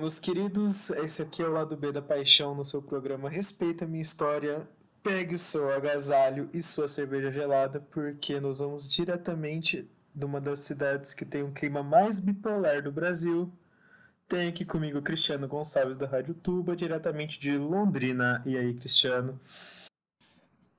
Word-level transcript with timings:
Meus 0.00 0.18
queridos. 0.18 0.88
Esse 0.92 1.20
aqui 1.20 1.42
é 1.42 1.46
o 1.46 1.52
lado 1.52 1.76
B 1.76 1.92
da 1.92 2.00
paixão 2.00 2.54
no 2.54 2.64
seu 2.64 2.80
programa 2.80 3.28
Respeita 3.28 3.84
a 3.84 3.86
Minha 3.86 4.00
História. 4.00 4.66
Pegue 5.02 5.34
o 5.34 5.38
seu 5.38 5.70
agasalho 5.70 6.48
e 6.54 6.62
sua 6.62 6.88
cerveja 6.88 7.30
gelada, 7.30 7.80
porque 7.90 8.40
nós 8.40 8.60
vamos 8.60 8.90
diretamente 8.90 9.86
de 10.14 10.24
uma 10.24 10.40
das 10.40 10.60
cidades 10.60 11.12
que 11.12 11.26
tem 11.26 11.42
um 11.42 11.52
clima 11.52 11.82
mais 11.82 12.18
bipolar 12.18 12.82
do 12.82 12.90
Brasil. 12.90 13.52
Tem 14.26 14.48
aqui 14.48 14.64
comigo 14.64 14.96
o 14.96 15.02
Cristiano 15.02 15.46
Gonçalves 15.46 15.98
da 15.98 16.06
Rádio 16.06 16.32
Tuba, 16.32 16.74
diretamente 16.74 17.38
de 17.38 17.58
Londrina. 17.58 18.42
E 18.46 18.56
aí, 18.56 18.72
Cristiano? 18.72 19.38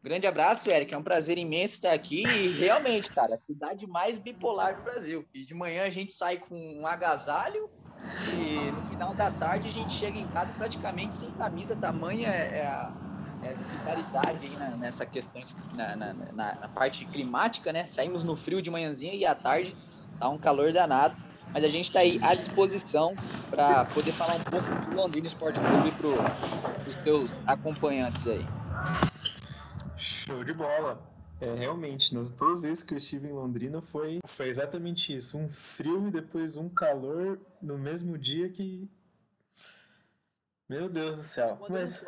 Grande 0.01 0.25
abraço, 0.25 0.67
Eric. 0.71 0.91
É 0.95 0.97
um 0.97 1.03
prazer 1.03 1.37
imenso 1.37 1.75
estar 1.75 1.93
aqui. 1.93 2.23
E 2.23 2.47
realmente, 2.57 3.13
cara, 3.13 3.35
a 3.35 3.37
cidade 3.37 3.85
mais 3.85 4.17
bipolar 4.17 4.77
do 4.77 4.81
Brasil. 4.81 5.23
E 5.31 5.45
de 5.45 5.53
manhã 5.53 5.83
a 5.83 5.91
gente 5.91 6.11
sai 6.11 6.39
com 6.39 6.57
um 6.57 6.87
agasalho 6.87 7.69
e 8.37 8.71
no 8.71 8.81
final 8.83 9.13
da 9.13 9.31
tarde 9.31 9.69
a 9.69 9.71
gente 9.71 9.93
chega 9.93 10.17
em 10.17 10.27
casa 10.27 10.53
praticamente 10.57 11.15
sem 11.15 11.31
camisa. 11.31 11.75
Tamanha 11.75 12.27
é 12.27 12.65
a, 12.65 12.91
é 13.43 13.49
a 13.49 13.53
disparidade 13.53 14.45
aí 14.45 14.77
nessa 14.77 15.05
questão, 15.05 15.41
na, 15.75 15.95
na, 15.95 16.13
na, 16.33 16.67
parte 16.69 17.05
climática, 17.05 17.71
né? 17.71 17.85
Saímos 17.85 18.23
no 18.23 18.35
frio 18.35 18.61
de 18.61 18.69
manhãzinha 18.69 19.13
e 19.13 19.25
à 19.25 19.35
tarde 19.35 19.75
tá 20.19 20.29
um 20.29 20.37
calor 20.37 20.71
danado. 20.71 21.15
Mas 21.53 21.65
a 21.65 21.67
gente 21.67 21.85
está 21.85 21.99
aí 21.99 22.17
à 22.23 22.33
disposição 22.33 23.13
para 23.49 23.83
poder 23.85 24.13
falar 24.13 24.35
um 24.35 24.39
pouco 24.39 24.65
do 24.89 24.95
Londrina 24.95 25.27
Esporte 25.27 25.59
Clube 25.59 25.91
para 25.91 26.87
os 26.87 26.95
seus 26.95 27.31
acompanhantes 27.45 28.25
aí. 28.25 28.45
Show 29.97 30.45
de 30.45 30.53
bola. 30.53 31.10
É, 31.41 31.55
realmente, 31.55 32.13
nas 32.13 32.29
duas 32.29 32.61
vezes 32.61 32.83
que 32.83 32.93
eu 32.93 32.97
estive 32.97 33.27
em 33.27 33.31
Londrina 33.31 33.81
foi, 33.81 34.19
foi 34.27 34.47
exatamente 34.47 35.15
isso. 35.15 35.39
Um 35.39 35.49
frio 35.49 36.07
e 36.07 36.11
depois 36.11 36.55
um 36.55 36.69
calor 36.69 37.41
no 37.59 37.79
mesmo 37.79 38.15
dia 38.15 38.47
que. 38.47 38.87
Meu 40.69 40.87
Deus 40.87 41.15
do 41.15 41.23
céu. 41.23 41.59
Mas... 41.67 42.05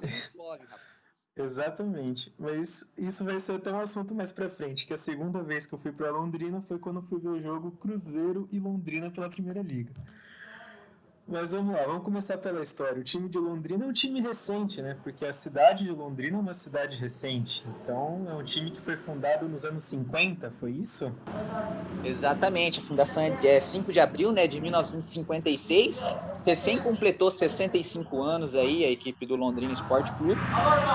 Exatamente. 1.36 2.34
Mas 2.38 2.90
isso 2.96 3.24
vai 3.24 3.38
ser 3.38 3.52
até 3.52 3.70
um 3.70 3.80
assunto 3.80 4.14
mais 4.14 4.32
pra 4.32 4.48
frente, 4.48 4.86
que 4.86 4.94
a 4.94 4.96
segunda 4.96 5.42
vez 5.42 5.66
que 5.66 5.74
eu 5.74 5.78
fui 5.78 5.92
para 5.92 6.10
Londrina 6.10 6.62
foi 6.62 6.78
quando 6.78 7.00
eu 7.00 7.02
fui 7.02 7.20
ver 7.20 7.28
o 7.28 7.42
jogo 7.42 7.72
Cruzeiro 7.72 8.48
e 8.50 8.58
Londrina 8.58 9.10
pela 9.10 9.28
Primeira 9.28 9.60
Liga. 9.60 9.92
Mas 11.26 11.52
vamos 11.52 11.74
lá, 11.74 11.84
vamos 11.86 12.02
começar 12.02 12.36
pela 12.36 12.60
história. 12.60 13.00
O 13.00 13.02
time 13.02 13.30
de 13.30 13.38
Londrina 13.38 13.86
é 13.86 13.88
um 13.88 13.92
time 13.94 14.20
recente, 14.20 14.82
né? 14.82 14.94
Porque 15.02 15.24
a 15.24 15.32
cidade 15.32 15.84
de 15.84 15.90
Londrina 15.90 16.36
é 16.36 16.40
uma 16.40 16.52
cidade 16.52 16.98
recente. 16.98 17.64
Então, 17.80 18.26
é 18.28 18.34
um 18.34 18.44
time 18.44 18.70
que 18.70 18.78
foi 18.78 18.94
fundado 18.94 19.48
nos 19.48 19.64
anos 19.64 19.84
50, 19.84 20.50
foi 20.50 20.72
isso? 20.72 21.10
Exatamente. 22.04 22.80
A 22.80 22.82
fundação 22.82 23.22
é 23.22 23.58
5 23.58 23.90
de 23.90 24.00
abril, 24.00 24.32
né, 24.32 24.46
de 24.46 24.60
1956. 24.60 26.04
Recém 26.44 26.76
completou 26.76 27.30
65 27.30 28.22
anos 28.22 28.54
aí 28.54 28.84
a 28.84 28.90
equipe 28.90 29.24
do 29.24 29.34
Londrina 29.34 29.72
Esporte 29.72 30.12
Clube. 30.12 30.40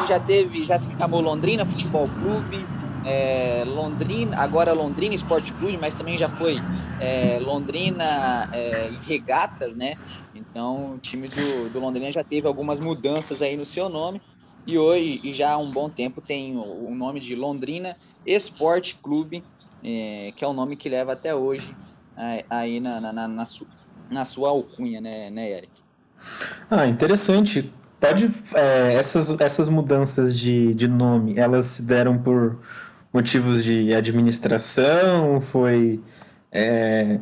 Já 0.08 0.20
teve, 0.20 0.64
já 0.64 0.78
se 0.78 0.86
chamou 0.96 1.22
Londrina 1.22 1.66
Futebol 1.66 2.08
Clube, 2.08 2.64
é, 3.10 3.64
Londrina, 3.66 4.38
agora 4.38 4.72
Londrina 4.72 5.16
Esporte 5.16 5.52
Clube, 5.54 5.78
mas 5.78 5.96
também 5.96 6.18
já 6.18 6.30
foi 6.30 6.58
é, 7.00 7.40
Londrina 7.42 8.48
é, 8.54 8.92
Regatas, 9.08 9.76
né? 9.76 9.96
Então 10.36 10.94
o 10.94 10.98
time 11.00 11.28
do, 11.28 11.74
do 11.74 11.80
Londrina 11.80 12.12
já 12.12 12.24
teve 12.24 12.48
algumas 12.48 12.80
mudanças 12.80 13.42
aí 13.42 13.58
no 13.58 13.66
seu 13.66 13.90
nome 13.90 14.22
e 14.68 14.78
hoje, 14.78 15.20
e 15.24 15.34
já 15.34 15.54
há 15.54 15.58
um 15.58 15.72
bom 15.72 15.90
tempo, 15.90 16.22
tem 16.22 16.56
o, 16.56 16.90
o 16.90 16.96
nome 16.96 17.20
de 17.20 17.36
Londrina 17.36 17.98
Esporte 18.26 18.96
Clube, 19.02 19.44
é, 19.84 20.32
que 20.36 20.46
é 20.46 20.48
o 20.48 20.54
nome 20.54 20.76
que 20.76 20.88
leva 20.88 21.14
até 21.14 21.34
hoje 21.34 21.76
aí 22.50 22.80
na, 22.80 23.00
na, 23.00 23.14
na, 23.14 23.28
na, 23.28 23.46
su, 23.46 23.66
na 24.10 24.26
sua 24.26 24.50
alcunha, 24.50 25.00
né, 25.00 25.30
né, 25.30 25.50
Eric? 25.52 25.72
Ah, 26.70 26.86
interessante. 26.86 27.72
Pode. 28.00 28.28
É, 28.56 28.94
essas, 28.94 29.40
essas 29.40 29.68
mudanças 29.68 30.38
de, 30.38 30.74
de 30.74 30.88
nome, 30.88 31.38
elas 31.38 31.66
se 31.66 31.84
deram 31.84 32.18
por 32.18 32.60
motivos 33.14 33.64
de 33.64 33.94
administração? 33.94 35.40
Foi. 35.42 36.00
É, 36.52 37.20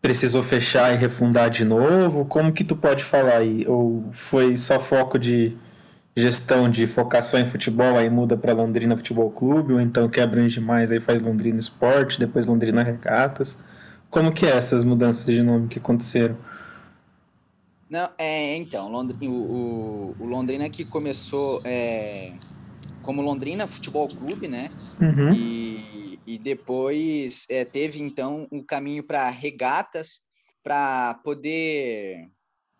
precisou 0.00 0.42
fechar 0.42 0.92
e 0.92 0.96
refundar 0.96 1.48
de 1.50 1.64
novo? 1.64 2.26
Como 2.26 2.52
que 2.52 2.64
tu 2.64 2.76
pode 2.76 3.04
falar 3.04 3.38
aí? 3.38 3.66
Ou 3.66 4.04
foi 4.12 4.56
só 4.56 4.78
foco 4.78 5.18
de 5.18 5.56
gestão 6.16 6.70
de 6.70 6.86
focar 6.86 7.22
só 7.22 7.38
em 7.38 7.46
futebol, 7.46 7.96
aí 7.96 8.08
muda 8.08 8.36
para 8.36 8.52
Londrina 8.52 8.96
Futebol 8.96 9.30
Clube, 9.30 9.72
ou 9.72 9.80
então 9.80 10.08
que 10.08 10.20
abrange 10.20 10.60
mais, 10.60 10.92
aí 10.92 11.00
faz 11.00 11.20
Londrina 11.22 11.58
Esporte, 11.58 12.20
depois 12.20 12.46
Londrina 12.46 12.82
Regatas? 12.82 13.58
Como 14.08 14.32
que 14.32 14.46
é 14.46 14.50
essas 14.50 14.84
mudanças 14.84 15.26
de 15.26 15.42
nome 15.42 15.66
que 15.68 15.78
aconteceram? 15.78 16.36
Não, 17.90 18.08
é, 18.16 18.56
então, 18.56 18.90
Londrina, 18.90 19.32
o, 19.32 20.14
o, 20.18 20.24
Londrina 20.24 20.68
que 20.70 20.84
começou 20.84 21.60
é, 21.64 22.32
como 23.04 23.22
Londrina 23.22 23.66
Futebol 23.66 24.08
Clube, 24.08 24.48
né? 24.48 24.70
Uhum. 25.00 25.34
E, 25.34 26.18
e 26.26 26.38
depois 26.38 27.46
é, 27.48 27.64
teve 27.64 28.02
então 28.02 28.48
um 28.50 28.62
caminho 28.62 29.04
para 29.04 29.28
regatas 29.30 30.22
para 30.62 31.14
poder 31.22 32.30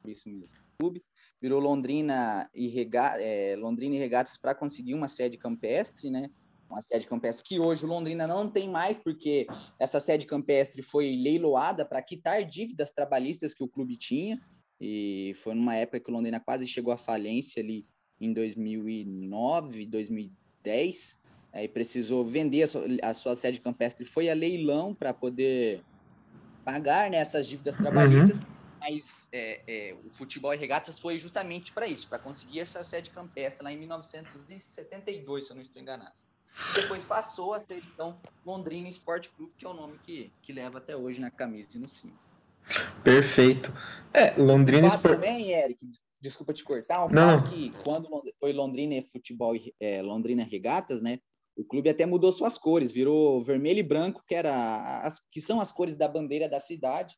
isso 0.06 0.28
mesmo, 0.28 0.54
clube 0.78 1.02
virou 1.40 1.60
Londrina 1.60 2.48
e 2.54 2.68
Rega, 2.68 3.20
é, 3.20 3.54
Londrina 3.56 3.96
e 3.96 3.98
Regatas 3.98 4.36
para 4.38 4.54
conseguir 4.54 4.94
uma 4.94 5.08
sede 5.08 5.36
campestre, 5.36 6.08
né? 6.10 6.30
Uma 6.70 6.80
sede 6.80 7.06
campestre 7.06 7.44
que 7.44 7.60
hoje 7.60 7.84
o 7.84 7.88
Londrina 7.88 8.26
não 8.26 8.48
tem 8.48 8.68
mais 8.68 8.98
porque 8.98 9.46
essa 9.78 10.00
sede 10.00 10.26
campestre 10.26 10.82
foi 10.82 11.12
leiloada 11.12 11.84
para 11.84 12.02
quitar 12.02 12.42
dívidas 12.44 12.90
trabalhistas 12.90 13.54
que 13.54 13.62
o 13.62 13.68
clube 13.68 13.98
tinha 13.98 14.40
e 14.80 15.32
foi 15.36 15.54
numa 15.54 15.76
época 15.76 16.00
que 16.00 16.10
o 16.10 16.14
Londrina 16.14 16.40
quase 16.40 16.66
chegou 16.66 16.92
à 16.92 16.96
falência 16.96 17.62
ali 17.62 17.86
em 18.24 18.32
2009, 18.32 19.86
2010, 19.86 21.18
aí 21.52 21.68
precisou 21.68 22.24
vender 22.24 22.62
a 22.62 22.66
sua, 22.66 22.84
a 23.02 23.14
sua 23.14 23.36
sede 23.36 23.60
campestre, 23.60 24.04
foi 24.04 24.28
a 24.28 24.34
leilão 24.34 24.94
para 24.94 25.12
poder 25.12 25.82
pagar 26.64 27.10
né, 27.10 27.18
essas 27.18 27.46
dívidas 27.46 27.76
trabalhistas, 27.76 28.38
uhum. 28.38 28.44
mas 28.80 29.28
é, 29.32 29.60
é, 29.66 29.94
o 30.04 30.10
futebol 30.10 30.52
e 30.54 30.56
regatas 30.56 30.98
foi 30.98 31.18
justamente 31.18 31.72
para 31.72 31.86
isso, 31.86 32.08
para 32.08 32.18
conseguir 32.18 32.60
essa 32.60 32.82
sede 32.82 33.10
campestre 33.10 33.62
lá 33.62 33.72
em 33.72 33.78
1972, 33.78 35.46
se 35.46 35.52
eu 35.52 35.54
não 35.54 35.62
estou 35.62 35.80
enganado. 35.80 36.14
Depois 36.74 37.02
passou 37.02 37.52
a 37.52 37.60
ser 37.60 37.82
então 37.92 38.16
Londrina 38.46 38.88
Esporte 38.88 39.28
Clube, 39.30 39.52
que 39.58 39.66
é 39.66 39.68
o 39.68 39.74
nome 39.74 39.98
que, 40.04 40.32
que 40.40 40.52
leva 40.52 40.78
até 40.78 40.96
hoje 40.96 41.20
na 41.20 41.30
camisa 41.30 41.70
e 41.74 41.80
no 41.80 41.88
símbolo. 41.88 42.20
Perfeito. 43.02 43.72
É, 44.12 44.40
Londrina 44.40 44.96
também, 44.96 45.52
Eric, 45.52 45.78
desculpa 46.24 46.54
te 46.54 46.64
cortar, 46.64 47.04
um 47.04 47.10
fato 47.10 47.50
que 47.50 47.70
quando 47.84 48.08
foi 48.40 48.52
Londrina 48.52 49.00
Futebol, 49.02 49.54
é, 49.78 50.00
Londrina 50.00 50.42
Regatas, 50.42 51.02
né? 51.02 51.18
O 51.56 51.62
clube 51.62 51.90
até 51.90 52.06
mudou 52.06 52.32
suas 52.32 52.56
cores, 52.56 52.90
virou 52.90 53.42
vermelho 53.42 53.78
e 53.78 53.82
branco, 53.82 54.22
que 54.26 54.34
era 54.34 55.00
as, 55.02 55.20
que 55.30 55.40
são 55.40 55.60
as 55.60 55.70
cores 55.70 55.94
da 55.94 56.08
bandeira 56.08 56.48
da 56.48 56.58
cidade. 56.58 57.14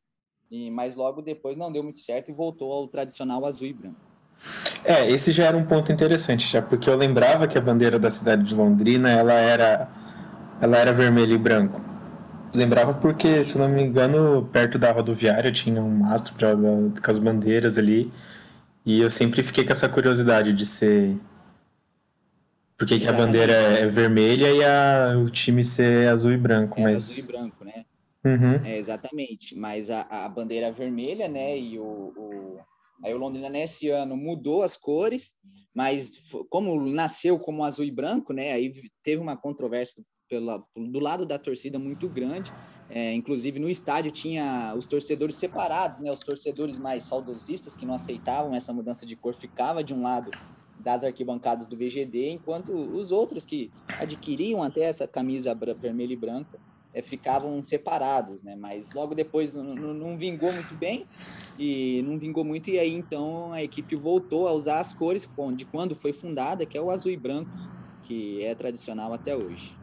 E 0.50 0.70
mas 0.70 0.96
logo 0.96 1.22
depois 1.22 1.56
não 1.56 1.72
deu 1.72 1.82
muito 1.82 1.98
certo 1.98 2.30
e 2.30 2.34
voltou 2.34 2.72
ao 2.72 2.88
tradicional 2.88 3.46
azul 3.46 3.68
e 3.68 3.72
branco. 3.72 4.00
É, 4.84 5.08
esse 5.08 5.32
já 5.32 5.46
era 5.46 5.56
um 5.56 5.64
ponto 5.64 5.90
interessante, 5.90 6.46
já 6.46 6.60
porque 6.60 6.90
eu 6.90 6.96
lembrava 6.96 7.48
que 7.48 7.56
a 7.56 7.60
bandeira 7.60 7.98
da 7.98 8.10
cidade 8.10 8.42
de 8.42 8.54
Londrina 8.54 9.10
ela 9.10 9.34
era 9.34 9.88
ela 10.60 10.76
era 10.78 10.92
vermelho 10.92 11.34
e 11.34 11.38
branco. 11.38 11.80
Lembrava 12.54 12.94
porque, 12.94 13.44
se 13.44 13.58
não 13.58 13.68
me 13.68 13.82
engano, 13.82 14.48
perto 14.52 14.78
da 14.78 14.92
rodoviária 14.92 15.52
tinha 15.52 15.80
um 15.80 15.90
mastro 15.90 16.34
pra, 16.34 16.54
com 16.54 17.10
as 17.10 17.18
bandeiras 17.18 17.78
ali. 17.78 18.10
E 18.86 19.00
eu 19.00 19.10
sempre 19.10 19.42
fiquei 19.42 19.64
com 19.64 19.72
essa 19.72 19.88
curiosidade 19.88 20.52
de 20.52 20.64
ser. 20.64 21.18
Por 22.78 22.86
que, 22.86 23.00
que 23.00 23.08
a 23.08 23.12
bandeira 23.12 23.52
é 23.52 23.86
vermelha 23.88 24.48
e 24.48 24.62
a, 24.62 25.18
o 25.18 25.28
time 25.28 25.64
ser 25.64 26.08
azul 26.08 26.30
e 26.30 26.36
branco? 26.36 26.78
É 26.78 26.84
mas... 26.84 26.94
azul 26.94 27.24
e 27.24 27.32
branco, 27.32 27.64
né? 27.64 27.84
Uhum. 28.24 28.64
É, 28.64 28.78
exatamente. 28.78 29.56
Mas 29.56 29.90
a, 29.90 30.02
a 30.02 30.28
bandeira 30.28 30.70
vermelha, 30.70 31.26
né? 31.26 31.58
E 31.58 31.80
o, 31.80 31.82
o, 31.82 32.60
aí 33.02 33.12
o 33.12 33.18
Londrina 33.18 33.48
nesse 33.48 33.90
ano 33.90 34.16
mudou 34.16 34.62
as 34.62 34.76
cores, 34.76 35.34
mas 35.74 36.12
como 36.48 36.80
nasceu 36.88 37.40
como 37.40 37.64
azul 37.64 37.84
e 37.84 37.90
branco, 37.90 38.32
né? 38.32 38.52
Aí 38.52 38.72
teve 39.02 39.20
uma 39.20 39.36
controvérsia 39.36 40.00
pela, 40.28 40.62
do 40.74 40.98
lado 40.98 41.24
da 41.24 41.38
torcida 41.38 41.78
muito 41.78 42.08
grande. 42.08 42.52
É, 42.88 43.12
inclusive 43.14 43.58
no 43.58 43.68
estádio 43.68 44.12
tinha 44.12 44.74
os 44.76 44.86
torcedores 44.86 45.36
separados, 45.36 46.00
né? 46.00 46.10
Os 46.10 46.20
torcedores 46.20 46.78
mais 46.78 47.04
saudosistas 47.04 47.76
que 47.76 47.86
não 47.86 47.94
aceitavam 47.94 48.54
essa 48.54 48.72
mudança 48.72 49.04
de 49.04 49.16
cor 49.16 49.34
ficava 49.34 49.82
de 49.82 49.92
um 49.92 50.02
lado 50.02 50.30
das 50.78 51.02
arquibancadas 51.02 51.66
do 51.66 51.76
VGD, 51.76 52.30
enquanto 52.30 52.72
os 52.72 53.10
outros 53.10 53.44
que 53.44 53.72
adquiriam 53.98 54.62
até 54.62 54.82
essa 54.82 55.08
camisa 55.08 55.54
vermelha 55.54 56.12
e 56.12 56.16
branca 56.16 56.60
é, 56.94 57.02
ficavam 57.02 57.62
separados, 57.62 58.42
né? 58.42 58.54
Mas 58.56 58.92
logo 58.92 59.14
depois 59.14 59.52
não, 59.52 59.62
não, 59.62 59.92
não, 59.92 60.16
vingou 60.16 60.52
muito 60.52 60.74
bem 60.74 61.04
e 61.58 62.02
não 62.06 62.18
vingou 62.18 62.44
muito 62.44 62.70
e 62.70 62.78
aí 62.78 62.94
então 62.94 63.52
a 63.52 63.62
equipe 63.62 63.96
voltou 63.96 64.46
a 64.46 64.52
usar 64.52 64.80
as 64.80 64.92
cores 64.92 65.28
de 65.54 65.64
quando 65.64 65.94
foi 65.94 66.12
fundada, 66.12 66.64
que 66.64 66.78
é 66.78 66.80
o 66.80 66.90
azul 66.90 67.12
e 67.12 67.16
branco, 67.16 67.50
que 68.04 68.42
é 68.42 68.54
tradicional 68.54 69.12
até 69.12 69.36
hoje. 69.36 69.74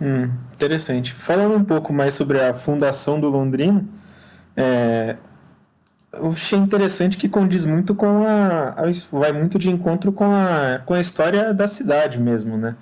Hum, 0.00 0.30
interessante. 0.54 1.12
Falando 1.12 1.56
um 1.56 1.64
pouco 1.64 1.92
mais 1.92 2.14
sobre 2.14 2.40
a 2.40 2.54
fundação 2.54 3.20
do 3.20 3.28
Londrina, 3.28 3.84
é, 4.56 5.16
eu 6.12 6.28
achei 6.28 6.58
interessante 6.58 7.16
que 7.16 7.28
condiz 7.28 7.64
muito 7.64 7.94
com 7.94 8.24
a, 8.24 8.70
a, 8.70 8.84
vai 9.12 9.32
muito 9.32 9.58
de 9.58 9.70
encontro 9.70 10.12
com 10.12 10.32
a, 10.32 10.80
com 10.84 10.94
a 10.94 11.00
história 11.00 11.52
da 11.52 11.68
cidade 11.68 12.20
mesmo, 12.20 12.56
né? 12.56 12.76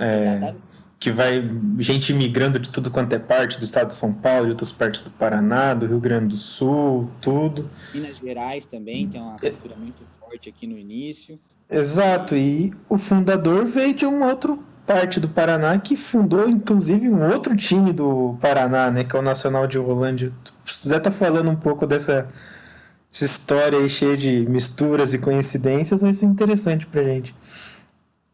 É, 0.00 0.54
que 0.98 1.10
vai 1.10 1.42
gente 1.78 2.12
migrando 2.12 2.58
de 2.58 2.70
tudo 2.70 2.90
quanto 2.90 3.14
é 3.14 3.18
parte 3.18 3.58
do 3.58 3.64
estado 3.64 3.88
de 3.88 3.94
São 3.94 4.12
Paulo, 4.12 4.44
de 4.44 4.50
outras 4.52 4.70
partes 4.70 5.00
do 5.00 5.10
Paraná, 5.10 5.74
do 5.74 5.86
Rio 5.86 5.98
Grande 5.98 6.28
do 6.28 6.36
Sul, 6.36 7.10
tudo. 7.20 7.68
Minas 7.92 8.18
Gerais 8.18 8.64
também 8.64 9.08
tem 9.08 9.20
uma 9.20 9.36
cultura 9.36 9.76
muito 9.76 10.04
forte 10.20 10.48
aqui 10.48 10.66
no 10.66 10.78
início. 10.78 11.38
Exato, 11.68 12.36
e 12.36 12.72
o 12.88 12.98
fundador 12.98 13.64
veio 13.64 13.94
de 13.94 14.04
uma 14.04 14.26
outra 14.26 14.58
parte 14.90 15.20
do 15.20 15.28
Paraná 15.28 15.78
que 15.78 15.94
fundou 15.94 16.48
inclusive 16.48 17.08
um 17.08 17.30
outro 17.30 17.56
time 17.56 17.92
do 17.92 18.36
Paraná, 18.40 18.90
né, 18.90 19.04
que 19.04 19.14
é 19.14 19.18
o 19.20 19.22
Nacional 19.22 19.64
de 19.68 19.78
Rolândia. 19.78 20.32
Puder 20.82 20.98
estar 20.98 21.00
tá 21.00 21.10
falando 21.12 21.48
um 21.48 21.54
pouco 21.54 21.86
dessa, 21.86 22.28
essa 23.12 23.24
história 23.24 23.78
aí 23.78 23.88
cheia 23.88 24.16
de 24.16 24.44
misturas 24.48 25.14
e 25.14 25.18
coincidências, 25.20 26.00
vai 26.00 26.12
ser 26.12 26.26
interessante 26.26 26.88
pra 26.88 27.04
gente. 27.04 27.32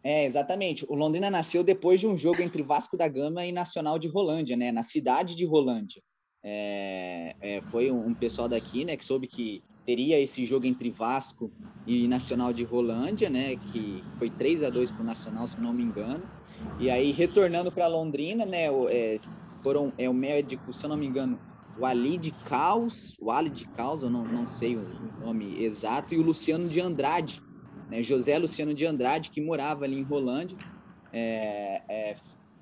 É, 0.02 0.24
exatamente. 0.24 0.86
O 0.88 0.94
Londrina 0.94 1.30
nasceu 1.30 1.62
depois 1.62 2.00
de 2.00 2.06
um 2.06 2.16
jogo 2.16 2.40
entre 2.40 2.62
Vasco 2.62 2.96
da 2.96 3.06
Gama 3.06 3.44
e 3.44 3.52
Nacional 3.52 3.98
de 3.98 4.08
Rolândia, 4.08 4.56
né? 4.56 4.72
Na 4.72 4.82
cidade 4.82 5.34
de 5.34 5.44
Rolândia. 5.44 6.00
É, 6.42 7.34
é, 7.38 7.60
foi 7.60 7.90
um, 7.90 8.06
um, 8.06 8.14
pessoal 8.14 8.48
daqui, 8.48 8.84
né, 8.84 8.96
que 8.96 9.04
soube 9.04 9.26
que 9.26 9.62
teria 9.86 10.18
esse 10.20 10.44
jogo 10.44 10.66
entre 10.66 10.90
Vasco 10.90 11.48
e 11.86 12.08
Nacional 12.08 12.52
de 12.52 12.64
Rolândia, 12.64 13.30
né, 13.30 13.54
que 13.54 14.02
foi 14.16 14.28
3 14.28 14.64
a 14.64 14.70
2 14.70 14.90
para 14.90 15.02
o 15.02 15.06
Nacional, 15.06 15.46
se 15.46 15.60
não 15.60 15.72
me 15.72 15.82
engano. 15.82 16.24
E 16.80 16.90
aí, 16.90 17.12
retornando 17.12 17.70
para 17.70 17.86
Londrina, 17.86 18.44
né, 18.44 18.66
é, 18.90 19.20
foram, 19.62 19.92
é 19.96 20.10
o 20.10 20.14
médico, 20.14 20.72
se 20.72 20.88
não 20.88 20.96
me 20.96 21.06
engano, 21.06 21.38
o 21.78 21.86
Ali 21.86 22.18
de 22.18 22.32
Caos, 22.32 23.16
o 23.20 23.30
Ali 23.30 23.48
de 23.48 23.68
Caos, 23.68 24.02
eu 24.02 24.10
não, 24.10 24.24
não 24.24 24.46
sei 24.46 24.74
o 24.74 25.24
nome 25.24 25.62
exato, 25.62 26.12
e 26.12 26.18
o 26.18 26.22
Luciano 26.22 26.68
de 26.68 26.80
Andrade, 26.80 27.40
né, 27.88 28.02
José 28.02 28.36
Luciano 28.38 28.74
de 28.74 28.84
Andrade, 28.84 29.30
que 29.30 29.40
morava 29.40 29.84
ali 29.84 29.96
em 29.96 30.02
Rolândia. 30.02 30.56
É, 31.12 31.82
é, 31.88 32.16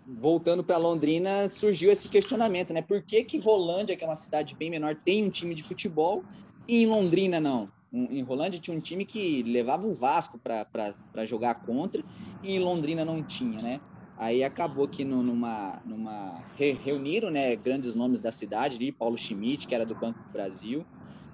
voltando 0.07 0.63
para 0.63 0.77
Londrina, 0.77 1.49
surgiu 1.49 1.91
esse 1.91 2.11
questionamento, 2.11 2.75
né? 2.75 2.83
Por 2.83 3.01
que, 3.01 3.25
que 3.25 3.39
Rolândia, 3.39 3.97
que 3.97 4.05
é 4.05 4.07
uma 4.07 4.15
cidade 4.15 4.55
bem 4.55 4.69
menor, 4.69 4.95
tem 4.95 5.25
um 5.25 5.31
time 5.31 5.55
de 5.55 5.63
futebol 5.63 6.23
e 6.67 6.83
em 6.83 6.87
Londrina 6.87 7.41
não? 7.41 7.69
Em 7.93 8.23
Rolândia 8.23 8.61
tinha 8.61 8.77
um 8.77 8.81
time 8.81 9.05
que 9.05 9.43
levava 9.45 9.87
o 9.87 9.95
Vasco 9.95 10.39
para 10.39 11.25
jogar 11.25 11.55
contra 11.55 12.03
e 12.43 12.57
em 12.57 12.59
Londrina 12.59 13.05
não 13.05 13.23
tinha, 13.23 13.63
né? 13.63 13.81
Aí 14.17 14.43
acabou 14.43 14.89
que 14.89 15.05
no, 15.05 15.23
numa, 15.23 15.81
numa 15.85 16.41
reuniram 16.57 17.31
né, 17.31 17.55
grandes 17.57 17.95
nomes 17.95 18.21
da 18.21 18.31
cidade 18.31 18.77
ali, 18.77 18.93
Paulo 18.93 19.17
Schmidt, 19.17 19.67
que 19.67 19.75
era 19.75 19.85
do 19.85 19.95
Banco 19.95 20.19
do 20.19 20.33
Brasil, 20.33 20.85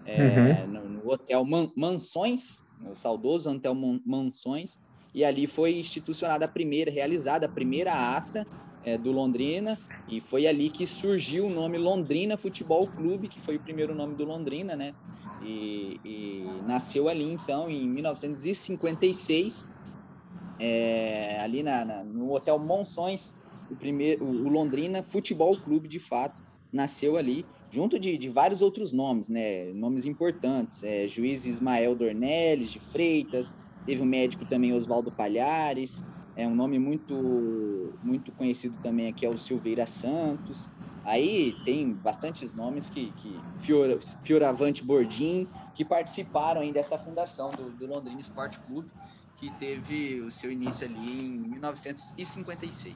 é, 0.04 0.64
uhum. 0.66 0.72
no, 0.72 0.88
no, 0.88 1.10
hotel 1.10 1.44
Man, 1.44 1.70
Mansões, 1.76 2.62
o 2.84 2.94
saudoso 2.94 3.50
Hotel 3.50 3.74
Mansões, 3.74 4.78
e 5.14 5.24
ali 5.24 5.46
foi 5.46 5.78
institucionada 5.78 6.46
a 6.46 6.48
primeira, 6.48 6.90
realizada 6.90 7.46
a 7.46 7.48
primeira 7.48 7.92
ata 7.92 8.46
é, 8.84 8.96
do 8.96 9.12
Londrina, 9.12 9.78
e 10.08 10.20
foi 10.20 10.46
ali 10.46 10.70
que 10.70 10.86
surgiu 10.86 11.46
o 11.46 11.50
nome 11.50 11.78
Londrina 11.78 12.36
Futebol 12.36 12.86
Clube, 12.86 13.28
que 13.28 13.40
foi 13.40 13.56
o 13.56 13.60
primeiro 13.60 13.94
nome 13.94 14.14
do 14.16 14.24
Londrina, 14.24 14.74
né? 14.74 14.94
E, 15.42 15.98
e 16.04 16.44
nasceu 16.66 17.08
ali 17.08 17.24
então 17.24 17.70
em 17.70 17.88
1956, 17.88 19.68
é, 20.58 21.38
ali 21.40 21.62
na, 21.62 21.84
na, 21.84 22.04
no 22.04 22.32
Hotel 22.32 22.58
Monções, 22.58 23.34
o 23.70 23.76
primeiro, 23.76 24.24
o, 24.24 24.48
Londrina 24.48 25.02
Futebol 25.02 25.56
Clube 25.56 25.88
de 25.88 25.98
fato 25.98 26.36
nasceu 26.72 27.16
ali 27.16 27.44
junto 27.70 27.98
de, 27.98 28.18
de, 28.18 28.28
vários 28.28 28.60
outros 28.60 28.92
nomes, 28.92 29.28
né? 29.28 29.72
Nomes 29.72 30.04
importantes. 30.04 30.82
É, 30.82 31.06
juiz 31.06 31.46
Ismael 31.46 31.94
Dornelles 31.94 32.72
de 32.72 32.80
Freitas, 32.80 33.54
teve 33.86 34.02
o 34.02 34.04
médico 34.04 34.44
também 34.44 34.72
Oswaldo 34.72 35.10
Palhares, 35.12 36.04
é 36.36 36.46
um 36.46 36.54
nome 36.54 36.78
muito 36.78 37.92
muito 38.02 38.32
conhecido 38.32 38.74
também 38.82 39.08
aqui 39.08 39.26
é 39.26 39.28
o 39.28 39.38
Silveira 39.38 39.86
Santos. 39.86 40.68
Aí 41.04 41.54
tem 41.64 41.92
bastantes 41.92 42.54
nomes 42.54 42.88
que, 42.88 43.10
que 43.12 43.38
Fiora, 43.58 43.98
Fioravante 44.22 44.82
Bordim, 44.82 45.48
que 45.74 45.84
participaram 45.84 46.60
aí 46.60 46.72
dessa 46.72 46.96
fundação 46.96 47.50
do, 47.50 47.70
do 47.70 47.86
Londrina 47.86 48.20
Esporte 48.20 48.58
Clube, 48.60 48.88
que 49.36 49.50
teve 49.58 50.20
o 50.20 50.30
seu 50.30 50.50
início 50.50 50.86
ali 50.86 51.10
em 51.10 51.38
1956. 51.38 52.94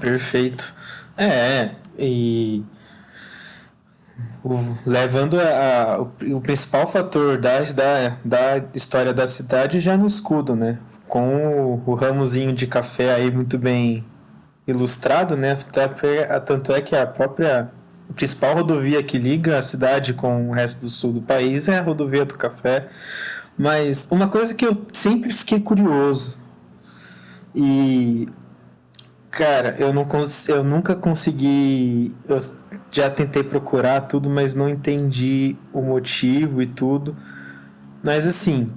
Perfeito. 0.00 0.74
É, 1.16 1.76
e 1.96 2.64
o, 4.42 4.58
levando 4.86 5.38
a, 5.38 5.94
a, 5.94 6.02
o, 6.02 6.12
o, 6.36 6.40
principal 6.40 6.86
fator 6.86 7.38
da, 7.38 7.60
da, 7.60 8.18
da 8.24 8.68
história 8.74 9.14
da 9.14 9.26
cidade 9.26 9.78
já 9.78 9.96
no 9.96 10.06
escudo, 10.06 10.56
né? 10.56 10.80
Com 11.12 11.74
o, 11.84 11.90
o 11.90 11.94
ramozinho 11.94 12.54
de 12.54 12.66
café 12.66 13.12
aí 13.12 13.30
muito 13.30 13.58
bem 13.58 14.02
ilustrado, 14.66 15.36
né? 15.36 15.54
Tanto 16.46 16.72
é 16.72 16.80
que 16.80 16.96
a 16.96 17.06
própria 17.06 17.70
a 18.08 18.14
principal 18.14 18.54
rodovia 18.54 19.02
que 19.02 19.18
liga 19.18 19.58
a 19.58 19.62
cidade 19.62 20.14
com 20.14 20.48
o 20.48 20.52
resto 20.52 20.80
do 20.80 20.88
sul 20.88 21.12
do 21.12 21.20
país 21.20 21.68
é 21.68 21.76
a 21.76 21.82
rodovia 21.82 22.24
do 22.24 22.38
café. 22.38 22.88
Mas 23.58 24.08
uma 24.10 24.26
coisa 24.26 24.54
que 24.54 24.64
eu 24.64 24.74
sempre 24.94 25.30
fiquei 25.34 25.60
curioso 25.60 26.38
e 27.54 28.26
cara, 29.30 29.76
eu 29.78 29.92
não 29.92 30.06
eu 30.48 30.64
nunca 30.64 30.96
consegui 30.96 32.16
eu 32.26 32.38
já 32.90 33.10
tentei 33.10 33.42
procurar 33.42 34.00
tudo, 34.00 34.30
mas 34.30 34.54
não 34.54 34.66
entendi 34.66 35.56
o 35.74 35.82
motivo 35.82 36.62
e 36.62 36.66
tudo. 36.66 37.14
Mas 38.02 38.26
assim, 38.26 38.68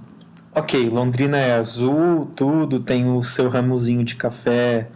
ok, 0.55 0.89
Londrina 0.89 1.37
é 1.37 1.53
azul, 1.53 2.31
tudo, 2.35 2.79
tem 2.79 3.05
o 3.09 3.21
seu 3.21 3.49
ramozinho 3.49 4.03
de 4.03 4.15
café 4.15 4.87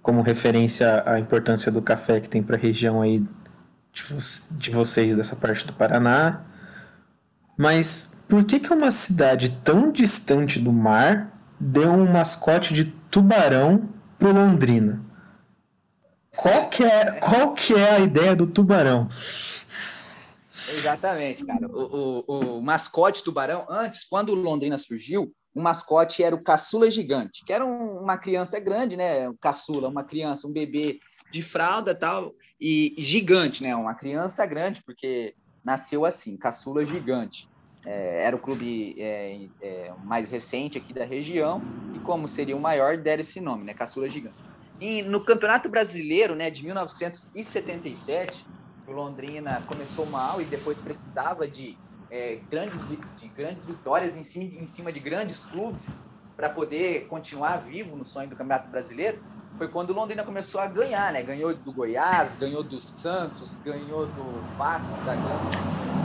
como 0.00 0.22
referência 0.22 1.02
à 1.04 1.18
importância 1.18 1.70
do 1.70 1.82
café 1.82 2.20
que 2.20 2.28
tem 2.28 2.42
para 2.42 2.56
a 2.56 2.58
região 2.58 3.02
aí 3.02 3.22
de, 3.92 4.02
de 4.52 4.70
vocês 4.70 5.16
dessa 5.16 5.36
parte 5.36 5.66
do 5.66 5.72
Paraná. 5.72 6.42
Mas 7.56 8.10
por 8.28 8.44
que, 8.44 8.60
que 8.60 8.72
uma 8.72 8.90
cidade 8.90 9.50
tão 9.50 9.90
distante 9.90 10.60
do 10.60 10.72
mar 10.72 11.30
deu 11.58 11.90
um 11.90 12.10
mascote 12.10 12.72
de 12.72 12.84
tubarão 12.84 13.88
pro 14.18 14.32
Londrina? 14.32 15.02
Qual 16.36 16.68
que 16.68 16.84
é, 16.84 17.12
qual 17.12 17.52
que 17.52 17.74
é 17.74 17.96
a 17.96 17.98
ideia 17.98 18.36
do 18.36 18.46
tubarão? 18.46 19.08
Exatamente, 20.72 21.44
cara. 21.44 21.66
O, 21.68 22.24
o, 22.26 22.58
o, 22.58 22.62
mascote 22.62 23.22
tubarão, 23.22 23.66
antes, 23.68 24.04
quando 24.04 24.30
o 24.30 24.34
Londrina 24.34 24.78
surgiu, 24.78 25.32
o 25.54 25.62
mascote 25.62 26.22
era 26.22 26.34
o 26.34 26.42
caçula 26.42 26.90
gigante, 26.90 27.44
que 27.44 27.52
era 27.52 27.64
um, 27.64 28.02
uma 28.02 28.16
criança 28.16 28.60
grande, 28.60 28.96
né? 28.96 29.28
O 29.28 29.36
caçula, 29.38 29.88
uma 29.88 30.04
criança, 30.04 30.46
um 30.46 30.52
bebê 30.52 31.00
de 31.30 31.42
fralda 31.42 31.94
tal, 31.94 32.34
e 32.60 32.94
gigante, 32.98 33.62
né? 33.62 33.74
Uma 33.74 33.94
criança 33.94 34.44
grande, 34.46 34.82
porque 34.82 35.34
nasceu 35.64 36.04
assim, 36.04 36.36
caçula 36.36 36.84
gigante. 36.84 37.48
É, 37.84 38.24
era 38.24 38.36
o 38.36 38.38
clube 38.38 38.94
é, 38.98 39.46
é, 39.62 39.92
mais 40.04 40.28
recente 40.28 40.78
aqui 40.78 40.92
da 40.92 41.04
região, 41.04 41.62
e 41.94 41.98
como 42.00 42.28
seria 42.28 42.56
o 42.56 42.60
maior, 42.60 42.96
deram 42.96 43.20
esse 43.20 43.40
nome, 43.40 43.64
né? 43.64 43.74
Caçula 43.74 44.08
gigante. 44.08 44.36
E 44.80 45.02
no 45.02 45.24
Campeonato 45.24 45.68
Brasileiro, 45.68 46.36
né, 46.36 46.50
de 46.50 46.64
1977, 46.64 48.46
o 48.88 48.92
Londrina 48.92 49.62
começou 49.66 50.06
mal 50.06 50.40
e 50.40 50.44
depois 50.44 50.78
precisava 50.78 51.46
de, 51.46 51.76
é, 52.10 52.38
grandes, 52.50 52.88
de 52.88 53.28
grandes 53.28 53.66
vitórias 53.66 54.16
em 54.16 54.22
cima, 54.22 54.44
em 54.44 54.66
cima 54.66 54.90
de 54.90 54.98
grandes 54.98 55.44
clubes 55.44 56.04
para 56.34 56.48
poder 56.48 57.06
continuar 57.08 57.58
vivo 57.58 57.96
no 57.96 58.04
sonho 58.04 58.28
do 58.28 58.36
Campeonato 58.36 58.70
Brasileiro. 58.70 59.18
Foi 59.56 59.68
quando 59.68 59.90
o 59.90 59.92
Londrina 59.92 60.24
começou 60.24 60.60
a 60.60 60.66
ganhar, 60.66 61.12
né? 61.12 61.22
Ganhou 61.22 61.54
do 61.54 61.72
Goiás, 61.72 62.38
ganhou 62.38 62.62
do 62.62 62.80
Santos, 62.80 63.54
ganhou 63.64 64.06
do 64.06 64.56
Vasco 64.56 64.94
da 65.04 65.14
Gama, 65.14 65.50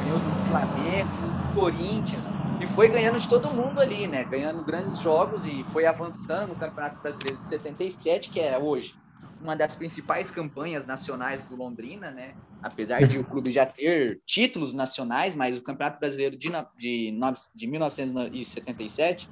ganhou 0.03 0.19
do 0.19 0.49
Flamengo, 0.49 1.53
Corinthians 1.53 2.31
e 2.59 2.65
foi 2.65 2.87
ganhando 2.87 3.19
de 3.19 3.29
todo 3.29 3.47
mundo 3.49 3.79
ali, 3.79 4.07
né? 4.07 4.23
Ganhando 4.23 4.63
grandes 4.63 4.97
jogos 4.99 5.45
e 5.45 5.63
foi 5.65 5.85
avançando 5.85 6.49
no 6.49 6.55
Campeonato 6.55 6.99
Brasileiro 6.99 7.37
de 7.37 7.43
77, 7.43 8.29
que 8.31 8.39
é 8.39 8.57
hoje 8.57 8.95
uma 9.41 9.55
das 9.55 9.75
principais 9.75 10.31
campanhas 10.31 10.85
nacionais 10.85 11.43
do 11.43 11.55
Londrina, 11.55 12.11
né? 12.11 12.33
Apesar 12.61 13.05
de 13.05 13.19
o 13.19 13.23
clube 13.23 13.51
já 13.51 13.65
ter 13.65 14.21
títulos 14.25 14.73
nacionais, 14.73 15.35
mas 15.35 15.57
o 15.57 15.61
Campeonato 15.61 15.99
Brasileiro 15.99 16.37
de, 16.37 16.49
de, 16.77 17.13
de 17.55 17.67
1977 17.67 19.29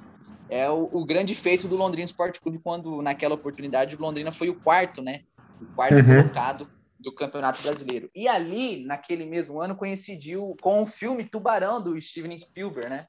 é 0.50 0.68
o, 0.68 0.88
o, 0.92 1.04
grande 1.04 1.34
feito 1.34 1.66
do 1.66 1.76
Londrina 1.76 2.04
Esporte 2.04 2.40
Clube 2.40 2.58
quando 2.58 3.00
naquela 3.00 3.34
oportunidade 3.34 3.96
o 3.96 4.00
Londrina 4.00 4.30
foi 4.30 4.50
o 4.50 4.54
quarto, 4.54 5.00
né? 5.00 5.22
O 5.60 5.66
quarto 5.74 5.94
uhum. 5.94 6.22
colocado 6.22 6.68
do 7.00 7.12
Campeonato 7.12 7.62
Brasileiro. 7.62 8.10
E 8.14 8.28
ali, 8.28 8.84
naquele 8.84 9.24
mesmo 9.24 9.60
ano, 9.60 9.74
coincidiu 9.74 10.54
com 10.60 10.82
o 10.82 10.86
filme 10.86 11.24
Tubarão 11.24 11.80
do 11.80 11.98
Steven 12.00 12.36
Spielberg, 12.36 12.90
né? 12.90 13.06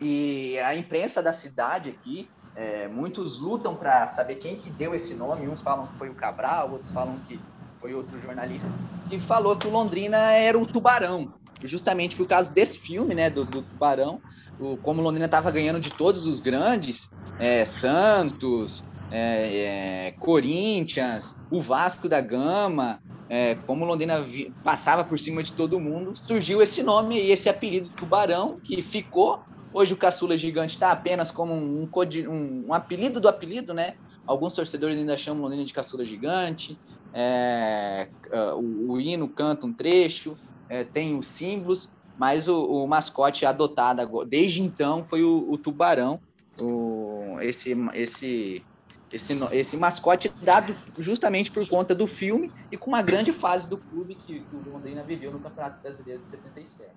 E 0.00 0.58
a 0.58 0.74
imprensa 0.74 1.22
da 1.22 1.32
cidade 1.32 1.90
aqui, 1.90 2.28
é, 2.58 2.88
muitos 2.88 3.38
lutam 3.38 3.76
para 3.76 4.04
saber 4.08 4.34
quem 4.34 4.56
que 4.56 4.68
deu 4.68 4.92
esse 4.92 5.14
nome. 5.14 5.46
Uns 5.46 5.60
falam 5.60 5.86
que 5.86 5.96
foi 5.96 6.08
o 6.08 6.14
Cabral, 6.14 6.72
outros 6.72 6.90
falam 6.90 7.16
que 7.28 7.38
foi 7.80 7.94
outro 7.94 8.18
jornalista, 8.20 8.68
que 9.08 9.20
falou 9.20 9.54
que 9.54 9.68
o 9.68 9.70
Londrina 9.70 10.32
era 10.32 10.58
o 10.58 10.66
tubarão, 10.66 11.32
justamente 11.62 12.16
por 12.16 12.26
causa 12.26 12.50
desse 12.50 12.76
filme, 12.80 13.14
né, 13.14 13.30
do, 13.30 13.44
do 13.44 13.62
tubarão, 13.62 14.20
o, 14.58 14.76
como 14.78 15.00
o 15.00 15.04
Londrina 15.04 15.26
estava 15.26 15.48
ganhando 15.52 15.78
de 15.78 15.90
todos 15.90 16.26
os 16.26 16.40
grandes, 16.40 17.08
é, 17.38 17.64
Santos, 17.64 18.82
é, 19.12 20.08
é, 20.08 20.14
Corinthians, 20.18 21.36
o 21.52 21.60
Vasco 21.60 22.08
da 22.08 22.20
Gama, 22.20 23.00
é, 23.28 23.54
como 23.66 23.84
Londrina 23.84 24.22
vi, 24.22 24.52
passava 24.64 25.04
por 25.04 25.18
cima 25.18 25.42
de 25.42 25.52
todo 25.52 25.78
mundo, 25.78 26.16
surgiu 26.16 26.60
esse 26.60 26.82
nome 26.82 27.20
e 27.20 27.30
esse 27.30 27.48
apelido 27.48 27.88
Tubarão, 27.90 28.58
que 28.58 28.82
ficou. 28.82 29.40
Hoje 29.72 29.94
o 29.94 29.96
Caçula 29.96 30.36
Gigante 30.36 30.74
está 30.74 30.90
apenas 30.90 31.30
como 31.30 31.54
um, 31.54 31.88
um, 31.88 32.64
um, 32.68 32.74
apelido 32.74 33.20
do 33.20 33.28
apelido, 33.28 33.74
né? 33.74 33.94
Alguns 34.26 34.52
torcedores 34.52 34.98
ainda 34.98 35.16
chamam 35.16 35.42
Londrina 35.42 35.64
de 35.64 35.72
Caçula 35.72 36.04
Gigante. 36.04 36.78
É, 37.12 38.08
o, 38.56 38.92
o, 38.92 39.00
hino 39.00 39.28
canta 39.28 39.66
um 39.66 39.72
trecho, 39.72 40.36
é, 40.68 40.84
tem 40.84 41.16
os 41.16 41.26
símbolos, 41.26 41.90
mas 42.18 42.48
o, 42.48 42.64
o, 42.64 42.86
mascote 42.86 43.46
adotado 43.46 44.24
desde 44.24 44.62
então 44.62 45.04
foi 45.04 45.22
o, 45.22 45.46
o 45.50 45.56
Tubarão. 45.56 46.20
Esse, 47.40 47.74
esse 47.94 48.64
esse, 49.12 49.32
esse 49.52 49.76
mascote 49.76 50.30
dado 50.42 50.74
justamente 50.98 51.50
por 51.50 51.66
conta 51.66 51.94
do 51.94 52.06
filme 52.06 52.52
e 52.70 52.76
com 52.76 52.90
uma 52.90 53.00
grande 53.00 53.32
fase 53.32 53.68
do 53.68 53.78
clube 53.78 54.14
que, 54.14 54.40
que 54.40 54.56
o 54.56 54.70
Londrina 54.70 55.02
viveu 55.02 55.32
no 55.32 55.40
Campeonato 55.40 55.80
Brasileiro 55.80 56.20
de 56.20 56.26
77. 56.26 56.90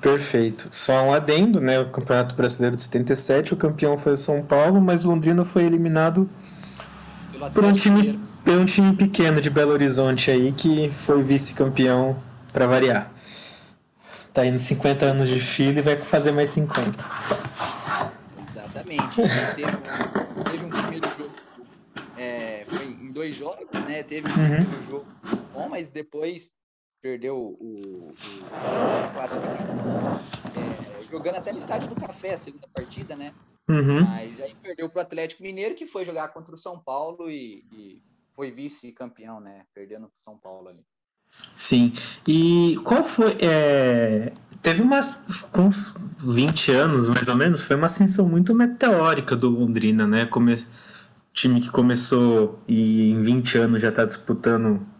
Perfeito. 0.00 0.68
Só 0.70 1.04
um 1.04 1.12
adendo, 1.12 1.60
né? 1.60 1.80
O 1.80 1.88
Campeonato 1.88 2.34
Brasileiro 2.34 2.76
de 2.76 2.82
77, 2.82 3.54
o 3.54 3.56
campeão 3.56 3.96
foi 3.98 4.12
o 4.12 4.16
São 4.16 4.42
Paulo, 4.42 4.80
mas 4.80 5.04
o 5.04 5.08
Londrina 5.08 5.44
foi 5.44 5.64
eliminado 5.64 6.28
por 7.52 7.64
um 7.64 7.72
time, 7.72 8.18
por 8.44 8.54
um 8.54 8.64
time 8.64 8.94
pequeno 8.94 9.40
de 9.40 9.50
Belo 9.50 9.72
Horizonte 9.72 10.30
aí 10.30 10.52
que 10.52 10.90
foi 10.90 11.22
vice-campeão 11.22 12.16
para 12.52 12.66
variar. 12.66 13.10
Tá 14.32 14.44
indo 14.44 14.58
50 14.58 15.06
anos 15.06 15.28
de 15.28 15.40
filho 15.40 15.78
e 15.78 15.82
vai 15.82 15.96
fazer 15.96 16.32
mais 16.32 16.50
50. 16.50 17.04
Exatamente. 18.50 19.16
Teve 19.56 20.66
um 20.66 20.70
dois 23.16 23.34
jogos, 23.34 23.66
né? 23.88 24.02
Teve 24.02 24.28
uhum. 24.28 24.60
um 24.60 24.90
jogo 24.90 25.06
bom, 25.52 25.68
mas 25.70 25.90
depois 25.90 26.52
perdeu 27.06 27.36
o, 27.36 27.56
o, 27.60 28.12
é, 30.56 31.08
jogando 31.08 31.36
até 31.36 31.52
no 31.52 31.60
estádio 31.60 31.88
do 31.88 31.94
Café, 31.94 32.34
a 32.34 32.36
segunda 32.36 32.66
partida, 32.74 33.14
né? 33.14 33.32
Uhum. 33.68 34.00
Mas 34.04 34.40
aí 34.40 34.56
perdeu 34.60 34.88
para 34.88 34.98
o 34.98 35.02
Atlético 35.02 35.44
Mineiro, 35.44 35.76
que 35.76 35.86
foi 35.86 36.04
jogar 36.04 36.28
contra 36.28 36.52
o 36.52 36.58
São 36.58 36.76
Paulo 36.76 37.30
e, 37.30 37.64
e 37.70 38.02
foi 38.34 38.50
vice-campeão, 38.50 39.38
né? 39.38 39.62
Perdendo 39.72 40.08
para 40.08 40.16
o 40.16 40.20
São 40.20 40.36
Paulo 40.36 40.68
ali. 40.68 40.84
Sim. 41.54 41.92
E 42.26 42.76
qual 42.82 43.04
foi. 43.04 43.36
É... 43.40 44.32
Teve 44.60 44.82
umas. 44.82 45.42
Com 45.52 45.66
uns 45.66 45.94
20 46.18 46.72
anos, 46.72 47.08
mais 47.08 47.28
ou 47.28 47.36
menos, 47.36 47.62
foi 47.62 47.76
uma 47.76 47.86
ascensão 47.86 48.28
muito 48.28 48.52
meteórica 48.52 49.36
do 49.36 49.48
Londrina, 49.48 50.08
né? 50.08 50.26
Come 50.26 50.56
time 51.32 51.60
que 51.60 51.70
começou 51.70 52.58
e 52.66 53.10
em 53.10 53.22
20 53.22 53.58
anos 53.58 53.82
já 53.82 53.90
está 53.90 54.04
disputando. 54.04 54.95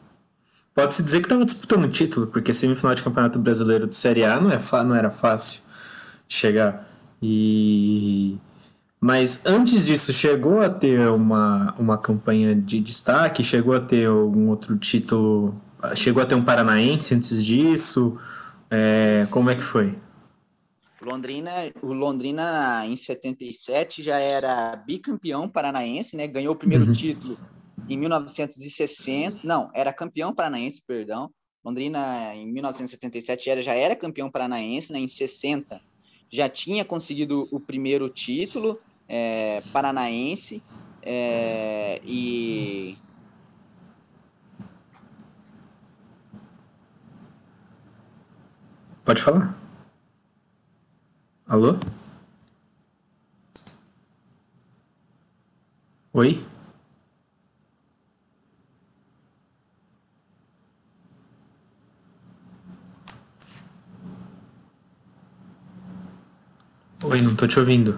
Pode-se 0.77 1.03
dizer 1.03 1.21
que 1.21 1.25
estava 1.25 1.43
disputando 1.43 1.85
o 1.85 1.89
título, 1.89 2.27
porque 2.27 2.53
semifinal 2.53 2.95
de 2.95 3.03
Campeonato 3.03 3.39
Brasileiro 3.39 3.87
de 3.87 3.97
Série 3.97 4.25
A 4.25 4.39
não, 4.39 4.51
é 4.51 4.59
não 4.85 4.95
era 4.95 5.09
fácil 5.09 5.63
chegar. 6.29 6.87
E 7.23 8.37
mas 9.01 9.47
antes 9.47 9.87
disso, 9.87 10.13
chegou 10.13 10.61
a 10.61 10.69
ter 10.69 11.09
uma, 11.09 11.75
uma 11.79 11.97
campanha 11.97 12.55
de 12.55 12.79
destaque? 12.79 13.43
Chegou 13.43 13.75
a 13.75 13.81
ter 13.81 14.07
algum 14.07 14.49
outro 14.49 14.77
título? 14.77 15.59
Chegou 15.95 16.23
a 16.23 16.27
ter 16.27 16.35
um 16.35 16.45
paranaense 16.45 17.15
antes 17.15 17.43
disso? 17.43 18.19
É, 18.71 19.27
como 19.31 19.49
é 19.49 19.55
que 19.55 19.63
foi? 19.63 19.95
Londrina, 21.01 21.73
o 21.81 21.95
Londrina 21.95 22.85
em 22.85 22.97
77 22.97 24.03
já 24.03 24.19
era 24.19 24.77
bicampeão 24.87 25.49
paranaense, 25.49 26.19
né? 26.19 26.27
Ganhou 26.27 26.53
o 26.53 26.59
primeiro 26.59 26.85
uhum. 26.85 26.93
título 26.93 27.39
em 27.89 27.97
1960. 27.97 29.41
Não, 29.45 29.71
era 29.75 29.93
campeão 29.93 30.35
paranaense, 30.35 30.83
perdão. 30.87 31.31
Londrina 31.65 32.35
em 32.35 32.47
1977 32.53 33.51
era, 33.51 33.63
já 33.63 33.75
era 33.75 33.97
campeão 33.97 34.31
paranaense, 34.31 34.93
né? 34.93 35.01
Em 35.01 35.09
60 35.09 35.81
já 36.31 36.49
tinha 36.49 36.85
conseguido 36.85 37.49
o 37.51 37.61
primeiro 37.61 38.09
título 38.09 38.81
é, 39.09 39.63
paranaense 39.73 40.63
é, 41.03 42.01
e 42.05 42.99
Pode 49.07 49.23
falar. 49.23 49.57
Alô? 51.47 51.77
Oi? 56.13 56.45
Oi, 67.09 67.23
não 67.23 67.37
tô 67.37 67.47
te 67.47 67.61
ouvindo. 67.61 67.97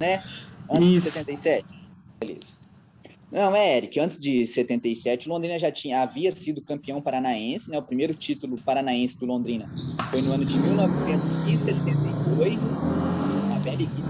Né? 0.00 0.20
1177. 0.68 1.77
Não, 3.30 3.54
é, 3.54 3.76
Eric, 3.76 4.00
antes 4.00 4.18
de 4.18 4.46
77, 4.46 5.28
Londrina 5.28 5.58
já 5.58 5.70
tinha, 5.70 6.00
havia 6.00 6.32
sido 6.32 6.62
campeão 6.62 7.02
paranaense, 7.02 7.70
né? 7.70 7.78
O 7.78 7.82
primeiro 7.82 8.14
título 8.14 8.56
paranaense 8.64 9.18
do 9.18 9.26
Londrina 9.26 9.68
foi 10.10 10.22
no 10.22 10.32
ano 10.32 10.46
de 10.46 10.58
1972, 10.58 12.60
a 13.54 13.58
velha 13.58 13.82
equipe 13.82 14.08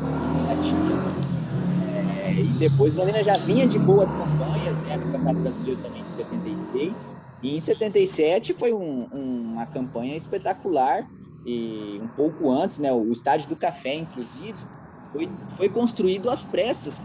é, 2.24 2.40
E 2.40 2.44
depois 2.58 2.94
Londrina 2.94 3.22
já 3.24 3.36
vinha 3.38 3.66
de 3.66 3.78
boas 3.80 4.08
campanhas, 4.08 4.78
né? 4.78 4.96
No 4.96 5.10
Campeonato 5.10 5.40
Brasileiro 5.40 5.82
também 5.82 6.00
em 6.00 6.04
76. 6.04 6.94
E 7.42 7.56
em 7.56 7.60
77 7.60 8.54
foi 8.54 8.72
um, 8.72 9.08
uma 9.12 9.66
campanha 9.66 10.16
espetacular. 10.16 11.04
E 11.44 11.98
um 12.02 12.08
pouco 12.08 12.52
antes, 12.52 12.78
né? 12.78 12.92
O 12.92 13.10
Estádio 13.10 13.48
do 13.48 13.56
Café, 13.56 13.94
inclusive, 13.94 14.64
foi, 15.12 15.30
foi 15.50 15.68
construído 15.68 16.28
às 16.30 16.42
pressas 16.42 16.98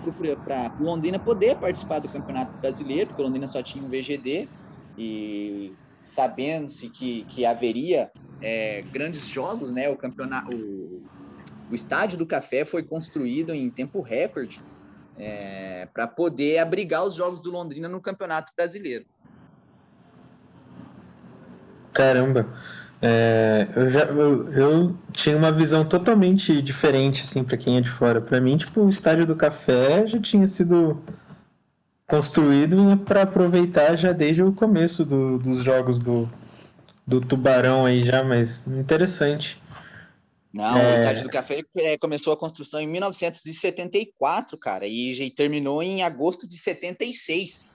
para 0.44 0.74
o 0.80 0.84
Londrina 0.84 1.20
poder 1.20 1.56
participar 1.56 2.00
do 2.00 2.10
Campeonato 2.10 2.58
Brasileiro, 2.60 3.08
porque 3.08 3.22
o 3.22 3.26
Londrina 3.26 3.48
só 3.48 3.62
tinha 3.62 3.84
um 3.84 3.88
VGD, 3.88 4.48
e 4.98 5.74
sabendo-se 6.02 6.90
que, 6.90 7.26
que 7.26 7.46
haveria 7.46 8.12
é, 8.42 8.82
grandes 8.92 9.26
jogos, 9.28 9.72
né, 9.72 9.90
o 9.90 9.96
campeonato, 9.96 10.56
o, 10.56 11.02
o 11.72 11.76
estádio 11.76 12.18
do 12.18 12.26
Café 12.26 12.66
foi 12.66 12.84
construído 12.84 13.54
em 13.54 13.70
tempo 13.70 14.02
recorde 14.02 14.62
é, 15.18 15.88
para 15.94 16.08
poder 16.08 16.60
abrigar 16.60 17.06
os 17.06 17.16
jogos 17.16 17.40
do 17.40 17.50
Londrina 17.52 17.88
no 17.88 18.02
Campeonato 18.02 18.52
Brasileiro. 18.56 19.06
Caramba, 21.94 22.52
é, 23.06 23.68
eu, 23.76 23.90
já, 23.90 24.06
eu, 24.06 24.54
eu, 24.54 24.96
tinha 25.12 25.36
uma 25.36 25.52
visão 25.52 25.84
totalmente 25.84 26.62
diferente, 26.62 27.24
assim, 27.24 27.44
para 27.44 27.58
quem 27.58 27.76
é 27.76 27.82
de 27.82 27.90
fora. 27.90 28.22
Para 28.22 28.40
mim, 28.40 28.56
tipo, 28.56 28.80
o 28.80 28.88
Estádio 28.88 29.26
do 29.26 29.36
Café 29.36 30.08
já 30.08 30.18
tinha 30.22 30.48
sido 30.48 31.04
construído 32.08 32.98
para 33.06 33.24
aproveitar 33.24 33.98
já 33.98 34.14
desde 34.14 34.42
o 34.42 34.54
começo 34.54 35.04
do, 35.04 35.38
dos 35.38 35.62
jogos 35.62 36.00
do, 36.00 36.32
do 37.06 37.20
Tubarão 37.20 37.86
aí 37.86 38.04
já, 38.04 38.24
mas 38.24 38.66
interessante. 38.68 39.62
Não, 40.54 40.78
é... 40.78 40.92
o 40.92 40.94
Estádio 40.94 41.24
do 41.24 41.30
Café 41.30 41.62
é, 41.76 41.98
começou 41.98 42.32
a 42.32 42.38
construção 42.38 42.80
em 42.80 42.88
1974, 42.88 44.58
cara, 44.58 44.88
e 44.88 45.30
terminou 45.32 45.84
em 45.84 46.04
agosto 46.04 46.48
de 46.48 46.56
76. 46.56 47.68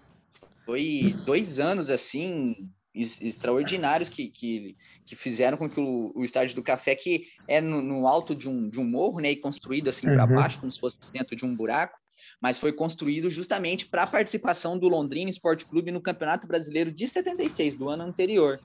Foi 0.64 1.14
dois 1.26 1.60
anos, 1.60 1.90
assim, 1.90 2.66
extraordinários 3.00 4.08
que, 4.08 4.28
que, 4.28 4.76
que 5.04 5.16
fizeram 5.16 5.56
com 5.56 5.68
que 5.68 5.80
o, 5.80 6.12
o 6.14 6.24
estádio 6.24 6.56
do 6.56 6.62
Café, 6.62 6.94
que 6.94 7.26
é 7.46 7.60
no, 7.60 7.80
no 7.80 8.06
alto 8.06 8.34
de 8.34 8.48
um, 8.48 8.68
de 8.68 8.80
um 8.80 8.84
morro, 8.84 9.20
né, 9.20 9.30
e 9.30 9.36
construído 9.36 9.88
assim 9.88 10.08
uhum. 10.08 10.14
para 10.14 10.26
baixo, 10.26 10.58
como 10.58 10.70
se 10.70 10.80
fosse 10.80 10.96
dentro 11.12 11.36
de 11.36 11.44
um 11.44 11.54
buraco, 11.54 11.98
mas 12.40 12.58
foi 12.58 12.72
construído 12.72 13.30
justamente 13.30 13.86
para 13.86 14.02
a 14.02 14.06
participação 14.06 14.78
do 14.78 14.88
Londrina 14.88 15.30
Esporte 15.30 15.64
Clube 15.64 15.90
no 15.90 16.00
Campeonato 16.00 16.46
Brasileiro 16.46 16.90
de 16.90 17.06
76, 17.06 17.76
do 17.76 17.88
ano 17.88 18.04
anterior. 18.04 18.60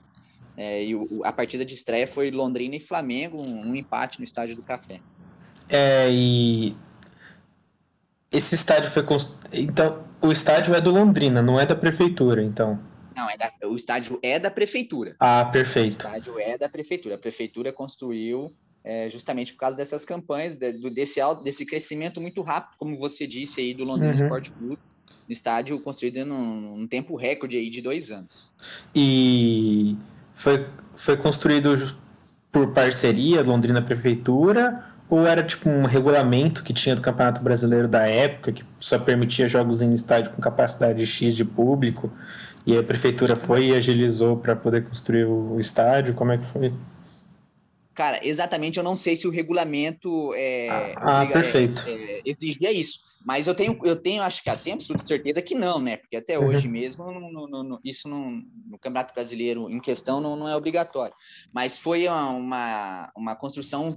É, 0.56 0.84
e 0.84 0.94
o, 0.94 1.22
a 1.24 1.32
partida 1.32 1.64
de 1.64 1.74
estreia 1.74 2.06
foi 2.06 2.30
Londrina 2.30 2.76
e 2.76 2.80
Flamengo, 2.80 3.40
um, 3.40 3.70
um 3.70 3.74
empate 3.74 4.18
no 4.20 4.24
estádio 4.24 4.54
do 4.54 4.62
Café. 4.62 5.00
É, 5.68 6.08
e 6.10 6.76
esse 8.30 8.54
estádio 8.54 8.90
foi 8.90 9.02
construído. 9.02 9.48
Então, 9.52 10.04
o 10.20 10.32
estádio 10.32 10.74
é 10.74 10.80
do 10.80 10.90
Londrina, 10.90 11.42
não 11.42 11.58
é 11.58 11.66
da 11.66 11.74
prefeitura, 11.74 12.42
então. 12.42 12.80
Não, 13.16 13.28
é 13.30 13.36
da... 13.36 13.52
o 13.64 13.76
estádio 13.76 14.18
é 14.22 14.38
da 14.38 14.50
prefeitura. 14.50 15.16
Ah, 15.20 15.44
perfeito. 15.44 15.94
O 15.94 16.08
estádio 16.08 16.38
é 16.38 16.58
da 16.58 16.68
prefeitura. 16.68 17.14
A 17.14 17.18
prefeitura 17.18 17.72
construiu 17.72 18.52
é, 18.84 19.08
justamente 19.08 19.52
por 19.52 19.60
causa 19.60 19.76
dessas 19.76 20.04
campanhas, 20.04 20.54
de, 20.54 20.72
desse, 20.90 21.20
desse 21.42 21.64
crescimento 21.64 22.20
muito 22.20 22.42
rápido, 22.42 22.76
como 22.78 22.96
você 22.98 23.26
disse 23.26 23.60
aí, 23.60 23.74
do 23.74 23.84
Londrina 23.84 24.14
uhum. 24.14 24.22
Sport 24.22 24.50
Clube. 24.50 24.78
No 25.26 25.32
estádio 25.32 25.80
construído 25.80 26.26
num, 26.26 26.76
num 26.76 26.86
tempo 26.86 27.16
recorde 27.16 27.56
aí 27.56 27.70
de 27.70 27.80
dois 27.80 28.10
anos. 28.10 28.52
E 28.94 29.96
foi, 30.34 30.66
foi 30.94 31.16
construído 31.16 31.96
por 32.52 32.74
parceria 32.74 33.42
Londrina 33.42 33.80
Prefeitura 33.80 34.84
ou 35.08 35.26
era 35.26 35.42
tipo 35.42 35.68
um 35.68 35.84
regulamento 35.84 36.62
que 36.62 36.74
tinha 36.74 36.94
do 36.94 37.00
Campeonato 37.00 37.42
Brasileiro 37.42 37.88
da 37.88 38.06
época 38.06 38.52
que 38.52 38.64
só 38.78 38.98
permitia 38.98 39.48
jogos 39.48 39.80
em 39.80 39.92
estádio 39.94 40.32
com 40.32 40.42
capacidade 40.42 41.06
X 41.06 41.34
de 41.34 41.44
público 41.44 42.12
e 42.66 42.76
a 42.76 42.82
prefeitura 42.82 43.36
foi 43.36 43.66
e 43.66 43.74
agilizou 43.74 44.36
para 44.36 44.56
poder 44.56 44.84
construir 44.84 45.24
o 45.24 45.58
estádio? 45.60 46.14
Como 46.14 46.32
é 46.32 46.38
que 46.38 46.46
foi? 46.46 46.72
Cara, 47.94 48.20
exatamente, 48.26 48.78
eu 48.78 48.82
não 48.82 48.96
sei 48.96 49.14
se 49.14 49.28
o 49.28 49.30
regulamento 49.30 50.34
é, 50.34 50.68
ah, 50.96 51.22
ah 51.22 51.26
perfeito. 51.26 51.84
É, 51.86 51.92
é, 51.92 52.22
exigia 52.24 52.72
isso. 52.72 53.04
Mas 53.24 53.46
eu 53.46 53.54
tenho, 53.54 53.78
eu 53.84 53.96
tenho, 53.96 54.22
acho 54.22 54.42
que 54.42 54.50
a 54.50 54.56
tempo 54.56 54.82
de 54.82 55.06
certeza 55.06 55.40
que 55.40 55.54
não, 55.54 55.78
né? 55.78 55.96
Porque 55.96 56.16
até 56.16 56.38
uhum. 56.38 56.48
hoje 56.48 56.68
mesmo 56.68 57.04
no, 57.04 57.46
no, 57.46 57.62
no, 57.62 57.80
isso 57.84 58.08
no 58.08 58.78
Campeonato 58.78 59.14
Brasileiro 59.14 59.70
em 59.70 59.80
questão 59.80 60.20
não, 60.20 60.36
não 60.36 60.48
é 60.48 60.56
obrigatório. 60.56 61.14
Mas 61.52 61.78
foi 61.78 62.06
uma, 62.08 63.10
uma 63.16 63.36
construção 63.36 63.88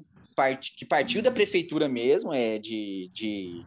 que 0.75 0.85
partiu 0.85 1.21
da 1.21 1.31
prefeitura 1.31 1.89
mesmo, 1.89 2.31
é 2.31 2.59
de, 2.59 3.09
de 3.11 3.65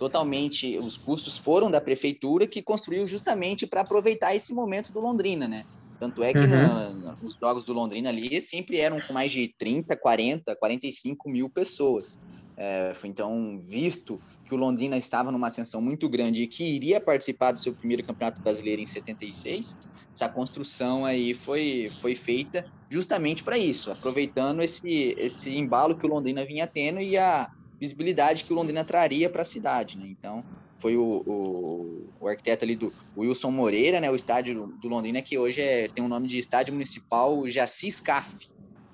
totalmente 0.00 0.78
os 0.78 0.96
custos 0.96 1.36
foram 1.36 1.70
da 1.70 1.78
prefeitura 1.78 2.46
que 2.46 2.62
construiu 2.62 3.04
justamente 3.04 3.66
para 3.66 3.82
aproveitar 3.82 4.34
esse 4.34 4.54
momento 4.54 4.90
do 4.90 4.98
Londrina, 4.98 5.46
né? 5.46 5.66
Tanto 5.98 6.22
é 6.22 6.32
que 6.32 6.38
uhum. 6.38 7.12
os 7.22 7.34
jogos 7.34 7.64
do 7.64 7.74
Londrina 7.74 8.08
ali 8.08 8.40
sempre 8.40 8.80
eram 8.80 8.98
com 8.98 9.12
mais 9.12 9.30
de 9.30 9.54
30, 9.58 9.94
40, 9.94 10.56
45 10.56 11.28
mil 11.28 11.50
pessoas. 11.50 12.18
É, 12.56 12.94
foi 12.94 13.10
então 13.10 13.60
visto 13.62 14.16
que 14.46 14.54
o 14.54 14.56
Londrina 14.56 14.96
estava 14.96 15.30
numa 15.30 15.48
ascensão 15.48 15.82
muito 15.82 16.08
grande 16.08 16.44
e 16.44 16.46
que 16.46 16.64
iria 16.64 16.98
participar 16.98 17.52
do 17.52 17.58
seu 17.58 17.74
primeiro 17.74 18.02
campeonato 18.02 18.40
brasileiro 18.40 18.80
em 18.80 18.86
76, 18.86 19.76
essa 20.14 20.30
construção 20.30 21.04
aí 21.04 21.34
foi, 21.34 21.90
foi 22.00 22.16
feita 22.16 22.64
justamente 22.88 23.44
para 23.44 23.58
isso, 23.58 23.92
aproveitando 23.92 24.62
esse, 24.62 25.14
esse 25.18 25.54
embalo 25.54 25.94
que 25.94 26.06
o 26.06 26.08
Londrina 26.08 26.42
vinha 26.44 26.66
tendo 26.66 27.00
e 27.00 27.18
a 27.18 27.50
visibilidade 27.80 28.44
que 28.44 28.52
o 28.52 28.56
Londrina 28.56 28.84
traria 28.84 29.30
para 29.30 29.42
a 29.42 29.44
cidade. 29.44 29.98
Né? 29.98 30.06
Então, 30.06 30.44
foi 30.76 30.96
o, 30.96 31.22
o, 31.26 32.08
o, 32.20 32.28
arquiteto 32.28 32.64
ali 32.64 32.76
do 32.76 32.92
Wilson 33.16 33.50
Moreira, 33.50 34.00
né, 34.00 34.10
o 34.10 34.14
estádio 34.14 34.66
do 34.80 34.88
Londrina, 34.88 35.20
que 35.22 35.38
hoje 35.38 35.60
é, 35.60 35.88
tem 35.88 36.04
o 36.04 36.08
nome 36.08 36.28
de 36.28 36.38
Estádio 36.38 36.72
Municipal 36.72 37.46
Jaci 37.48 37.90
Scaff, 37.90 38.50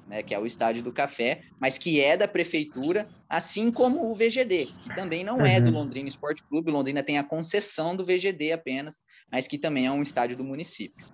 né, 0.08 0.22
que 0.22 0.34
é 0.34 0.38
o 0.38 0.46
Estádio 0.46 0.82
do 0.82 0.92
Café, 0.92 1.42
mas 1.60 1.78
que 1.78 2.00
é 2.00 2.16
da 2.16 2.26
prefeitura, 2.26 3.08
assim 3.28 3.70
como 3.70 4.10
o 4.10 4.14
VGD, 4.14 4.68
que 4.82 4.94
também 4.94 5.22
não 5.22 5.38
uhum. 5.38 5.46
é 5.46 5.60
do 5.60 5.68
uhum. 5.68 5.74
Londrina 5.74 6.08
Esporte 6.08 6.42
Clube, 6.44 6.70
o 6.70 6.74
Londrina 6.74 7.02
tem 7.02 7.18
a 7.18 7.24
concessão 7.24 7.94
do 7.94 8.04
VGD 8.04 8.52
apenas, 8.52 9.00
mas 9.30 9.46
que 9.46 9.58
também 9.58 9.86
é 9.86 9.92
um 9.92 10.02
estádio 10.02 10.36
do 10.36 10.44
município. 10.44 11.06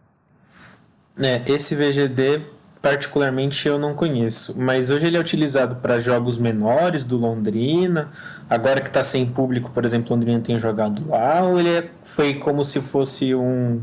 É, 1.18 1.42
esse 1.52 1.74
VGD 1.74 2.46
particularmente 2.82 3.68
eu 3.68 3.78
não 3.78 3.94
conheço, 3.94 4.58
mas 4.58 4.90
hoje 4.90 5.06
ele 5.06 5.16
é 5.16 5.20
utilizado 5.20 5.76
para 5.76 6.00
jogos 6.00 6.36
menores 6.36 7.04
do 7.04 7.16
Londrina. 7.16 8.10
Agora 8.50 8.80
que 8.80 8.88
está 8.88 9.04
sem 9.04 9.24
público, 9.24 9.70
por 9.70 9.84
exemplo, 9.84 10.12
Londrina 10.12 10.40
tem 10.40 10.58
jogado 10.58 11.08
lá, 11.08 11.42
ou 11.44 11.60
ele 11.60 11.68
é, 11.68 11.90
foi 12.02 12.34
como 12.34 12.64
se 12.64 12.80
fosse 12.80 13.34
um 13.34 13.80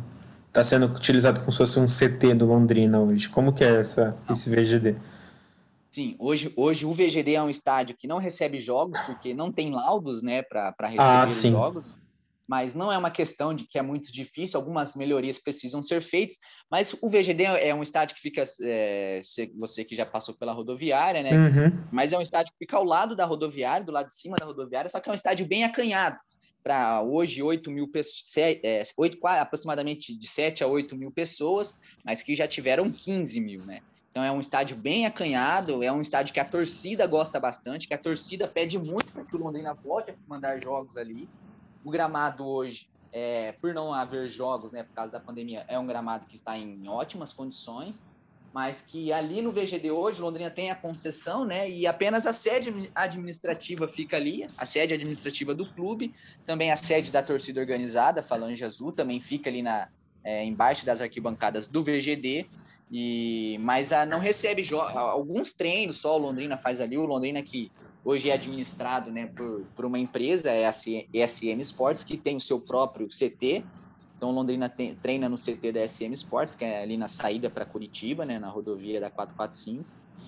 está 0.49 0.63
sendo 0.63 0.87
utilizado 0.87 1.39
como 1.39 1.51
se 1.51 1.59
fosse 1.59 1.79
um 1.79 1.85
CT 1.85 2.33
do 2.33 2.45
Londrina 2.45 2.99
hoje? 2.99 3.29
Como 3.29 3.53
que 3.53 3.63
é 3.63 3.79
essa 3.79 4.17
esse 4.29 4.49
VGD? 4.49 4.95
Sim, 5.89 6.15
hoje, 6.19 6.51
hoje 6.55 6.85
o 6.85 6.91
VGD 6.91 7.35
é 7.35 7.41
um 7.41 7.49
estádio 7.49 7.95
que 7.95 8.07
não 8.07 8.17
recebe 8.17 8.59
jogos 8.59 8.99
porque 9.01 9.33
não 9.33 9.51
tem 9.51 9.71
laudos, 9.71 10.21
né, 10.21 10.41
para 10.41 10.73
receber 10.81 11.01
ah, 11.01 11.25
jogos 11.25 11.85
mas 12.49 12.73
não 12.73 12.91
é 12.91 12.97
uma 12.97 13.11
questão 13.11 13.53
de 13.53 13.63
que 13.63 13.77
é 13.77 13.81
muito 13.83 14.11
difícil, 14.11 14.59
algumas 14.59 14.95
melhorias 14.95 15.37
precisam 15.37 15.83
ser 15.83 16.01
feitas, 16.01 16.39
mas 16.69 16.95
o 16.99 17.07
VGD 17.07 17.43
é 17.43 17.75
um 17.75 17.83
estádio 17.83 18.15
que 18.15 18.21
fica, 18.23 18.43
é, 18.63 19.19
você 19.55 19.85
que 19.85 19.95
já 19.95 20.03
passou 20.03 20.33
pela 20.33 20.51
rodoviária, 20.51 21.21
né? 21.21 21.29
Uhum. 21.31 21.83
Mas 21.91 22.11
é 22.11 22.17
um 22.17 22.21
estádio 22.23 22.51
que 22.51 22.57
fica 22.57 22.75
ao 22.75 22.83
lado 22.83 23.15
da 23.15 23.23
rodoviária, 23.23 23.85
do 23.85 23.91
lado 23.91 24.07
de 24.07 24.19
cima 24.19 24.35
da 24.35 24.45
rodoviária, 24.45 24.89
só 24.89 24.99
que 24.99 25.07
é 25.07 25.11
um 25.11 25.15
estádio 25.15 25.45
bem 25.45 25.63
acanhado. 25.63 26.17
Para 26.63 27.03
hoje, 27.03 27.43
8 27.43 27.69
mil 27.69 27.87
pessoas, 27.87 28.35
é, 28.35 28.81
8, 28.97 29.19
aproximadamente 29.27 30.17
de 30.17 30.27
7 30.27 30.63
a 30.63 30.67
8 30.67 30.97
mil 30.97 31.11
pessoas, 31.11 31.75
mas 32.03 32.23
que 32.23 32.33
já 32.33 32.47
tiveram 32.47 32.91
15 32.91 33.39
mil, 33.41 33.63
né? 33.67 33.81
Então 34.09 34.23
é 34.23 34.31
um 34.31 34.39
estádio 34.39 34.75
bem 34.75 35.05
acanhado, 35.05 35.83
é 35.83 35.91
um 35.91 36.01
estádio 36.01 36.33
que 36.33 36.39
a 36.39 36.45
torcida 36.45 37.05
gosta 37.05 37.39
bastante, 37.39 37.87
que 37.87 37.93
a 37.93 37.97
torcida 37.97 38.47
pede 38.47 38.79
muito 38.79 39.11
para 39.11 39.23
que 39.23 39.35
o 39.35 39.39
Londrina 39.39 39.71
volte 39.75 40.09
a 40.09 40.15
mandar 40.27 40.59
jogos 40.59 40.97
ali. 40.97 41.29
O 41.83 41.91
gramado 41.91 42.45
hoje, 42.45 42.89
é, 43.11 43.53
por 43.53 43.73
não 43.73 43.93
haver 43.93 44.29
jogos, 44.29 44.71
né, 44.71 44.83
por 44.83 44.93
causa 44.93 45.11
da 45.11 45.19
pandemia, 45.19 45.65
é 45.67 45.77
um 45.77 45.87
gramado 45.87 46.25
que 46.25 46.35
está 46.35 46.57
em 46.57 46.87
ótimas 46.87 47.33
condições, 47.33 48.05
mas 48.53 48.81
que 48.81 49.13
ali 49.13 49.41
no 49.41 49.51
VGD 49.51 49.91
hoje, 49.91 50.21
Londrina 50.21 50.49
tem 50.49 50.71
a 50.71 50.75
concessão, 50.75 51.45
né, 51.45 51.69
e 51.69 51.85
apenas 51.85 52.25
a 52.25 52.33
sede 52.33 52.89
administrativa 52.95 53.87
fica 53.87 54.17
ali, 54.17 54.49
a 54.57 54.65
sede 54.65 54.93
administrativa 54.93 55.53
do 55.53 55.65
clube, 55.65 56.13
também 56.45 56.71
a 56.71 56.75
sede 56.75 57.11
da 57.11 57.21
torcida 57.21 57.59
organizada, 57.61 58.23
Falange 58.23 58.63
Azul, 58.63 58.91
também 58.91 59.21
fica 59.21 59.49
ali 59.49 59.61
na, 59.61 59.87
é, 60.23 60.43
embaixo 60.43 60.85
das 60.85 61.01
arquibancadas 61.01 61.67
do 61.67 61.81
VGD, 61.81 62.47
e, 62.91 63.57
mas 63.61 63.93
a, 63.93 64.05
não 64.05 64.17
recebe 64.17 64.67
alguns 64.73 65.53
treinos 65.53 65.97
só 65.97 66.15
o 66.15 66.19
Londrina 66.19 66.57
faz 66.57 66.81
ali, 66.81 66.97
o 66.97 67.05
Londrina 67.05 67.41
que 67.43 67.71
hoje 68.09 68.29
é 68.29 68.33
administrado 68.33 69.11
né, 69.11 69.27
por, 69.27 69.61
por 69.75 69.85
uma 69.85 69.99
empresa, 69.99 70.49
é 70.49 70.65
a 70.65 70.71
SM 70.71 71.61
Sports, 71.61 72.03
que 72.03 72.17
tem 72.17 72.35
o 72.35 72.41
seu 72.41 72.59
próprio 72.59 73.07
CT. 73.07 73.63
Então, 74.17 74.31
Londrina 74.31 74.67
tem, 74.67 74.95
treina 74.95 75.29
no 75.29 75.37
CT 75.37 75.71
da 75.71 75.87
SM 75.87 76.11
Sports, 76.13 76.55
que 76.55 76.65
é 76.65 76.81
ali 76.81 76.97
na 76.97 77.07
saída 77.07 77.49
para 77.49 77.65
Curitiba, 77.65 78.25
né, 78.25 78.39
na 78.39 78.49
rodovia 78.49 78.99
da 78.99 79.09
445. 79.09 79.85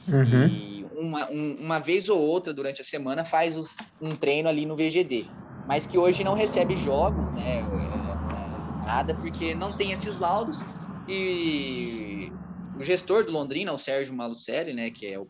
Uhum. 0.07 0.47
E 0.47 0.85
uma, 0.95 1.29
um, 1.29 1.55
uma 1.59 1.79
vez 1.79 2.07
ou 2.07 2.19
outra 2.19 2.53
durante 2.53 2.81
a 2.81 2.85
semana 2.85 3.25
faz 3.25 3.57
os, 3.57 3.77
um 4.01 4.11
treino 4.11 4.47
ali 4.47 4.65
no 4.65 4.75
VGD. 4.75 5.25
Mas 5.67 5.85
que 5.85 5.97
hoje 5.97 6.23
não 6.23 6.33
recebe 6.33 6.75
jogos, 6.75 7.31
né? 7.33 7.41
É, 7.41 7.59
é, 7.59 8.85
nada, 8.85 9.13
porque 9.15 9.53
não 9.53 9.73
tem 9.73 9.91
esses 9.91 10.19
laudos. 10.19 10.63
E 11.07 12.31
o 12.79 12.83
gestor 12.83 13.25
do 13.25 13.31
Londrina, 13.31 13.73
o 13.73 13.77
Sérgio 13.77 14.13
Malucelli, 14.13 14.73
né, 14.73 14.89
que 14.89 15.05
é 15.05 15.19
o, 15.19 15.23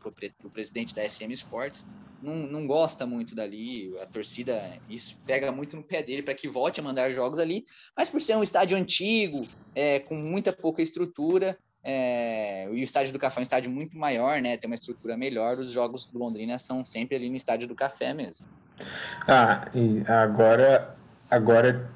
o 0.43 0.49
presidente 0.49 0.93
da 0.93 1.07
SM 1.07 1.31
Sports, 1.33 1.85
não, 2.21 2.35
não 2.35 2.67
gosta 2.67 3.05
muito 3.05 3.33
dali. 3.35 3.97
A 3.99 4.05
torcida, 4.05 4.53
isso 4.89 5.17
pega 5.25 5.51
muito 5.51 5.75
no 5.75 5.83
pé 5.83 6.03
dele 6.03 6.21
para 6.21 6.33
que 6.33 6.47
volte 6.47 6.79
a 6.79 6.83
mandar 6.83 7.11
jogos 7.11 7.39
ali. 7.39 7.65
Mas 7.95 8.09
por 8.09 8.21
ser 8.21 8.35
um 8.35 8.43
estádio 8.43 8.77
antigo, 8.77 9.47
é, 9.75 9.99
com 9.99 10.15
muita 10.15 10.53
pouca 10.53 10.81
estrutura, 10.81 11.57
é, 11.83 12.67
e 12.71 12.81
o 12.81 12.83
estádio 12.83 13.11
do 13.11 13.19
Café 13.19 13.39
é 13.39 13.41
um 13.41 13.43
estádio 13.43 13.71
muito 13.71 13.97
maior, 13.97 14.39
né? 14.41 14.55
Tem 14.55 14.69
uma 14.69 14.75
estrutura 14.75 15.17
melhor. 15.17 15.57
Os 15.57 15.71
jogos 15.71 16.05
do 16.05 16.19
Londrina 16.19 16.59
são 16.59 16.85
sempre 16.85 17.15
ali 17.15 17.29
no 17.29 17.35
estádio 17.35 17.67
do 17.67 17.75
Café 17.75 18.13
mesmo. 18.13 18.45
Ah, 19.27 19.67
e 19.73 20.03
agora, 20.07 20.95
agora 21.29 21.89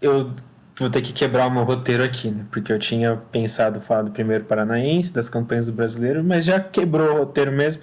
eu 0.00 0.34
vou 0.78 0.90
ter 0.90 1.02
que 1.02 1.12
quebrar 1.12 1.46
o 1.46 1.50
meu 1.50 1.62
roteiro 1.62 2.02
aqui, 2.02 2.30
né? 2.30 2.46
Porque 2.50 2.72
eu 2.72 2.78
tinha 2.78 3.16
pensado 3.30 3.80
falar 3.80 4.02
do 4.02 4.10
primeiro 4.10 4.44
paranaense, 4.44 5.12
das 5.12 5.28
campanhas 5.28 5.66
do 5.66 5.72
brasileiro, 5.72 6.24
mas 6.24 6.44
já 6.44 6.58
quebrou 6.58 7.14
o 7.14 7.18
roteiro 7.18 7.52
mesmo. 7.52 7.82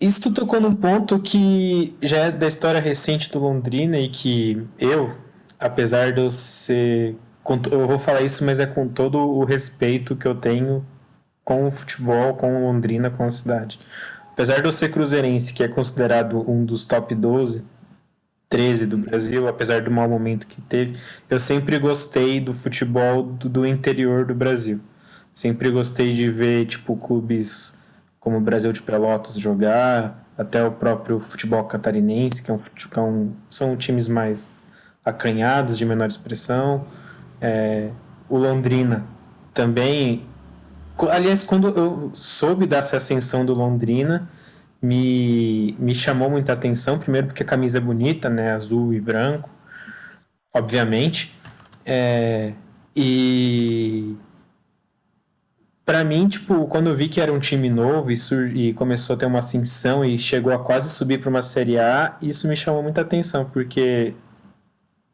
Isso 0.00 0.20
tu 0.20 0.32
tocou 0.32 0.60
num 0.60 0.74
ponto 0.74 1.18
que 1.18 1.96
já 2.02 2.16
é 2.18 2.30
da 2.30 2.46
história 2.46 2.80
recente 2.80 3.32
do 3.32 3.38
Londrina 3.38 3.98
e 3.98 4.08
que 4.10 4.66
eu, 4.78 5.16
apesar 5.58 6.12
de 6.12 6.20
eu 6.20 6.30
ser. 6.30 7.16
Eu 7.70 7.86
vou 7.86 7.98
falar 7.98 8.22
isso, 8.22 8.44
mas 8.44 8.60
é 8.60 8.66
com 8.66 8.88
todo 8.88 9.18
o 9.18 9.44
respeito 9.44 10.16
que 10.16 10.26
eu 10.26 10.34
tenho 10.34 10.84
com 11.44 11.64
o 11.66 11.70
futebol, 11.70 12.34
com 12.34 12.56
o 12.56 12.66
Londrina, 12.66 13.08
com 13.08 13.22
a 13.24 13.30
cidade. 13.30 13.78
Apesar 14.32 14.60
de 14.60 14.66
eu 14.66 14.72
ser 14.72 14.90
cruzeirense, 14.90 15.54
que 15.54 15.62
é 15.62 15.68
considerado 15.68 16.44
um 16.50 16.64
dos 16.64 16.84
top 16.84 17.14
12, 17.14 17.64
13 18.48 18.86
do 18.86 18.98
Brasil, 18.98 19.48
apesar 19.48 19.80
do 19.80 19.90
mau 19.90 20.08
momento 20.08 20.46
que 20.46 20.60
teve, 20.60 20.98
eu 21.30 21.38
sempre 21.38 21.78
gostei 21.78 22.40
do 22.40 22.52
futebol 22.52 23.22
do, 23.22 23.48
do 23.48 23.66
interior 23.66 24.26
do 24.26 24.34
Brasil. 24.34 24.80
Sempre 25.32 25.70
gostei 25.70 26.12
de 26.12 26.30
ver, 26.30 26.66
tipo, 26.66 26.96
clubes 26.96 27.78
como 28.26 28.38
o 28.38 28.40
Brasil 28.40 28.72
de 28.72 28.82
Pelotas 28.82 29.38
jogar, 29.38 30.26
até 30.36 30.64
o 30.64 30.72
próprio 30.72 31.20
futebol 31.20 31.62
catarinense, 31.62 32.42
que, 32.42 32.50
é 32.50 32.54
um, 32.54 32.58
que 32.58 32.98
é 32.98 33.00
um, 33.00 33.32
são 33.48 33.76
times 33.76 34.08
mais 34.08 34.48
acanhados, 35.04 35.78
de 35.78 35.84
menor 35.84 36.08
expressão. 36.08 36.84
É, 37.40 37.88
o 38.28 38.36
Londrina 38.36 39.04
também. 39.54 40.26
Aliás, 41.08 41.44
quando 41.44 41.68
eu 41.68 42.10
soube 42.12 42.66
dessa 42.66 42.96
ascensão 42.96 43.46
do 43.46 43.54
Londrina, 43.54 44.28
me, 44.82 45.76
me 45.78 45.94
chamou 45.94 46.28
muita 46.28 46.52
atenção, 46.52 46.98
primeiro 46.98 47.28
porque 47.28 47.44
a 47.44 47.46
camisa 47.46 47.78
é 47.78 47.80
bonita, 47.80 48.28
né? 48.28 48.50
Azul 48.50 48.92
e 48.92 49.00
branco, 49.00 49.48
obviamente. 50.52 51.32
É, 51.84 52.54
e 52.96 54.16
para 55.86 56.02
mim, 56.04 56.28
tipo, 56.28 56.66
quando 56.66 56.88
eu 56.88 56.96
vi 56.96 57.08
que 57.08 57.20
era 57.20 57.32
um 57.32 57.38
time 57.38 57.70
novo 57.70 58.10
e, 58.10 58.16
e 58.54 58.74
começou 58.74 59.14
a 59.14 59.18
ter 59.18 59.26
uma 59.26 59.38
ascensão 59.38 60.04
e 60.04 60.18
chegou 60.18 60.52
a 60.52 60.58
quase 60.58 60.90
subir 60.90 61.20
para 61.20 61.30
uma 61.30 61.42
Série 61.42 61.78
A, 61.78 62.18
isso 62.20 62.48
me 62.48 62.56
chamou 62.56 62.82
muita 62.82 63.02
atenção, 63.02 63.44
porque 63.48 64.12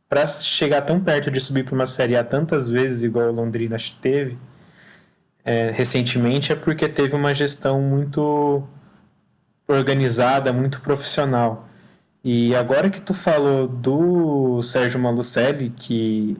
para 0.09 0.27
chegar 0.27 0.81
tão 0.83 0.99
perto 0.99 1.31
de 1.31 1.41
subir 1.41 1.65
para 1.65 1.75
uma 1.75 1.87
Série 1.87 2.17
A 2.17 2.25
tantas 2.25 2.69
vezes, 2.69 3.05
igual 3.05 3.29
o 3.29 3.33
Londrina 3.33 3.77
teve 4.01 4.39
é, 5.45 5.71
recentemente, 5.71 6.53
é 6.53 6.57
porque 6.57 6.89
teve 6.89 7.15
uma 7.15 7.35
gestão 7.35 7.83
muito 7.83 8.63
organizada, 9.69 10.53
muito 10.55 10.81
profissional. 10.81 11.69
E 12.25 12.55
agora 12.57 12.89
que 12.91 13.01
tu 13.01 13.13
falou 13.15 13.69
do 13.69 14.63
Sérgio 14.63 15.01
Malucelli, 15.01 15.71
que 15.71 16.37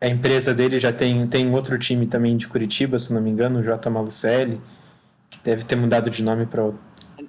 a 0.00 0.08
empresa 0.08 0.54
dele 0.54 0.78
já 0.78 0.92
tem, 0.92 1.26
tem 1.26 1.52
outro 1.52 1.78
time 1.78 2.06
também 2.06 2.36
de 2.36 2.46
Curitiba, 2.46 2.98
se 2.98 3.12
não 3.12 3.20
me 3.20 3.30
engano, 3.30 3.58
o 3.58 3.62
J. 3.62 3.88
Malucelli, 3.90 4.60
que 5.30 5.38
deve 5.42 5.64
ter 5.64 5.76
mudado 5.76 6.10
de 6.10 6.22
nome 6.22 6.46
para 6.46 6.64
outro. 6.64 6.80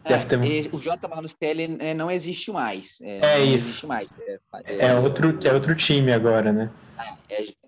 É, 0.04 0.18
ter... 0.18 0.70
O 0.72 0.78
J. 0.78 1.08
Malucelli 1.08 1.78
é, 1.80 1.94
não 1.94 2.12
existe 2.12 2.52
mais. 2.52 3.00
É, 3.02 3.38
é 3.38 3.44
isso. 3.44 3.88
Mais. 3.88 4.08
É, 4.28 4.40
é, 4.66 4.86
é, 4.88 4.96
outro, 4.96 5.38
é 5.44 5.54
outro 5.54 5.76
time 5.76 6.12
agora, 6.12 6.54
né? 6.54 6.70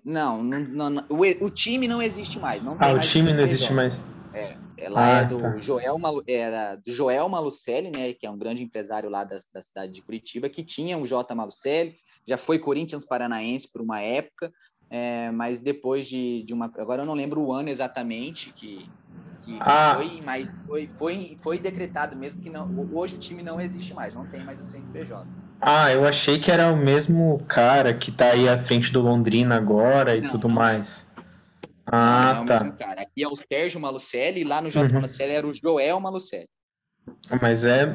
Não, 0.04 0.42
não, 0.42 0.90
não, 0.90 1.04
o, 1.08 1.20
o 1.44 1.50
time 1.50 1.88
não 1.88 2.00
existe 2.00 2.38
mais. 2.38 2.62
Não 2.62 2.76
ah, 2.78 2.92
o 2.92 2.98
time 2.98 3.32
não 3.32 3.42
existe 3.42 3.72
mais. 3.72 4.06
É, 4.32 4.56
ela 4.76 5.04
ah, 5.04 5.20
é 5.20 5.24
do 5.24 5.36
tá. 5.36 5.58
Joel 5.58 5.98
Malu, 5.98 6.22
era 6.26 6.76
do 6.76 6.92
Joel 6.92 7.28
Malucelli, 7.28 7.90
né, 7.90 8.12
que 8.12 8.26
é 8.26 8.30
um 8.30 8.38
grande 8.38 8.62
empresário 8.62 9.10
lá 9.10 9.24
da, 9.24 9.36
da 9.52 9.60
cidade 9.60 9.92
de 9.92 10.02
Curitiba, 10.02 10.48
que 10.48 10.62
tinha 10.62 10.96
o 10.96 11.06
J. 11.06 11.34
Malucelli, 11.34 11.96
já 12.26 12.36
foi 12.36 12.58
Corinthians 12.58 13.04
Paranaense 13.04 13.68
por 13.70 13.80
uma 13.82 14.00
época, 14.00 14.52
é, 14.90 15.30
mas 15.30 15.60
depois 15.60 16.06
de, 16.06 16.42
de 16.42 16.54
uma. 16.54 16.66
Agora 16.78 17.02
eu 17.02 17.06
não 17.06 17.14
lembro 17.14 17.40
o 17.42 17.52
ano 17.52 17.68
exatamente 17.68 18.52
que, 18.54 18.88
que 19.42 19.56
ah. 19.60 19.94
foi, 19.96 20.20
mas 20.24 20.52
foi, 20.66 20.88
foi, 20.96 21.36
foi 21.40 21.58
decretado 21.58 22.16
mesmo 22.16 22.40
que 22.40 22.48
não. 22.48 22.88
Hoje 22.92 23.16
o 23.16 23.18
time 23.18 23.42
não 23.42 23.60
existe 23.60 23.92
mais, 23.92 24.14
não 24.14 24.24
tem 24.24 24.42
mais 24.42 24.60
o 24.60 24.64
CNPJ. 24.64 25.26
Ah, 25.60 25.92
eu 25.92 26.06
achei 26.06 26.38
que 26.38 26.50
era 26.50 26.72
o 26.72 26.76
mesmo 26.76 27.42
cara 27.46 27.92
que 27.92 28.10
tá 28.10 28.30
aí 28.30 28.48
à 28.48 28.56
frente 28.56 28.92
do 28.92 29.02
Londrina 29.02 29.56
agora 29.56 30.16
e 30.16 30.22
não, 30.22 30.30
tudo 30.30 30.48
não. 30.48 30.54
mais. 30.54 31.12
Ah, 31.84 32.34
não, 32.36 32.42
é 32.42 32.46
tá. 32.46 32.70
cara. 32.72 33.02
Aqui 33.02 33.22
é 33.22 33.28
o 33.28 33.34
Sérgio 33.36 33.80
Malucelli 33.80 34.40
e 34.40 34.44
lá 34.44 34.62
no 34.62 34.70
J. 34.70 34.86
Uhum. 34.86 34.94
Malucelli 34.94 35.32
era 35.32 35.46
o 35.46 35.52
Joel 35.52 36.00
Malucelli. 36.00 36.48
Mas 37.40 37.64
é. 37.64 37.94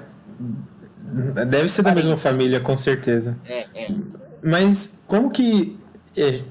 Deve 1.48 1.70
ser 1.70 1.84
da 1.84 1.94
mesma 1.94 2.18
família, 2.18 2.60
com 2.60 2.76
certeza. 2.76 3.38
É, 3.46 3.66
é. 3.74 3.88
Mas 4.42 5.00
como 5.08 5.30
que 5.30 5.78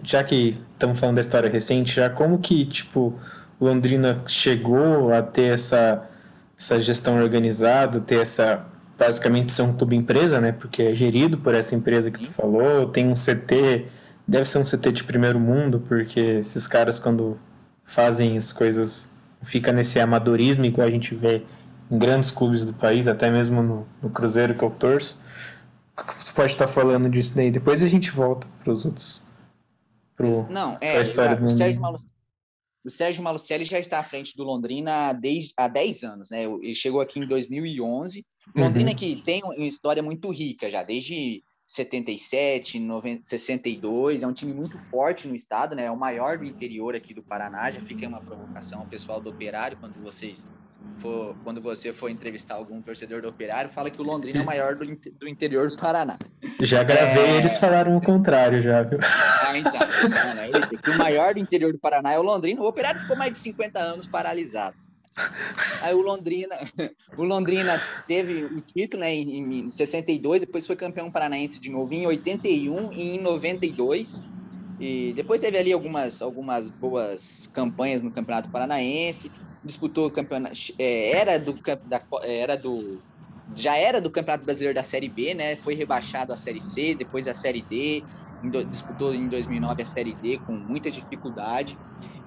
já 0.02 0.24
que 0.24 0.58
estamos 0.72 0.98
falando 0.98 1.16
da 1.16 1.20
história 1.20 1.50
recente, 1.50 1.94
já 1.96 2.10
como 2.10 2.38
que, 2.38 2.64
tipo, 2.64 3.14
Londrina 3.60 4.22
chegou 4.26 5.12
a 5.12 5.22
ter 5.22 5.54
essa, 5.54 6.08
essa 6.58 6.80
gestão 6.80 7.16
organizada, 7.22 8.00
ter 8.00 8.20
essa, 8.20 8.66
basicamente 8.98 9.52
ser 9.52 9.62
um 9.62 9.72
clube 9.72 9.94
empresa, 9.94 10.40
né, 10.40 10.52
porque 10.52 10.82
é 10.82 10.94
gerido 10.94 11.38
por 11.38 11.54
essa 11.54 11.74
empresa 11.74 12.10
que 12.10 12.20
tu 12.20 12.30
falou, 12.30 12.88
tem 12.88 13.08
um 13.08 13.14
CT, 13.14 13.86
deve 14.26 14.44
ser 14.44 14.58
um 14.58 14.64
CT 14.64 14.92
de 14.92 15.04
primeiro 15.04 15.38
mundo, 15.38 15.80
porque 15.80 16.20
esses 16.20 16.66
caras 16.66 16.98
quando 16.98 17.38
fazem 17.84 18.36
as 18.36 18.52
coisas, 18.52 19.10
fica 19.42 19.72
nesse 19.72 20.00
amadorismo 20.00 20.64
igual 20.64 20.86
a 20.86 20.90
gente 20.90 21.14
vê 21.14 21.42
em 21.90 21.98
grandes 21.98 22.30
clubes 22.30 22.64
do 22.64 22.72
país, 22.72 23.06
até 23.06 23.30
mesmo 23.30 23.62
no, 23.62 23.86
no 24.02 24.10
Cruzeiro 24.10 24.54
que 24.54 24.62
eu 24.62 24.70
torço. 24.70 25.20
Tu 25.94 26.32
pode 26.34 26.50
estar 26.50 26.66
falando 26.66 27.08
disso 27.10 27.36
daí, 27.36 27.50
depois 27.50 27.82
a 27.82 27.86
gente 27.86 28.10
volta 28.10 28.46
para 28.62 28.72
os 28.72 28.84
outros 28.84 29.21
pro, 30.30 30.52
não, 30.52 30.78
é, 30.80 31.00
história 31.00 31.36
do 31.36 31.46
o 31.46 31.50
Sérgio, 31.50 31.80
Malucelli, 31.80 32.10
o 32.84 32.90
Sérgio 32.90 33.22
Malucelli 33.22 33.64
já 33.64 33.78
está 33.78 33.98
à 33.98 34.02
frente 34.02 34.36
do 34.36 34.42
Londrina 34.42 35.08
há, 35.08 35.12
10, 35.12 35.52
há 35.56 35.68
10 35.68 36.02
anos, 36.02 36.30
né? 36.30 36.44
Ele 36.44 36.74
chegou 36.74 37.00
aqui 37.00 37.20
em 37.20 37.26
2011. 37.26 38.24
Londrina 38.56 38.90
uhum. 38.90 38.96
que 38.96 39.22
tem 39.22 39.42
uma 39.44 39.54
história 39.56 40.02
muito 40.02 40.30
rica 40.30 40.68
já, 40.68 40.82
desde 40.82 41.44
77, 41.64 42.78
90, 42.80 43.24
62, 43.24 44.22
é 44.22 44.26
um 44.26 44.32
time 44.32 44.52
muito 44.52 44.76
forte 44.76 45.28
no 45.28 45.34
estado, 45.34 45.76
né? 45.76 45.84
É 45.84 45.90
o 45.90 45.96
maior 45.96 46.38
do 46.38 46.44
interior 46.44 46.94
aqui 46.94 47.14
do 47.14 47.22
Paraná. 47.22 47.70
Já 47.70 47.80
fica 47.80 48.06
uma 48.08 48.20
provocação 48.20 48.80
ao 48.80 48.86
pessoal 48.86 49.20
do 49.20 49.30
Operário 49.30 49.78
quando 49.78 49.94
vocês 50.02 50.44
for, 50.98 51.34
quando 51.42 51.60
você 51.60 51.92
for 51.92 52.08
entrevistar 52.10 52.54
algum 52.54 52.80
torcedor 52.80 53.20
do 53.20 53.28
Operário, 53.28 53.68
fala 53.68 53.90
que 53.90 54.00
o 54.00 54.04
Londrina 54.04 54.38
é 54.38 54.42
o 54.42 54.46
maior 54.46 54.76
do, 54.76 54.84
do 54.86 55.28
interior 55.28 55.68
do 55.68 55.76
Paraná. 55.76 56.16
Já 56.60 56.82
gravei, 56.82 57.24
é... 57.24 57.36
eles 57.38 57.58
falaram 57.58 57.96
o 57.96 58.00
contrário 58.00 58.62
já, 58.62 58.82
viu? 58.82 58.98
Ah, 59.02 59.58
então. 59.58 60.94
o 60.94 60.98
maior 60.98 61.34
do 61.34 61.40
interior 61.40 61.72
do 61.72 61.78
Paraná 61.78 62.12
é 62.12 62.18
o 62.18 62.22
Londrina. 62.22 62.62
O 62.62 62.66
Operário 62.66 63.00
ficou 63.00 63.16
mais 63.16 63.32
de 63.32 63.40
50 63.40 63.78
anos 63.78 64.06
paralisado. 64.06 64.76
Aí 65.82 65.94
o 65.94 66.00
Londrina, 66.00 66.56
o 67.18 67.24
Londrina 67.24 67.80
teve 68.06 68.44
o 68.44 68.60
título 68.60 69.02
né, 69.02 69.14
em, 69.14 69.66
em 69.66 69.70
62, 69.70 70.40
depois 70.40 70.66
foi 70.66 70.76
campeão 70.76 71.10
paranaense 71.10 71.60
de 71.60 71.70
novo 71.70 71.92
em 71.92 72.06
81 72.06 72.92
e 72.92 73.16
em 73.16 73.20
92. 73.20 74.22
E 74.80 75.12
depois 75.14 75.40
teve 75.40 75.58
ali 75.58 75.72
algumas, 75.72 76.22
algumas 76.22 76.70
boas 76.70 77.48
campanhas 77.52 78.02
no 78.02 78.10
Campeonato 78.10 78.48
Paranaense 78.48 79.30
disputou 79.64 80.06
o 80.06 80.10
campeonato, 80.10 80.56
é, 80.78 81.10
era 81.10 81.38
do 81.38 81.54
da, 81.86 82.02
era 82.22 82.56
do 82.56 83.00
já 83.54 83.76
era 83.76 84.00
do 84.00 84.10
Campeonato 84.10 84.44
Brasileiro 84.44 84.74
da 84.74 84.82
Série 84.82 85.08
B, 85.08 85.34
né? 85.34 85.56
Foi 85.56 85.74
rebaixado 85.74 86.32
à 86.32 86.36
Série 86.36 86.60
C, 86.60 86.94
depois 86.94 87.28
a 87.28 87.34
Série 87.34 87.60
D, 87.60 88.02
em 88.42 88.48
do, 88.48 88.64
disputou 88.64 89.14
em 89.14 89.28
2009 89.28 89.82
a 89.82 89.84
Série 89.84 90.12
D 90.12 90.38
com 90.46 90.52
muita 90.52 90.90
dificuldade. 90.90 91.76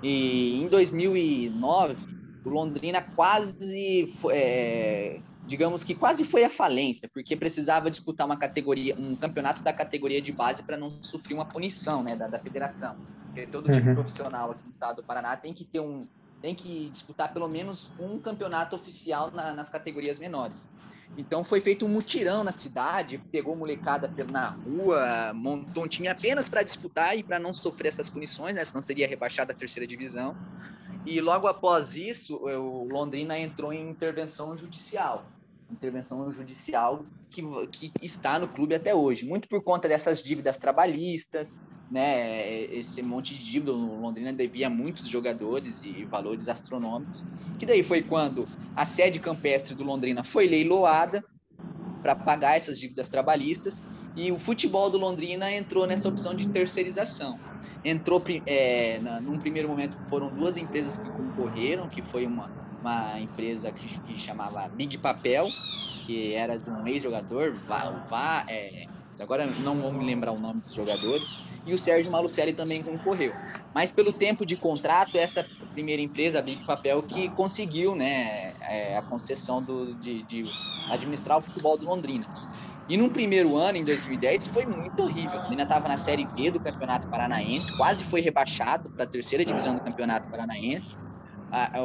E 0.04 0.62
em 0.62 0.68
2009, 0.68 1.96
o 2.44 2.50
Londrina 2.50 3.02
quase 3.02 4.08
é, 4.30 5.20
digamos 5.46 5.84
que 5.84 5.96
quase 5.96 6.24
foi 6.26 6.44
a 6.44 6.50
falência, 6.50 7.10
porque 7.14 7.36
precisava 7.36 7.90
disputar 7.90 8.26
uma 8.26 8.38
categoria, 8.38 8.96
um 8.98 9.16
campeonato 9.16 9.64
da 9.64 9.72
categoria 9.72 10.22
de 10.22 10.32
base 10.32 10.64
para 10.64 10.78
não 10.78 11.02
sofrer 11.02 11.34
uma 11.34 11.46
punição, 11.46 12.04
né, 12.04 12.16
da, 12.16 12.28
da 12.28 12.40
federação. 12.40 12.96
Porque 13.26 13.48
todo 13.48 13.72
time 13.72 13.90
uhum. 13.90 13.96
profissional 13.96 14.52
aqui 14.52 14.64
no 14.64 14.72
estado 14.72 14.98
do 14.98 15.04
Paraná 15.04 15.36
tem 15.36 15.54
que 15.54 15.64
ter 15.64 15.80
um 15.80 16.08
tem 16.42 16.56
que 16.56 16.90
disputar 16.90 17.34
pelo 17.34 17.48
menos 17.48 17.90
um 18.00 18.20
campeonato 18.20 18.76
oficial 18.76 19.32
na, 19.32 19.54
nas 19.54 19.70
categorias 19.70 20.20
menores. 20.20 20.70
Então 21.18 21.44
foi 21.44 21.62
feito 21.62 21.86
um 21.86 21.90
mutirão 21.90 22.44
na 22.44 22.52
cidade, 22.52 23.22
pegou 23.32 23.56
molecada 23.56 24.12
na 24.30 24.50
rua, 24.50 25.32
montou 25.34 25.86
um 25.86 25.88
time 25.88 26.08
apenas 26.08 26.50
para 26.50 26.64
disputar 26.64 27.18
e 27.18 27.24
para 27.24 27.40
não 27.40 27.54
sofrer 27.54 27.90
essas 27.90 28.10
punições, 28.10 28.56
né? 28.56 28.66
senão 28.66 28.82
seria 28.82 29.08
rebaixado 29.08 29.52
à 29.52 29.56
terceira 29.56 29.88
divisão. 29.88 30.36
E 31.06 31.22
logo 31.22 31.48
após 31.48 31.96
isso, 31.96 32.36
o 32.38 32.84
Londrina 32.86 33.38
entrou 33.40 33.72
em 33.72 33.90
intervenção 33.90 34.56
judicial 34.58 35.26
intervenção 35.72 36.32
judicial 36.32 37.06
que, 37.30 37.42
que 37.68 37.92
está 38.02 38.40
no 38.40 38.48
clube 38.48 38.76
até 38.76 38.94
hoje, 38.94 39.26
muito 39.26 39.48
por 39.48 39.64
conta 39.64 39.88
dessas 39.88 40.22
dívidas 40.22 40.58
trabalhistas, 40.58 41.60
né? 41.96 42.64
Esse 42.76 43.02
monte 43.02 43.34
de 43.34 43.42
dívida, 43.42 43.72
o 43.72 44.02
Londrina 44.02 44.34
devia 44.34 44.70
muitos 44.70 45.08
jogadores 45.08 45.82
e 45.82 46.04
valores 46.04 46.50
astronômicos. 46.50 47.24
Que 47.58 47.66
daí 47.66 47.82
foi 47.84 48.02
quando 48.02 48.46
a 48.76 48.86
sede 48.86 49.18
campestre 49.18 49.74
do 49.74 49.86
Londrina 49.86 50.22
foi 50.22 50.46
leiloada 50.46 51.24
para 52.02 52.14
pagar 52.14 52.58
essas 52.58 52.78
dívidas 52.78 53.08
trabalhistas 53.08 53.82
e 54.14 54.30
o 54.30 54.38
futebol 54.38 54.90
do 54.90 54.98
Londrina 54.98 55.50
entrou 55.50 55.88
nessa 55.88 56.10
opção 56.10 56.36
de 56.36 56.50
terceirização. 56.50 57.32
Entrou, 57.84 58.22
é, 58.46 59.00
num 59.22 59.40
primeiro 59.40 59.70
momento, 59.70 59.96
foram 60.10 60.36
duas 60.36 60.58
empresas 60.58 60.98
que 60.98 61.10
concorreram, 61.10 61.88
que 61.88 62.02
foi 62.02 62.26
uma 62.26 62.50
uma 62.86 63.20
empresa 63.20 63.72
que, 63.72 64.00
que 64.02 64.16
chamava 64.16 64.68
Big 64.68 65.00
Papel, 65.00 65.48
que 66.06 66.34
era 66.34 66.56
de 66.60 66.70
um 66.70 66.86
ex-jogador, 66.86 67.52
Vá, 67.52 67.90
Vá 68.08 68.46
é, 68.48 68.86
agora 69.20 69.48
não 69.48 69.76
vou 69.82 69.92
me 69.92 70.06
lembrar 70.06 70.32
o 70.32 70.40
nome 70.40 70.62
dos 70.62 70.74
jogadores, 70.74 71.28
e 71.66 71.74
o 71.74 71.78
Sérgio 71.78 72.12
Malucelli 72.12 72.54
também 72.54 72.84
concorreu. 72.84 73.34
Mas 73.74 73.92
pelo 73.92 74.14
tempo 74.14 74.46
de 74.46 74.56
contrato, 74.56 75.18
essa 75.18 75.46
primeira 75.74 76.02
empresa, 76.02 76.40
a 76.40 76.42
Big 76.42 76.64
Papel, 76.64 77.02
que 77.04 77.30
conseguiu 77.30 77.96
né, 77.96 78.54
é, 78.62 78.98
a 78.98 79.02
concessão 79.02 79.62
do, 79.62 79.94
de, 79.96 80.24
de 80.24 80.46
administrar 80.90 81.38
o 81.38 81.42
futebol 81.42 81.78
do 81.78 81.86
Londrina. 81.86 82.26
E 82.88 82.96
no 82.96 83.10
primeiro 83.10 83.58
ano, 83.58 83.80
em 83.80 83.84
2010, 83.84 84.48
foi 84.48 84.66
muito 84.66 85.02
horrível. 85.02 85.40
Londrina 85.40 85.64
estava 85.64 85.88
na 85.88 85.98
Série 85.98 86.24
B 86.36 86.52
do 86.52 86.60
Campeonato 86.60 87.08
Paranaense, 87.10 87.76
quase 87.76 88.04
foi 88.04 88.22
rebaixado 88.22 88.90
para 88.92 89.04
a 89.04 89.08
terceira 89.08 89.44
divisão 89.44 89.74
do 89.74 89.82
Campeonato 89.82 90.30
Paranaense 90.30 90.96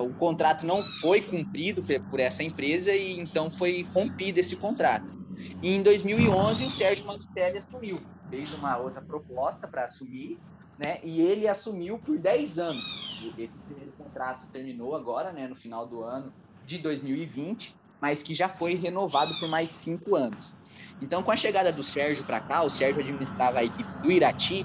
o 0.03 0.13
contrato 0.15 0.67
não 0.67 0.83
foi 0.83 1.21
cumprido 1.21 1.83
por 2.11 2.19
essa 2.19 2.43
empresa 2.43 2.93
e 2.93 3.19
então 3.19 3.51
foi 3.51 3.87
rompido 3.95 4.41
esse 4.41 4.57
contrato. 4.57 5.19
E 5.63 5.75
em 5.75 5.83
2011 5.83 6.65
o 6.65 6.71
Sérgio 6.71 7.07
Malucelli 7.07 7.59
assumiu, 7.59 8.01
fez 8.31 8.53
uma 8.55 8.79
outra 8.79 9.03
proposta 9.03 9.67
para 9.69 9.85
assumir, 9.85 10.39
né? 10.79 10.99
E 11.03 11.21
ele 11.21 11.49
assumiu 11.49 11.99
por 11.99 12.17
10 12.17 12.59
anos. 12.59 13.05
Esse 13.37 13.59
primeiro 13.59 13.93
contrato 13.93 14.49
terminou 14.51 14.95
agora, 14.95 15.33
né, 15.33 15.47
no 15.47 15.55
final 15.55 15.87
do 15.87 16.03
ano 16.03 16.33
de 16.65 16.79
2020, 16.79 17.77
mas 18.01 18.23
que 18.23 18.33
já 18.33 18.49
foi 18.49 18.75
renovado 18.75 19.35
por 19.39 19.49
mais 19.49 19.69
cinco 19.71 20.17
anos. 20.17 20.55
Então, 21.03 21.23
com 21.23 21.31
a 21.31 21.37
chegada 21.37 21.71
do 21.71 21.83
Sérgio 21.83 22.25
para 22.25 22.41
cá, 22.41 22.63
o 22.63 22.71
Sérgio 22.71 23.03
administrava 23.03 23.59
a 23.59 23.65
equipe 23.65 23.91
do 24.03 24.11
Irati. 24.11 24.65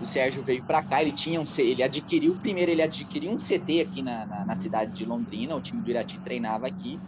O 0.00 0.06
Sérgio 0.06 0.44
veio 0.44 0.62
para 0.64 0.82
cá, 0.82 1.00
ele 1.02 1.12
tinha 1.12 1.40
um, 1.40 1.44
ele 1.58 1.82
adquiriu 1.82 2.36
primeiro 2.38 2.70
ele 2.70 2.82
adquiriu 2.82 3.30
um 3.30 3.38
CT 3.38 3.80
aqui 3.80 4.02
na, 4.02 4.26
na, 4.26 4.44
na 4.44 4.54
cidade 4.54 4.92
de 4.92 5.04
Londrina, 5.04 5.56
o 5.56 5.60
time 5.60 5.80
do 5.82 5.90
Irati 5.90 6.18
treinava 6.18 6.66
aqui. 6.66 7.00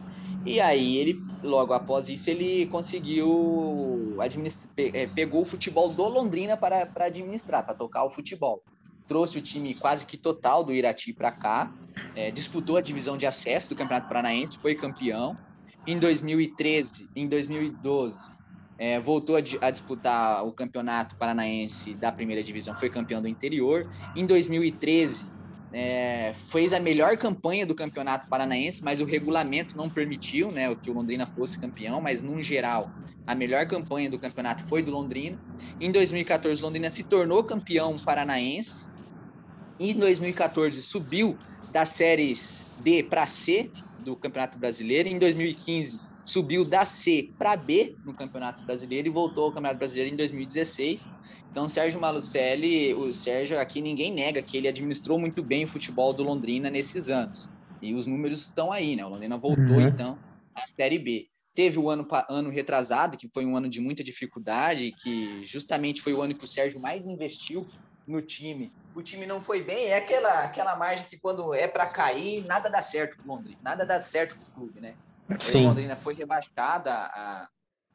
E 0.46 0.60
aí 0.60 0.96
ele, 0.96 1.20
logo 1.42 1.72
após 1.72 2.08
isso, 2.08 2.30
ele 2.30 2.66
conseguiu 2.66 4.16
administrar, 4.20 4.70
é, 4.76 5.08
pegou 5.08 5.42
o 5.42 5.44
futebol 5.44 5.92
do 5.92 6.04
Londrina 6.04 6.56
para, 6.56 6.86
para 6.86 7.06
administrar, 7.06 7.64
para 7.64 7.74
tocar 7.74 8.04
o 8.04 8.10
futebol. 8.10 8.62
Trouxe 9.08 9.38
o 9.38 9.42
time 9.42 9.74
quase 9.74 10.06
que 10.06 10.16
total 10.16 10.62
do 10.62 10.72
Irati 10.72 11.12
para 11.12 11.32
cá, 11.32 11.72
é, 12.14 12.30
disputou 12.30 12.76
a 12.76 12.80
divisão 12.80 13.16
de 13.16 13.26
acesso 13.26 13.70
do 13.70 13.76
Campeonato 13.76 14.06
Paranaense, 14.06 14.56
foi 14.58 14.76
campeão. 14.76 15.36
Em 15.84 15.98
2013, 15.98 17.08
em 17.14 17.26
2012, 17.26 18.36
é, 18.78 19.00
voltou 19.00 19.36
a, 19.36 19.38
a, 19.38 19.70
disputar 19.70 20.46
o 20.46 20.52
Campeonato 20.52 21.16
Paranaense 21.16 21.94
da 21.94 22.12
primeira 22.12 22.42
divisão, 22.42 22.74
foi 22.74 22.88
campeão 22.88 23.20
do 23.20 23.26
interior. 23.28 23.88
Em 24.14 24.24
2013, 24.24 25.26
é, 25.78 26.32
fez 26.34 26.72
a 26.72 26.80
melhor 26.80 27.18
campanha 27.18 27.66
do 27.66 27.74
Campeonato 27.74 28.26
Paranaense, 28.30 28.82
mas 28.82 29.02
o 29.02 29.04
regulamento 29.04 29.76
não 29.76 29.90
permitiu 29.90 30.50
né, 30.50 30.74
que 30.74 30.90
o 30.90 30.94
Londrina 30.94 31.26
fosse 31.26 31.60
campeão, 31.60 32.00
mas, 32.00 32.22
no 32.22 32.42
geral, 32.42 32.90
a 33.26 33.34
melhor 33.34 33.68
campanha 33.68 34.08
do 34.08 34.18
campeonato 34.18 34.66
foi 34.66 34.82
do 34.82 34.90
Londrina. 34.90 35.36
Em 35.78 35.92
2014, 35.92 36.62
Londrina 36.62 36.88
se 36.88 37.04
tornou 37.04 37.44
campeão 37.44 37.98
paranaense. 37.98 38.86
Em 39.78 39.92
2014, 39.92 40.80
subiu 40.80 41.36
das 41.70 41.90
séries 41.90 42.72
D 42.82 43.02
para 43.02 43.26
C 43.26 43.70
do 43.98 44.16
Campeonato 44.16 44.58
Brasileiro. 44.58 45.10
Em 45.10 45.18
2015, 45.18 46.00
subiu 46.26 46.64
da 46.64 46.84
C 46.84 47.30
para 47.38 47.56
B 47.56 47.96
no 48.04 48.12
Campeonato 48.12 48.62
Brasileiro 48.64 49.06
e 49.06 49.10
voltou 49.10 49.44
ao 49.44 49.50
Campeonato 49.50 49.78
Brasileiro 49.78 50.12
em 50.12 50.16
2016. 50.16 51.08
Então, 51.50 51.68
Sérgio 51.68 52.00
Malucelli, 52.00 52.92
o 52.92 53.12
Sérgio 53.14 53.58
aqui 53.58 53.80
ninguém 53.80 54.12
nega 54.12 54.42
que 54.42 54.56
ele 54.56 54.68
administrou 54.68 55.18
muito 55.18 55.42
bem 55.42 55.64
o 55.64 55.68
futebol 55.68 56.12
do 56.12 56.24
Londrina 56.24 56.68
nesses 56.68 57.08
anos. 57.08 57.48
E 57.80 57.94
os 57.94 58.06
números 58.06 58.40
estão 58.40 58.72
aí, 58.72 58.96
né? 58.96 59.06
O 59.06 59.08
Londrina 59.08 59.38
voltou 59.38 59.76
uhum. 59.76 59.88
então 59.88 60.18
à 60.54 60.66
Série 60.66 60.98
B. 60.98 61.24
Teve 61.54 61.78
o 61.78 61.88
ano, 61.88 62.06
ano 62.28 62.50
retrasado, 62.50 63.16
que 63.16 63.28
foi 63.28 63.46
um 63.46 63.56
ano 63.56 63.68
de 63.68 63.80
muita 63.80 64.04
dificuldade, 64.04 64.92
que 64.92 65.42
justamente 65.44 66.02
foi 66.02 66.12
o 66.12 66.20
ano 66.20 66.34
que 66.34 66.44
o 66.44 66.48
Sérgio 66.48 66.80
mais 66.80 67.06
investiu 67.06 67.64
no 68.06 68.20
time 68.20 68.70
o 68.96 69.02
time 69.02 69.26
não 69.26 69.42
foi 69.42 69.62
bem, 69.62 69.88
é 69.88 69.98
aquela, 69.98 70.44
aquela 70.44 70.74
margem 70.74 71.04
que 71.04 71.18
quando 71.18 71.52
é 71.52 71.68
para 71.68 71.86
cair, 71.86 72.42
nada 72.46 72.70
dá 72.70 72.80
certo 72.80 73.18
pro 73.18 73.28
Londrina, 73.28 73.58
nada 73.62 73.84
dá 73.84 74.00
certo 74.00 74.34
pro 74.34 74.54
clube, 74.54 74.80
né? 74.80 74.94
Sim. 75.38 75.64
O 75.64 75.68
Londrina 75.68 75.96
foi 75.96 76.14
rebaixada 76.14 76.92
a, 76.92 77.48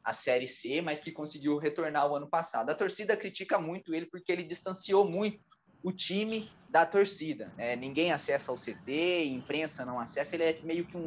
a 0.04 0.14
Série 0.14 0.48
C, 0.48 0.80
mas 0.80 1.00
que 1.00 1.10
conseguiu 1.10 1.56
retornar 1.58 2.10
o 2.10 2.16
ano 2.16 2.28
passado. 2.28 2.70
A 2.70 2.74
torcida 2.74 3.16
critica 3.16 3.58
muito 3.58 3.94
ele 3.94 4.06
porque 4.06 4.30
ele 4.32 4.42
distanciou 4.42 5.08
muito 5.08 5.40
o 5.82 5.92
time 5.92 6.50
da 6.68 6.86
torcida. 6.86 7.52
É, 7.58 7.76
ninguém 7.76 8.12
acessa 8.12 8.52
o 8.52 8.56
CT, 8.56 9.26
imprensa 9.26 9.84
não 9.84 9.98
acessa, 9.98 10.36
ele 10.36 10.44
é 10.44 10.60
meio 10.62 10.86
que 10.86 10.96
um 10.96 11.04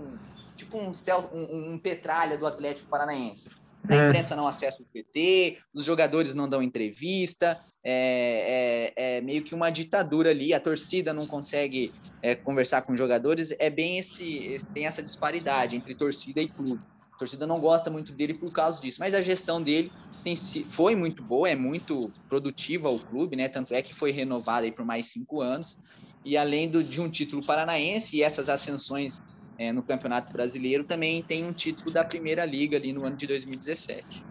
tipo 0.56 0.78
um, 0.78 0.92
um, 1.34 1.74
um 1.74 1.80
petralha 1.80 2.38
do 2.38 2.46
Atlético 2.46 2.90
Paranaense. 2.90 3.56
A 3.88 3.96
é. 3.96 4.08
imprensa 4.08 4.36
não 4.36 4.48
acessa 4.48 4.82
o 4.82 4.86
PT, 4.86 5.58
os 5.74 5.84
jogadores 5.84 6.34
não 6.34 6.48
dão 6.50 6.62
entrevista, 6.62 7.60
é, 7.84 8.94
é, 8.96 9.18
é, 9.18 9.22
meio 9.22 9.44
que 9.44 9.54
uma 9.54 9.70
ditadura 9.70 10.32
ali, 10.32 10.54
a 10.54 10.60
torcida 10.60 11.14
não 11.14 11.28
consegue 11.28 11.92
é, 12.22 12.36
conversar 12.36 12.82
com 12.82 12.94
os 12.94 13.00
jogadores, 13.00 13.54
é 13.60 13.70
bem 13.70 14.00
esse, 14.00 14.58
tem 14.74 14.86
essa 14.86 15.04
disparidade 15.04 15.76
entre 15.76 15.94
torcida 15.94 16.42
e 16.42 16.48
clube. 16.48 16.82
A 17.14 17.18
torcida 17.18 17.48
não 17.48 17.60
gosta 17.60 17.90
muito 17.90 18.12
dele 18.12 18.34
por 18.34 18.52
causa 18.52 18.82
disso, 18.82 19.00
mas 19.00 19.14
a 19.14 19.22
gestão 19.22 19.62
dele 19.62 19.92
tem, 20.24 20.36
foi 20.36 20.96
muito 20.96 21.22
boa, 21.24 21.48
é 21.48 21.56
muito 21.56 22.12
produtiva 22.28 22.90
o 22.90 23.00
clube, 23.00 23.36
né? 23.36 23.48
Tanto 23.48 23.74
é 23.74 23.82
que 23.82 23.94
foi 23.94 24.12
renovado 24.12 24.66
aí 24.66 24.72
por 24.72 24.84
mais 24.84 25.06
cinco 25.06 25.40
anos. 25.40 25.78
E 26.26 26.36
além 26.36 26.68
do, 26.68 26.84
de 26.84 27.00
um 27.00 27.10
título 27.10 27.46
paranaense 27.46 28.18
e 28.18 28.24
essas 28.24 28.50
ascensões 28.50 29.22
é, 29.58 29.72
no 29.72 29.84
Campeonato 29.84 30.32
Brasileiro, 30.32 30.84
também 30.84 31.22
tem 31.24 31.46
um 31.46 31.54
título 31.54 31.92
da 31.92 32.04
Primeira 32.04 32.46
Liga 32.46 32.78
ali 32.78 32.94
no 32.94 33.06
ano 33.06 33.16
de 33.16 33.28
2017. 33.28 34.24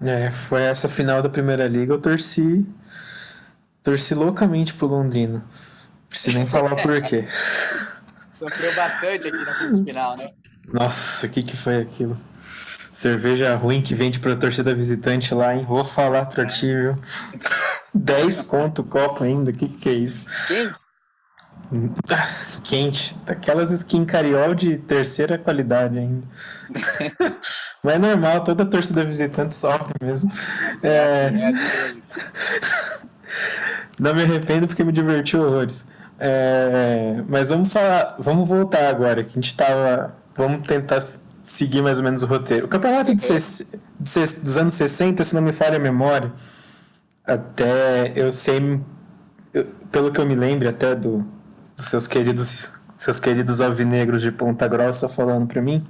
É, 0.00 0.30
foi 0.30 0.62
essa 0.62 0.88
final 0.88 1.22
da 1.22 1.28
Primeira 1.28 1.66
Liga, 1.66 1.92
eu 1.92 2.00
torci 2.00 2.66
torci 3.82 4.14
loucamente 4.14 4.74
pro 4.74 4.86
Londrina. 4.86 5.38
Não 5.38 6.08
preciso 6.08 6.36
nem 6.36 6.46
falar 6.46 6.76
por 6.76 7.02
quê. 7.02 7.26
Sofreu 8.32 8.74
bastante 8.74 9.28
aqui 9.28 9.44
na 9.44 9.84
final, 9.84 10.16
né? 10.16 10.30
Nossa, 10.72 11.26
o 11.26 11.30
que 11.30 11.42
que 11.42 11.56
foi 11.56 11.82
aquilo? 11.82 12.18
Cerveja 12.40 13.54
ruim 13.54 13.82
que 13.82 13.94
vende 13.94 14.18
pra 14.18 14.34
torcida 14.34 14.74
visitante 14.74 15.34
lá, 15.34 15.54
hein? 15.54 15.64
Vou 15.68 15.84
falar 15.84 16.24
pra 16.26 16.46
ti, 16.46 16.66
viu? 16.66 16.96
10 17.94 18.42
conto 18.42 18.82
o 18.82 18.84
copo 18.84 19.22
ainda, 19.22 19.50
o 19.50 19.54
que 19.54 19.68
que 19.68 19.88
é 19.88 19.92
isso? 19.92 20.26
Quem? 20.48 20.72
Quente. 22.62 23.16
Aquelas 23.28 23.70
skin 23.70 24.04
cariol 24.04 24.54
de 24.54 24.78
terceira 24.78 25.38
qualidade 25.38 25.98
ainda. 25.98 26.26
Mas 27.82 27.94
é 27.94 27.98
normal, 27.98 28.42
toda 28.42 28.64
torcida 28.64 29.04
visitante 29.04 29.54
sofre 29.54 29.94
mesmo. 30.00 30.30
É... 30.82 31.30
Não 34.00 34.14
me 34.14 34.22
arrependo 34.22 34.66
porque 34.66 34.84
me 34.84 34.92
divertiu 34.92 35.42
horrores. 35.42 35.86
É... 36.18 37.16
Mas 37.28 37.50
vamos 37.50 37.72
falar, 37.72 38.16
vamos 38.18 38.48
voltar 38.48 38.88
agora, 38.88 39.22
que 39.22 39.30
a 39.30 39.34
gente 39.34 39.54
tava. 39.56 40.16
Vamos 40.36 40.66
tentar 40.66 41.02
seguir 41.42 41.82
mais 41.82 41.98
ou 41.98 42.04
menos 42.04 42.22
o 42.22 42.26
roteiro. 42.26 42.66
O 42.66 42.68
campeonato 42.68 43.14
de 43.14 43.22
ses... 43.22 43.68
de 44.00 44.08
ses... 44.08 44.38
dos 44.38 44.56
anos 44.56 44.74
60, 44.74 45.22
se 45.22 45.34
não 45.34 45.42
me 45.42 45.52
falha 45.52 45.76
a 45.76 45.80
memória, 45.80 46.32
até 47.24 48.12
eu 48.16 48.32
sei, 48.32 48.80
eu... 49.52 49.66
pelo 49.92 50.10
que 50.10 50.20
eu 50.20 50.26
me 50.26 50.34
lembro 50.34 50.68
até 50.68 50.94
do 50.94 51.24
dos 51.76 51.86
seus 51.86 52.06
queridos, 52.06 52.74
seus 52.96 53.20
queridos 53.20 53.60
alvinegros 53.60 54.22
de 54.22 54.30
Ponta 54.32 54.66
Grossa 54.68 55.08
falando 55.08 55.46
para 55.46 55.60
mim, 55.60 55.82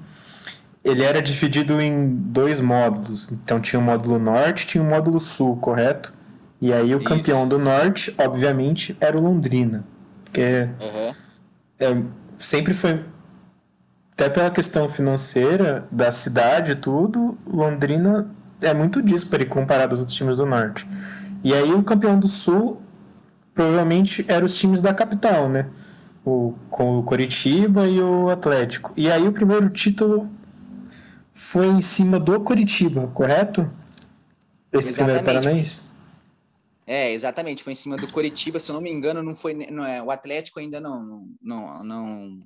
ele 0.85 1.03
era 1.03 1.23
dividido 1.23 1.81
em 1.81 2.15
dois 2.15 2.61
módulos. 2.61 3.31
Então 3.33 3.61
tinha 3.61 3.81
o 3.81 3.83
módulo 3.83 4.19
norte 4.19 4.65
e 4.65 4.67
tinha 4.67 4.85
o 4.85 4.87
módulo 4.87 5.19
sul, 5.19 5.57
correto? 5.57 6.13
E 6.61 6.73
aí 6.73 6.95
o 6.95 6.99
Isso. 6.99 7.07
campeão 7.07 7.49
do 7.49 7.59
norte, 7.59 8.15
obviamente, 8.19 8.97
era 9.01 9.17
o 9.17 9.23
Londrina. 9.23 9.85
Porque 10.25 10.69
uhum. 10.81 11.15
é, 11.81 12.03
sempre 12.39 12.75
foi. 12.75 13.05
Até 14.13 14.29
pela 14.29 14.51
questão 14.51 14.89
financeira 14.89 15.87
da 15.91 16.13
cidade 16.13 16.73
e 16.73 16.77
tudo, 16.77 17.37
Londrina 17.47 18.31
é 18.61 18.73
muito 18.73 19.03
díspare 19.03 19.45
comparado 19.45 19.93
aos 19.93 20.01
outros 20.01 20.17
times 20.17 20.37
do 20.37 20.47
norte. 20.47 20.87
E 21.43 21.53
aí 21.53 21.73
o 21.73 21.83
campeão 21.83 22.19
do 22.19 22.29
sul 22.29 22.81
provavelmente 23.55 24.25
eram 24.29 24.45
os 24.45 24.59
times 24.59 24.83
da 24.83 24.93
capital, 24.93 25.49
né? 25.49 25.71
O, 26.25 26.55
com 26.69 26.99
o 26.99 27.03
Coritiba 27.03 27.87
e 27.87 28.01
o 28.01 28.29
Atlético. 28.29 28.93
E 28.97 29.11
aí 29.11 29.27
o 29.29 29.33
primeiro 29.33 29.71
título 29.71 30.31
foi 31.33 31.67
em 31.67 31.81
cima 31.81 32.19
do 32.19 32.41
Coritiba, 32.41 33.07
correto? 33.09 33.71
Esse 34.73 34.91
exatamente. 34.91 34.95
primeiro 34.97 35.25
paranaense? 35.25 35.83
É, 36.87 37.13
exatamente, 37.13 37.63
foi 37.63 37.73
em 37.73 37.77
cima 37.77 37.97
do 37.97 38.11
Coritiba, 38.11 38.59
se 38.59 38.71
eu 38.71 38.75
não 38.75 38.83
me 38.83 38.91
engano, 38.91 39.23
não 39.23 39.35
foi, 39.35 39.55
não 39.55 39.85
é, 39.87 40.03
o 40.03 40.11
Atlético 40.11 40.61
ainda 40.61 40.81
não, 40.81 41.27
não, 41.41 41.83
não, 41.83 42.41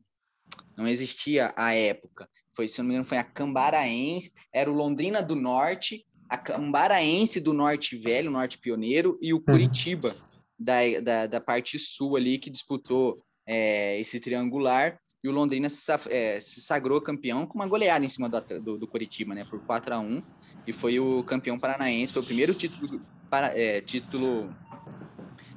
não 0.77 0.87
existia 0.87 1.53
à 1.57 1.75
época. 1.75 2.29
Foi, 2.55 2.69
se 2.69 2.81
eu 2.81 2.85
não 2.85 2.89
me 2.89 2.95
engano, 2.95 3.09
foi 3.09 3.19
a 3.19 3.25
Cambaraense, 3.25 4.33
era 4.53 4.71
o 4.71 4.75
Londrina 4.75 5.23
do 5.23 5.35
Norte, 5.35 6.05
a 6.29 6.39
Cambaraense 6.39 7.41
do 7.41 7.53
Norte 7.53 7.97
Velho, 7.97 8.31
Norte 8.31 8.59
Pioneiro, 8.59 9.19
e 9.21 9.33
o. 9.35 9.41
Curitiba, 9.41 10.09
uhum 10.11 10.28
da, 10.59 11.01
da, 11.03 11.27
da 11.27 11.41
parte 11.41 11.79
sul 11.79 12.17
ali 12.17 12.39
que 12.39 12.51
disputou 12.51 13.23
é, 13.47 13.99
esse 14.01 14.19
triangular. 14.19 14.99
E 15.23 15.29
o 15.29 15.33
Londrina 15.33 15.69
se, 15.69 15.91
é, 16.11 16.39
se, 16.39 16.61
sagrou 16.61 17.01
campeão 17.01 17.47
com 17.47 17.59
uma 17.59 17.67
goleada 17.67 18.05
em 18.05 18.09
cima 18.09 18.29
do, 18.29 18.41
do, 18.61 18.79
do 18.79 18.87
Curitiba, 18.87 19.35
né, 19.35 19.45
por 19.45 19.61
4 19.65 19.95
a 19.95 19.99
1 19.99 20.23
e 20.67 20.73
foi 20.73 21.01
o 21.01 21.25
campeão 21.25 21.59
paranaense, 21.59 22.13
foi 22.13 22.23
o 22.23 22.27
primeiro 22.27 22.55
título 22.55 23.01
para 23.29 23.59
é, 23.59 23.81
título 23.81 24.55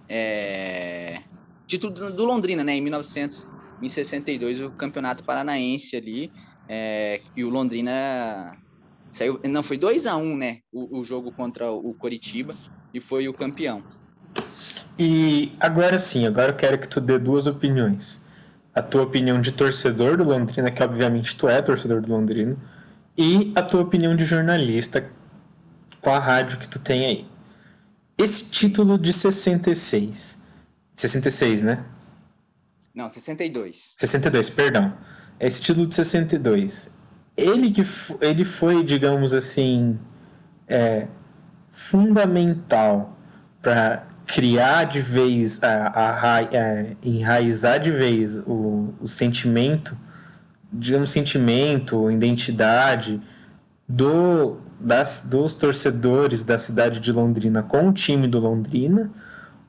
é, 0.09 1.21
título 1.67 1.93
do 1.93 2.25
Londrina, 2.25 2.63
né, 2.63 2.75
em 2.75 2.81
1962 2.81 4.61
o 4.61 4.71
campeonato 4.71 5.23
paranaense 5.23 5.95
ali 5.95 6.31
é, 6.67 7.21
e 7.35 7.43
o 7.43 7.49
Londrina 7.49 8.51
saiu, 9.11 9.39
não 9.43 9.61
foi 9.61 9.77
2 9.77 10.07
a 10.07 10.15
1 10.15 10.37
né, 10.37 10.59
o, 10.71 10.99
o 10.99 11.05
jogo 11.05 11.31
contra 11.31 11.71
o 11.71 11.93
Coritiba 11.93 12.55
e 12.93 12.99
foi 12.99 13.27
o 13.27 13.33
campeão. 13.33 13.83
E 14.97 15.51
agora 15.59 15.99
sim, 15.99 16.25
agora 16.25 16.51
eu 16.51 16.55
quero 16.55 16.77
que 16.77 16.87
tu 16.87 17.01
dê 17.01 17.17
duas 17.17 17.47
opiniões. 17.47 18.23
A 18.73 18.81
tua 18.81 19.03
opinião 19.03 19.41
de 19.41 19.51
torcedor 19.51 20.17
do 20.17 20.23
Londrina, 20.23 20.71
que 20.71 20.81
obviamente 20.83 21.35
tu 21.35 21.47
é 21.47 21.61
torcedor 21.61 22.01
do 22.01 22.11
Londrina, 22.11 22.55
e 23.17 23.51
a 23.55 23.61
tua 23.61 23.81
opinião 23.81 24.15
de 24.15 24.23
jornalista 24.25 25.09
com 25.99 26.09
a 26.11 26.19
rádio 26.19 26.57
que 26.57 26.67
tu 26.67 26.79
tem 26.79 27.05
aí. 27.05 27.27
Esse 28.17 28.45
título 28.51 28.97
de 28.97 29.11
66. 29.11 30.39
66, 30.95 31.61
né? 31.61 31.83
Não, 32.93 33.09
62. 33.09 33.93
62, 33.95 34.49
perdão. 34.49 34.93
esse 35.39 35.61
título 35.61 35.87
de 35.87 35.95
62, 35.95 36.93
ele 37.37 37.71
que 37.71 37.81
ele 38.19 38.43
foi, 38.43 38.83
digamos 38.83 39.33
assim, 39.33 39.99
é, 40.67 41.07
fundamental 41.69 43.17
para 43.61 44.05
criar 44.33 44.85
de 44.85 45.01
vez, 45.01 45.61
a, 45.61 45.87
a, 45.87 46.35
a, 46.35 46.41
é, 46.43 46.95
enraizar 47.03 47.79
de 47.79 47.91
vez 47.91 48.37
o, 48.47 48.93
o 49.01 49.07
sentimento, 49.07 49.97
digamos, 50.71 51.09
sentimento, 51.09 52.09
identidade 52.09 53.21
do, 53.87 54.57
das, 54.79 55.25
dos 55.25 55.53
torcedores 55.53 56.43
da 56.43 56.57
cidade 56.57 57.01
de 57.01 57.11
Londrina 57.11 57.61
com 57.61 57.89
o 57.89 57.93
time 57.93 58.25
do 58.25 58.39
Londrina, 58.39 59.11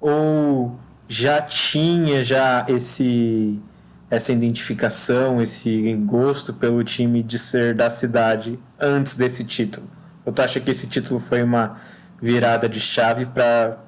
ou 0.01 0.79
já 1.09 1.43
tinha 1.43 2.23
já 2.23 2.65
esse 2.69 3.61
essa 4.09 4.31
identificação, 4.31 5.41
esse 5.41 5.95
gosto 6.05 6.53
pelo 6.53 6.85
time 6.85 7.23
de 7.23 7.39
ser 7.39 7.75
da 7.75 7.89
cidade 7.89 8.59
antes 8.79 9.17
desse 9.17 9.43
título? 9.43 9.89
Ou 10.23 10.33
tu 10.33 10.43
acha 10.43 10.61
que 10.61 10.71
esse 10.71 10.87
título 10.87 11.19
foi 11.19 11.43
uma 11.43 11.77
virada 12.21 12.69
de 12.69 12.79
chave 12.79 13.25
para 13.25 13.79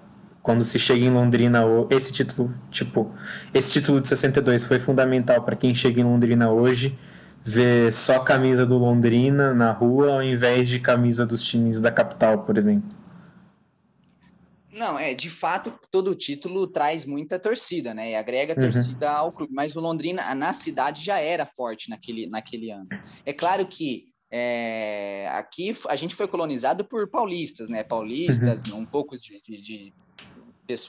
quando 0.44 0.62
se 0.62 0.78
chega 0.78 1.06
em 1.06 1.10
Londrina, 1.10 1.62
esse 1.88 2.12
título, 2.12 2.54
tipo, 2.70 3.10
esse 3.54 3.72
título 3.72 3.98
de 3.98 4.06
62 4.06 4.66
foi 4.66 4.78
fundamental 4.78 5.42
para 5.42 5.56
quem 5.56 5.74
chega 5.74 6.02
em 6.02 6.04
Londrina 6.04 6.52
hoje 6.52 6.98
ver 7.42 7.90
só 7.90 8.18
camisa 8.18 8.66
do 8.66 8.76
Londrina 8.76 9.54
na 9.54 9.72
rua 9.72 10.12
ao 10.12 10.22
invés 10.22 10.68
de 10.68 10.78
camisa 10.80 11.24
dos 11.24 11.42
times 11.42 11.80
da 11.80 11.90
capital, 11.90 12.44
por 12.44 12.58
exemplo. 12.58 12.90
Não, 14.70 14.98
é, 14.98 15.14
de 15.14 15.30
fato, 15.30 15.72
todo 15.90 16.14
título 16.14 16.66
traz 16.66 17.06
muita 17.06 17.38
torcida, 17.38 17.94
né? 17.94 18.10
E 18.10 18.14
agrega 18.14 18.52
uhum. 18.54 18.70
torcida 18.70 19.10
ao 19.10 19.32
clube. 19.32 19.54
Mas 19.54 19.74
o 19.74 19.80
Londrina, 19.80 20.34
na 20.34 20.52
cidade, 20.52 21.02
já 21.02 21.18
era 21.18 21.46
forte 21.46 21.88
naquele, 21.88 22.26
naquele 22.26 22.70
ano. 22.70 22.88
É 23.24 23.32
claro 23.32 23.64
que 23.64 24.08
é, 24.30 25.26
aqui 25.32 25.74
a 25.88 25.96
gente 25.96 26.14
foi 26.14 26.28
colonizado 26.28 26.84
por 26.84 27.08
paulistas, 27.08 27.70
né? 27.70 27.82
Paulistas, 27.82 28.64
uhum. 28.64 28.80
um 28.80 28.84
pouco 28.84 29.18
de, 29.18 29.40
de, 29.40 29.60
de, 29.60 29.92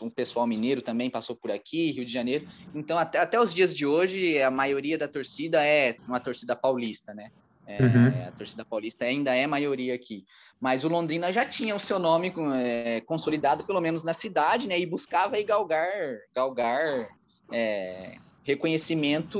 um 0.01 0.09
pessoal 0.09 0.47
mineiro 0.47 0.81
também 0.81 1.09
passou 1.09 1.35
por 1.35 1.51
aqui, 1.51 1.91
Rio 1.91 2.05
de 2.05 2.11
Janeiro. 2.11 2.47
Então, 2.73 2.97
até, 2.97 3.19
até 3.19 3.39
os 3.39 3.53
dias 3.53 3.73
de 3.73 3.85
hoje, 3.85 4.41
a 4.41 4.49
maioria 4.49 4.97
da 4.97 5.07
torcida 5.07 5.65
é 5.65 5.97
uma 6.07 6.19
torcida 6.19 6.55
paulista, 6.55 7.13
né? 7.13 7.31
É, 7.67 7.81
uhum. 7.81 8.27
A 8.27 8.31
torcida 8.31 8.63
paulista 8.63 9.05
ainda 9.05 9.35
é 9.35 9.47
maioria 9.47 9.95
aqui. 9.95 10.23
Mas 10.59 10.83
o 10.83 10.87
Londrina 10.87 11.31
já 11.31 11.43
tinha 11.45 11.75
o 11.75 11.79
seu 11.79 11.97
nome 11.97 12.33
é, 12.61 13.01
consolidado, 13.01 13.65
pelo 13.65 13.81
menos 13.81 14.03
na 14.03 14.13
cidade, 14.13 14.67
né? 14.67 14.79
E 14.79 14.85
buscava 14.85 15.35
aí 15.35 15.43
galgar, 15.43 15.89
galgar 16.33 17.09
é, 17.51 18.17
reconhecimento 18.45 19.39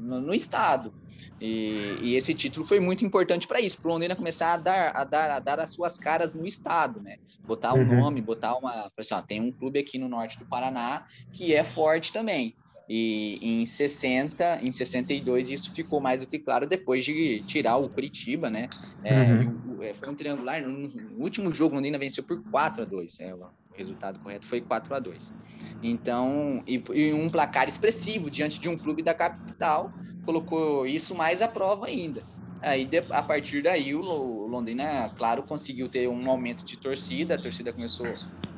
no, 0.00 0.20
no 0.20 0.34
estado. 0.34 0.92
E, 1.40 1.98
e, 2.02 2.14
esse 2.14 2.34
título 2.34 2.64
foi 2.64 2.80
muito 2.80 3.04
importante 3.04 3.46
para 3.46 3.60
isso, 3.60 3.78
para 3.78 3.88
o 3.88 3.92
Londrina 3.92 4.16
começar 4.16 4.54
a 4.54 4.56
dar, 4.56 4.96
a, 4.96 5.04
dar, 5.04 5.30
a 5.30 5.38
dar 5.38 5.60
as 5.60 5.70
suas 5.70 5.98
caras 5.98 6.34
no 6.34 6.46
estado, 6.46 7.00
né? 7.00 7.18
Botar 7.46 7.74
um 7.74 7.78
uhum. 7.78 8.00
nome, 8.00 8.20
botar 8.20 8.56
uma. 8.56 8.90
Assim, 8.96 9.14
ó, 9.14 9.22
tem 9.22 9.40
um 9.40 9.52
clube 9.52 9.78
aqui 9.78 9.98
no 9.98 10.08
norte 10.08 10.38
do 10.38 10.46
Paraná 10.46 11.06
que 11.32 11.54
é 11.54 11.62
forte 11.62 12.12
também. 12.12 12.54
E 12.88 13.38
em 13.42 13.66
60, 13.66 14.60
em 14.62 14.70
62, 14.70 15.50
isso 15.50 15.72
ficou 15.72 16.00
mais 16.00 16.20
do 16.20 16.26
que 16.26 16.38
claro 16.38 16.66
depois 16.66 17.04
de 17.04 17.40
tirar 17.40 17.76
o 17.76 17.88
Curitiba, 17.88 18.48
né? 18.48 18.66
É, 19.02 19.22
uhum. 19.22 19.82
É, 19.82 19.92
foi 19.92 20.08
um 20.08 20.14
triangular. 20.14 20.62
No, 20.62 21.22
último 21.22 21.50
jogo, 21.52 21.74
o 21.74 21.76
Londrina 21.76 21.98
venceu 21.98 22.24
por 22.24 22.42
4 22.44 22.82
a 22.82 22.84
2 22.86 23.20
é, 23.20 23.34
O 23.76 23.78
resultado 23.78 24.18
correto 24.20 24.46
foi 24.46 24.62
4 24.62 24.94
a 24.94 24.98
2 24.98 25.34
Então, 25.82 26.62
e, 26.66 26.82
e 26.94 27.12
um 27.12 27.28
placar 27.28 27.68
expressivo 27.68 28.30
diante 28.30 28.58
de 28.58 28.68
um 28.68 28.76
clube 28.76 29.02
da 29.02 29.12
capital 29.12 29.92
colocou 30.24 30.86
isso 30.86 31.14
mais 31.14 31.42
à 31.42 31.46
prova 31.46 31.86
ainda. 31.86 32.22
Aí, 32.62 32.88
a 33.10 33.22
partir 33.22 33.62
daí, 33.62 33.94
o 33.94 34.46
Londrina, 34.46 35.10
claro, 35.16 35.42
conseguiu 35.42 35.88
ter 35.88 36.08
um 36.08 36.28
aumento 36.28 36.64
de 36.64 36.76
torcida, 36.76 37.34
a 37.34 37.38
torcida 37.38 37.72
começou 37.72 38.06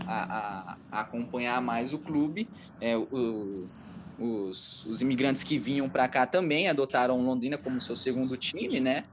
a, 0.07 0.37
a, 0.73 0.77
a 0.91 1.01
acompanhar 1.01 1.61
mais 1.61 1.93
o 1.93 1.99
clube. 1.99 2.49
É, 2.81 2.97
o, 2.97 3.69
os, 4.19 4.85
os 4.87 5.03
imigrantes 5.03 5.45
que 5.45 5.59
vinham 5.59 5.89
para 5.89 6.09
cá 6.09 6.27
também 6.27 6.69
adotaram 6.69 7.21
Londrina 7.21 7.59
como 7.59 7.81
seu 7.81 7.97
segundo 7.97 8.37
time, 8.37 8.81
né? 8.81 9.05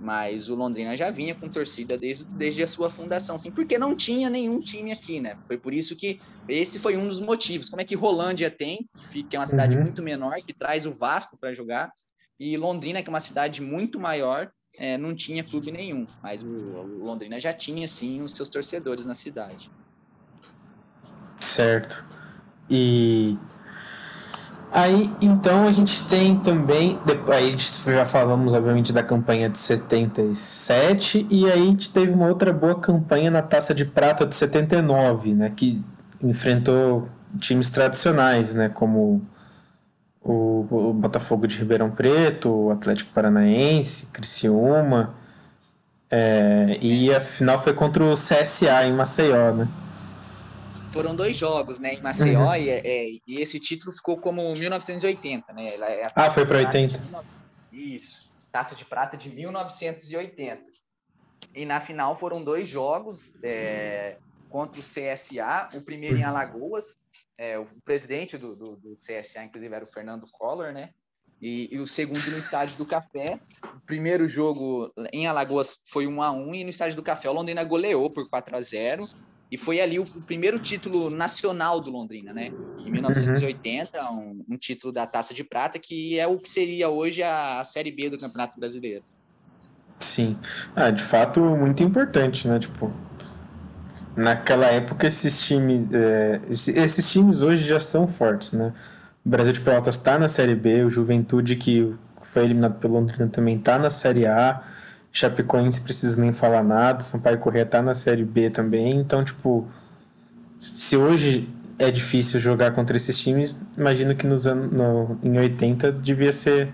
Mas 0.00 0.48
o 0.48 0.54
Londrina 0.54 0.96
já 0.96 1.10
vinha 1.10 1.34
com 1.34 1.46
torcida 1.46 1.96
desde, 1.96 2.24
desde 2.24 2.62
a 2.62 2.66
sua 2.66 2.90
fundação, 2.90 3.36
sim, 3.36 3.50
porque 3.50 3.78
não 3.78 3.94
tinha 3.94 4.30
nenhum 4.30 4.58
time 4.58 4.92
aqui, 4.92 5.20
né? 5.20 5.36
Foi 5.46 5.58
por 5.58 5.74
isso 5.74 5.94
que 5.94 6.18
esse 6.48 6.78
foi 6.78 6.96
um 6.96 7.06
dos 7.06 7.20
motivos. 7.20 7.68
Como 7.68 7.82
é 7.82 7.84
que 7.84 7.94
Rolândia 7.94 8.50
tem, 8.50 8.88
que 9.28 9.36
é 9.36 9.38
uma 9.38 9.46
cidade 9.46 9.76
uhum. 9.76 9.82
muito 9.82 10.02
menor, 10.02 10.36
que 10.36 10.54
traz 10.54 10.86
o 10.86 10.90
Vasco 10.90 11.36
para 11.38 11.52
jogar, 11.52 11.92
e 12.38 12.56
Londrina, 12.56 13.02
que 13.02 13.08
é 13.08 13.12
uma 13.12 13.20
cidade 13.20 13.60
muito 13.60 14.00
maior, 14.00 14.50
é, 14.78 14.96
não 14.96 15.14
tinha 15.14 15.44
clube 15.44 15.70
nenhum. 15.70 16.06
Mas 16.22 16.40
o, 16.40 16.46
o 16.46 17.04
Londrina 17.04 17.38
já 17.38 17.52
tinha, 17.52 17.86
sim, 17.86 18.22
os 18.22 18.32
seus 18.32 18.48
torcedores 18.48 19.04
na 19.04 19.14
cidade. 19.14 19.70
Certo. 21.36 22.02
E 22.70 23.36
Aí, 24.72 25.10
então, 25.20 25.66
a 25.66 25.72
gente 25.72 26.04
tem 26.04 26.36
também. 26.36 26.98
Aí 27.28 27.56
já 27.58 28.04
falamos, 28.04 28.54
obviamente, 28.54 28.92
da 28.92 29.02
campanha 29.02 29.48
de 29.48 29.58
77, 29.58 31.26
e 31.28 31.50
aí 31.50 31.62
a 31.62 31.66
gente 31.66 31.90
teve 31.90 32.12
uma 32.12 32.28
outra 32.28 32.52
boa 32.52 32.76
campanha 32.76 33.30
na 33.30 33.42
Taça 33.42 33.74
de 33.74 33.84
Prata 33.84 34.24
de 34.24 34.34
79, 34.34 35.34
né? 35.34 35.52
Que 35.54 35.82
enfrentou 36.22 37.08
times 37.38 37.68
tradicionais, 37.68 38.54
né? 38.54 38.68
Como 38.68 39.22
o, 40.22 40.66
o 40.70 40.92
Botafogo 40.94 41.48
de 41.48 41.58
Ribeirão 41.58 41.90
Preto, 41.90 42.66
o 42.66 42.70
Atlético 42.70 43.12
Paranaense, 43.12 44.06
Criciúma. 44.06 45.14
É, 46.08 46.78
e 46.80 47.12
a 47.14 47.20
final 47.20 47.58
foi 47.58 47.72
contra 47.72 48.04
o 48.04 48.14
CSA 48.14 48.86
em 48.86 48.92
Maceió, 48.92 49.52
né? 49.52 49.68
Foram 50.92 51.14
dois 51.14 51.36
jogos, 51.36 51.78
né, 51.78 51.94
em 51.94 52.00
Maceió, 52.00 52.46
uhum. 52.46 52.54
e, 52.54 52.68
é, 52.68 53.06
e, 53.26 53.40
esse 53.40 53.58
título 53.58 53.92
ficou 53.92 54.18
como 54.18 54.54
1980, 54.54 55.52
né? 55.52 55.76
É 55.76 56.06
ah, 56.14 56.30
foi 56.30 56.44
para 56.44 56.58
80. 56.58 57.00
Isso, 57.72 58.28
Taça 58.50 58.74
de 58.74 58.84
Prata 58.84 59.16
de 59.16 59.30
1980. 59.30 60.62
E 61.54 61.64
na 61.64 61.80
final 61.80 62.14
foram 62.14 62.42
dois 62.42 62.68
jogos 62.68 63.38
é, 63.42 64.16
contra 64.48 64.80
o 64.80 64.84
CSA, 64.84 65.70
o 65.74 65.80
primeiro 65.80 66.16
em 66.16 66.24
Alagoas, 66.24 66.96
é, 67.38 67.58
o 67.58 67.66
presidente 67.84 68.36
do, 68.36 68.54
do, 68.54 68.76
do, 68.76 68.96
CSA, 68.96 69.44
inclusive, 69.44 69.74
era 69.74 69.84
o 69.84 69.88
Fernando 69.88 70.26
Collor, 70.32 70.72
né? 70.72 70.90
E, 71.40 71.74
e, 71.74 71.78
o 71.78 71.86
segundo 71.86 72.30
no 72.30 72.38
Estádio 72.38 72.76
do 72.76 72.84
Café. 72.84 73.40
O 73.64 73.80
primeiro 73.86 74.28
jogo 74.28 74.92
em 75.10 75.26
Alagoas 75.26 75.80
foi 75.86 76.06
1 76.06 76.22
a 76.22 76.30
1 76.30 76.54
e 76.54 76.64
no 76.64 76.70
Estádio 76.70 76.96
do 76.96 77.02
Café 77.02 77.30
o 77.30 77.32
Londrina 77.32 77.64
goleou 77.64 78.10
por 78.10 78.28
4 78.28 78.54
a 78.54 78.60
0 78.60 79.08
e 79.50 79.56
foi 79.56 79.80
ali 79.80 79.98
o, 79.98 80.02
o, 80.02 80.22
primeiro 80.22 80.58
título 80.58 81.10
nacional 81.10 81.80
do 81.80 81.90
Londrina, 81.90 82.32
né? 82.32 82.52
Em 82.78 82.90
1980, 82.90 84.02
uhum. 84.02 84.44
um, 84.48 84.54
um, 84.54 84.56
título 84.56 84.92
da 84.92 85.06
Taça 85.06 85.34
de 85.34 85.42
Prata, 85.42 85.78
que 85.78 86.18
é 86.18 86.26
o 86.26 86.38
que 86.38 86.48
seria 86.48 86.88
hoje 86.88 87.22
a, 87.22 87.60
a 87.60 87.64
Série 87.64 87.90
B 87.90 88.10
do 88.10 88.18
Campeonato 88.18 88.58
Brasileiro. 88.58 89.02
Sim. 89.98 90.36
Ah, 90.74 90.90
de 90.90 91.02
fato, 91.02 91.40
muito 91.40 91.82
importante, 91.82 92.46
né? 92.46 92.58
Tipo, 92.58 92.92
naquela 94.16 94.66
época 94.66 95.06
esses 95.06 95.46
times, 95.46 95.86
é, 95.92 96.40
esses 96.48 97.10
times 97.12 97.42
hoje 97.42 97.66
já 97.66 97.80
são 97.80 98.06
fortes, 98.06 98.52
né? 98.52 98.72
O 99.24 99.28
Brasil 99.28 99.52
de 99.52 99.60
Pelotas 99.60 99.96
está 99.96 100.18
na 100.18 100.28
Série 100.28 100.54
B, 100.54 100.84
o 100.84 100.90
Juventude 100.90 101.56
que 101.56 101.92
foi 102.22 102.44
eliminado 102.44 102.78
pelo 102.78 102.94
Londrina 102.94 103.26
também 103.28 103.56
está 103.56 103.78
na 103.78 103.90
Série 103.90 104.26
A. 104.26 104.62
Chapecoense 105.12 105.80
precisa 105.80 106.20
nem 106.20 106.32
falar 106.32 106.62
nada, 106.62 107.00
Sampaio 107.00 107.38
Corrêa 107.38 107.66
tá 107.66 107.82
na 107.82 107.94
Série 107.94 108.24
B 108.24 108.50
também, 108.50 108.96
então, 108.96 109.24
tipo, 109.24 109.66
se 110.58 110.96
hoje 110.96 111.48
é 111.78 111.90
difícil 111.90 112.38
jogar 112.38 112.72
contra 112.72 112.96
esses 112.96 113.18
times, 113.18 113.60
imagino 113.76 114.14
que 114.14 114.26
nos 114.26 114.46
anos, 114.46 114.70
no, 114.70 115.18
em 115.22 115.38
80 115.38 115.90
devia 115.92 116.30
ser 116.30 116.72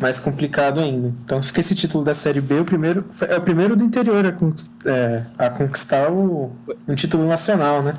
mais 0.00 0.18
complicado 0.18 0.80
ainda. 0.80 1.12
Então 1.24 1.42
fica 1.42 1.60
esse 1.60 1.74
título 1.74 2.02
da 2.02 2.14
Série 2.14 2.40
B, 2.40 2.60
o 2.60 2.64
primeiro, 2.64 3.04
é 3.28 3.36
o 3.36 3.42
primeiro 3.42 3.76
do 3.76 3.84
interior 3.84 4.24
a, 4.24 4.32
conquistar, 4.32 4.90
é, 4.90 5.22
a 5.38 5.50
conquistar 5.50 6.10
o, 6.10 6.50
um 6.88 6.94
título 6.94 7.26
nacional, 7.26 7.82
né? 7.82 7.94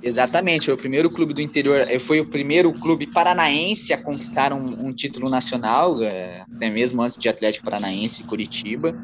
Exatamente, 0.00 0.66
foi 0.66 0.74
o 0.74 0.78
primeiro 0.78 1.10
clube 1.10 1.34
do 1.34 1.40
interior, 1.40 1.80
eh, 1.80 1.98
foi 1.98 2.20
o 2.20 2.30
primeiro 2.30 2.72
clube 2.72 3.06
paranaense 3.06 3.92
a 3.92 3.98
conquistar 3.98 4.52
um, 4.52 4.86
um 4.86 4.92
título 4.92 5.28
nacional, 5.28 6.00
é, 6.02 6.44
até 6.54 6.70
mesmo 6.70 7.02
antes 7.02 7.16
de 7.16 7.28
Atlético 7.28 7.64
Paranaense 7.64 8.22
e 8.22 8.24
Curitiba. 8.24 8.94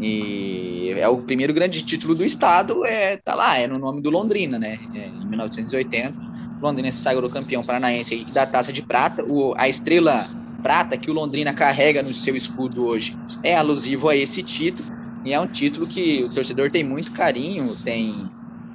E 0.00 0.92
é 0.98 1.08
o 1.08 1.18
primeiro 1.18 1.54
grande 1.54 1.82
título 1.82 2.14
do 2.14 2.24
estado, 2.24 2.84
é, 2.84 3.16
tá 3.18 3.36
lá, 3.36 3.56
é 3.56 3.68
no 3.68 3.78
nome 3.78 4.00
do 4.00 4.10
Londrina, 4.10 4.58
né? 4.58 4.80
É, 4.94 5.06
em 5.06 5.26
1980, 5.26 6.12
Londrina 6.60 6.90
se 6.90 7.02
sagrou 7.02 7.30
campeão 7.30 7.62
paranaense 7.62 8.24
da 8.32 8.44
Taça 8.44 8.72
de 8.72 8.82
Prata. 8.82 9.24
O, 9.24 9.54
a 9.56 9.68
estrela 9.68 10.28
prata 10.60 10.96
que 10.96 11.10
o 11.10 11.14
Londrina 11.14 11.52
carrega 11.52 12.02
no 12.02 12.14
seu 12.14 12.34
escudo 12.34 12.86
hoje 12.86 13.16
é 13.42 13.56
alusivo 13.56 14.08
a 14.08 14.16
esse 14.16 14.42
título. 14.42 14.88
E 15.24 15.32
é 15.32 15.38
um 15.38 15.46
título 15.46 15.86
que 15.86 16.24
o 16.24 16.30
torcedor 16.30 16.70
tem 16.70 16.82
muito 16.82 17.12
carinho, 17.12 17.76
tem, 17.84 18.14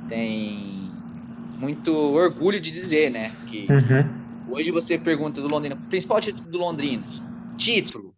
tem 0.08 0.67
muito 1.60 1.92
orgulho 1.92 2.60
de 2.60 2.72
dizer, 2.72 3.12
né? 3.12 3.32
Que 3.48 3.68
uhum. 3.70 4.54
hoje 4.54 4.72
você 4.72 4.98
pergunta 4.98 5.42
do 5.42 5.48
Londrina, 5.48 5.76
principal 5.90 6.22
título 6.22 6.48
do 6.50 6.58
Londrina. 6.58 7.04
título, 7.58 8.14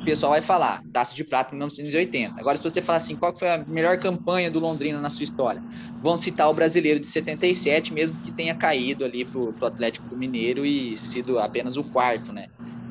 o 0.00 0.04
pessoal 0.04 0.32
vai 0.32 0.40
falar 0.40 0.82
Taça 0.92 1.14
de 1.14 1.22
Prata 1.24 1.50
1980. 1.50 2.40
Agora, 2.40 2.56
se 2.56 2.62
você 2.62 2.80
falar 2.80 2.96
assim, 2.96 3.16
qual 3.16 3.36
foi 3.36 3.50
a 3.50 3.58
melhor 3.66 3.98
campanha 3.98 4.50
do 4.50 4.58
Londrina 4.58 4.98
na 5.00 5.10
sua 5.10 5.24
história? 5.24 5.62
Vão 6.00 6.16
citar 6.16 6.48
o 6.48 6.54
brasileiro 6.54 6.98
de 6.98 7.06
77, 7.06 7.92
mesmo 7.92 8.16
que 8.24 8.32
tenha 8.32 8.54
caído 8.54 9.04
ali 9.04 9.24
pro, 9.24 9.52
pro 9.52 9.66
Atlético 9.66 10.08
do 10.08 10.16
Mineiro 10.16 10.64
e 10.64 10.96
sido 10.96 11.38
apenas 11.38 11.76
o 11.76 11.84
quarto, 11.84 12.32
né? 12.32 12.46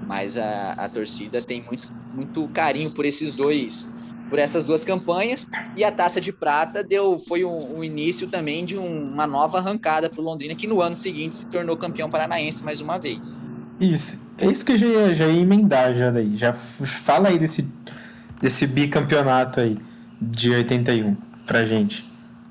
Mas 0.05 0.37
a, 0.37 0.73
a 0.73 0.89
torcida 0.89 1.41
tem 1.41 1.63
muito, 1.63 1.87
muito 2.13 2.47
carinho 2.49 2.91
por 2.91 3.05
esses 3.05 3.33
dois, 3.33 3.87
por 4.29 4.39
essas 4.39 4.63
duas 4.63 4.85
campanhas. 4.85 5.47
E 5.75 5.83
a 5.83 5.91
Taça 5.91 6.21
de 6.21 6.31
Prata 6.31 6.83
deu, 6.83 7.17
foi 7.19 7.43
um, 7.43 7.79
um 7.79 7.83
início 7.83 8.27
também 8.27 8.63
de 8.63 8.77
um, 8.77 9.11
uma 9.11 9.25
nova 9.25 9.57
arrancada 9.57 10.09
para 10.09 10.21
o 10.21 10.23
Londrina, 10.23 10.55
que 10.55 10.67
no 10.67 10.81
ano 10.81 10.95
seguinte 10.95 11.37
se 11.37 11.45
tornou 11.45 11.75
campeão 11.75 12.09
paranaense 12.09 12.63
mais 12.63 12.79
uma 12.79 12.97
vez. 12.97 13.41
Isso, 13.79 14.21
é 14.37 14.45
isso 14.45 14.65
que 14.65 14.73
eu 14.73 14.77
já 14.77 14.87
ia, 14.87 15.15
já 15.15 15.27
ia 15.27 15.41
emendar 15.41 15.93
já 15.93 16.11
daí. 16.11 16.35
Já 16.35 16.53
fala 16.53 17.29
aí 17.29 17.39
desse, 17.39 17.67
desse 18.41 18.67
bicampeonato 18.67 19.61
aí 19.61 19.77
de 20.21 20.51
81 20.51 21.15
pra 21.45 21.65
gente. 21.65 22.05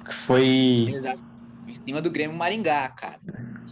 Que 0.04 0.14
foi. 0.14 0.88
Exato. 0.94 1.20
Em 1.66 1.74
cima 1.86 2.00
do 2.00 2.10
Grêmio 2.10 2.34
Maringá, 2.34 2.88
cara. 2.88 3.18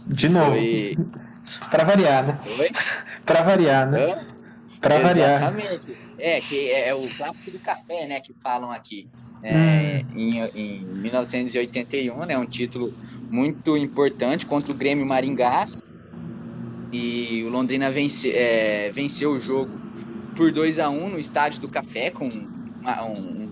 De 0.05 0.29
novo. 0.29 0.51
Foi... 0.51 0.97
pra 1.71 1.83
variar, 1.83 2.27
né? 2.27 2.39
Foi? 2.43 2.69
pra 3.25 3.41
variar, 3.41 3.89
né? 3.89 4.05
Hã? 4.05 4.17
Pra 4.79 4.99
variar. 4.99 5.41
Exatamente. 5.41 6.06
É, 6.17 6.41
que 6.41 6.69
é, 6.69 6.89
é 6.89 6.95
o 6.95 7.07
clássico 7.07 7.51
do 7.51 7.59
café, 7.59 8.07
né? 8.07 8.19
Que 8.19 8.33
falam 8.41 8.71
aqui. 8.71 9.07
É, 9.43 10.03
hum. 10.13 10.19
em, 10.19 10.39
em 10.55 10.85
1981, 10.85 12.25
né? 12.25 12.37
Um 12.37 12.45
título 12.45 12.93
muito 13.29 13.77
importante 13.77 14.45
contra 14.45 14.71
o 14.71 14.75
Grêmio 14.75 15.05
Maringá 15.05 15.67
e 16.91 17.43
o 17.45 17.49
Londrina 17.49 17.91
vence, 17.91 18.31
é, 18.31 18.91
venceu 18.91 19.31
o 19.31 19.37
jogo 19.37 19.71
por 20.35 20.51
2 20.51 20.79
a 20.79 20.89
1 20.89 21.09
no 21.09 21.19
estádio 21.19 21.59
do 21.59 21.67
Café, 21.67 22.09
com 22.11 22.29
uma, 22.79 23.03
um, 23.05 23.49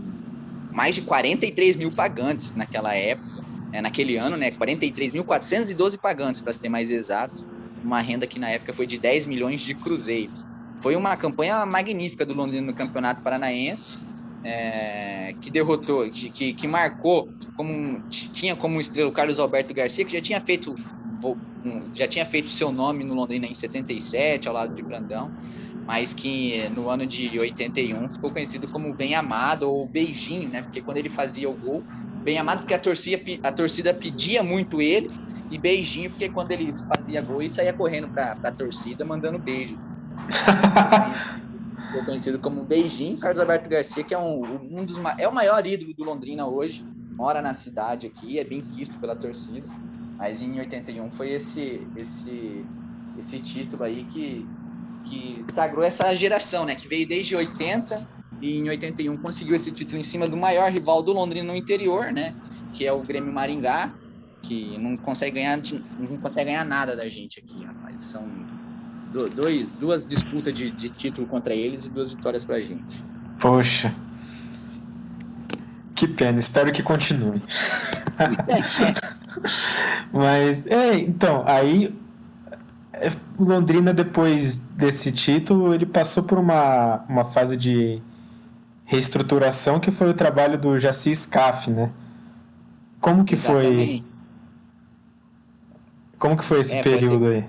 mais 0.71 0.95
de 0.95 1.01
43 1.01 1.75
mil 1.75 1.91
pagantes 1.91 2.55
naquela 2.55 2.93
época, 2.93 3.43
é, 3.73 3.81
naquele 3.81 4.17
ano, 4.17 4.37
né? 4.37 4.51
43.412 4.51 5.97
pagantes, 5.97 6.41
para 6.41 6.53
ser 6.53 6.69
mais 6.69 6.91
exatos. 6.91 7.45
Uma 7.83 7.99
renda 7.99 8.25
que 8.25 8.39
na 8.39 8.49
época 8.49 8.73
foi 8.73 8.87
de 8.87 8.97
10 8.97 9.27
milhões 9.27 9.61
de 9.61 9.75
cruzeiros. 9.75 10.47
Foi 10.81 10.95
uma 10.95 11.15
campanha 11.17 11.65
magnífica 11.65 12.25
do 12.25 12.33
Londrina 12.33 12.67
no 12.67 12.73
Campeonato 12.75 13.21
Paranaense, 13.23 13.97
é, 14.43 15.33
que 15.41 15.49
derrotou, 15.49 16.09
que, 16.11 16.53
que 16.53 16.67
marcou 16.67 17.27
como 17.55 18.01
tinha 18.09 18.55
como 18.55 18.79
estrela 18.79 19.09
o 19.09 19.13
Carlos 19.13 19.39
Alberto 19.39 19.73
Garcia, 19.73 20.05
que 20.05 20.11
já 20.17 20.21
tinha 20.21 20.41
feito 20.41 20.75
já 21.93 22.07
tinha 22.07 22.25
feito 22.25 22.49
seu 22.49 22.71
nome 22.71 23.03
no 23.03 23.15
Londrina 23.15 23.47
em 23.47 23.53
77, 23.53 24.47
ao 24.47 24.53
lado 24.53 24.75
de 24.75 24.83
Brandão, 24.83 25.31
mas 25.87 26.13
que 26.13 26.69
no 26.69 26.89
ano 26.89 27.07
de 27.07 27.39
81 27.39 28.09
ficou 28.09 28.31
conhecido 28.31 28.67
como 28.67 28.93
Bem 28.93 29.15
Amado 29.15 29.69
ou 29.69 29.89
Beijinho, 29.89 30.49
né? 30.49 30.61
Porque 30.61 30.81
quando 30.81 30.97
ele 30.97 31.09
fazia 31.09 31.49
o 31.49 31.57
gol, 31.57 31.83
Bem 32.23 32.37
Amado 32.37 32.59
porque 32.59 32.73
a 32.73 32.79
torcida, 32.79 33.21
a 33.43 33.51
torcida 33.51 33.93
pedia 33.93 34.43
muito 34.43 34.81
ele, 34.81 35.09
e 35.49 35.57
Beijinho 35.57 36.09
porque 36.09 36.29
quando 36.29 36.51
ele 36.51 36.71
fazia 36.87 37.21
gol, 37.21 37.41
ele 37.41 37.51
saía 37.51 37.73
correndo 37.73 38.09
para 38.11 38.37
a 38.43 38.51
torcida 38.51 39.05
mandando 39.05 39.39
beijos. 39.39 39.89
ficou 41.95 42.05
conhecido 42.05 42.39
como 42.39 42.63
Beijinho. 42.63 43.17
Carlos 43.17 43.39
Alberto 43.39 43.69
Garcia, 43.69 44.03
que 44.03 44.13
é 44.13 44.17
um, 44.17 44.79
um 44.79 44.85
dos 44.85 44.97
é 45.17 45.27
o 45.27 45.33
maior 45.33 45.65
ídolo 45.65 45.93
do 45.93 46.03
Londrina 46.03 46.45
hoje, 46.45 46.85
mora 47.11 47.41
na 47.41 47.53
cidade 47.53 48.07
aqui, 48.07 48.37
é 48.39 48.43
bem 48.43 48.61
quisto 48.61 48.97
pela 48.99 49.15
torcida. 49.15 49.67
Mas 50.17 50.41
em 50.41 50.59
81 50.59 51.11
foi 51.11 51.31
esse 51.31 51.85
esse 51.95 52.65
esse 53.17 53.39
título 53.39 53.83
aí 53.83 54.05
que 54.11 54.45
que 55.05 55.37
sagrou 55.39 55.83
essa 55.83 56.13
geração, 56.15 56.65
né, 56.65 56.73
que 56.73 56.87
veio 56.87 57.07
desde 57.07 57.35
80 57.35 58.07
e 58.41 58.57
em 58.57 58.67
81 58.69 59.15
conseguiu 59.17 59.55
esse 59.55 59.71
título 59.71 59.99
em 59.99 60.03
cima 60.03 60.27
do 60.27 60.35
maior 60.35 60.71
rival 60.71 61.03
do 61.03 61.13
Londrina 61.13 61.45
no 61.45 61.55
interior, 61.55 62.11
né, 62.11 62.33
que 62.73 62.87
é 62.87 62.91
o 62.91 63.01
Grêmio 63.01 63.31
Maringá, 63.31 63.93
que 64.41 64.75
não 64.79 64.97
consegue 64.97 65.35
ganhar 65.35 65.59
não 65.99 66.17
consegue 66.17 66.49
ganhar 66.49 66.65
nada 66.65 66.95
da 66.95 67.07
gente 67.07 67.39
aqui, 67.39 67.63
rapaz. 67.63 68.01
São 68.01 68.23
dois, 69.33 69.71
duas 69.75 70.05
disputas 70.05 70.53
de, 70.53 70.69
de 70.71 70.89
título 70.89 71.27
contra 71.27 71.53
eles 71.53 71.85
e 71.85 71.89
duas 71.89 72.09
vitórias 72.09 72.43
pra 72.43 72.59
gente. 72.59 73.03
Poxa. 73.39 73.93
Que 75.95 76.07
pena, 76.07 76.39
espero 76.39 76.71
que 76.71 76.83
continue. 76.83 77.41
Mas, 80.11 80.65
é, 80.67 80.97
então, 80.99 81.43
aí 81.45 81.95
é, 82.93 83.11
Londrina, 83.39 83.93
depois 83.93 84.57
desse 84.57 85.11
título, 85.11 85.73
ele 85.73 85.85
passou 85.85 86.23
por 86.23 86.37
uma, 86.37 87.03
uma 87.07 87.23
fase 87.23 87.57
de 87.57 88.01
reestruturação 88.85 89.79
que 89.79 89.91
foi 89.91 90.09
o 90.09 90.13
trabalho 90.13 90.57
do 90.57 90.77
Jaci 90.77 91.15
Scaff, 91.15 91.69
né? 91.69 91.91
Como 92.99 93.25
que 93.25 93.33
Exatamente. 93.33 94.01
foi. 94.01 94.15
Como 96.17 96.37
que 96.37 96.43
foi 96.43 96.61
esse 96.61 96.75
é, 96.75 96.81
período 96.81 97.27
aí? 97.27 97.45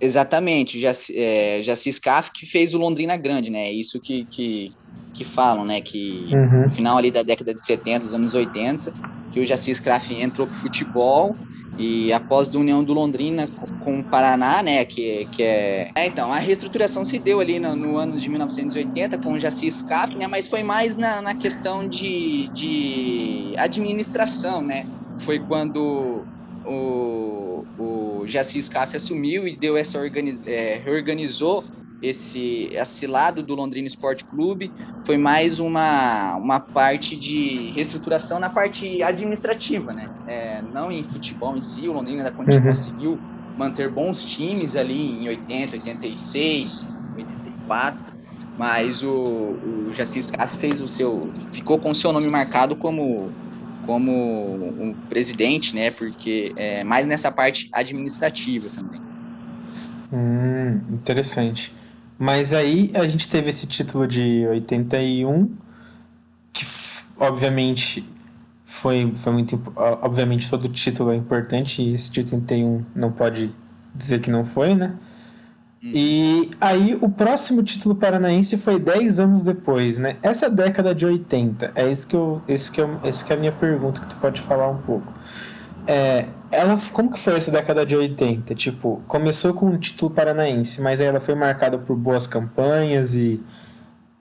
Exatamente, 0.00 0.80
Jaci, 0.80 1.12
é, 1.14 1.62
Jaci 1.62 1.92
Scaff 1.92 2.30
que 2.32 2.46
fez 2.46 2.72
o 2.72 2.78
Londrina 2.78 3.16
grande, 3.16 3.50
né? 3.50 3.70
Isso 3.70 4.00
que, 4.00 4.24
que, 4.24 4.72
que 5.12 5.24
falam, 5.24 5.64
né? 5.64 5.80
Que 5.80 6.26
uhum. 6.32 6.62
no 6.62 6.70
final 6.70 6.96
ali 6.96 7.10
da 7.10 7.22
década 7.22 7.52
de 7.52 7.64
70, 7.64 8.00
dos 8.00 8.14
anos 8.14 8.34
80, 8.34 8.92
que 9.30 9.40
o 9.40 9.46
Jacis 9.46 9.78
Craft 9.78 10.12
entrou 10.12 10.46
pro 10.46 10.56
futebol 10.56 11.36
e 11.78 12.12
após 12.12 12.54
a 12.54 12.58
união 12.58 12.84
do 12.84 12.92
Londrina 12.92 13.48
com 13.82 14.00
o 14.00 14.04
Paraná, 14.04 14.62
né, 14.62 14.84
que, 14.84 15.26
que 15.32 15.42
é... 15.42 15.90
é... 15.94 16.06
Então, 16.06 16.30
a 16.30 16.38
reestruturação 16.38 17.04
se 17.04 17.18
deu 17.18 17.40
ali 17.40 17.58
no, 17.58 17.74
no 17.74 17.96
ano 17.96 18.18
de 18.18 18.28
1980 18.28 19.18
com 19.18 19.32
o 19.32 19.40
Jacis 19.40 19.82
Cap, 19.82 20.14
né, 20.14 20.26
mas 20.26 20.46
foi 20.46 20.62
mais 20.62 20.96
na, 20.96 21.22
na 21.22 21.34
questão 21.34 21.88
de, 21.88 22.48
de 22.48 23.54
administração, 23.56 24.62
né? 24.62 24.86
Foi 25.20 25.38
quando 25.38 26.24
o, 26.66 27.49
o 28.20 28.26
Jacis 28.26 28.68
Cap 28.68 28.94
assumiu 28.94 29.46
e 29.46 29.56
deu 29.56 29.76
essa 29.76 29.98
organiz, 29.98 30.42
é, 30.46 30.80
reorganizou 30.84 31.64
esse, 32.02 32.70
esse 32.72 33.06
lado 33.06 33.42
do 33.42 33.54
Londrina 33.54 33.86
Esporte 33.86 34.24
Clube 34.24 34.72
foi 35.04 35.18
mais 35.18 35.60
uma, 35.60 36.36
uma 36.36 36.58
parte 36.58 37.14
de 37.14 37.70
reestruturação 37.74 38.38
na 38.38 38.48
parte 38.48 39.02
administrativa, 39.02 39.92
né? 39.92 40.08
É, 40.26 40.62
não 40.72 40.90
em 40.90 41.02
futebol 41.02 41.56
em 41.56 41.60
si, 41.60 41.88
o 41.88 41.92
Londrina 41.92 42.22
ainda 42.24 42.52
uhum. 42.52 42.62
conseguiu 42.62 43.18
manter 43.58 43.90
bons 43.90 44.24
times 44.24 44.76
ali 44.76 45.22
em 45.22 45.28
80, 45.28 45.76
86, 45.76 46.88
84, 47.16 48.00
mas 48.56 49.02
o, 49.02 49.08
o 49.10 49.90
Jacis 49.94 50.30
Caff 50.30 50.56
fez 50.56 50.80
o 50.80 50.88
seu, 50.88 51.20
ficou 51.52 51.78
com 51.78 51.90
o 51.90 51.94
seu 51.94 52.12
nome 52.12 52.28
marcado 52.28 52.74
como 52.74 53.30
como 53.90 54.12
um 54.12 54.94
presidente, 55.08 55.74
né? 55.74 55.90
Porque 55.90 56.52
é 56.54 56.84
mais 56.84 57.04
nessa 57.08 57.32
parte 57.32 57.68
administrativa 57.72 58.68
também. 58.72 59.00
Hum, 60.12 60.80
interessante. 60.92 61.74
Mas 62.16 62.52
aí 62.52 62.92
a 62.94 63.04
gente 63.08 63.28
teve 63.28 63.50
esse 63.50 63.66
título 63.66 64.06
de 64.06 64.46
81, 64.46 65.52
que 66.52 66.64
obviamente 67.18 68.04
foi, 68.62 69.12
foi 69.16 69.32
muito. 69.32 69.60
Obviamente 69.74 70.48
todo 70.48 70.68
título 70.68 71.10
é 71.10 71.16
importante 71.16 71.82
e 71.82 71.92
esse 71.92 72.12
de 72.12 72.20
81 72.20 72.84
não 72.94 73.10
pode 73.10 73.50
dizer 73.92 74.20
que 74.20 74.30
não 74.30 74.44
foi, 74.44 74.76
né? 74.76 74.94
Hum. 75.82 75.92
E 75.94 76.50
aí 76.60 76.98
o 77.00 77.08
próximo 77.08 77.62
título 77.62 77.94
paranaense 77.94 78.58
foi 78.58 78.78
10 78.78 79.18
anos 79.18 79.42
depois, 79.42 79.96
né? 79.96 80.16
Essa 80.22 80.50
década 80.50 80.94
de 80.94 81.06
80, 81.06 81.72
é 81.74 81.90
isso 81.90 82.06
que 82.06 82.14
eu, 82.14 82.42
esse 82.46 82.70
que 82.70 82.80
eu, 82.80 83.00
esse 83.02 83.24
que 83.24 83.32
é 83.32 83.36
a 83.36 83.38
minha 83.38 83.52
pergunta 83.52 84.00
que 84.00 84.06
tu 84.08 84.16
pode 84.16 84.40
falar 84.40 84.68
um 84.68 84.78
pouco. 84.78 85.12
É, 85.86 86.26
ela, 86.50 86.78
como 86.92 87.10
que 87.10 87.18
foi 87.18 87.36
essa 87.36 87.50
década 87.50 87.86
de 87.86 87.96
80? 87.96 88.54
Tipo, 88.54 89.02
começou 89.08 89.54
com 89.54 89.66
um 89.66 89.78
título 89.78 90.10
paranaense, 90.10 90.82
mas 90.82 91.00
aí 91.00 91.06
ela 91.06 91.20
foi 91.20 91.34
marcada 91.34 91.78
por 91.78 91.96
boas 91.96 92.26
campanhas 92.26 93.14
e 93.14 93.40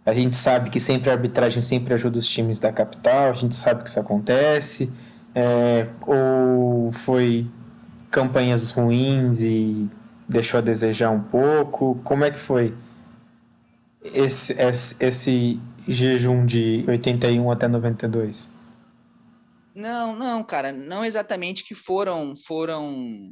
a 0.06 0.14
gente 0.14 0.36
sabe 0.38 0.70
que 0.70 0.80
sempre 0.80 1.10
a 1.10 1.14
arbitragem 1.14 1.62
sempre 1.62 1.94
ajuda 1.94 2.18
os 2.18 2.26
times 2.26 2.58
da 2.58 2.72
capital, 2.72 3.30
a 3.30 3.34
gente 3.34 3.56
sabe 3.56 3.84
que 3.84 3.90
isso 3.90 4.00
acontece. 4.00 4.92
É, 5.36 5.88
ou 6.08 6.92
foi 6.92 7.48
campanhas 8.10 8.72
ruins 8.72 9.42
e 9.42 9.90
deixou 10.30 10.60
a 10.60 10.62
desejar 10.62 11.10
um 11.10 11.22
pouco? 11.22 12.00
Como 12.04 12.24
é 12.24 12.32
que 12.32 12.40
foi 12.40 12.74
esse, 14.04 14.54
esse, 14.54 14.96
esse 15.04 15.60
jejum 15.88 16.46
de 16.46 16.86
81 16.88 17.52
até 17.52 17.68
92? 17.68 18.52
Não, 19.74 20.16
não, 20.16 20.44
cara, 20.44 20.72
não 20.72 21.04
exatamente 21.04 21.64
que 21.64 21.74
foram, 21.74 22.36
foram 22.36 23.32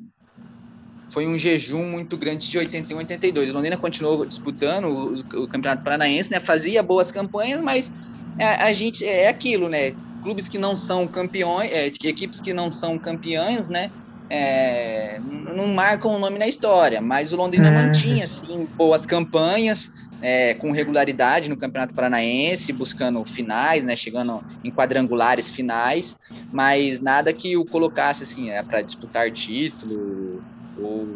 foi 1.10 1.28
um 1.28 1.38
jejum 1.38 1.84
muito 1.84 2.18
grande 2.18 2.50
de 2.50 2.58
81 2.58 2.98
82. 2.98 3.52
O 3.52 3.54
Londrina 3.54 3.78
continuou 3.78 4.26
disputando 4.26 4.86
o, 4.86 5.44
o, 5.44 5.48
Campeonato 5.48 5.84
Paranaense, 5.84 6.32
né? 6.32 6.40
Fazia 6.40 6.84
boas 6.84 7.12
campanhas, 7.12 7.62
mas 7.62 7.92
a, 8.40 8.66
a, 8.66 8.74
gente 8.74 9.06
é 9.06 9.30
aquilo, 9.30 9.70
né? 9.70 9.94
Clubes 10.22 10.48
que 10.50 10.58
não 10.58 10.76
são 10.76 11.08
campeões, 11.08 11.72
é, 11.72 11.88
equipes 11.88 12.42
que 12.42 12.54
não 12.54 12.70
são 12.70 12.98
campeãs, 13.00 13.70
né? 13.70 13.90
É, 14.30 15.20
não 15.56 15.68
marcam 15.68 16.16
o 16.16 16.20
nome 16.20 16.38
na 16.38 16.48
história, 16.48 17.02
mas 17.02 17.32
o 17.32 17.36
Londrina 17.36 17.70
uhum. 17.70 17.88
mantinha 17.88 18.24
assim, 18.24 18.68
boas 18.76 19.02
campanhas, 19.02 19.94
é, 20.22 20.54
com 20.56 20.72
regularidade 20.72 21.50
no 21.50 21.58
Campeonato 21.58 21.94
Paranaense, 21.94 22.74
buscando 22.74 23.24
finais, 23.24 23.84
né, 23.84 23.96
chegando 23.96 24.44
em 24.64 24.72
quadrangulares 24.72 25.52
finais, 25.52 26.18
mas 26.52 27.00
nada 27.00 27.32
que 27.32 27.56
o 27.56 27.66
colocasse 27.66 28.24
assim, 28.24 28.50
é, 28.50 28.62
para 28.64 28.82
disputar 28.82 29.32
título 29.32 30.44
ou, 30.78 30.86
ou, 30.86 31.08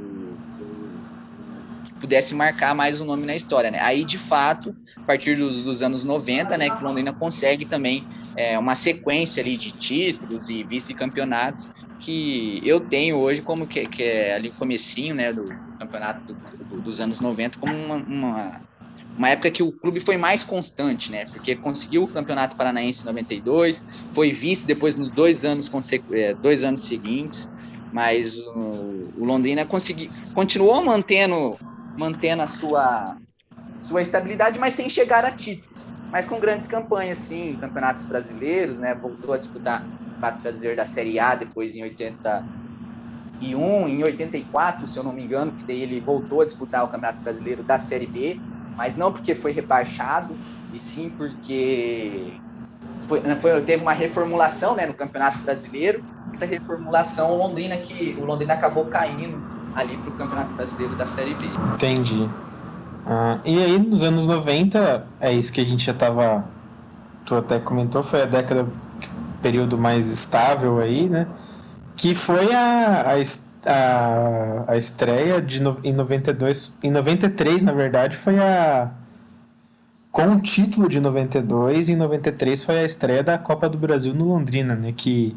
que 1.86 1.94
pudesse 1.94 2.36
marcar 2.36 2.76
mais 2.76 3.02
o 3.02 3.06
nome 3.06 3.26
na 3.26 3.36
história. 3.36 3.72
Né? 3.72 3.80
Aí, 3.80 4.06
de 4.06 4.18
fato, 4.18 4.76
a 4.96 5.02
partir 5.02 5.36
dos, 5.36 5.64
dos 5.64 5.82
anos 5.82 6.04
90, 6.04 6.58
né, 6.58 6.70
que 6.70 6.84
o 6.84 6.88
Londrina 6.88 7.12
consegue 7.12 7.66
também 7.66 8.04
é, 8.36 8.58
uma 8.58 8.76
sequência 8.76 9.42
ali 9.42 9.58
de 9.58 9.72
títulos 9.72 10.50
e 10.50 10.64
vice-campeonatos 10.64 11.68
que 12.02 12.62
eu 12.66 12.80
tenho 12.80 13.18
hoje 13.18 13.42
como 13.42 13.68
que, 13.68 13.86
que 13.86 14.04
é 14.04 14.36
ali 14.36 14.50
o 14.50 14.54
comecinho 14.54 15.14
né, 15.14 15.32
do 15.32 15.46
campeonato 15.78 16.34
do, 16.34 16.34
do, 16.66 16.82
dos 16.82 17.00
anos 17.00 17.20
90 17.20 17.60
como 17.60 17.74
uma, 17.74 17.96
uma, 17.96 18.62
uma, 19.18 19.30
época 19.30 19.52
que 19.52 19.62
o 19.62 19.72
clube 19.72 20.00
foi 20.00 20.18
mais 20.18 20.44
constante, 20.44 21.12
né? 21.12 21.26
Porque 21.26 21.56
conseguiu 21.56 22.04
o 22.04 22.08
Campeonato 22.08 22.56
Paranaense 22.56 23.04
em 23.04 23.06
92, 23.06 23.84
foi 24.14 24.32
vice 24.32 24.66
depois 24.66 24.96
nos 24.96 25.10
dois 25.10 25.46
anos, 25.46 25.70
é, 26.12 26.34
dois 26.34 26.64
anos 26.64 26.86
seguintes, 26.86 27.52
mas 27.94 28.40
o, 28.40 29.14
o 29.18 29.26
Londrina 29.26 29.64
consegui, 29.66 30.10
continuou 30.34 30.84
mantendo, 30.84 31.58
mantendo 31.98 32.42
a 32.42 32.48
sua, 32.48 33.16
sua 33.80 34.02
estabilidade, 34.02 34.58
mas 34.58 34.74
sem 34.74 34.90
chegar 34.90 35.24
a 35.24 35.32
títulos 35.32 35.88
mas 36.12 36.26
com 36.26 36.40
grandes 36.40 36.68
campanhas, 36.68 37.18
sim, 37.18 37.58
campeonatos 37.60 38.04
brasileiros, 38.04 38.78
né? 38.80 38.94
Voltou 38.94 39.34
a 39.34 39.38
disputar 39.38 39.82
Campeonato 40.22 40.44
Brasileiro 40.44 40.78
da 40.78 40.86
Série 40.86 41.20
A 41.20 41.36
depois 41.36 41.76
em 41.76 41.84
81, 41.84 43.88
em 43.88 44.04
84, 44.04 44.88
se 44.88 44.98
eu 44.98 45.04
não 45.04 45.12
me 45.12 45.24
engano, 45.24 45.52
que 45.52 45.64
daí 45.64 45.82
ele 45.82 46.00
voltou 46.00 46.42
a 46.42 46.46
disputar 46.46 46.84
o 46.84 46.88
Campeonato 46.88 47.22
Brasileiro 47.22 47.64
da 47.64 47.80
Série 47.80 48.06
B, 48.06 48.40
mas 48.78 48.96
não 48.96 49.12
porque 49.12 49.34
foi 49.34 49.52
rebaixado, 49.52 50.36
e 50.74 50.80
sim 50.80 51.12
porque 51.18 52.34
foi, 53.02 53.20
foi, 53.38 53.62
teve 53.62 53.82
uma 53.82 53.94
reformulação 53.94 54.76
né, 54.76 54.86
no 54.86 54.94
Campeonato 54.94 55.40
Brasileiro. 55.40 56.04
Essa 56.34 56.46
reformulação, 56.46 57.32
o 57.32 57.38
Londrina, 57.38 57.76
que, 57.78 58.16
o 58.20 58.26
Londrina 58.26 58.54
acabou 58.54 58.86
caindo 58.86 59.38
ali 59.76 59.98
para 59.98 60.10
o 60.10 60.14
Campeonato 60.14 60.54
Brasileiro 60.54 60.96
da 60.96 61.06
Série 61.06 61.34
B. 61.34 61.46
Entendi. 61.74 62.30
Ah, 63.06 63.40
e 63.44 63.62
aí, 63.62 63.80
nos 63.80 64.04
anos 64.04 64.28
90, 64.28 65.06
é 65.20 65.34
isso 65.34 65.52
que 65.52 65.60
a 65.60 65.66
gente 65.66 65.84
já 65.84 65.92
estava. 65.92 66.46
Tu 67.26 67.36
até 67.36 67.60
comentou, 67.60 68.02
foi 68.02 68.22
a 68.22 68.26
década, 68.26 68.66
período 69.42 69.78
mais 69.78 70.10
estável 70.10 70.80
aí, 70.80 71.10
né? 71.10 71.28
Que 71.96 72.16
foi 72.16 72.54
a, 72.54 73.14
a, 73.14 73.72
a, 73.72 74.72
a 74.72 74.78
estreia 74.78 75.42
de 75.42 75.62
no, 75.62 75.80
em 75.84 75.94
92. 75.94 76.78
Em 76.84 76.92
93, 76.92 77.64
na 77.64 77.72
verdade, 77.72 78.18
foi 78.18 78.40
a. 78.40 78.92
Com 80.12 80.28
o 80.34 80.42
título 80.42 80.90
de 80.90 81.00
92, 81.00 81.88
em 81.88 81.96
93 81.96 82.66
foi 82.66 82.80
a 82.80 82.86
estreia 82.86 83.24
da 83.24 83.38
Copa 83.38 83.70
do 83.70 83.78
Brasil 83.78 84.14
no 84.14 84.26
Londrina, 84.26 84.76
né? 84.76 84.94
Que 84.96 85.36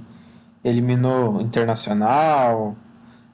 eliminou 0.65 1.41
Internacional, 1.41 2.77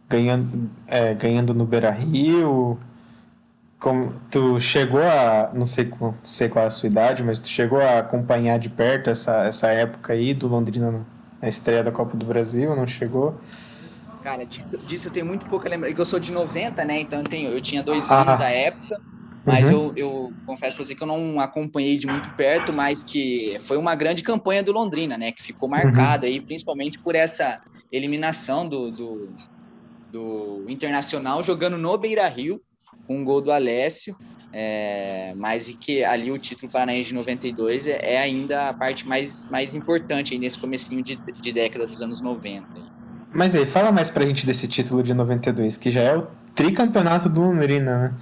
ganhando, 0.09 0.71
é, 0.87 1.15
ganhando 1.15 1.55
no 1.55 1.65
Beira 1.65 1.91
Rio 1.91 2.79
como 3.81 4.13
tu 4.31 4.61
chegou 4.61 5.01
a 5.01 5.51
não 5.55 5.65
sei 5.65 5.91
não 5.99 6.15
sei 6.23 6.51
qual 6.51 6.67
é 6.67 6.69
a 6.69 6.71
sua 6.71 6.89
idade 6.89 7.25
mas 7.25 7.39
tu 7.39 7.49
chegou 7.49 7.81
a 7.81 8.01
acompanhar 8.01 8.59
de 8.59 8.69
perto 8.69 9.09
essa, 9.09 9.45
essa 9.45 9.69
época 9.69 10.13
aí 10.13 10.35
do 10.35 10.47
Londrina 10.47 11.05
na 11.41 11.49
estreia 11.49 11.83
da 11.83 11.91
Copa 11.91 12.15
do 12.15 12.27
Brasil 12.27 12.77
não 12.77 12.87
chegou 12.87 13.41
cara 14.23 14.45
disso 14.45 15.09
eu 15.09 15.13
tenho 15.13 15.25
muito 15.25 15.47
pouca 15.47 15.67
lembrança 15.67 15.95
eu 15.99 16.05
sou 16.05 16.21
de 16.21 16.31
90 16.31 16.85
né 16.85 17.01
então 17.01 17.21
eu 17.21 17.25
tenho 17.25 17.51
eu 17.51 17.61
tinha 17.63 17.83
dois 17.83 18.13
ah. 18.13 18.21
anos 18.21 18.41
à 18.41 18.51
época 18.51 19.01
mas 19.47 19.71
uhum. 19.71 19.87
eu, 19.87 19.93
eu 19.97 20.33
confesso 20.45 20.77
pra 20.77 20.85
você 20.85 20.95
que 20.95 21.03
eu 21.03 21.07
não 21.07 21.41
acompanhei 21.41 21.97
de 21.97 22.07
muito 22.07 22.29
perto 22.35 22.75
mas 22.75 22.99
que 22.99 23.59
foi 23.63 23.79
uma 23.79 23.95
grande 23.95 24.23
campanha 24.23 24.63
do 24.63 24.73
Londrina 24.73 25.17
né 25.17 25.33
que 25.33 25.43
ficou 25.43 25.67
marcada 25.71 26.27
uhum. 26.27 26.33
aí 26.35 26.41
principalmente 26.41 26.99
por 26.99 27.15
essa 27.15 27.59
eliminação 27.91 28.69
do, 28.69 28.91
do, 28.91 29.29
do 30.13 30.65
Internacional 30.69 31.43
jogando 31.43 31.79
no 31.79 31.97
Beira 31.97 32.29
Rio 32.29 32.61
com 33.11 33.19
um 33.19 33.25
gol 33.25 33.41
do 33.41 33.51
Alessio, 33.51 34.17
é, 34.53 35.33
mas 35.35 35.69
e 35.69 35.75
que 35.75 36.05
ali 36.05 36.31
o 36.31 36.39
título 36.39 36.71
paranaense 36.71 37.09
de 37.09 37.15
92 37.15 37.89
é, 37.89 37.99
é, 38.15 38.19
ainda 38.21 38.69
a 38.69 38.73
parte 38.73 39.05
mais, 39.05 39.49
mais 39.51 39.75
importante 39.75 40.33
aí 40.33 40.39
nesse 40.39 40.57
comecinho 40.57 41.03
de, 41.03 41.17
de 41.17 41.53
década 41.53 41.89
dos 41.89 42.01
anos 42.01 42.21
90. 42.21 42.69
Mas 43.33 43.57
aí, 43.57 43.67
fala 43.67 43.91
mais 43.91 44.11
pra 44.11 44.25
gente 44.25 44.47
desse 44.47 44.69
título 44.69 45.03
de 45.03 45.13
92, 45.13 45.77
que 45.77 45.91
já 45.91 46.03
é 46.03 46.17
o 46.17 46.29
tricampeonato 46.55 47.29
do 47.29 47.41
Londrina, 47.41 48.11
né? 48.11 48.17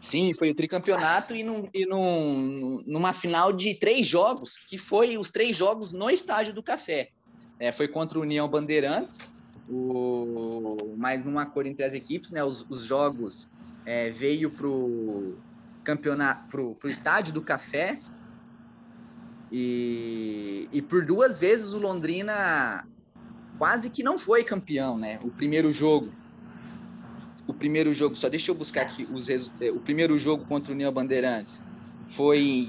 Sim, 0.00 0.32
foi 0.34 0.52
o 0.52 0.54
tricampeonato 0.54 1.34
e, 1.34 1.42
num, 1.42 1.68
e 1.74 1.84
num, 1.84 2.80
numa 2.86 3.12
final 3.12 3.52
de 3.52 3.74
três 3.74 4.06
jogos, 4.06 4.56
que 4.56 4.78
foi 4.78 5.18
os 5.18 5.32
três 5.32 5.56
jogos 5.56 5.92
no 5.92 6.08
Estádio 6.08 6.54
do 6.54 6.62
Café. 6.62 7.08
É, 7.58 7.72
foi 7.72 7.88
contra 7.88 8.20
o 8.20 8.22
União 8.22 8.48
Bandeirantes, 8.48 9.32
o, 9.68 10.94
mais 10.96 11.24
numa 11.24 11.44
cor 11.44 11.66
entre 11.66 11.84
as 11.84 11.92
equipes, 11.92 12.30
né? 12.30 12.44
Os, 12.44 12.64
os 12.70 12.84
jogos 12.84 13.50
é, 13.84 14.10
veio 14.10 14.50
pro 14.50 15.36
campeonato, 15.84 16.48
pro, 16.48 16.74
pro 16.74 16.88
estádio 16.88 17.32
do 17.32 17.42
Café 17.42 17.98
e, 19.50 20.68
e 20.72 20.80
por 20.80 21.04
duas 21.04 21.38
vezes 21.38 21.72
o 21.72 21.78
Londrina 21.78 22.86
quase 23.58 23.90
que 23.90 24.02
não 24.02 24.18
foi 24.18 24.44
campeão, 24.44 24.96
né? 24.96 25.18
O 25.22 25.30
primeiro 25.30 25.72
jogo, 25.72 26.12
o 27.46 27.52
primeiro 27.52 27.92
jogo, 27.92 28.16
só 28.16 28.28
deixa 28.28 28.50
eu 28.50 28.54
buscar 28.54 28.82
aqui 28.82 29.06
os 29.12 29.28
é, 29.28 29.36
o 29.70 29.80
primeiro 29.80 30.18
jogo 30.18 30.44
contra 30.46 30.72
o 30.72 30.74
União 30.74 30.92
Bandeirantes 30.92 31.62
foi 32.06 32.68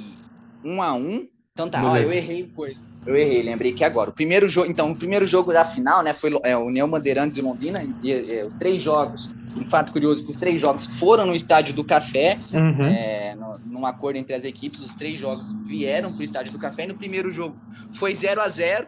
um 0.64 0.82
a 0.82 0.94
um. 0.94 1.28
Então 1.54 1.70
tá, 1.70 1.84
ó, 1.84 1.98
eu 1.98 2.12
errei 2.12 2.48
coisa. 2.48 2.82
Eu 3.06 3.16
errei, 3.16 3.44
lembrei 3.44 3.74
que 3.74 3.84
agora. 3.84 4.10
O 4.10 4.14
primeiro 4.14 4.48
jogo, 4.48 4.70
então, 4.70 4.92
o 4.92 4.96
primeiro 4.96 5.26
jogo 5.26 5.52
da 5.52 5.66
final, 5.66 6.02
né, 6.02 6.14
foi 6.14 6.32
é, 6.44 6.56
União 6.56 6.90
Bandeirantes 6.90 7.38
e 7.38 7.42
Londrina, 7.42 7.84
e, 8.02 8.12
e, 8.12 8.44
os 8.44 8.56
três 8.56 8.82
jogos, 8.82 9.32
um 9.58 9.66
fato 9.66 9.92
curioso, 9.92 10.24
que 10.24 10.32
os 10.32 10.38
três 10.38 10.60
jogos 10.60 10.86
foram 10.86 11.26
no 11.26 11.36
Estádio 11.36 11.74
do 11.74 11.84
Café, 11.84 12.40
uhum. 12.52 12.86
é, 12.86 13.36
no, 13.36 13.60
num 13.66 13.86
acordo 13.86 14.18
entre 14.18 14.34
as 14.34 14.46
equipes, 14.46 14.80
os 14.80 14.94
três 14.94 15.20
jogos 15.20 15.52
vieram 15.66 16.12
para 16.12 16.22
o 16.22 16.24
Estádio 16.24 16.54
do 16.54 16.60
Café, 16.60 16.86
e 16.86 16.88
no 16.88 16.96
primeiro 16.96 17.32
jogo 17.32 17.56
foi 17.94 18.16
0 18.16 18.42
a 18.42 18.48
0 18.48 18.88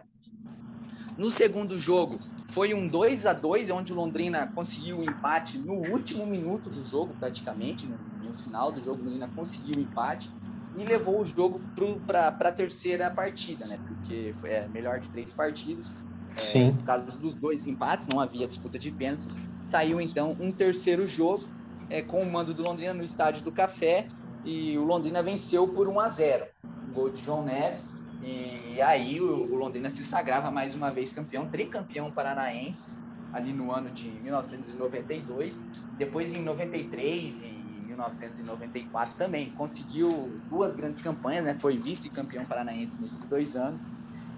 no 1.18 1.30
segundo 1.30 1.78
jogo 1.80 2.18
foi 2.56 2.72
um 2.72 2.88
2 2.88 3.26
a 3.26 3.34
2 3.34 3.68
onde 3.68 3.92
o 3.92 3.96
Londrina 3.96 4.50
conseguiu 4.54 5.00
o 5.00 5.04
empate 5.04 5.58
no 5.58 5.74
último 5.74 6.24
minuto 6.24 6.70
do 6.70 6.82
jogo, 6.82 7.14
praticamente, 7.20 7.86
no, 7.86 7.98
no 8.24 8.32
final 8.32 8.72
do 8.72 8.80
jogo, 8.80 9.02
o 9.02 9.04
Londrina 9.04 9.28
conseguiu 9.36 9.76
o 9.76 9.80
empate, 9.80 10.30
e 10.76 10.84
levou 10.84 11.20
o 11.20 11.24
jogo 11.24 11.60
para 12.06 12.28
a 12.28 12.52
terceira 12.52 13.10
partida, 13.10 13.66
né? 13.66 13.78
Porque 13.86 14.32
foi 14.34 14.50
é, 14.50 14.68
melhor 14.68 15.00
de 15.00 15.08
três 15.08 15.32
partidos. 15.32 15.90
É, 16.34 16.38
Sim. 16.38 16.72
Por 16.72 16.84
causa 16.84 17.18
dos 17.18 17.34
dois 17.34 17.66
empates, 17.66 18.08
não 18.08 18.20
havia 18.20 18.46
disputa 18.46 18.78
de 18.78 18.90
pênaltis. 18.90 19.34
Saiu 19.62 20.00
então 20.00 20.36
um 20.38 20.52
terceiro 20.52 21.06
jogo 21.06 21.44
é, 21.88 22.02
com 22.02 22.22
o 22.22 22.30
mando 22.30 22.52
do 22.52 22.62
Londrina 22.62 22.92
no 22.92 23.02
estádio 23.02 23.42
do 23.42 23.50
Café 23.50 24.06
e 24.44 24.76
o 24.76 24.84
Londrina 24.84 25.22
venceu 25.22 25.66
por 25.66 25.88
1 25.88 26.00
a 26.00 26.08
0. 26.08 26.46
gol 26.92 27.10
de 27.10 27.22
João 27.22 27.42
Neves. 27.42 27.98
E 28.22 28.80
aí 28.80 29.20
o, 29.20 29.52
o 29.52 29.54
Londrina 29.54 29.88
se 29.88 30.04
sagrava 30.04 30.50
mais 30.50 30.74
uma 30.74 30.90
vez 30.90 31.12
campeão, 31.12 31.46
tricampeão 31.48 32.10
paranaense, 32.10 32.98
ali 33.32 33.52
no 33.52 33.72
ano 33.72 33.90
de 33.90 34.10
1992. 34.10 35.62
Depois 35.96 36.32
em 36.32 36.42
93 36.42 37.42
e 37.42 37.65
1994 37.96 39.14
também. 39.16 39.50
Conseguiu 39.50 40.40
duas 40.48 40.74
grandes 40.74 41.00
campanhas, 41.00 41.44
né? 41.44 41.54
Foi 41.54 41.78
vice-campeão 41.78 42.44
paranaense 42.44 43.00
nesses 43.00 43.26
dois 43.26 43.56
anos. 43.56 43.88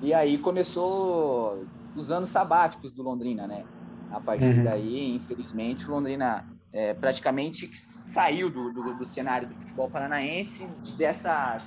E 0.01 0.15
aí 0.15 0.39
começou 0.39 1.67
os 1.95 2.11
anos 2.11 2.31
sabáticos 2.31 2.93
do 2.93 3.03
Londrina, 3.03 3.47
né? 3.47 3.65
A 4.11 4.21
partir 4.21 4.59
uhum. 4.59 4.65
daí, 4.65 5.15
infelizmente, 5.15 5.87
o 5.89 5.91
Londrina 5.91 6.47
é, 6.73 6.95
praticamente 6.95 7.69
saiu 7.75 8.49
do, 8.49 8.73
do, 8.73 8.95
do, 8.95 9.05
cenário 9.05 9.49
do 9.49 9.55
futebol 9.55 9.91
paranaense 9.91 10.67
dessa, 10.97 11.61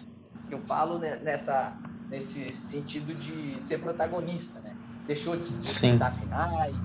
eu 0.50 0.60
falo 0.60 0.98
né, 0.98 1.18
nessa, 1.18 1.78
nesse 2.10 2.52
sentido 2.54 3.14
de 3.14 3.64
ser 3.64 3.80
protagonista, 3.80 4.60
né? 4.62 4.76
Deixou 5.06 5.36
de 5.36 5.50
disputar 5.50 6.14
finais, 6.16 6.76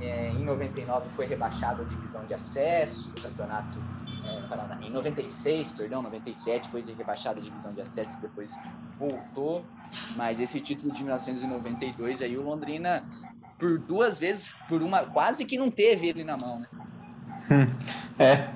é, 0.00 0.30
em 0.30 0.44
99 0.44 1.08
foi 1.10 1.26
rebaixado 1.26 1.82
a 1.82 1.84
divisão 1.84 2.24
de 2.24 2.34
acesso, 2.34 3.10
o 3.10 3.22
campeonato 3.22 3.78
é, 4.54 4.86
em 4.86 4.90
96, 4.90 5.72
perdão, 5.72 6.02
97 6.02 6.68
foi 6.68 6.84
rebaixada 6.96 7.40
a 7.40 7.42
divisão 7.42 7.72
de 7.72 7.80
acesso 7.80 8.18
e 8.18 8.22
depois 8.22 8.56
voltou. 8.94 9.64
Mas 10.16 10.40
esse 10.40 10.60
título 10.60 10.92
de 10.92 11.02
1992 11.02 12.22
aí 12.22 12.36
o 12.36 12.42
Londrina 12.42 13.02
por 13.58 13.78
duas 13.78 14.18
vezes, 14.18 14.50
por 14.68 14.82
uma 14.82 15.04
quase 15.04 15.44
que 15.44 15.58
não 15.58 15.70
teve 15.70 16.08
ele 16.08 16.24
na 16.24 16.36
mão, 16.36 16.60
né? 16.60 16.66
Hum, 17.50 17.66
é. 18.18 18.48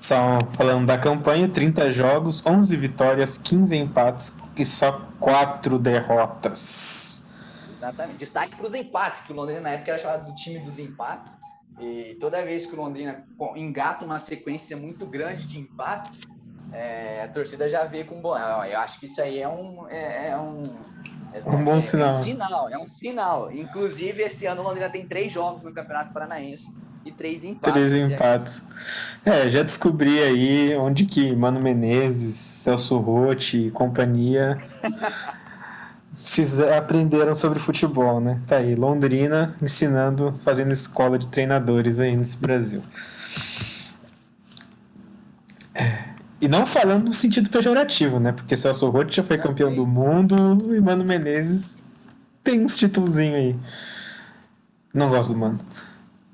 Só 0.00 0.38
falando 0.54 0.86
da 0.86 0.98
campanha, 0.98 1.48
30 1.48 1.90
jogos, 1.90 2.44
11 2.46 2.76
vitórias, 2.76 3.36
15 3.38 3.76
empates 3.76 4.38
e 4.56 4.64
só 4.64 5.00
4 5.18 5.78
derrotas. 5.78 7.26
Exatamente. 7.76 8.18
Destaque 8.18 8.56
para 8.56 8.66
os 8.66 8.74
empates, 8.74 9.20
que 9.20 9.32
o 9.32 9.36
Londrina 9.36 9.60
na 9.60 9.70
época 9.70 9.90
era 9.92 9.98
chamado 9.98 10.26
do 10.26 10.34
time 10.34 10.60
dos 10.60 10.78
empates. 10.78 11.36
E 11.78 12.16
toda 12.20 12.44
vez 12.44 12.66
que 12.66 12.74
o 12.74 12.76
Londrina 12.76 13.24
engata 13.54 14.04
uma 14.04 14.18
sequência 14.18 14.76
muito 14.76 15.04
grande 15.06 15.44
de 15.44 15.58
empates, 15.58 16.20
é, 16.72 17.22
a 17.22 17.28
torcida 17.28 17.68
já 17.68 17.84
vê 17.84 18.04
com 18.04 18.20
bom. 18.20 18.36
Eu 18.36 18.78
acho 18.80 18.98
que 18.98 19.06
isso 19.06 19.20
aí 19.20 19.40
é 19.40 19.48
um. 19.48 19.86
É, 19.88 20.30
é 20.30 20.38
um 20.38 20.64
é, 21.32 21.50
um 21.50 21.64
bom 21.64 21.76
é, 21.76 21.80
sinal. 21.80 22.14
É 22.14 22.16
um 22.16 22.22
sinal, 22.22 22.68
é 22.70 22.78
um 22.78 22.88
sinal. 22.88 23.52
Inclusive, 23.52 24.22
esse 24.22 24.46
ano 24.46 24.62
o 24.62 24.64
Londrina 24.64 24.88
tem 24.88 25.06
três 25.06 25.32
jogos 25.32 25.62
no 25.62 25.72
Campeonato 25.72 26.12
Paranaense 26.12 26.74
e 27.04 27.12
três 27.12 27.44
empates. 27.44 27.72
Três 27.72 27.92
empates. 27.94 28.64
É, 29.24 29.48
já 29.50 29.62
descobri 29.62 30.22
aí 30.22 30.74
onde 30.76 31.04
que 31.04 31.34
Mano 31.36 31.60
Menezes, 31.60 32.36
Celso 32.36 32.98
Rotti 32.98 33.66
e 33.66 33.70
companhia 33.70 34.56
fizer, 36.30 36.76
aprenderam 36.76 37.34
sobre 37.34 37.58
futebol, 37.58 38.20
né? 38.20 38.40
Tá 38.46 38.56
aí, 38.56 38.74
Londrina 38.74 39.56
ensinando, 39.62 40.32
fazendo 40.44 40.72
escola 40.72 41.18
de 41.18 41.28
treinadores 41.28 42.00
aí 42.00 42.16
nesse 42.16 42.36
Brasil. 42.36 42.82
É. 45.74 46.04
E 46.40 46.48
não 46.48 46.66
falando 46.66 47.04
no 47.06 47.14
sentido 47.14 47.48
pejorativo, 47.48 48.20
né? 48.20 48.32
Porque 48.32 48.56
Celso 48.56 48.88
Rotti 48.90 49.16
já 49.16 49.22
foi 49.22 49.38
campeão 49.38 49.74
do 49.74 49.86
mundo 49.86 50.74
e 50.74 50.80
Mano 50.80 51.04
Menezes 51.04 51.78
tem 52.46 52.64
uns 52.64 52.76
títulozinhos 52.76 53.36
aí. 53.36 53.56
Não 54.94 55.08
gosto 55.08 55.32
do 55.32 55.38
Mano. 55.38 55.58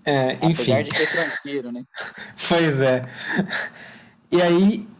É, 0.04 0.34
enfim. 0.42 0.72
Apesar 0.72 0.82
de 0.82 0.96
ser 0.96 1.10
tranquilo, 1.10 1.72
né? 1.72 1.84
pois 2.48 2.80
é. 2.80 3.06
E 4.30 4.42
aí. 4.42 4.91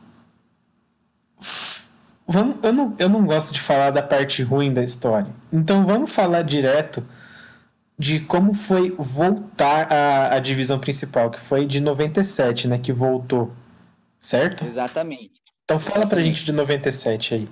Vamos, 2.33 2.57
eu, 2.63 2.73
não, 2.73 2.97
eu 2.99 3.09
não 3.11 3.27
gosto 3.27 3.53
de 3.53 3.61
falar 3.61 3.91
da 3.91 4.03
parte 4.03 4.43
ruim 4.43 4.73
da 4.73 4.83
história. 4.83 5.31
Então 5.53 5.85
vamos 5.85 6.11
falar 6.11 6.43
direto 6.43 7.07
de 7.99 8.21
como 8.21 8.55
foi 8.55 8.91
voltar 8.99 9.93
à, 9.93 10.35
à 10.37 10.39
divisão 10.39 10.79
principal, 10.79 11.31
que 11.31 11.39
foi 11.39 11.67
de 11.67 11.79
97, 11.79 12.69
né? 12.69 12.79
Que 12.79 12.91
voltou 12.91 13.53
certo? 14.23 14.65
Exatamente. 14.65 15.43
Então 15.65 15.79
fala 15.79 15.99
Exatamente. 15.99 16.09
pra 16.11 16.25
gente 16.25 16.45
de 16.45 16.53
97 16.53 17.35
aí. 17.35 17.49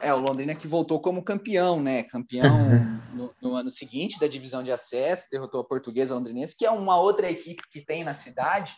É, 0.00 0.12
o 0.12 0.18
Londrina 0.18 0.54
que 0.54 0.66
voltou 0.66 1.00
como 1.00 1.22
campeão, 1.22 1.80
né? 1.80 2.02
Campeão 2.02 2.54
uhum. 2.56 3.00
no, 3.14 3.34
no, 3.40 3.54
ano 3.54 3.70
seguinte 3.70 4.18
da 4.18 4.26
divisão 4.26 4.62
de 4.62 4.72
acesso, 4.72 5.28
derrotou 5.30 5.60
a 5.60 5.64
Portuguesa 5.64 6.14
Londrinense, 6.14 6.56
que 6.56 6.66
é 6.66 6.70
uma 6.70 6.98
outra 6.98 7.30
equipe 7.30 7.62
que 7.70 7.80
tem 7.80 8.02
na 8.02 8.12
cidade, 8.12 8.76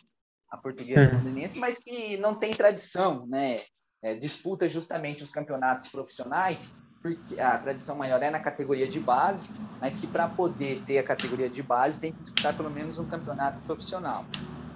a 0.49 0.57
Portuguesa 0.57 1.09
uhum. 1.09 1.17
Londrinense, 1.17 1.59
mas 1.59 1.77
que 1.77 2.17
não 2.17 2.35
tem 2.35 2.53
tradição, 2.53 3.25
né? 3.25 3.61
É, 4.01 4.15
disputa 4.15 4.67
justamente 4.67 5.23
os 5.23 5.31
campeonatos 5.31 5.87
profissionais, 5.87 6.69
porque 7.01 7.39
a 7.39 7.57
tradição 7.57 7.95
maior 7.95 8.21
é 8.21 8.29
na 8.29 8.39
categoria 8.39 8.87
de 8.87 8.99
base, 8.99 9.49
mas 9.79 9.97
que 9.97 10.07
para 10.07 10.27
poder 10.27 10.81
ter 10.85 10.97
a 10.99 11.03
categoria 11.03 11.49
de 11.49 11.61
base 11.61 11.99
tem 11.99 12.11
que 12.11 12.21
disputar 12.21 12.55
pelo 12.55 12.69
menos 12.69 12.97
um 12.97 13.05
campeonato 13.05 13.59
profissional. 13.61 14.25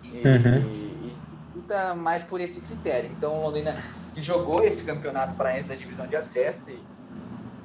E, 0.04 0.28
uhum 0.28 0.94
disputa 1.64 1.96
mais 1.96 2.24
por 2.24 2.42
esse 2.42 2.62
critério. 2.62 3.10
Então, 3.16 3.34
o 3.34 3.44
Londrina 3.44 3.76
que 4.14 4.22
jogou 4.22 4.64
esse 4.64 4.84
campeonato 4.84 5.34
paraense 5.36 5.70
da 5.70 5.76
divisão 5.76 6.06
de 6.06 6.16
acesso 6.16 6.72
e, 6.72 6.80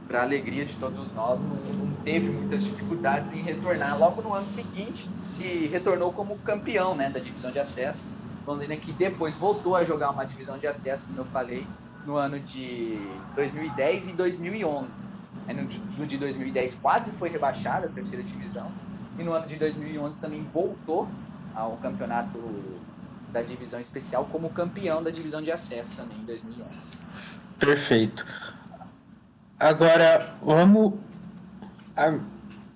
para 0.07 0.23
alegria 0.23 0.65
de 0.65 0.75
todos 0.77 1.13
nós, 1.13 1.39
não, 1.39 1.49
não, 1.49 1.95
teve 2.03 2.31
muitas 2.31 2.65
dificuldades 2.65 3.33
em 3.35 3.43
retornar 3.43 3.99
logo 3.99 4.23
no 4.23 4.33
ano 4.33 4.47
seguinte 4.47 5.07
e 5.39 5.67
retornou 5.67 6.13
como 6.13 6.39
campeão 6.39 6.95
né, 6.95 7.11
da 7.11 7.19
divisão 7.19 7.51
de 7.51 7.59
acesso. 7.59 8.07
Londrina 8.49 8.77
que 8.77 8.93
depois 8.93 9.35
voltou 9.35 9.77
a 9.77 9.85
jogar 9.85 10.11
uma 10.11 10.25
divisão 10.25 10.59
de 10.59 10.67
acesso, 10.67 11.07
como 11.07 11.19
eu 11.19 11.25
falei, 11.25 11.67
no 12.07 12.17
ano 12.17 12.41
de 12.41 12.99
2010 13.35 14.09
e 14.09 14.13
2011. 14.13 14.95
no, 15.49 15.63
no 15.99 16.07
de 16.07 16.17
2010 16.17 16.77
quase 16.81 17.13
foi 17.13 17.29
rebaixada 17.29 17.87
a 17.87 17.91
terceira 17.91 18.25
divisão 18.25 18.71
e 19.19 19.23
no 19.23 19.33
ano 19.33 19.47
de 19.47 19.57
2011 19.57 20.19
também 20.21 20.43
voltou 20.53 21.07
ao 21.55 21.77
campeonato 21.77 22.39
da 23.33 23.43
divisão 23.43 23.79
especial 23.79 24.25
como 24.25 24.49
campeão 24.49 25.03
da 25.03 25.11
divisão 25.11 25.43
de 25.43 25.53
acesso 25.53 25.91
também 25.97 26.17
em 26.19 26.25
2011. 26.25 27.05
Perfeito. 27.59 28.25
Agora, 29.59 30.35
vamos. 30.41 30.95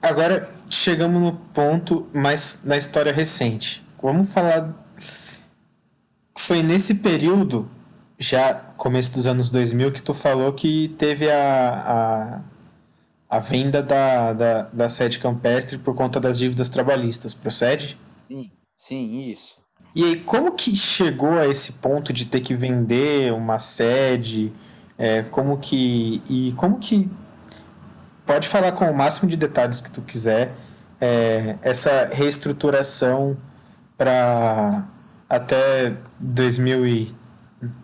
Agora 0.02 0.52
chegamos 0.68 1.22
no 1.22 1.32
ponto 1.32 2.08
mais 2.12 2.60
na 2.64 2.76
história 2.76 3.12
recente. 3.12 3.86
Vamos 4.02 4.32
falar. 4.32 4.81
Foi 6.44 6.60
nesse 6.60 6.96
período, 6.96 7.70
já 8.18 8.52
começo 8.52 9.12
dos 9.12 9.28
anos 9.28 9.48
2000, 9.48 9.92
que 9.92 10.02
tu 10.02 10.12
falou 10.12 10.52
que 10.52 10.88
teve 10.98 11.30
a, 11.30 12.42
a, 13.30 13.36
a 13.36 13.38
venda 13.38 13.80
da, 13.80 14.32
da, 14.32 14.62
da 14.62 14.88
sede 14.88 15.20
campestre 15.20 15.78
por 15.78 15.94
conta 15.94 16.18
das 16.18 16.36
dívidas 16.40 16.68
trabalhistas, 16.68 17.32
procede? 17.32 17.96
Sim, 18.28 18.50
sim, 18.74 19.30
isso. 19.30 19.56
E 19.94 20.02
aí, 20.02 20.16
como 20.16 20.56
que 20.56 20.74
chegou 20.74 21.38
a 21.38 21.46
esse 21.46 21.74
ponto 21.74 22.12
de 22.12 22.26
ter 22.26 22.40
que 22.40 22.56
vender 22.56 23.32
uma 23.32 23.60
sede? 23.60 24.52
É, 24.98 25.22
como 25.22 25.58
que. 25.58 26.20
E 26.28 26.52
como 26.56 26.80
que. 26.80 27.08
Pode 28.26 28.48
falar 28.48 28.72
com 28.72 28.90
o 28.90 28.96
máximo 28.96 29.30
de 29.30 29.36
detalhes 29.36 29.80
que 29.80 29.92
tu 29.92 30.02
quiser. 30.02 30.52
É, 31.00 31.56
essa 31.62 32.10
reestruturação 32.12 33.36
para 33.96 34.88
até 35.32 35.96
2000 36.20 36.86
e, 36.86 37.14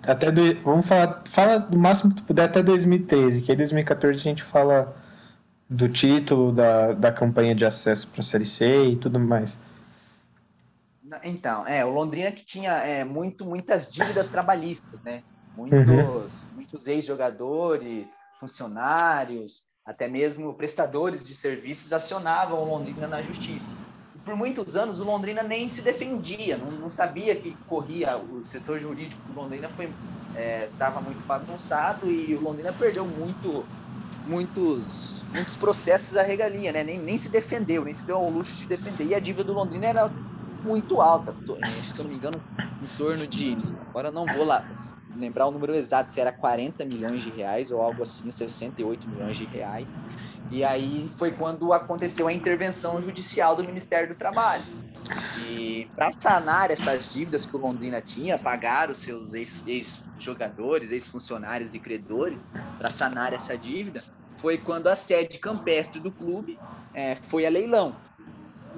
até 0.07 0.31
do, 0.31 0.43
vamos 0.63 0.87
falar 0.87 1.23
fala 1.25 1.59
do 1.59 1.79
máximo 1.79 2.11
que 2.11 2.21
tu 2.21 2.27
puder 2.27 2.45
até 2.45 2.63
2013 2.63 3.41
que 3.41 3.51
aí 3.51 3.57
2014 3.57 4.19
a 4.19 4.23
gente 4.23 4.43
fala 4.43 4.95
do 5.69 5.89
título 5.89 6.53
da, 6.53 6.93
da 6.93 7.11
campanha 7.11 7.55
de 7.55 7.65
acesso 7.65 8.09
para 8.09 8.21
a 8.21 8.23
série 8.23 8.45
C 8.45 8.91
e 8.91 8.97
tudo 8.97 9.19
mais 9.19 9.59
então, 11.25 11.67
é, 11.67 11.83
o 11.85 11.89
Londrina 11.89 12.31
que 12.31 12.45
tinha 12.45 12.73
é, 12.73 13.03
muito, 13.03 13.45
muitas 13.45 13.89
dívidas 13.91 14.27
trabalhistas, 14.29 15.01
né? 15.03 15.23
Muitos, 15.57 15.89
uhum. 15.89 16.55
muitos 16.55 16.87
ex-jogadores, 16.87 18.15
funcionários, 18.39 19.65
até 19.87 20.07
mesmo 20.07 20.53
prestadores 20.53 21.25
de 21.25 21.35
serviços 21.35 21.93
acionavam 21.95 22.63
o 22.63 22.69
Londrina 22.69 23.09
na 23.09 23.23
justiça. 23.23 23.75
Por 24.29 24.37
muitos 24.37 24.77
anos 24.77 25.01
o 25.01 25.05
Londrina 25.05 25.43
nem 25.43 25.71
se 25.71 25.81
defendia, 25.81 26.59
não, 26.59 26.71
não 26.71 26.91
sabia 26.91 27.35
que 27.35 27.57
corria, 27.67 28.19
o 28.19 28.45
setor 28.45 28.79
jurídico 28.79 29.23
do 29.27 29.41
Londrina 29.41 29.71
estava 30.71 31.01
é, 31.01 31.03
muito 31.03 31.27
bagunçado 31.27 32.11
e 32.11 32.35
o 32.35 32.41
Londrina 32.43 32.71
perdeu 32.75 33.07
muito, 33.07 33.65
muitos, 34.27 35.25
muitos 35.33 35.57
processos 35.57 36.15
à 36.19 36.23
regalia, 36.23 36.73
né? 36.73 36.85
Nem, 36.85 36.99
nem 36.99 37.17
se 37.17 37.31
defendeu, 37.31 37.87
nem 37.87 37.95
se 37.95 38.05
deu 38.05 38.17
ao 38.17 38.29
luxo 38.29 38.55
de 38.55 38.67
defender. 38.67 39.07
E 39.07 39.15
a 39.15 39.19
dívida 39.19 39.45
do 39.45 39.55
Londrina 39.55 39.87
era 39.87 40.11
muito 40.63 41.01
alta, 41.01 41.33
se 41.33 41.99
eu 41.99 42.05
não 42.05 42.11
me 42.11 42.19
engano, 42.19 42.39
em 42.83 42.99
torno 42.99 43.27
de. 43.27 43.57
Agora 43.89 44.11
não 44.11 44.27
vou 44.27 44.45
lá 44.45 44.63
lembrar 45.19 45.47
o 45.47 45.51
número 45.51 45.75
exato, 45.75 46.11
se 46.11 46.21
era 46.21 46.33
40 46.33 46.85
milhões 46.85 47.23
de 47.23 47.31
reais 47.31 47.71
ou 47.71 47.83
algo 47.83 48.03
assim, 48.03 48.31
68 48.31 49.09
milhões 49.09 49.37
de 49.37 49.45
reais. 49.45 49.89
E 50.51 50.65
aí 50.65 51.11
foi 51.17 51.31
quando 51.31 51.73
aconteceu 51.73 52.29
a 52.29 52.33
intervenção 52.33 53.01
judicial 53.03 53.55
do 53.57 53.65
Ministério 53.65 54.09
do 54.09 54.15
Trabalho. 54.15 54.63
E 55.51 55.89
para 55.95 56.11
sanar 56.19 56.71
essas 56.71 57.13
dívidas 57.13 57.45
que 57.45 57.57
o 57.57 57.59
Londrina 57.59 58.01
tinha, 58.01 58.39
pagar 58.39 58.91
os 58.91 58.99
seus 58.99 59.35
ex-jogadores, 59.35 60.91
ex-funcionários 60.91 61.75
e 61.75 61.79
credores, 61.79 62.47
para 62.79 62.91
sanar 62.91 63.33
essa 63.33 63.57
dívida, 63.57 64.03
foi 64.37 64.57
quando 64.57 64.87
a 64.87 64.95
sede 64.95 65.39
campestre 65.39 66.01
do 66.01 66.11
clube 66.11 66.59
é, 66.95 67.17
foi 67.17 67.45
a 67.45 67.51
leilão 67.51 67.97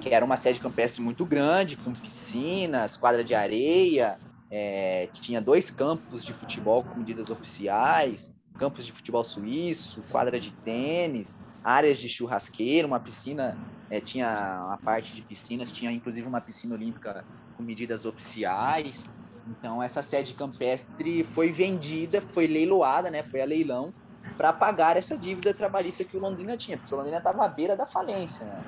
que 0.01 0.09
era 0.09 0.25
uma 0.25 0.35
sede 0.35 0.59
campestre 0.59 1.01
muito 1.01 1.23
grande, 1.23 1.77
com 1.77 1.93
piscinas, 1.93 2.97
quadra 2.97 3.23
de 3.23 3.35
areia, 3.35 4.17
é, 4.51 5.07
tinha 5.13 5.41
dois 5.41 5.71
campos 5.71 6.25
de 6.25 6.33
futebol 6.33 6.83
com 6.83 6.99
medidas 6.99 7.29
oficiais, 7.29 8.33
campos 8.57 8.85
de 8.85 8.91
futebol 8.91 9.23
suíço, 9.23 10.01
quadra 10.11 10.37
de 10.37 10.51
tênis, 10.51 11.39
áreas 11.63 11.97
de 11.97 12.09
churrasqueiro, 12.09 12.87
uma 12.87 12.99
piscina, 12.99 13.57
é, 13.89 14.01
tinha 14.01 14.27
uma 14.67 14.77
parte 14.77 15.15
de 15.15 15.21
piscinas, 15.21 15.71
tinha 15.71 15.89
inclusive 15.91 16.27
uma 16.27 16.41
piscina 16.41 16.75
olímpica 16.75 17.23
com 17.55 17.63
medidas 17.63 18.05
oficiais. 18.05 19.09
Então 19.47 19.81
essa 19.81 20.03
sede 20.03 20.33
campestre 20.33 21.23
foi 21.23 21.51
vendida, 21.51 22.21
foi 22.21 22.45
leiloada, 22.45 23.09
né? 23.09 23.23
Foi 23.23 23.41
a 23.41 23.45
leilão 23.45 23.93
para 24.37 24.53
pagar 24.53 24.97
essa 24.97 25.17
dívida 25.17 25.53
trabalhista 25.53 26.03
que 26.03 26.15
o 26.15 26.19
Londrina 26.19 26.57
tinha, 26.57 26.77
porque 26.77 26.93
o 26.93 26.97
Londrina 26.97 27.17
estava 27.17 27.45
à 27.45 27.47
beira 27.47 27.75
da 27.75 27.85
falência, 27.85 28.45
né? 28.45 28.63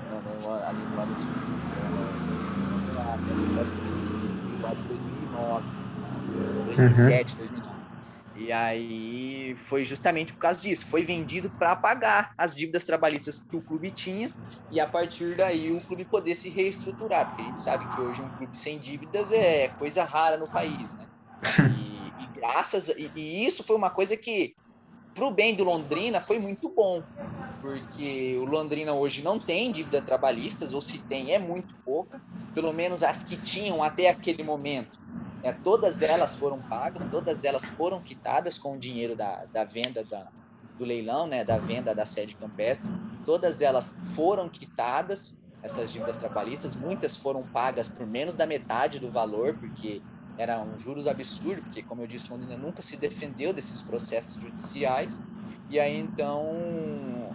ali 0.67 0.79
no 0.79 1.01
ano 1.01 1.15
de 1.15 1.43
2009, 5.33 5.65
2007, 6.67 7.35
2009. 7.37 7.73
E 8.35 8.51
aí 8.51 9.55
foi 9.55 9.85
justamente 9.85 10.33
por 10.33 10.39
causa 10.39 10.61
disso, 10.61 10.87
foi 10.87 11.03
vendido 11.03 11.49
para 11.51 11.75
pagar 11.75 12.33
as 12.37 12.55
dívidas 12.55 12.83
trabalhistas 12.83 13.37
que 13.37 13.55
o 13.55 13.61
clube 13.61 13.91
tinha 13.91 14.31
e 14.71 14.79
a 14.79 14.87
partir 14.87 15.35
daí 15.37 15.71
o 15.71 15.79
clube 15.81 16.03
poder 16.03 16.33
se 16.33 16.49
reestruturar, 16.49 17.27
porque 17.27 17.43
a 17.43 17.45
gente 17.45 17.61
sabe 17.61 17.87
que 17.95 18.01
hoje 18.01 18.21
um 18.21 18.29
clube 18.29 18.57
sem 18.57 18.79
dívidas 18.79 19.31
é 19.31 19.67
coisa 19.67 20.03
rara 20.03 20.37
no 20.37 20.47
país, 20.47 20.93
né? 20.93 21.07
E, 21.77 22.23
e 22.23 22.27
graças 22.39 22.89
e, 22.89 23.11
e 23.15 23.45
isso 23.45 23.63
foi 23.63 23.75
uma 23.75 23.89
coisa 23.89 24.17
que 24.17 24.55
para 25.13 25.25
o 25.25 25.31
bem 25.31 25.55
do 25.55 25.63
Londrina 25.63 26.19
foi 26.19 26.39
muito 26.39 26.69
bom, 26.69 27.03
porque 27.61 28.37
o 28.37 28.45
Londrina 28.45 28.93
hoje 28.93 29.21
não 29.21 29.39
tem 29.39 29.71
dívida 29.71 30.01
trabalhistas, 30.01 30.73
ou 30.73 30.81
se 30.81 30.99
tem, 30.99 31.31
é 31.31 31.39
muito 31.39 31.73
pouca, 31.85 32.21
pelo 32.53 32.73
menos 32.73 33.03
as 33.03 33.23
que 33.23 33.37
tinham 33.37 33.83
até 33.83 34.09
aquele 34.09 34.43
momento. 34.43 34.91
É, 35.43 35.51
todas 35.51 36.01
elas 36.01 36.35
foram 36.35 36.61
pagas, 36.61 37.05
todas 37.05 37.43
elas 37.43 37.65
foram 37.65 38.01
quitadas 38.01 38.57
com 38.57 38.75
o 38.75 38.79
dinheiro 38.79 39.15
da, 39.15 39.45
da 39.45 39.63
venda 39.65 40.03
da, 40.03 40.29
do 40.77 40.85
leilão, 40.85 41.27
né, 41.27 41.43
da 41.43 41.57
venda 41.57 41.93
da 41.93 42.05
sede 42.05 42.35
campestre. 42.35 42.89
Todas 43.25 43.61
elas 43.61 43.93
foram 44.15 44.49
quitadas, 44.49 45.37
essas 45.61 45.91
dívidas 45.91 46.17
trabalhistas, 46.17 46.75
muitas 46.75 47.15
foram 47.15 47.43
pagas 47.43 47.87
por 47.87 48.05
menos 48.07 48.35
da 48.35 48.45
metade 48.45 48.99
do 48.99 49.11
valor, 49.11 49.57
porque 49.57 50.01
eram 50.37 50.77
juros 50.77 51.07
absurdos, 51.07 51.63
porque, 51.63 51.83
como 51.83 52.01
eu 52.01 52.07
disse, 52.07 52.31
Londrina 52.31 52.57
nunca 52.57 52.81
se 52.81 52.97
defendeu 52.97 53.53
desses 53.53 53.81
processos 53.81 54.41
judiciais. 54.41 55.21
E 55.69 55.79
aí, 55.79 55.99
então, 55.99 56.53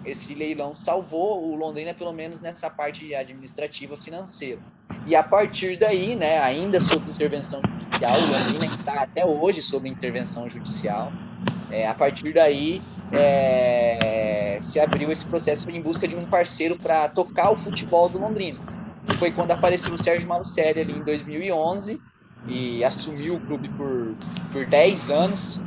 esse 0.05 0.35
leilão 0.35 0.75
salvou 0.75 1.51
o 1.51 1.57
Londrina, 1.57 1.95
pelo 1.95 2.13
menos 2.13 2.41
nessa 2.41 2.69
parte 2.71 3.15
administrativa 3.15 3.97
financeira. 3.97 4.61
E 5.07 5.15
a 5.15 5.23
partir 5.23 5.79
daí, 5.79 6.15
né, 6.15 6.41
ainda 6.41 6.81
sob 6.81 7.11
intervenção 7.11 7.61
judicial, 7.65 8.17
o 8.17 8.27
Londrina 8.27 8.69
que 8.69 8.81
está 8.81 9.03
até 9.03 9.25
hoje 9.25 9.63
sob 9.63 9.89
intervenção 9.89 10.49
judicial, 10.49 11.13
é, 11.71 11.87
a 11.87 11.95
partir 11.95 12.33
daí 12.33 12.81
é, 13.13 14.59
se 14.61 14.81
abriu 14.81 15.11
esse 15.11 15.27
processo 15.27 15.71
em 15.71 15.81
busca 15.81 16.07
de 16.07 16.17
um 16.17 16.25
parceiro 16.25 16.77
para 16.77 17.09
tocar 17.09 17.51
o 17.51 17.57
futebol 17.57 18.09
do 18.09 18.19
Londrina. 18.19 18.59
Foi 19.17 19.31
quando 19.31 19.53
apareceu 19.53 19.95
o 19.95 20.03
Sérgio 20.03 20.29
Malucelli 20.29 20.81
ali 20.81 20.93
em 20.93 21.03
2011 21.03 22.01
e 22.49 22.83
assumiu 22.83 23.35
o 23.35 23.41
clube 23.41 23.69
por, 23.71 24.15
por 24.53 24.67
10 24.67 25.11
anos. 25.11 25.61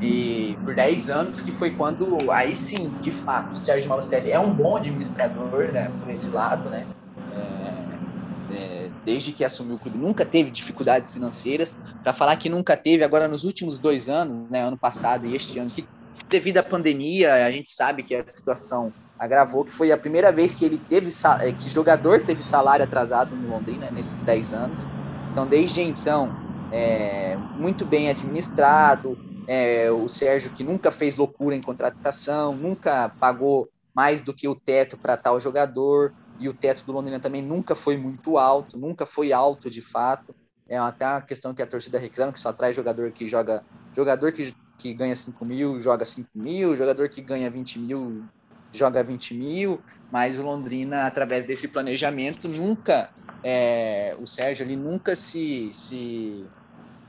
E 0.00 0.56
por 0.64 0.74
10 0.74 1.10
anos, 1.10 1.40
que 1.40 1.50
foi 1.50 1.70
quando, 1.70 2.30
aí 2.30 2.54
sim, 2.54 2.90
de 3.00 3.10
fato, 3.10 3.54
o 3.54 3.58
Sérgio 3.58 3.88
Malucelli 3.88 4.30
é 4.30 4.38
um 4.38 4.52
bom 4.52 4.76
administrador, 4.76 5.72
né, 5.72 5.90
por 6.02 6.10
esse 6.10 6.28
lado, 6.28 6.68
né, 6.68 6.86
é, 7.32 8.54
é, 8.54 8.90
desde 9.02 9.32
que 9.32 9.42
assumiu 9.42 9.76
o 9.76 9.78
clube, 9.78 9.96
nunca 9.96 10.26
teve 10.26 10.50
dificuldades 10.50 11.10
financeiras, 11.10 11.78
para 12.02 12.12
falar 12.12 12.36
que 12.36 12.50
nunca 12.50 12.76
teve, 12.76 13.02
agora 13.02 13.26
nos 13.26 13.44
últimos 13.44 13.78
dois 13.78 14.08
anos, 14.10 14.50
né, 14.50 14.62
ano 14.62 14.76
passado 14.76 15.26
e 15.26 15.34
este 15.34 15.58
ano, 15.58 15.70
que 15.70 15.86
devido 16.28 16.58
à 16.58 16.62
pandemia, 16.62 17.46
a 17.46 17.50
gente 17.50 17.70
sabe 17.70 18.02
que 18.02 18.14
a 18.14 18.24
situação 18.26 18.92
agravou, 19.18 19.64
que 19.64 19.72
foi 19.72 19.90
a 19.90 19.96
primeira 19.96 20.30
vez 20.32 20.54
que 20.54 20.64
ele 20.66 20.76
teve, 20.76 21.08
é, 21.40 21.52
que 21.52 21.68
jogador 21.68 22.20
teve 22.22 22.42
salário 22.42 22.84
atrasado 22.84 23.34
no 23.34 23.48
Londrina, 23.48 23.90
nesses 23.90 24.22
10 24.24 24.52
anos, 24.52 24.88
então, 25.34 25.48
desde 25.48 25.80
então, 25.80 26.30
é, 26.70 27.36
muito 27.58 27.84
bem 27.84 28.08
administrado. 28.08 29.18
É, 29.48 29.90
o 29.90 30.08
Sérgio, 30.08 30.52
que 30.52 30.62
nunca 30.62 30.92
fez 30.92 31.16
loucura 31.16 31.56
em 31.56 31.60
contratação, 31.60 32.54
nunca 32.54 33.08
pagou 33.18 33.68
mais 33.92 34.20
do 34.20 34.32
que 34.32 34.46
o 34.46 34.54
teto 34.54 34.96
para 34.96 35.16
tal 35.16 35.40
jogador. 35.40 36.14
E 36.38 36.48
o 36.48 36.54
teto 36.54 36.84
do 36.86 36.92
Londrina 36.92 37.18
também 37.18 37.42
nunca 37.42 37.74
foi 37.74 37.96
muito 37.96 38.38
alto, 38.38 38.78
nunca 38.78 39.04
foi 39.04 39.32
alto 39.32 39.68
de 39.68 39.80
fato. 39.80 40.32
É 40.68 40.78
até 40.78 41.04
uma 41.04 41.20
questão 41.20 41.52
que 41.52 41.62
a 41.62 41.66
torcida 41.66 41.98
reclama, 41.98 42.32
que 42.32 42.38
só 42.38 42.52
traz 42.52 42.76
jogador 42.76 43.10
que 43.10 43.26
joga. 43.26 43.64
Jogador 43.92 44.30
que, 44.30 44.54
que 44.78 44.94
ganha 44.94 45.16
5 45.16 45.44
mil, 45.44 45.80
joga 45.80 46.04
5 46.04 46.28
mil, 46.32 46.76
jogador 46.76 47.08
que 47.08 47.20
ganha 47.20 47.50
20 47.50 47.80
mil, 47.80 48.24
joga 48.72 49.02
20 49.02 49.34
mil, 49.34 49.80
mas 50.12 50.38
o 50.38 50.44
Londrina, 50.44 51.06
através 51.06 51.44
desse 51.44 51.66
planejamento, 51.66 52.48
nunca 52.48 53.10
é, 53.44 54.16
o 54.18 54.26
Sérgio 54.26 54.64
ele 54.64 54.74
nunca 54.74 55.14
se, 55.14 55.68
se, 55.70 56.44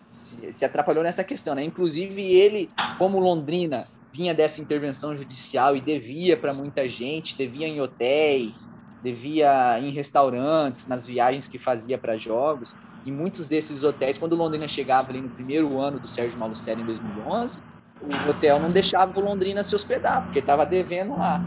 se, 0.06 0.52
se, 0.52 0.66
atrapalhou 0.66 1.02
nessa 1.02 1.24
questão, 1.24 1.56
né? 1.56 1.64
Inclusive 1.64 2.22
ele, 2.22 2.70
como 2.98 3.20
Londrina, 3.20 3.88
vinha 4.12 4.34
dessa 4.34 4.60
intervenção 4.60 5.16
judicial 5.16 5.78
e 5.78 5.82
devia 5.82 6.36
para 6.36 6.54
muita 6.54 6.90
gente, 6.90 7.38
devia 7.38 7.68
em 7.68 7.80
hotéis, 7.80 8.70
devia 9.02 9.80
em 9.80 9.90
restaurantes, 9.92 10.88
nas 10.88 11.08
viagens 11.08 11.48
que 11.48 11.58
fazia 11.58 11.98
para 11.98 12.18
jogos. 12.18 12.76
E 13.06 13.12
muitos 13.12 13.48
desses 13.48 13.84
hotéis, 13.84 14.18
quando 14.18 14.34
o 14.34 14.36
Londrina 14.36 14.68
chegava 14.68 15.12
ali 15.12 15.22
no 15.22 15.30
primeiro 15.30 15.80
ano 15.80 16.00
do 16.00 16.08
Sérgio 16.08 16.38
Malucelli 16.38 16.82
em 16.82 16.86
2011, 16.86 17.60
o 18.02 18.30
hotel 18.30 18.60
não 18.60 18.72
deixava 18.72 19.18
o 19.18 19.24
Londrina 19.24 19.64
se 19.64 19.74
hospedar, 19.74 20.24
porque 20.24 20.40
estava 20.40 20.66
devendo 20.66 21.18
lá. 21.18 21.42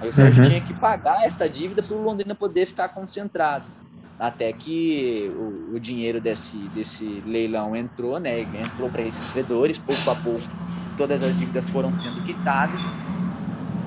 Aí 0.00 0.08
o 0.08 0.12
Sérgio 0.14 0.42
uhum. 0.42 0.48
tinha 0.48 0.60
que 0.62 0.72
pagar 0.72 1.26
essa 1.26 1.46
dívida 1.46 1.82
para 1.82 1.94
o 1.94 2.02
Londrina 2.02 2.34
poder 2.34 2.64
ficar 2.64 2.88
concentrado 2.88 3.79
até 4.20 4.52
que 4.52 5.32
o, 5.34 5.76
o, 5.76 5.80
dinheiro 5.80 6.20
desse, 6.20 6.58
desse 6.74 7.04
leilão 7.24 7.74
entrou, 7.74 8.20
né? 8.20 8.40
Entrou 8.40 8.90
para 8.90 9.02
esses 9.02 9.32
credores, 9.32 9.78
pouco 9.78 10.10
a 10.10 10.14
pouco 10.14 10.60
todas 11.00 11.22
as 11.22 11.38
dívidas 11.38 11.70
foram 11.70 11.90
sendo 11.98 12.22
quitadas 12.26 12.78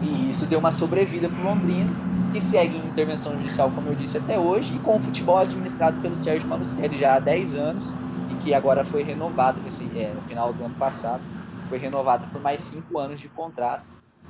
e 0.02 0.32
isso 0.32 0.48
deu 0.48 0.58
uma 0.58 0.72
sobrevida 0.72 1.30
para 1.30 1.40
o 1.40 1.44
Londrina, 1.44 1.90
que 2.34 2.42
segue 2.42 2.76
em 2.76 2.90
intervenção 2.90 3.34
judicial, 3.34 3.70
como 3.70 3.88
eu 3.88 3.96
disse, 3.96 4.18
até 4.18 4.40
hoje, 4.40 4.76
e 4.76 4.80
com 4.80 4.96
o 4.96 5.00
futebol 5.00 5.38
administrado 5.38 6.02
pelo 6.02 6.22
Sérgio 6.24 6.48
Malucelli 6.50 6.98
já 6.98 7.16
há 7.16 7.20
10 7.20 7.54
anos 7.54 7.94
e 8.32 8.36
que 8.44 8.54
agora 8.54 8.84
foi 8.84 9.04
renovado 9.04 9.60
é, 9.96 10.12
no 10.14 10.22
final 10.24 10.52
do 10.52 10.66
ano 10.66 10.74
passado, 10.74 11.22
foi 11.70 11.78
renovado 11.78 12.26
por 12.32 12.42
mais 12.42 12.62
5 12.62 12.98
anos 12.98 13.22
de 13.22 13.30
contrato. 13.30 13.84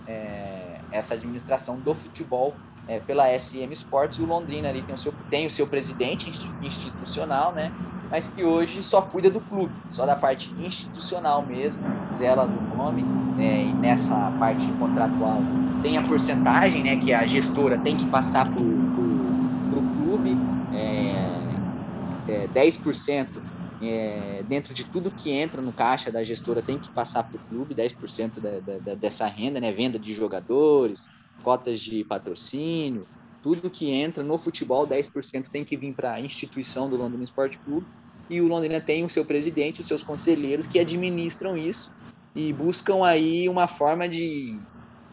É, 0.06 0.80
essa 0.92 1.14
administração 1.14 1.80
do 1.80 1.96
futebol 1.96 2.54
é, 2.88 3.00
pela 3.00 3.28
SM 3.38 3.72
Sports, 3.74 4.18
e 4.18 4.22
o 4.22 4.26
Londrina 4.26 4.70
ali 4.70 4.82
tem 4.82 4.96
o 4.96 4.98
seu, 4.98 5.14
tem 5.30 5.48
o 5.48 5.52
seu 5.52 5.68
presidente 5.68 6.32
institucional, 6.62 7.54
né? 7.54 7.72
Mas 8.10 8.28
que 8.28 8.44
hoje 8.44 8.84
só 8.84 9.02
cuida 9.02 9.30
do 9.30 9.42
clube, 9.42 9.74
só 9.90 10.06
da 10.06 10.16
parte 10.16 10.54
institucional 10.60 11.46
mesmo, 11.48 11.82
zela 12.18 12.46
do 12.46 12.76
nome, 12.76 13.04
né, 13.04 13.66
e 13.66 13.74
nessa 13.74 14.32
parte 14.40 14.66
contratual 14.74 15.42
tem 15.82 15.98
a 15.98 16.08
porcentagem, 16.08 16.84
né, 16.84 17.04
que 17.04 17.12
a 17.12 17.26
gestora 17.26 17.78
tem 17.80 17.98
que 17.98 18.08
passar 18.10 18.46
para 18.46 18.62
o 18.62 19.84
clube, 19.96 20.36
é, 20.72 22.44
é 22.44 22.48
10% 22.48 23.42
é, 23.82 24.44
dentro 24.44 24.74
de 24.74 24.86
tudo 24.86 25.12
que 25.12 25.32
entra 25.32 25.62
no 25.62 25.74
caixa 25.74 26.12
da 26.12 26.24
gestora 26.24 26.62
tem 26.62 26.80
que 26.80 26.90
passar 26.94 27.24
para 27.24 27.38
o 27.38 27.40
clube, 27.50 27.76
10% 27.76 28.40
da, 28.40 28.80
da, 28.80 28.96
dessa 28.96 29.28
renda, 29.28 29.60
né, 29.60 29.72
venda 29.72 30.00
de 30.00 30.14
jogadores, 30.14 31.10
cotas 31.44 31.80
de 31.80 32.04
patrocínio, 32.04 33.06
tudo 33.44 33.70
que 33.70 33.92
entra 33.92 34.24
no 34.24 34.38
futebol, 34.38 34.88
10% 34.88 35.50
tem 35.50 35.66
que 35.66 35.76
vir 35.76 35.94
para 35.94 36.14
a 36.14 36.22
instituição 36.22 36.90
do 36.90 36.96
Londrina 36.96 37.26
Esporte 37.26 37.58
Clube. 37.60 37.86
E 38.30 38.40
o 38.40 38.48
Londrina 38.48 38.80
tem 38.80 39.04
o 39.04 39.10
seu 39.10 39.26
presidente, 39.26 39.82
os 39.82 39.86
seus 39.86 40.02
conselheiros 40.02 40.66
que 40.66 40.80
administram 40.80 41.58
isso 41.58 41.92
e 42.34 42.54
buscam 42.54 43.06
aí 43.06 43.50
uma 43.50 43.68
forma 43.68 44.08
de. 44.08 44.58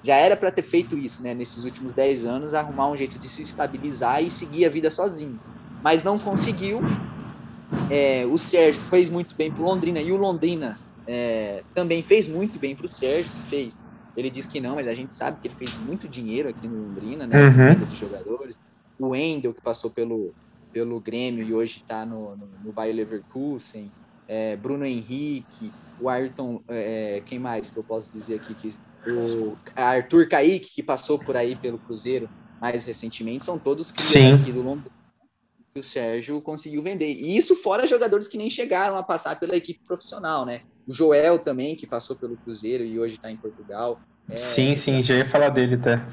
Já 0.03 0.15
era 0.15 0.37
para 0.37 0.51
ter 0.51 0.63
feito 0.63 0.97
isso, 0.97 1.23
né, 1.23 1.35
nesses 1.35 1.65
últimos 1.65 1.93
10 1.93 2.25
anos, 2.25 2.55
arrumar 2.55 2.89
um 2.89 2.97
jeito 2.97 3.19
de 3.19 3.29
se 3.29 3.43
estabilizar 3.43 4.23
e 4.23 4.31
seguir 4.31 4.65
a 4.65 4.69
vida 4.69 4.91
sozinho. 4.91 5.39
Mas 5.83 6.03
não 6.03 6.19
conseguiu. 6.19 6.81
É, 7.91 8.25
o 8.27 8.39
Sérgio 8.39 8.81
fez 8.81 9.11
muito 9.11 9.35
bem 9.35 9.51
para 9.51 9.61
o 9.61 9.65
Londrina 9.65 10.01
e 10.01 10.11
o 10.11 10.17
Londrina 10.17 10.79
é, 11.07 11.63
também 11.75 12.03
fez 12.03 12.29
muito 12.29 12.59
bem 12.59 12.75
para 12.75 12.87
o 12.87 12.89
Sérgio, 12.89 13.31
fez 13.49 13.77
ele 14.17 14.31
diz 14.31 14.47
que 14.47 14.61
não, 14.61 14.75
mas 14.75 14.89
a 14.89 14.95
gente 14.95 15.15
sabe 15.15 15.41
que 15.41 15.49
ele 15.49 15.55
fez 15.55 15.77
muito 15.79 16.09
dinheiro 16.09 16.49
aqui 16.49 16.67
no 16.67 16.89
Londrina, 16.89 17.27
né? 17.27 17.37
Uhum. 17.37 17.75
Dos 17.75 17.99
jogadores. 17.99 18.61
O 18.99 19.09
Wendel, 19.09 19.55
que 19.55 19.61
passou 19.63 19.91
pelo, 19.91 20.35
pelo 20.73 21.01
Grêmio 21.01 21.43
e 21.43 21.55
hoje 21.55 21.79
está 21.79 22.05
no, 22.05 22.37
no, 22.37 22.49
no 22.65 22.73
Bayer 22.73 22.95
Leverkusen. 22.95 23.91
É, 24.29 24.57
Bruno 24.57 24.85
Henrique, 24.85 25.73
o 26.01 26.09
Ayrton, 26.09 26.63
é, 26.69 27.23
quem 27.27 27.39
mais 27.39 27.71
que 27.71 27.79
eu 27.79 27.85
posso 27.85 28.13
dizer 28.13 28.37
aqui? 28.37 28.55
Que, 28.55 28.69
o 29.07 29.57
Arthur 29.75 30.29
Kaique, 30.29 30.71
que 30.75 30.83
passou 30.83 31.19
por 31.19 31.37
aí 31.37 31.57
pelo 31.57 31.79
Cruzeiro 31.79 32.29
mais 32.61 32.85
recentemente, 32.85 33.45
são 33.45 33.59
todos 33.59 33.91
crianças 33.91 34.43
aqui 34.43 34.53
do 34.53 34.63
Londrina 34.63 35.01
que 35.73 35.81
o 35.81 35.83
Sérgio 35.83 36.41
conseguiu 36.41 36.83
vender. 36.83 37.13
E 37.13 37.37
isso 37.37 37.55
fora 37.55 37.87
jogadores 37.87 38.29
que 38.29 38.37
nem 38.37 38.51
chegaram 38.51 38.97
a 38.97 39.03
passar 39.03 39.39
pela 39.39 39.57
equipe 39.57 39.81
profissional, 39.87 40.45
né? 40.45 40.63
O 40.91 40.93
Joel 40.93 41.39
também, 41.39 41.77
que 41.77 41.87
passou 41.87 42.17
pelo 42.17 42.37
Cruzeiro 42.37 42.83
e 42.83 42.99
hoje 42.99 43.15
está 43.15 43.31
em 43.31 43.37
Portugal. 43.37 44.01
É, 44.29 44.37
sim, 44.37 44.75
sim, 44.75 45.01
já 45.01 45.15
ia 45.15 45.25
falar 45.25 45.51
dele 45.51 45.77
até. 45.77 46.05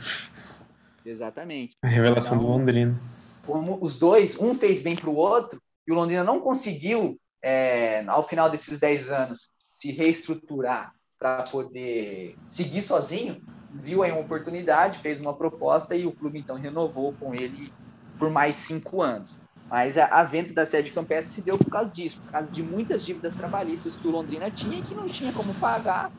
Exatamente. 1.03 1.75
A 1.81 1.87
revelação 1.87 2.37
então, 2.37 2.47
do 2.47 2.55
Londrina. 2.55 3.01
Como 3.43 3.79
os 3.81 3.97
dois, 3.97 4.37
um 4.37 4.53
fez 4.53 4.83
bem 4.83 4.95
para 4.95 5.09
o 5.09 5.15
outro, 5.15 5.59
e 5.87 5.91
o 5.91 5.95
Londrina 5.95 6.23
não 6.23 6.39
conseguiu, 6.39 7.19
é, 7.41 8.05
ao 8.05 8.21
final 8.21 8.51
desses 8.51 8.77
10 8.77 9.09
anos, 9.09 9.49
se 9.67 9.91
reestruturar 9.91 10.91
para 11.17 11.41
poder 11.41 12.35
seguir 12.45 12.83
sozinho, 12.83 13.41
viu 13.73 14.03
aí 14.03 14.11
uma 14.11 14.21
oportunidade, 14.21 14.99
fez 14.99 15.19
uma 15.19 15.35
proposta 15.35 15.95
e 15.95 16.05
o 16.05 16.11
clube 16.11 16.37
então 16.37 16.55
renovou 16.55 17.13
com 17.13 17.33
ele 17.33 17.73
por 18.19 18.29
mais 18.29 18.55
cinco 18.57 19.01
anos. 19.01 19.41
Mas 19.69 19.97
a, 19.97 20.05
a, 20.05 20.23
venda 20.23 20.53
da 20.53 20.65
sede 20.65 20.91
campestre 20.91 21.35
se 21.35 21.41
deu 21.41 21.57
por 21.57 21.69
causa 21.69 21.93
disso, 21.93 22.19
por 22.23 22.31
causa 22.31 22.51
de 22.51 22.63
muitas 22.63 23.05
dívidas 23.05 23.33
trabalhistas 23.33 23.95
que 23.95 24.07
o 24.07 24.11
Londrina 24.11 24.49
tinha 24.49 24.79
e 24.79 24.81
que 24.81 24.95
não 24.95 25.07
tinha 25.09 25.31
como 25.33 25.53
pagar. 25.55 26.09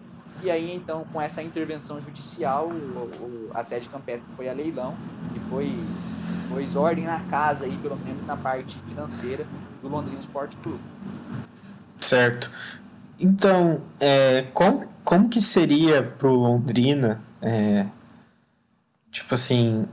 E 0.43 0.51
aí, 0.51 0.73
então, 0.75 1.05
com 1.13 1.21
essa 1.21 1.43
intervenção 1.43 2.01
judicial, 2.01 2.69
o, 2.69 2.71
o, 2.71 3.51
a 3.55 3.65
sede 3.65 3.89
campestre 3.89 4.29
foi 4.37 4.49
a 4.49 4.53
leilão 4.53 4.95
e 5.35 5.41
foi 5.51 5.75
pôs 6.49 6.77
ordem 6.77 7.05
na 7.05 7.21
casa, 7.31 7.65
aí, 7.65 7.77
pelo 7.79 7.97
menos 7.97 8.25
na 8.27 8.37
parte 8.37 8.79
financeira, 8.89 9.47
do 9.83 9.89
Londrina 9.89 10.21
Sport 10.21 10.53
Clube. 10.63 10.81
Certo. 12.01 12.51
Então, 13.19 13.83
é, 13.99 14.47
como, 14.55 14.87
como 15.05 15.29
que 15.29 15.43
seria 15.43 16.03
para 16.03 16.29
o 16.29 16.35
Londrina 16.35 17.21
é, 17.43 17.87
tipo 19.11 19.35
assim, 19.35 19.87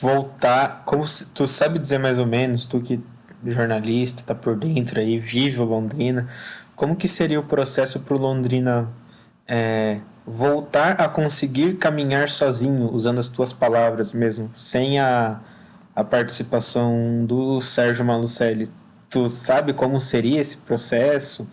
voltar, 0.00 0.82
como 0.84 1.06
se, 1.06 1.26
tu 1.26 1.46
sabe 1.46 1.78
dizer 1.78 1.98
mais 1.98 2.18
ou 2.18 2.26
menos, 2.26 2.64
tu 2.64 2.80
que 2.80 3.00
jornalista, 3.44 4.22
tá 4.24 4.34
por 4.34 4.56
dentro 4.56 5.00
aí, 5.00 5.18
vive 5.18 5.60
o 5.60 5.64
Londrina, 5.64 6.28
como 6.76 6.96
que 6.96 7.08
seria 7.08 7.40
o 7.40 7.42
processo 7.42 8.00
pro 8.00 8.16
Londrina 8.16 8.88
é, 9.46 9.98
voltar 10.26 11.00
a 11.00 11.08
conseguir 11.08 11.76
caminhar 11.76 12.28
sozinho, 12.28 12.90
usando 12.92 13.18
as 13.18 13.28
tuas 13.28 13.52
palavras 13.52 14.12
mesmo, 14.12 14.50
sem 14.56 14.98
a, 14.98 15.40
a 15.94 16.04
participação 16.04 17.24
do 17.26 17.60
Sérgio 17.60 18.04
Malucelli? 18.04 18.68
Tu 19.10 19.28
sabe 19.28 19.74
como 19.74 20.00
seria 20.00 20.40
esse 20.40 20.56
processo 20.56 21.46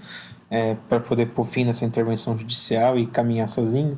é, 0.49 0.75
para 0.87 0.99
poder 0.99 1.27
pôr 1.27 1.43
fim 1.43 1.65
nessa 1.65 1.83
intervenção 1.85 2.37
judicial 2.37 2.97
e 2.97 3.05
caminhar 3.05 3.49
sozinho? 3.49 3.97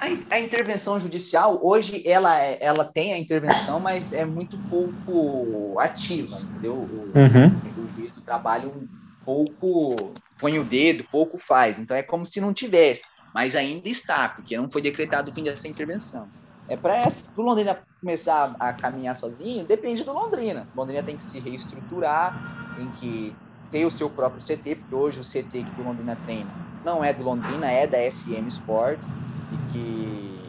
A, 0.00 0.34
a, 0.34 0.40
intervenção 0.40 0.98
judicial, 0.98 1.60
hoje, 1.62 2.02
ela, 2.06 2.42
é, 2.42 2.56
ela 2.58 2.86
tem 2.86 3.12
a 3.12 3.18
intervenção, 3.18 3.78
mas 3.78 4.14
é 4.14 4.24
muito 4.24 4.56
pouco 4.70 5.78
ativa, 5.78 6.40
entendeu? 6.40 6.72
O, 6.72 7.12
uhum. 7.14 7.84
o 7.84 7.96
juiz 7.96 8.10
do 8.10 8.22
trabalho 8.22 8.70
um 8.70 8.88
pouco 9.22 10.14
põe 10.38 10.58
o 10.58 10.64
dedo, 10.64 11.04
pouco 11.04 11.36
faz. 11.36 11.78
Então 11.78 11.94
é 11.94 12.02
como 12.02 12.24
se 12.24 12.40
não 12.40 12.54
tivesse, 12.54 13.04
mas 13.34 13.54
ainda 13.54 13.90
está, 13.90 14.30
porque 14.30 14.56
não 14.56 14.70
foi 14.70 14.80
decretado 14.80 15.30
o 15.30 15.34
fim 15.34 15.42
dessa 15.42 15.68
intervenção. 15.68 16.26
É 16.66 16.76
para 16.76 17.06
o 17.36 17.42
Londrina 17.42 17.78
começar 18.00 18.56
a, 18.58 18.68
a, 18.68 18.72
caminhar 18.72 19.14
sozinho, 19.14 19.66
depende 19.66 20.02
do 20.02 20.14
Londrina. 20.14 20.66
O 20.74 20.80
Londrina 20.80 21.02
tem 21.02 21.16
que 21.16 21.24
se 21.24 21.38
reestruturar, 21.40 22.74
tem 22.74 22.88
que 22.92 23.34
ter 23.70 23.84
o 23.84 23.90
seu 23.90 24.08
próprio 24.08 24.42
CT, 24.42 24.76
porque 24.76 24.94
hoje 24.94 25.20
o 25.20 25.22
CT 25.22 25.62
que 25.62 25.80
o 25.80 25.84
Londrina 25.84 26.16
treina 26.24 26.50
não 26.82 27.04
é 27.04 27.12
do 27.12 27.22
Londrina, 27.22 27.70
é 27.70 27.86
da 27.86 27.98
SM 28.10 28.48
Sports 28.48 29.14
e 29.50 29.58
que 29.72 30.40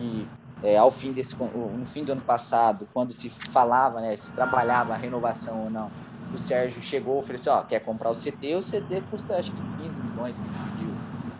e, 0.00 0.04
e, 0.04 0.28
é, 0.62 0.76
ao 0.76 0.90
fim 0.90 1.12
desse 1.12 1.36
no 1.36 1.86
fim 1.86 2.04
do 2.04 2.12
ano 2.12 2.20
passado, 2.20 2.88
quando 2.92 3.12
se 3.12 3.30
falava, 3.50 4.00
né, 4.00 4.16
se 4.16 4.32
trabalhava 4.32 4.94
a 4.94 4.96
renovação 4.96 5.64
ou 5.64 5.70
não, 5.70 5.90
o 6.32 6.38
Sérgio 6.38 6.80
chegou 6.82 7.16
e 7.16 7.20
ofereceu, 7.20 7.52
ó, 7.52 7.62
quer 7.62 7.80
comprar 7.80 8.10
o 8.10 8.14
CT, 8.14 8.56
o 8.56 8.60
CT 8.60 9.02
custa 9.10 9.36
acho 9.36 9.52
que 9.52 9.82
15 9.82 10.00
milhões. 10.00 10.40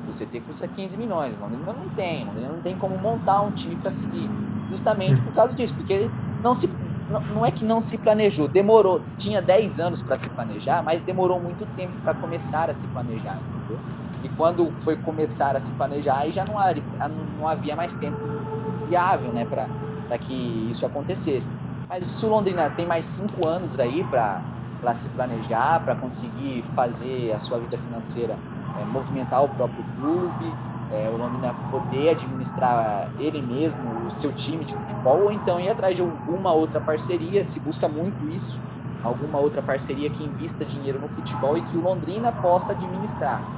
O 0.09 0.13
CT 0.13 0.41
custa 0.41 0.69
15 0.69 0.97
milhões, 0.97 1.35
o 1.37 1.41
Londrina 1.41 1.73
não 1.73 1.89
tem, 1.91 2.25
não 2.25 2.61
tem 2.61 2.77
como 2.77 2.99
montar 2.99 3.43
um 3.43 3.53
time 3.53 3.77
para 3.77 3.91
seguir. 3.91 4.29
Justamente 4.71 5.21
por 5.23 5.33
causa 5.33 5.55
disso, 5.55 5.75
porque 5.75 6.11
não 6.43 6.55
se 6.55 6.69
não, 7.13 7.21
não 7.35 7.47
é 7.47 7.51
que 7.51 7.65
não 7.65 7.81
se 7.81 7.99
planejou, 7.99 8.49
demorou, 8.49 9.03
tinha 9.19 9.43
10 9.43 9.81
anos 9.81 10.03
para 10.03 10.17
se 10.17 10.29
planejar, 10.31 10.83
mas 10.83 11.03
demorou 11.03 11.39
muito 11.41 11.67
tempo 11.77 11.93
para 12.03 12.15
começar 12.15 12.71
a 12.71 12.75
se 12.75 12.87
planejar, 12.89 13.39
entendeu? 13.39 13.79
E 14.23 14.31
quando 14.31 14.73
foi 14.79 14.97
começar 14.97 15.57
a 15.57 15.61
se 15.61 15.73
planejar, 15.75 16.19
aí 16.19 16.31
já 16.33 16.45
não, 16.45 16.57
havia, 16.59 16.85
não 17.09 17.47
havia 17.47 17.75
mais 17.75 17.97
tempo 17.97 18.47
viável, 18.85 19.33
né, 19.33 19.45
para 19.45 20.19
que 20.21 20.71
isso 20.71 20.87
acontecesse. 20.87 21.53
Mas 21.89 22.07
se 22.07 22.25
o 22.25 22.29
Londrina 22.29 22.71
tem 22.71 22.87
mais 22.87 23.07
cinco 23.07 23.45
anos 23.47 23.79
aí 23.79 24.05
para 24.05 24.49
se 24.95 25.11
planejar, 25.11 25.81
para 25.85 25.97
conseguir 25.97 26.63
fazer 26.75 27.33
a 27.33 27.39
sua 27.41 27.59
vida 27.59 27.77
financeira 27.79 28.41
é, 28.73 28.85
movimentar 28.85 29.43
o 29.43 29.51
próprio 29.51 29.85
clube, 29.85 30.61
é, 30.89 31.11
o 31.11 31.17
Londrina 31.17 31.55
poder 31.69 32.11
administrar 32.11 33.11
ele 33.17 33.43
mesmo, 33.43 34.05
o 34.05 34.11
seu 34.11 34.33
time 34.33 34.65
de 34.65 34.75
futebol, 34.75 35.23
ou 35.23 35.33
então 35.33 35.59
ir 35.61 35.69
atrás 35.69 35.97
de 35.97 36.03
alguma 36.03 36.53
outra 36.55 36.81
parceria, 36.81 37.45
se 37.45 37.59
busca 37.61 37.89
muito 37.89 38.29
isso, 38.29 38.63
alguma 39.01 39.39
outra 39.41 39.63
parceria 39.63 40.11
que 40.11 40.23
invista 40.25 40.65
dinheiro 40.65 41.01
no 41.01 41.09
futebol 41.09 41.57
e 41.57 41.63
que 41.63 41.77
o 41.77 41.81
Londrina 41.81 42.33
possa 42.33 42.73
administrar 42.73 43.51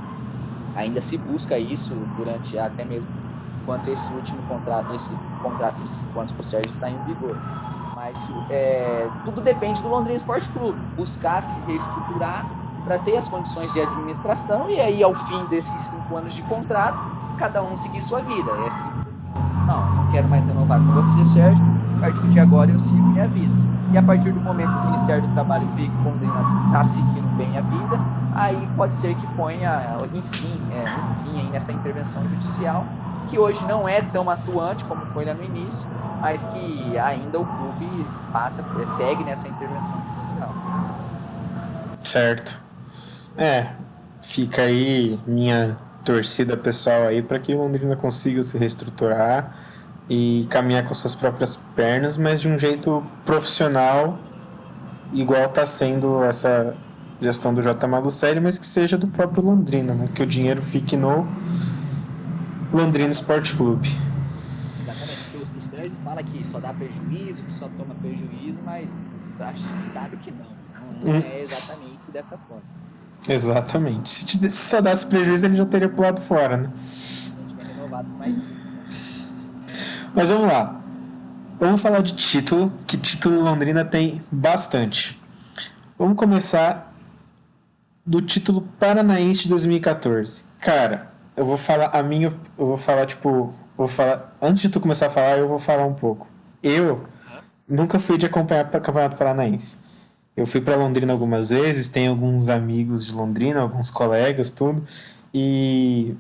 ainda 0.75 1.01
se 1.01 1.17
busca 1.17 1.59
isso 1.59 1.95
durante 2.17 2.59
até 2.59 2.85
mesmo 2.85 3.09
enquanto 3.65 3.89
esse 3.89 4.13
último 4.13 4.43
contrato, 4.43 4.95
esse 4.95 5.11
contrato 5.43 5.83
de 5.83 5.93
cinco 5.93 6.19
anos 6.19 6.33
para 6.33 6.43
o 6.43 6.45
Sérgio 6.45 6.71
está 6.71 6.91
em 6.91 7.05
vigor. 7.05 7.37
Mas 7.97 8.29
é, 8.51 9.09
tudo 9.25 9.41
depende 9.41 9.81
do 9.81 9.89
Londrina 9.89 10.17
Esporte 10.17 10.47
Clube, 10.51 10.79
buscar 10.97 11.43
se 11.43 11.59
reestruturar 11.67 12.45
para 12.85 12.99
ter 12.99 13.17
as 13.17 13.27
condições 13.29 13.73
de 13.73 13.81
administração 13.81 14.69
e 14.69 14.79
aí 14.79 15.03
ao 15.03 15.15
fim 15.15 15.43
desses 15.47 15.81
cinco 15.81 16.17
anos 16.17 16.35
de 16.35 16.43
contrato, 16.43 16.99
cada 17.39 17.63
um 17.63 17.77
seguir 17.79 18.03
sua 18.03 18.21
vida. 18.21 18.51
É 18.51 18.71
simples 18.71 19.07
assim. 19.09 19.67
Não, 19.67 19.95
não 19.95 20.13
quero 20.13 20.29
mais 20.29 20.47
renovar 20.47 20.79
com 20.79 20.93
você, 20.93 21.25
Sérgio. 21.25 21.65
A 21.97 22.01
partir 22.01 22.29
de 22.29 22.41
agora 22.41 22.71
eu 22.71 22.83
sigo 22.83 23.03
minha 23.03 23.27
vida. 23.29 23.55
E 23.93 23.97
a 23.97 24.03
partir 24.03 24.33
do 24.33 24.41
momento 24.41 24.69
que 24.69 24.87
o 24.87 24.91
Ministério 24.91 25.23
do 25.27 25.33
Trabalho 25.33 25.67
vê 25.69 25.85
que 25.85 25.97
o 25.97 26.05
Londrina 26.05 26.67
está 26.67 26.85
seguindo 26.85 27.24
bem 27.35 27.57
a 27.59 27.61
vida, 27.61 27.99
aí 28.35 28.69
pode 28.77 28.95
ser 28.95 29.15
que 29.15 29.27
ponha, 29.29 29.97
enfim, 30.13 30.61
é, 30.73 30.83
enfim 30.83 31.41
aí 31.41 31.51
nessa 31.51 31.73
intervenção 31.73 32.23
judicial, 32.29 32.85
que 33.29 33.39
hoje 33.39 33.65
não 33.67 33.89
é 33.89 34.03
tão 34.03 34.29
atuante 34.29 34.85
como 34.85 35.05
foi 35.07 35.25
lá 35.25 35.35
no 35.35 35.45
início, 35.45 35.89
mas 36.21 36.45
que 36.45 36.99
ainda 36.99 37.39
o 37.39 37.45
clube 37.45 38.07
passa, 38.33 38.65
segue 38.87 39.25
nessa 39.25 39.49
intervenção 39.49 39.97
judicial. 39.97 40.55
Certo. 42.03 42.61
É, 43.37 43.69
fica 44.23 44.63
aí 44.63 45.19
minha 45.27 45.77
torcida 46.05 46.57
pessoal 46.57 47.05
aí 47.05 47.23
para 47.23 47.39
que 47.39 47.55
o 47.55 47.59
Londrina 47.59 47.97
consiga 47.97 48.43
se 48.43 48.59
reestruturar 48.59 49.57
e 50.09 50.47
caminhar 50.51 50.85
com 50.85 50.95
suas 50.95 51.15
próprias 51.15 51.57
pernas, 51.75 52.17
mas 52.17 52.41
de 52.41 52.49
um 52.49 52.59
jeito 52.59 53.03
profissional, 53.25 54.19
igual 55.13 55.47
está 55.47 55.65
sendo 55.65 56.23
essa 56.23 56.75
gestão 57.21 57.55
do 57.55 57.63
J. 57.63 57.87
Malucelli, 57.87 58.41
mas 58.41 58.59
que 58.59 58.67
seja 58.67 58.97
do 58.99 59.07
próprio 59.09 59.45
Londrina, 59.45 59.95
né? 59.95 60.07
que 60.15 60.23
o 60.23 60.27
dinheiro 60.27 60.63
fique 60.63 60.97
no 60.97 61.27
Londrina 62.73 63.13
Esporte 63.13 63.55
Clube. 63.55 63.89
Exatamente, 64.83 65.59
o 65.59 65.63
Sérgio 65.63 65.97
fala 66.05 66.23
que 66.23 66.47
só 66.47 66.61
dá 66.61 66.75
prejuízo, 66.75 67.45
que 67.45 67.53
só 67.53 67.69
toma 67.79 67.95
prejuízo, 67.95 68.61
mas 68.65 68.97
a 69.39 69.53
gente 69.53 69.85
sabe 69.85 70.17
que 70.19 70.31
não, 70.31 70.47
não, 71.03 71.19
hum. 71.19 71.23
é 71.25 71.43
exatamente 71.43 72.01
dessa 72.13 72.37
forma. 72.49 72.63
Exatamente. 73.29 74.09
Se, 74.09 74.27
te, 74.27 74.51
se 74.51 74.51
só 74.51 74.81
desse 74.81 75.07
prejuízo, 75.07 75.47
ele 75.47 75.57
já 75.57 75.65
teria 75.65 75.89
pulado 75.89 76.21
fora, 76.21 76.57
né? 76.57 76.71
Mas 80.15 80.29
vamos 80.29 80.47
lá. 80.47 80.81
Vamos 81.59 81.81
falar 81.81 82.03
de 82.03 82.15
título, 82.15 82.73
que 82.87 82.97
título 82.97 83.41
Londrina 83.41 83.85
tem 83.85 84.21
bastante. 84.31 85.19
Vamos 85.99 86.17
começar 86.17 86.94
do 88.05 88.21
título 88.21 88.63
Paranaense 88.79 89.45
de 89.45 89.49
2014. 89.49 90.45
Cara, 90.61 91.13
eu 91.37 91.45
vou 91.45 91.57
falar 91.57 91.87
a 91.87 92.03
minha. 92.03 92.29
Eu 92.59 92.67
vou 92.67 92.77
falar, 92.77 93.07
tipo. 93.07 93.53
Vou 93.77 93.89
falar. 93.89 94.37
Antes 94.41 94.63
de 94.63 94.69
tu 94.69 94.81
começar 94.81 95.07
a 95.07 95.11
falar, 95.11 95.39
eu 95.39 95.49
vou 95.49 95.59
falar 95.59 95.85
um 95.85 95.95
pouco. 95.95 96.29
Eu 96.63 97.05
nunca 97.69 97.99
fui 97.99 98.19
de 98.19 98.27
acompanhar 98.27 98.67
o 98.67 98.81
Campeonato 98.81 99.17
Paranaense. 99.17 99.79
Eu 100.37 100.47
fui 100.47 100.61
para 100.61 100.77
Londrina 100.77 101.13
algumas 101.13 101.51
vezes, 101.51 101.89
tenho 101.89 102.11
alguns 102.11 102.49
amigos 102.49 103.05
de 103.05 103.13
Londrina, 103.13 103.61
alguns 103.61 103.91
colegas, 103.91 104.51
tudo. 104.51 104.83
E 105.33 106.17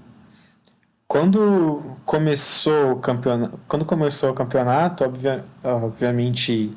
quando 1.08 1.82
começou 2.04 2.92
o 2.92 2.96
campeonato, 2.96 3.58
quando 3.66 3.84
começou 3.84 4.30
o 4.30 4.34
campeonato, 4.34 5.04
obvia, 5.04 5.44
obviamente 5.62 6.76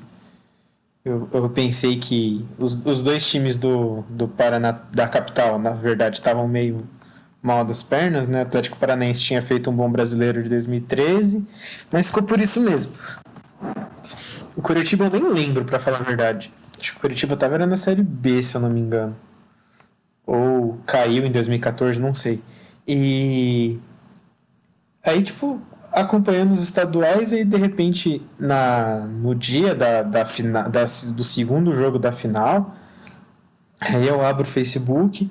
eu, 1.07 1.29
eu 1.31 1.49
pensei 1.49 1.97
que 1.97 2.45
os, 2.59 2.85
os 2.85 3.01
dois 3.01 3.25
times 3.25 3.55
do, 3.55 4.03
do 4.09 4.27
Paraná, 4.27 4.73
da 4.91 5.07
capital, 5.07 5.57
na 5.57 5.71
verdade, 5.71 6.17
estavam 6.17 6.47
meio 6.47 6.85
mal 7.41 7.63
das 7.63 7.81
pernas, 7.81 8.27
né? 8.27 8.39
O 8.39 8.41
Atlético 8.41 8.77
Paranaense 8.77 9.21
tinha 9.21 9.41
feito 9.41 9.69
um 9.69 9.73
bom 9.73 9.89
brasileiro 9.89 10.43
de 10.43 10.49
2013, 10.49 11.47
mas 11.91 12.07
ficou 12.07 12.23
por 12.23 12.41
isso 12.41 12.59
mesmo. 12.59 12.91
O 14.53 14.61
Curitiba 14.61 15.05
eu 15.05 15.11
nem 15.11 15.29
lembro, 15.31 15.63
para 15.63 15.79
falar 15.79 15.99
a 15.99 16.03
verdade. 16.03 16.51
Acho 16.77 16.91
que 16.91 16.97
o 16.97 17.01
Curitiba 17.01 17.35
estava 17.35 17.57
na 17.57 17.77
Série 17.77 18.03
B, 18.03 18.43
se 18.43 18.55
eu 18.55 18.61
não 18.61 18.69
me 18.69 18.81
engano. 18.81 19.15
Ou 20.25 20.77
caiu 20.85 21.25
em 21.25 21.31
2014, 21.31 22.01
não 22.01 22.13
sei. 22.13 22.41
E 22.85 23.79
aí, 25.01 25.23
tipo, 25.23 25.61
acompanhando 26.01 26.51
os 26.51 26.61
estaduais 26.61 27.31
e 27.31 27.43
de 27.43 27.57
repente 27.57 28.21
na, 28.39 28.99
no 28.99 29.33
dia 29.33 29.73
da, 29.73 30.03
da, 30.03 30.25
fina, 30.25 30.63
da, 30.69 30.83
do 30.83 31.23
segundo 31.23 31.73
jogo 31.73 31.97
da 31.97 32.11
final, 32.11 32.75
aí 33.79 34.07
eu 34.07 34.25
abro 34.25 34.43
o 34.43 34.47
Facebook, 34.47 35.29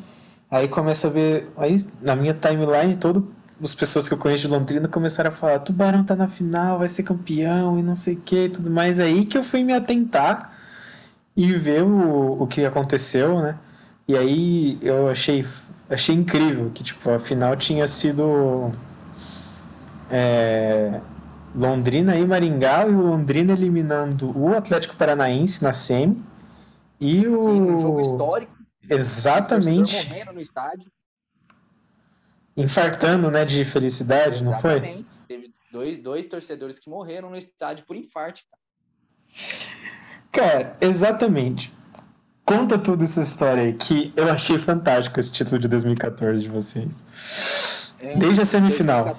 aí 0.50 0.68
começo 0.68 1.06
a 1.06 1.10
ver, 1.10 1.50
aí 1.56 1.76
na 2.02 2.16
minha 2.16 2.34
timeline 2.34 2.96
todo 2.96 3.34
as 3.62 3.74
pessoas 3.74 4.06
que 4.06 4.14
eu 4.14 4.18
conheço 4.18 4.46
de 4.46 4.48
Londrina 4.48 4.86
começaram 4.86 5.28
a 5.28 5.32
falar, 5.32 5.60
Tubarão 5.60 6.04
tá 6.04 6.14
na 6.14 6.28
final, 6.28 6.78
vai 6.78 6.88
ser 6.88 7.02
campeão 7.02 7.78
e 7.78 7.82
não 7.82 7.94
sei 7.94 8.14
o 8.14 8.20
que 8.20 8.44
e 8.44 8.48
tudo 8.48 8.70
mais. 8.70 9.00
Aí 9.00 9.24
que 9.24 9.38
eu 9.38 9.42
fui 9.42 9.64
me 9.64 9.72
atentar 9.72 10.52
e 11.36 11.52
ver 11.54 11.82
o, 11.82 12.42
o 12.42 12.46
que 12.46 12.64
aconteceu, 12.64 13.40
né? 13.40 13.56
E 14.06 14.16
aí 14.16 14.78
eu 14.82 15.08
achei, 15.08 15.44
achei 15.88 16.14
incrível 16.14 16.70
que 16.72 16.84
tipo, 16.84 17.10
a 17.10 17.18
final 17.18 17.56
tinha 17.56 17.88
sido 17.88 18.70
é, 20.10 21.00
Londrina 21.54 22.16
e 22.16 22.26
Maringá, 22.26 22.86
e 22.86 22.90
o 22.90 23.00
Londrina 23.00 23.52
eliminando 23.52 24.36
o 24.38 24.54
Atlético 24.54 24.96
Paranaense 24.96 25.62
na 25.62 25.72
semi. 25.72 26.24
E 27.00 27.26
o. 27.26 27.42
Sim, 27.42 27.60
um 27.62 27.78
jogo 27.78 28.00
histórico. 28.00 28.56
Exatamente. 28.88 30.08
no 30.32 30.40
estádio. 30.40 30.90
Infartando, 32.56 33.30
né, 33.30 33.44
de 33.44 33.64
felicidade, 33.64 34.40
Exatamente. 34.40 34.44
não 34.44 34.60
foi? 34.60 35.06
Teve 35.28 35.52
Dois, 35.72 36.02
dois 36.02 36.26
torcedores 36.26 36.78
que 36.78 36.88
morreram 36.88 37.28
no 37.28 37.36
estádio 37.36 37.84
por 37.84 37.96
infarto. 37.96 38.40
Cara, 40.32 40.76
exatamente. 40.80 41.72
Conta 42.44 42.78
tudo 42.78 43.02
essa 43.04 43.20
história 43.20 43.64
aí, 43.64 43.74
que 43.74 44.12
eu 44.16 44.30
achei 44.30 44.58
fantástico 44.58 45.18
esse 45.18 45.32
título 45.32 45.58
de 45.58 45.66
2014 45.68 46.42
de 46.42 46.48
vocês. 46.48 47.92
É, 48.00 48.16
Desde 48.16 48.40
a 48.40 48.44
semifinal. 48.44 49.18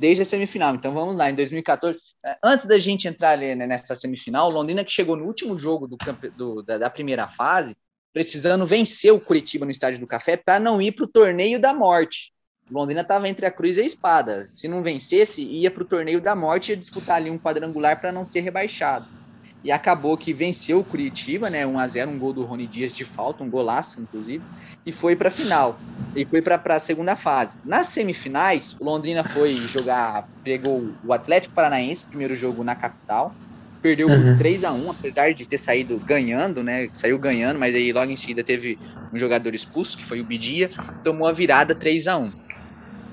Desde 0.00 0.22
a 0.22 0.24
semifinal. 0.24 0.74
Então 0.74 0.94
vamos 0.94 1.14
lá, 1.14 1.30
em 1.30 1.34
2014. 1.34 1.98
É, 2.24 2.38
antes 2.42 2.64
da 2.64 2.78
gente 2.78 3.06
entrar 3.06 3.32
ali, 3.32 3.54
né, 3.54 3.66
nessa 3.66 3.94
semifinal, 3.94 4.50
Londrina 4.50 4.82
que 4.82 4.90
chegou 4.90 5.14
no 5.14 5.26
último 5.26 5.56
jogo 5.58 5.86
do, 5.86 5.98
do 6.34 6.62
da, 6.62 6.78
da, 6.78 6.90
primeira 6.90 7.26
fase, 7.26 7.76
precisando 8.10 8.64
vencer 8.64 9.12
o 9.12 9.20
Curitiba 9.20 9.66
no 9.66 9.70
Estádio 9.70 10.00
do 10.00 10.06
Café 10.06 10.38
para 10.38 10.58
não 10.58 10.80
ir 10.80 10.92
para 10.92 11.04
o 11.04 11.08
torneio 11.08 11.60
da 11.60 11.74
morte. 11.74 12.32
Londrina 12.70 13.02
estava 13.02 13.28
entre 13.28 13.44
a 13.44 13.50
cruz 13.50 13.76
e 13.76 13.82
a 13.82 13.84
espada. 13.84 14.42
Se 14.44 14.68
não 14.68 14.82
vencesse, 14.82 15.42
ia 15.42 15.70
para 15.70 15.82
o 15.82 15.86
torneio 15.86 16.20
da 16.20 16.34
morte 16.34 16.72
e 16.72 16.76
disputar 16.76 17.16
ali 17.16 17.28
um 17.28 17.38
quadrangular 17.38 18.00
para 18.00 18.10
não 18.10 18.24
ser 18.24 18.40
rebaixado 18.40 19.06
e 19.62 19.70
acabou 19.70 20.16
que 20.16 20.32
venceu 20.32 20.78
o 20.78 20.84
Curitiba, 20.84 21.50
né, 21.50 21.66
1 21.66 21.78
a 21.78 21.86
0, 21.86 22.10
um 22.10 22.18
gol 22.18 22.32
do 22.32 22.42
Rony 22.42 22.66
Dias 22.66 22.92
de 22.92 23.04
falta, 23.04 23.44
um 23.44 23.50
golaço 23.50 24.00
inclusive, 24.00 24.42
e 24.84 24.92
foi 24.92 25.14
para 25.14 25.28
a 25.28 25.32
final. 25.32 25.78
E 26.16 26.24
foi 26.24 26.40
para 26.40 26.60
a 26.64 26.78
segunda 26.78 27.14
fase. 27.14 27.58
Nas 27.64 27.88
semifinais, 27.88 28.74
o 28.80 28.84
Londrina 28.84 29.22
foi 29.22 29.56
jogar, 29.56 30.28
pegou 30.42 30.90
o 31.04 31.12
Atlético 31.12 31.54
Paranaense, 31.54 32.04
primeiro 32.04 32.34
jogo 32.34 32.64
na 32.64 32.74
capital, 32.74 33.34
perdeu 33.82 34.08
uhum. 34.08 34.36
3 34.36 34.64
a 34.64 34.72
1, 34.72 34.90
apesar 34.90 35.34
de 35.34 35.46
ter 35.46 35.58
saído 35.58 35.98
ganhando, 35.98 36.62
né, 36.62 36.88
saiu 36.92 37.18
ganhando, 37.18 37.58
mas 37.58 37.74
aí 37.74 37.92
logo 37.92 38.10
em 38.10 38.16
seguida 38.16 38.42
teve 38.42 38.78
um 39.12 39.18
jogador 39.18 39.54
expulso, 39.54 39.96
que 39.96 40.06
foi 40.06 40.20
o 40.20 40.24
Bidia, 40.24 40.70
tomou 41.04 41.26
a 41.26 41.32
virada 41.32 41.74
3 41.74 42.06
a 42.06 42.16
1. 42.16 42.32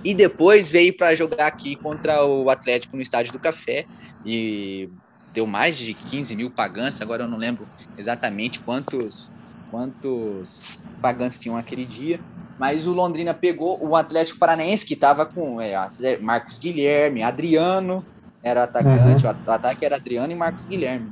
E 0.04 0.14
depois 0.14 0.70
veio 0.70 0.96
para 0.96 1.16
jogar 1.16 1.48
aqui 1.48 1.76
contra 1.76 2.24
o 2.24 2.50
Atlético 2.50 2.96
no 2.96 3.02
Estádio 3.02 3.34
do 3.34 3.40
Café 3.40 3.84
e 4.26 4.90
deu 5.38 5.46
mais 5.46 5.78
de 5.78 5.94
15 5.94 6.36
mil 6.36 6.50
pagantes, 6.50 7.00
agora 7.00 7.24
eu 7.24 7.28
não 7.28 7.38
lembro 7.38 7.68
exatamente 7.96 8.58
quantos, 8.58 9.30
quantos 9.70 10.82
pagantes 11.00 11.38
tinham 11.38 11.56
aquele 11.56 11.86
dia, 11.86 12.20
mas 12.58 12.88
o 12.88 12.92
Londrina 12.92 13.36
pegou 13.36 13.78
o 13.80 13.96
Atlético 13.96 14.40
Paranaense, 14.40 14.84
que 14.84 14.96
estava 14.96 15.28
com 15.28 15.62
é, 15.62 15.78
Marcos 16.20 16.58
Guilherme, 16.58 17.22
Adriano, 17.22 18.04
era 18.42 18.62
o 18.62 18.64
atacante, 18.64 19.28
uhum. 19.28 19.36
o 19.46 19.52
ataque 19.52 19.86
era 19.86 19.98
Adriano 19.98 20.34
e 20.34 20.36
Marcos 20.36 20.66
Guilherme. 20.66 21.08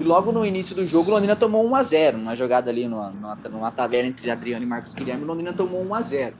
E 0.00 0.02
logo 0.02 0.32
no 0.32 0.44
início 0.44 0.74
do 0.74 0.84
jogo, 0.84 1.12
o 1.12 1.14
Londrina 1.14 1.36
tomou 1.36 1.64
1 1.64 1.76
a 1.76 1.82
0 1.84 2.18
numa 2.18 2.34
jogada 2.34 2.72
ali, 2.72 2.88
numa, 2.88 3.12
numa 3.48 3.70
tabela 3.70 4.08
entre 4.08 4.28
Adriano 4.32 4.64
e 4.64 4.68
Marcos 4.68 4.94
Guilherme, 4.94 5.22
o 5.22 5.26
Londrina 5.28 5.52
tomou 5.52 5.80
1 5.84 5.94
a 5.94 6.02
0 6.02 6.34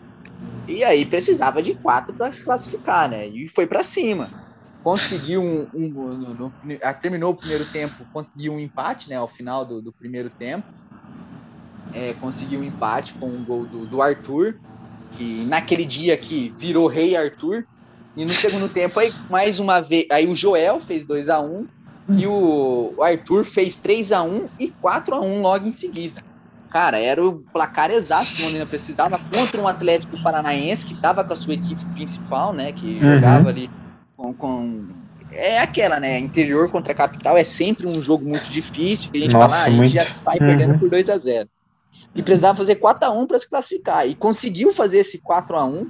E 0.66 0.82
aí 0.82 1.06
precisava 1.06 1.62
de 1.62 1.74
quatro 1.74 2.12
para 2.12 2.32
se 2.32 2.42
classificar, 2.42 3.08
né? 3.08 3.28
E 3.28 3.46
foi 3.46 3.68
para 3.68 3.84
cima 3.84 4.49
conseguiu 4.82 5.42
um, 5.42 5.66
um 5.74 5.88
no, 5.88 6.34
no, 6.34 6.52
terminou 7.00 7.32
o 7.32 7.36
primeiro 7.36 7.64
tempo, 7.66 8.04
conseguiu 8.12 8.52
um 8.52 8.60
empate, 8.60 9.08
né, 9.08 9.16
ao 9.16 9.28
final 9.28 9.64
do, 9.64 9.80
do 9.80 9.92
primeiro 9.92 10.30
tempo, 10.30 10.66
é, 11.92 12.14
conseguiu 12.20 12.60
um 12.60 12.64
empate 12.64 13.12
com 13.14 13.26
um 13.26 13.44
gol 13.44 13.66
do, 13.66 13.86
do 13.86 14.02
Arthur, 14.02 14.56
que 15.12 15.44
naquele 15.46 15.84
dia 15.84 16.14
aqui 16.14 16.52
virou 16.56 16.86
rei 16.86 17.16
Arthur, 17.16 17.66
e 18.16 18.24
no 18.24 18.30
segundo 18.30 18.68
tempo 18.68 18.98
aí 18.98 19.12
mais 19.28 19.58
uma 19.58 19.80
vez, 19.80 20.06
aí 20.10 20.26
o 20.26 20.34
Joel 20.34 20.80
fez 20.80 21.04
2 21.04 21.28
a 21.28 21.40
1 21.40 21.66
e 22.18 22.26
o, 22.26 22.94
o 22.96 23.02
Arthur 23.02 23.44
fez 23.44 23.76
3 23.76 24.12
a 24.12 24.22
1 24.22 24.48
e 24.58 24.68
4 24.68 25.14
a 25.14 25.20
1 25.20 25.42
logo 25.42 25.66
em 25.66 25.72
seguida. 25.72 26.22
Cara, 26.70 26.98
era 26.98 27.24
o 27.24 27.40
placar 27.52 27.90
exato 27.90 28.26
que 28.26 28.42
o 28.42 28.44
Londrina 28.44 28.66
precisava 28.66 29.18
contra 29.32 29.60
um 29.60 29.66
Atlético 29.66 30.20
Paranaense 30.22 30.86
que 30.86 30.94
estava 30.94 31.24
com 31.24 31.32
a 31.32 31.36
sua 31.36 31.54
equipe 31.54 31.84
principal, 31.94 32.52
né, 32.52 32.72
que 32.72 32.98
uhum. 33.02 33.14
jogava 33.14 33.48
ali 33.48 33.68
com, 34.20 34.34
com, 34.34 34.86
é 35.32 35.58
aquela, 35.58 35.98
né? 35.98 36.18
Interior 36.18 36.70
contra 36.70 36.92
capital 36.92 37.38
é 37.38 37.44
sempre 37.44 37.88
um 37.88 38.02
jogo 38.02 38.28
muito 38.28 38.50
difícil. 38.50 39.10
Que 39.10 39.18
a 39.18 39.22
gente 39.22 39.32
Nossa, 39.32 39.56
fala, 39.56 39.66
ah, 39.66 39.70
muito... 39.70 39.82
a 39.82 39.86
gente 39.86 39.94
já 39.94 40.14
sai 40.14 40.38
uhum. 40.38 40.46
perdendo 40.46 40.78
por 40.78 40.90
2 40.90 41.08
a 41.08 41.16
0 41.16 41.48
E 42.14 42.22
precisava 42.22 42.58
fazer 42.58 42.76
4 42.76 43.08
a 43.08 43.10
1 43.10 43.26
para 43.26 43.38
se 43.38 43.48
classificar. 43.48 44.06
E 44.06 44.14
conseguiu 44.14 44.72
fazer 44.72 44.98
esse 44.98 45.18
4 45.20 45.56
a 45.56 45.64
1 45.64 45.86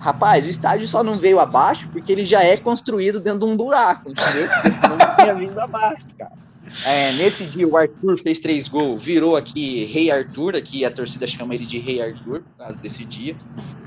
Rapaz, 0.00 0.46
o 0.46 0.48
estádio 0.48 0.88
só 0.88 1.04
não 1.04 1.16
veio 1.16 1.38
abaixo 1.38 1.88
porque 1.92 2.10
ele 2.10 2.24
já 2.24 2.42
é 2.42 2.56
construído 2.56 3.20
dentro 3.20 3.40
de 3.40 3.44
um 3.44 3.56
buraco, 3.56 4.10
entendeu? 4.10 4.48
Porque 4.48 4.70
senão 4.72 4.96
não 4.96 5.14
tinha 5.14 5.34
vindo 5.34 5.58
abaixo, 5.60 6.04
cara. 6.18 6.32
É, 6.86 7.12
nesse 7.12 7.44
dia 7.46 7.68
o 7.68 7.76
Arthur 7.76 8.18
fez 8.18 8.38
três 8.38 8.68
gols, 8.68 9.02
virou 9.02 9.36
aqui 9.36 9.84
Rei 9.84 10.10
Arthur, 10.10 10.56
aqui 10.56 10.84
a 10.84 10.90
torcida 10.90 11.26
chama 11.26 11.54
ele 11.54 11.66
de 11.66 11.78
Rei 11.78 12.02
Arthur, 12.02 12.42
por 12.42 12.58
causa 12.58 12.80
desse 12.80 13.04
dia. 13.04 13.36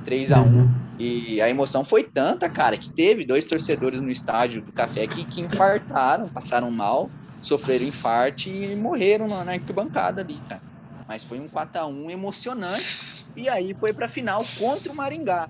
3 0.05 0.31
a 0.31 0.39
1 0.39 0.43
uhum. 0.43 0.69
E 0.99 1.41
a 1.41 1.49
emoção 1.49 1.83
foi 1.83 2.03
tanta, 2.03 2.47
cara, 2.47 2.77
que 2.77 2.89
teve 2.89 3.25
dois 3.25 3.43
torcedores 3.43 3.99
no 3.99 4.09
estádio 4.09 4.61
do 4.61 4.71
café 4.71 5.07
que, 5.07 5.25
que 5.25 5.41
infartaram, 5.41 6.29
passaram 6.29 6.71
mal, 6.71 7.09
sofreram 7.41 7.85
infarto 7.85 8.47
e 8.47 8.75
morreram 8.75 9.27
na, 9.27 9.43
na 9.43 9.51
arquibancada 9.53 10.21
ali, 10.21 10.37
cara. 10.47 10.61
Mas 11.07 11.23
foi 11.23 11.39
um 11.39 11.47
4 11.47 11.81
a 11.81 11.85
1 11.85 12.11
emocionante. 12.11 13.25
E 13.35 13.49
aí 13.49 13.73
foi 13.73 13.91
pra 13.91 14.07
final 14.07 14.45
contra 14.57 14.91
o 14.91 14.95
Maringá. 14.95 15.49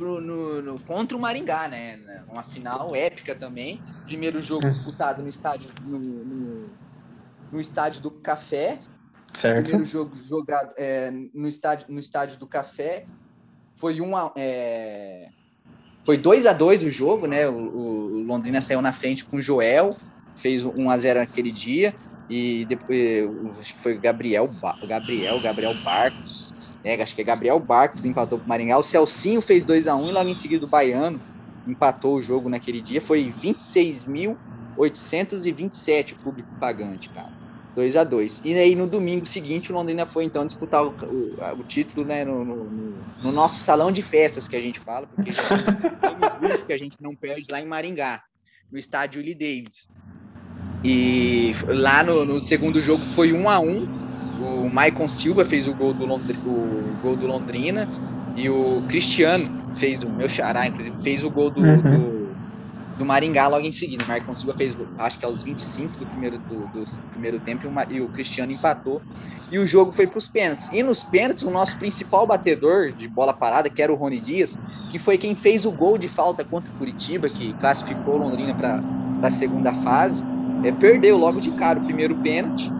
Pro, 0.00 0.20
no, 0.20 0.62
no, 0.62 0.80
contra 0.80 1.16
o 1.16 1.20
Maringá, 1.20 1.68
né? 1.68 2.24
Uma 2.28 2.42
final 2.42 2.94
épica 2.96 3.34
também. 3.34 3.80
Primeiro 4.06 4.40
jogo 4.40 4.64
uhum. 4.64 4.70
disputado 4.70 5.22
no 5.22 5.28
estádio, 5.28 5.70
no, 5.84 5.98
no, 5.98 6.70
no 7.52 7.60
estádio 7.60 8.00
do 8.00 8.10
Café, 8.10 8.78
Certo. 9.32 9.64
Primeiro 9.64 9.84
jogo 9.84 10.12
jogado 10.28 10.74
é, 10.76 11.10
no, 11.10 11.48
estádio, 11.48 11.86
no 11.88 12.00
estádio 12.00 12.38
do 12.38 12.46
Café. 12.46 13.04
Foi 13.76 14.00
uma. 14.00 14.32
É, 14.36 15.28
foi 16.04 16.16
2 16.16 16.46
a 16.46 16.52
2 16.52 16.84
o 16.84 16.90
jogo, 16.90 17.26
né? 17.26 17.48
O, 17.48 17.54
o, 17.54 18.22
Londrina 18.22 18.60
saiu 18.60 18.82
na 18.82 18.92
frente 18.92 19.24
com 19.24 19.36
o 19.36 19.42
Joel, 19.42 19.96
fez 20.36 20.64
1 20.64 20.90
a 20.90 20.98
0 20.98 21.20
naquele 21.20 21.50
dia. 21.50 21.94
E 22.28 22.64
depois, 22.66 23.58
acho 23.58 23.74
que 23.74 23.80
foi 23.80 23.98
Gabriel, 23.98 24.48
Gabriel, 24.86 25.40
Gabriel 25.40 25.74
Barcos. 25.82 26.52
É, 26.82 27.00
acho 27.02 27.14
que 27.14 27.20
é 27.20 27.24
Gabriel 27.24 27.60
Barcos 27.60 28.04
empatou 28.04 28.38
para 28.38 28.46
o 28.46 28.48
Maringá. 28.48 28.76
O 28.78 28.82
Celcinho 28.82 29.40
fez 29.40 29.64
2 29.64 29.86
a 29.86 29.94
1 29.94 30.08
e 30.08 30.12
logo 30.12 30.28
em 30.28 30.34
seguida 30.34 30.64
o 30.64 30.68
Baiano 30.68 31.20
empatou 31.66 32.16
o 32.16 32.22
jogo 32.22 32.48
naquele 32.48 32.80
dia. 32.80 33.02
Foi 33.02 33.32
26.827 33.42 36.12
o 36.12 36.16
público 36.16 36.48
pagante, 36.58 37.08
cara. 37.10 37.38
2 37.74 37.96
a 37.96 38.04
2 38.04 38.42
E 38.44 38.54
aí 38.54 38.74
no 38.74 38.86
domingo 38.86 39.24
seguinte 39.24 39.70
o 39.70 39.74
Londrina 39.74 40.04
foi 40.04 40.24
então 40.24 40.44
disputar 40.44 40.84
o, 40.84 40.90
o, 40.90 41.60
o 41.60 41.64
título 41.64 42.04
né, 42.04 42.24
no, 42.24 42.44
no, 42.44 42.94
no, 43.22 43.32
nosso 43.32 43.60
salão 43.60 43.92
de 43.92 44.02
festas 44.02 44.48
que 44.48 44.56
a 44.56 44.60
gente 44.60 44.80
fala, 44.80 45.06
porque 45.06 45.30
é 46.50 46.58
que 46.58 46.72
a 46.72 46.78
gente 46.78 46.96
não 47.00 47.14
perde 47.14 47.50
lá 47.50 47.60
em 47.60 47.66
Maringá, 47.66 48.22
no 48.70 48.78
estádio 48.78 49.20
Willie 49.20 49.34
Davis. 49.34 49.88
E 50.82 51.54
lá 51.68 52.02
no, 52.02 52.24
no, 52.24 52.40
segundo 52.40 52.80
jogo 52.80 53.02
foi 53.14 53.32
1 53.32 53.48
a 53.48 53.60
1 53.60 54.09
O 54.40 54.70
Maicon 54.72 55.08
Silva 55.08 55.44
fez 55.44 55.66
o 55.66 55.74
gol 55.74 55.92
do, 55.92 56.06
Londri, 56.06 56.36
o 56.44 56.96
gol 57.02 57.16
do 57.16 57.26
Londrina 57.26 57.88
e 58.36 58.48
o 58.48 58.82
Cristiano 58.88 59.60
fez 59.76 60.02
o 60.02 60.08
meu 60.08 60.28
xará, 60.28 60.66
inclusive, 60.66 60.96
fez 61.02 61.22
o 61.22 61.30
gol 61.30 61.50
do, 61.50 61.60
uhum. 61.60 61.80
do 61.80 62.20
do 63.00 63.06
Maringá 63.06 63.48
logo 63.48 63.66
em 63.66 63.72
seguida. 63.72 64.04
O 64.04 64.08
Marcon 64.08 64.34
Silva 64.34 64.54
fez, 64.56 64.78
acho 64.98 65.18
que 65.18 65.24
aos 65.24 65.42
25 65.42 65.98
do 65.98 66.06
primeiro, 66.06 66.38
do, 66.38 66.66
do 66.66 66.84
primeiro 67.10 67.40
tempo 67.40 67.66
e 67.66 67.96
o, 67.96 67.96
e 67.96 68.00
o, 68.02 68.08
Cristiano 68.08 68.52
empatou. 68.52 69.00
E 69.50 69.58
o 69.58 69.66
jogo 69.66 69.90
foi 69.90 70.06
para 70.06 70.18
os 70.18 70.28
pênaltis. 70.28 70.68
E 70.70 70.82
nos 70.82 71.02
pênaltis, 71.02 71.42
o 71.42 71.50
nosso 71.50 71.76
principal 71.78 72.26
batedor 72.26 72.92
de 72.92 73.08
bola 73.08 73.32
parada, 73.32 73.70
que 73.70 73.82
era 73.82 73.90
o 73.90 73.96
Rony 73.96 74.20
Dias, 74.20 74.56
que 74.90 74.98
foi 74.98 75.16
quem 75.16 75.34
fez 75.34 75.64
o 75.64 75.72
gol 75.72 75.96
de 75.96 76.08
falta 76.08 76.44
contra 76.44 76.70
o 76.70 76.74
Curitiba, 76.74 77.28
que 77.28 77.54
classificou 77.54 78.18
Londrina 78.18 78.54
para 78.54 78.82
a 79.22 79.30
segunda 79.30 79.72
fase, 79.72 80.22
é, 80.62 80.70
perdeu 80.70 81.16
logo 81.16 81.40
de 81.40 81.50
cara 81.52 81.80
o 81.80 81.84
primeiro 81.84 82.14
pênalti. 82.16 82.70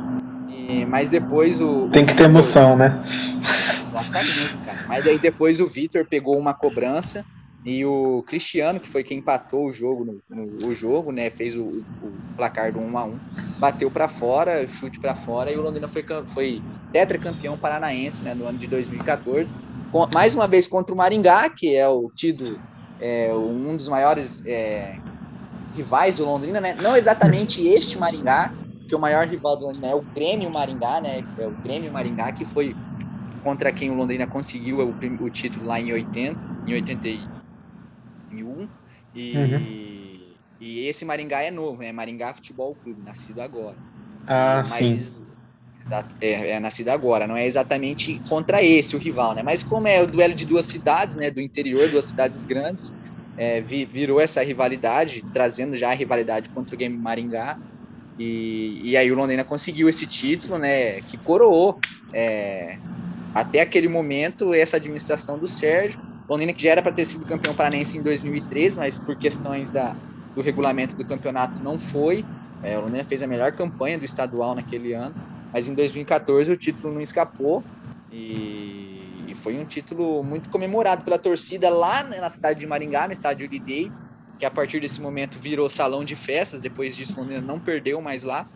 E, 0.71 0.85
mas 0.87 1.09
depois 1.09 1.61
o. 1.61 1.89
Tem 1.89 2.07
que 2.07 2.15
ter 2.15 2.25
emoção, 2.25 2.77
né? 2.77 3.03
Exatamente, 3.05 4.57
cara. 4.65 4.85
Mas 4.87 5.07
aí 5.07 5.19
depois 5.19 5.61
o 5.61 5.67
Vitor 5.67 6.07
pegou 6.07 6.39
uma 6.39 6.55
cobrança 6.55 7.25
e 7.65 7.85
o 7.85 8.23
Cristiano, 8.27 8.81
que 8.81 8.89
foi 8.89 9.03
quem 9.03 9.19
empatou 9.19 9.67
o 9.67 9.73
jogo, 9.73 10.05
no, 10.05 10.23
no 10.31 10.69
o 10.69 10.75
jogo, 10.75 11.11
né? 11.13 11.29
Fez 11.29 11.57
o, 11.57 11.63
o, 11.63 12.13
placar 12.37 12.73
do 12.73 12.79
1 12.79 12.99
a 12.99 13.05
1 13.05 13.19
bateu 13.59 13.91
para 13.91 14.09
fora, 14.09 14.67
chute 14.67 14.99
para 14.99 15.15
fora, 15.15 15.53
e 15.53 15.57
o 15.57 15.61
Londrina 15.61 15.87
foi, 15.87 16.05
foi 16.29 16.63
tetracampeão 16.93 17.59
paranaense 17.59 18.23
né, 18.23 18.33
no 18.33 18.47
ano 18.47 18.57
de 18.57 18.67
2014. 18.67 19.53
Com, 19.93 20.07
mais 20.07 20.35
uma 20.35 20.47
vez 20.47 20.67
contra 20.67 20.95
o 20.95 20.97
Maringá, 20.97 21.51
que 21.51 21.75
é 21.77 21.87
o 21.87 22.11
tido 22.15 22.59
é, 23.01 23.31
um 23.35 23.77
dos 23.77 23.89
maiores 23.89 24.43
é, 24.47 24.97
rivais 25.77 26.17
do 26.17 26.25
Londrina, 26.25 26.61
né? 26.61 26.77
Não 26.81 26.97
exatamente 26.97 27.67
este 27.67 27.99
Maringá, 27.99 28.53
que 28.91 28.95
o 28.97 28.99
maior 28.99 29.25
rival 29.25 29.57
do 29.57 29.67
Londrina 29.67 29.87
é 29.87 29.95
o 29.95 30.03
Grêmio 30.03 30.51
Maringá, 30.51 31.01
né? 31.01 31.23
É 31.39 31.47
o 31.47 31.53
Grêmio 31.63 31.93
Maringá, 31.93 32.33
que 32.33 32.45
foi 32.45 32.75
contra 33.45 33.71
quem 33.71 33.89
o 33.89 33.95
Londrina 33.95 34.27
conseguiu 34.27 34.79
o, 34.79 35.25
o 35.25 35.31
título 35.31 35.65
lá 35.65 35.81
em 35.81 35.93
80, 35.93 36.37
em 36.67 36.75
80 36.75 37.01
2001. 38.33 38.69
E, 39.15 39.37
uhum. 39.37 40.27
e 40.61 40.87
esse 40.89 41.05
Maringá 41.05 41.41
é 41.41 41.53
novo, 41.53 41.81
né? 41.81 41.93
Maringá 41.93 42.35
Futebol 42.35 42.75
Clube, 42.83 43.01
nascido 43.03 43.41
agora. 43.41 43.77
Ah, 44.27 44.57
Mas, 44.57 44.69
sim. 44.69 45.15
É, 46.21 46.51
é, 46.51 46.61
nascido 46.61 46.89
agora, 46.89 47.29
não 47.29 47.37
é 47.37 47.47
exatamente 47.47 48.21
contra 48.29 48.61
esse 48.61 48.97
o 48.97 48.99
rival, 48.99 49.35
né? 49.35 49.43
Mas 49.45 49.63
como 49.63 49.87
é 49.87 50.03
o 50.03 50.07
duelo 50.07 50.35
de 50.35 50.45
duas 50.45 50.67
cidades, 50.67 51.15
né? 51.15 51.31
Do 51.31 51.41
interior, 51.41 51.89
duas 51.91 52.07
cidades 52.07 52.43
grandes, 52.43 52.93
é, 53.37 53.61
virou 53.61 54.21
essa 54.21 54.43
rivalidade, 54.43 55.25
trazendo 55.33 55.77
já 55.77 55.91
a 55.91 55.95
rivalidade 55.95 56.49
contra 56.49 56.75
o 56.75 56.79
Game 56.79 56.97
Maringá. 56.97 57.57
E, 58.23 58.83
e 58.85 58.97
aí 58.99 59.11
o 59.11 59.15
Londrina 59.15 59.43
conseguiu 59.43 59.89
esse 59.89 60.07
título, 60.07 60.59
né, 60.59 61.01
que 61.01 61.17
coroou 61.17 61.81
é, 62.13 62.77
até 63.35 63.63
aquele 63.63 63.89
momento 63.89 64.53
essa 64.53 64.77
administração 64.77 65.39
do 65.39 65.49
Sérgio. 65.49 65.99
Londrina 66.29 66.53
que 66.53 66.63
já 66.63 66.73
era 66.73 66.83
para 66.83 66.93
ter 66.93 67.07
sido 67.07 67.25
campeão 67.25 67.55
paranense 67.55 67.97
em 67.97 68.03
2013, 68.03 68.79
mas 68.79 68.99
por 68.99 69.17
questões 69.17 69.71
da, 69.71 69.97
do 70.37 70.43
regulamento 70.43 70.95
do 70.99 71.05
campeonato 71.07 71.63
não 71.63 71.79
foi. 71.79 72.23
É, 72.63 72.77
o 72.77 72.83
Londrina 72.83 73.05
fez 73.05 73.23
a 73.23 73.27
melhor 73.27 73.53
campanha 73.53 73.97
do 73.97 74.05
estadual 74.05 74.55
naquele 74.55 74.93
ano, 74.93 75.15
mas 75.51 75.67
em 75.67 75.75
2014 75.75 76.53
o 76.53 76.57
título 76.59 76.93
não 76.93 77.01
escapou 77.01 77.65
e, 78.13 79.31
e 79.31 79.35
foi 79.35 79.57
um 79.57 79.65
título 79.65 80.23
muito 80.23 80.51
comemorado 80.51 81.05
pela 81.05 81.19
torcida 81.19 81.71
lá 81.71 82.03
na 82.03 82.29
cidade 82.29 82.61
de 82.61 82.67
Maringá, 82.67 83.07
no 83.07 83.15
estádio 83.15 83.49
Lee 83.51 83.61
Davis, 83.61 84.05
que 84.41 84.47
a 84.47 84.51
partir 84.51 84.81
desse 84.81 85.03
momento 85.03 85.39
virou 85.39 85.69
salão 85.69 86.03
de 86.03 86.17
festas. 86.17 86.63
Depois 86.63 86.97
disso, 86.97 87.15
Londrina 87.21 87.43
não 87.43 87.61
perdeu 87.61 88.01
mais 88.01 88.23
lá. 88.23 88.49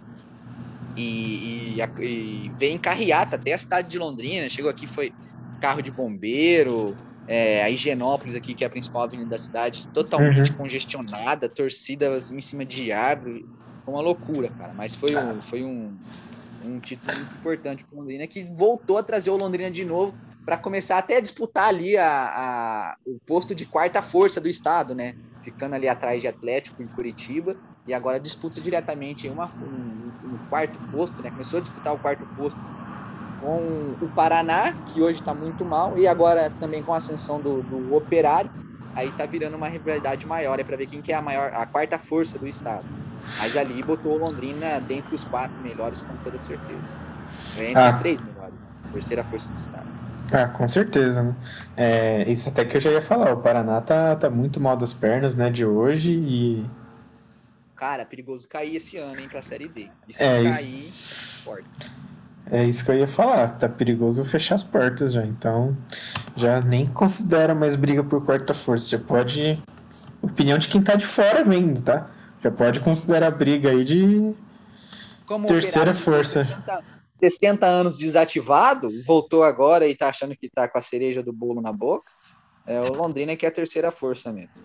E, 0.96 1.76
e, 1.76 1.82
e 2.00 2.52
veio 2.56 2.72
em 2.72 2.78
carreata 2.78 3.36
até 3.36 3.52
a 3.52 3.58
cidade 3.58 3.90
de 3.90 3.98
Londrina. 3.98 4.48
Chegou 4.48 4.70
aqui, 4.70 4.86
foi 4.86 5.12
carro 5.60 5.82
de 5.82 5.90
bombeiro, 5.90 6.96
é, 7.28 7.62
a 7.62 7.68
Higienópolis 7.68 8.34
aqui, 8.34 8.54
que 8.54 8.64
é 8.64 8.66
a 8.66 8.70
principal 8.70 9.02
avenida 9.02 9.28
da 9.28 9.38
cidade, 9.38 9.86
totalmente 9.92 10.50
uhum. 10.50 10.56
congestionada, 10.56 11.48
torcidas 11.50 12.32
em 12.32 12.40
cima 12.40 12.64
de 12.64 12.90
árvore. 12.90 13.46
Foi 13.84 13.92
uma 13.92 14.02
loucura, 14.02 14.48
cara. 14.48 14.72
Mas 14.72 14.94
foi 14.94 15.14
um, 15.14 15.42
foi 15.42 15.62
um, 15.62 15.94
um 16.64 16.80
título 16.80 17.14
muito 17.14 17.34
importante 17.34 17.84
para 17.84 17.94
o 17.94 18.00
Londrina, 18.00 18.26
que 18.26 18.42
voltou 18.44 18.96
a 18.96 19.02
trazer 19.02 19.28
o 19.28 19.36
Londrina 19.36 19.70
de 19.70 19.84
novo 19.84 20.14
para 20.46 20.56
começar 20.56 20.96
até 20.96 21.18
a 21.18 21.20
disputar 21.20 21.68
ali 21.68 21.96
a, 21.98 22.06
a, 22.08 22.96
o 23.04 23.18
posto 23.26 23.54
de 23.54 23.66
quarta 23.66 24.00
força 24.00 24.40
do 24.40 24.48
estado, 24.48 24.94
né? 24.94 25.14
Ficando 25.44 25.74
ali 25.74 25.88
atrás 25.88 26.20
de 26.20 26.28
Atlético 26.28 26.82
em 26.82 26.86
Curitiba. 26.86 27.56
E 27.86 27.92
agora 27.92 28.18
disputa 28.18 28.60
diretamente 28.60 29.28
uma, 29.28 29.46
um, 29.46 30.34
um 30.34 30.38
quarto 30.48 30.78
posto, 30.90 31.22
né? 31.22 31.30
Começou 31.30 31.58
a 31.58 31.60
disputar 31.60 31.92
o 31.94 31.98
quarto 31.98 32.24
posto 32.34 32.58
com 33.44 33.94
o 34.00 34.08
Paraná, 34.14 34.72
que 34.86 35.02
hoje 35.02 35.20
está 35.20 35.34
muito 35.34 35.64
mal, 35.64 35.98
e 35.98 36.08
agora 36.08 36.50
também 36.58 36.82
com 36.82 36.94
a 36.94 36.96
ascensão 36.96 37.38
do, 37.38 37.62
do 37.62 37.94
Operário, 37.94 38.50
aí 38.94 39.10
tá 39.12 39.26
virando 39.26 39.54
uma 39.54 39.68
rivalidade 39.68 40.26
maior, 40.26 40.58
é 40.58 40.64
para 40.64 40.76
ver 40.78 40.86
quem 40.86 41.02
que 41.02 41.12
é 41.12 41.14
a 41.14 41.20
maior, 41.20 41.52
a 41.54 41.66
quarta 41.66 41.98
força 41.98 42.38
do 42.38 42.48
estado. 42.48 42.86
Mas 43.38 43.56
ali 43.56 43.82
botou 43.82 44.16
Londrina 44.16 44.80
dentre 44.80 45.14
os 45.14 45.24
quatro 45.24 45.56
melhores 45.62 46.00
com 46.00 46.16
toda 46.24 46.38
certeza. 46.38 46.96
Entre 47.58 47.78
ah. 47.78 47.90
os 47.90 47.94
três 47.96 48.20
melhores, 48.20 48.54
né? 48.54 48.90
terceira 48.92 49.24
força 49.24 49.48
do 49.48 49.58
estado. 49.58 49.86
Ah, 50.36 50.48
com 50.48 50.66
certeza, 50.66 51.22
né? 51.22 51.34
É, 51.76 52.28
isso 52.28 52.48
até 52.48 52.64
que 52.64 52.76
eu 52.76 52.80
já 52.80 52.90
ia 52.90 53.00
falar, 53.00 53.32
o 53.32 53.36
Paraná 53.36 53.80
tá, 53.80 54.16
tá 54.16 54.28
muito 54.28 54.58
mal 54.58 54.76
das 54.76 54.92
pernas, 54.92 55.36
né, 55.36 55.48
de 55.48 55.64
hoje 55.64 56.12
e... 56.12 56.66
Cara, 57.76 58.04
perigoso 58.04 58.48
cair 58.48 58.74
esse 58.74 58.96
ano, 58.96 59.20
hein, 59.20 59.28
pra 59.28 59.40
Série 59.40 59.68
D. 59.68 59.88
E 60.08 60.12
se 60.12 60.24
é, 60.24 60.42
cair, 60.42 60.74
isso... 60.74 61.44
forte. 61.44 61.68
É 62.50 62.64
isso 62.64 62.84
que 62.84 62.90
eu 62.90 62.98
ia 62.98 63.06
falar, 63.06 63.50
tá 63.50 63.68
perigoso 63.68 64.24
fechar 64.24 64.56
as 64.56 64.64
portas 64.64 65.12
já, 65.12 65.24
então 65.24 65.76
já 66.36 66.60
nem 66.60 66.84
considera 66.84 67.54
mais 67.54 67.76
briga 67.76 68.02
por 68.02 68.24
quarta 68.24 68.52
força, 68.52 68.88
já 68.88 68.98
pode... 68.98 69.62
Opinião 70.20 70.58
de 70.58 70.66
quem 70.66 70.82
tá 70.82 70.96
de 70.96 71.06
fora 71.06 71.44
vendo, 71.44 71.80
tá? 71.80 72.08
Já 72.42 72.50
pode 72.50 72.80
considerar 72.80 73.28
a 73.28 73.30
briga 73.30 73.70
aí 73.70 73.84
de 73.84 74.34
Como 75.26 75.46
terceira 75.46 75.94
força. 75.94 76.44
60, 76.44 76.93
60 77.30 77.66
anos 77.66 77.98
desativado, 77.98 78.88
voltou 79.06 79.42
agora 79.42 79.88
e 79.88 79.94
tá 79.94 80.08
achando 80.08 80.36
que 80.36 80.48
tá 80.48 80.68
com 80.68 80.78
a 80.78 80.80
cereja 80.80 81.22
do 81.22 81.32
bolo 81.32 81.60
na 81.60 81.72
boca. 81.72 82.06
É 82.66 82.80
o 82.80 82.94
Londrina 82.94 83.36
que 83.36 83.46
é 83.46 83.48
a 83.48 83.52
terceira 83.52 83.90
força 83.90 84.32
mesmo. 84.32 84.62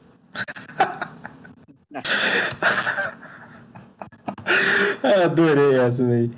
Adorei 5.23 5.79
essa 5.79 6.05
daí. 6.05 6.29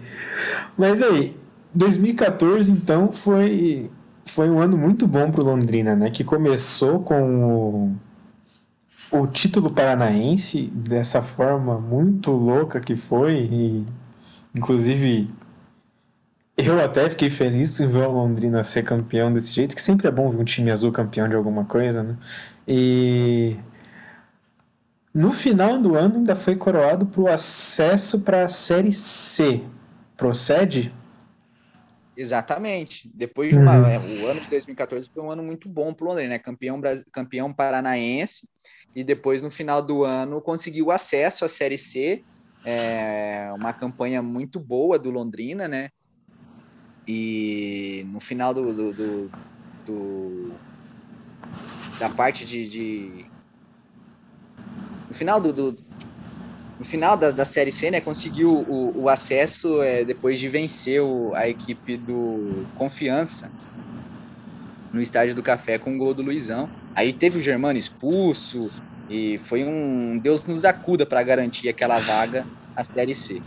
Mas 0.78 1.02
aí, 1.02 1.36
2014 1.74 2.72
então 2.72 3.12
foi 3.12 3.90
foi 4.26 4.50
um 4.50 4.60
ano 4.60 4.78
muito 4.78 5.08
bom 5.08 5.32
pro 5.32 5.44
Londrina, 5.44 5.96
né? 5.96 6.10
Que 6.10 6.24
começou 6.24 7.02
com 7.02 7.46
o 7.46 7.94
o 9.12 9.28
título 9.28 9.70
paranaense 9.70 10.72
dessa 10.74 11.22
forma 11.22 11.78
muito 11.78 12.32
louca 12.32 12.80
que 12.80 12.96
foi 12.96 13.46
e 13.52 13.86
inclusive 14.56 15.30
eu 16.66 16.80
até 16.84 17.10
fiquei 17.10 17.30
feliz 17.30 17.80
em 17.80 17.88
ver 17.88 18.08
o 18.08 18.12
Londrina 18.12 18.64
ser 18.64 18.84
campeão 18.84 19.32
desse 19.32 19.52
jeito, 19.54 19.76
que 19.76 19.82
sempre 19.82 20.08
é 20.08 20.12
bom 20.12 20.30
ver 20.30 20.38
um 20.38 20.44
time 20.44 20.72
azul 20.72 20.92
campeão 20.92 21.28
de 21.28 21.36
alguma 21.36 21.66
coisa, 21.66 22.04
né? 22.04 22.18
E 22.68 23.58
no 25.14 25.32
final 25.32 25.78
do 25.80 25.96
ano 25.96 26.18
ainda 26.18 26.36
foi 26.36 26.56
coroado 26.56 27.06
para 27.06 27.22
o 27.22 27.28
acesso 27.28 28.22
para 28.22 28.46
a 28.46 28.48
Série 28.48 28.92
C. 28.92 29.62
Procede? 30.16 30.94
Exatamente. 32.16 33.10
Depois 33.14 33.50
de 33.50 33.58
uma. 33.58 33.76
É, 33.90 33.98
o 33.98 34.28
ano 34.28 34.40
de 34.40 34.48
2014 34.48 35.10
foi 35.14 35.24
um 35.24 35.32
ano 35.32 35.44
muito 35.44 35.68
bom 35.68 35.94
para 35.94 36.06
o 36.06 36.10
Londrina, 36.10 36.30
né? 36.30 36.40
Campeão, 36.40 36.80
campeão 37.12 37.54
paranaense 37.54 38.48
e 38.96 39.04
depois 39.04 39.42
no 39.42 39.50
final 39.50 39.82
do 39.82 40.04
ano 40.04 40.42
conseguiu 40.42 40.92
acesso 40.92 41.46
à 41.46 41.50
Série 41.50 41.78
C, 41.78 42.22
é, 42.66 43.52
uma 43.56 43.74
campanha 43.74 44.22
muito 44.22 44.60
boa 44.60 45.00
do 45.00 45.10
Londrina, 45.10 45.68
né? 45.68 45.90
E 47.14 48.06
no 48.10 48.22
final 48.22 48.54
do, 48.54 48.74
do, 48.74 48.94
do, 48.94 49.32
do 49.86 50.54
da 52.00 52.10
parte 52.10 52.46
de, 52.46 52.70
de, 52.70 53.26
no 55.10 55.14
final 55.14 55.42
do, 55.42 55.52
do 55.52 55.78
no 56.80 56.86
final 56.86 57.18
da, 57.18 57.30
da 57.32 57.44
série 57.44 57.72
C, 57.72 57.92
né, 57.92 58.00
conseguiu 58.00 58.54
o, 58.54 59.04
o 59.04 59.10
acesso 59.10 59.84
é, 59.84 60.06
depois 60.06 60.40
de 60.40 60.48
vencer 60.48 61.02
o, 61.02 61.36
a 61.36 61.50
equipe 61.50 61.98
do 61.98 62.66
Confiança 62.78 63.52
no 64.94 65.02
estádio 65.02 65.36
do 65.36 65.44
Café 65.44 65.78
com 65.78 65.94
o 65.94 65.98
gol 65.98 66.14
do 66.14 66.22
Luizão. 66.22 66.70
Aí 66.96 67.12
teve 67.12 67.40
o 67.40 67.42
Germano 67.42 67.78
expulso 67.78 68.72
e 69.10 69.38
foi 69.38 69.66
um 69.66 70.18
Deus 70.18 70.46
nos 70.46 70.64
acuda 70.64 71.06
para 71.06 71.22
garantir 71.22 71.68
aquela 71.68 72.00
vaga 72.00 72.46
à 72.74 72.86
Série 72.86 73.14
C. 73.14 73.42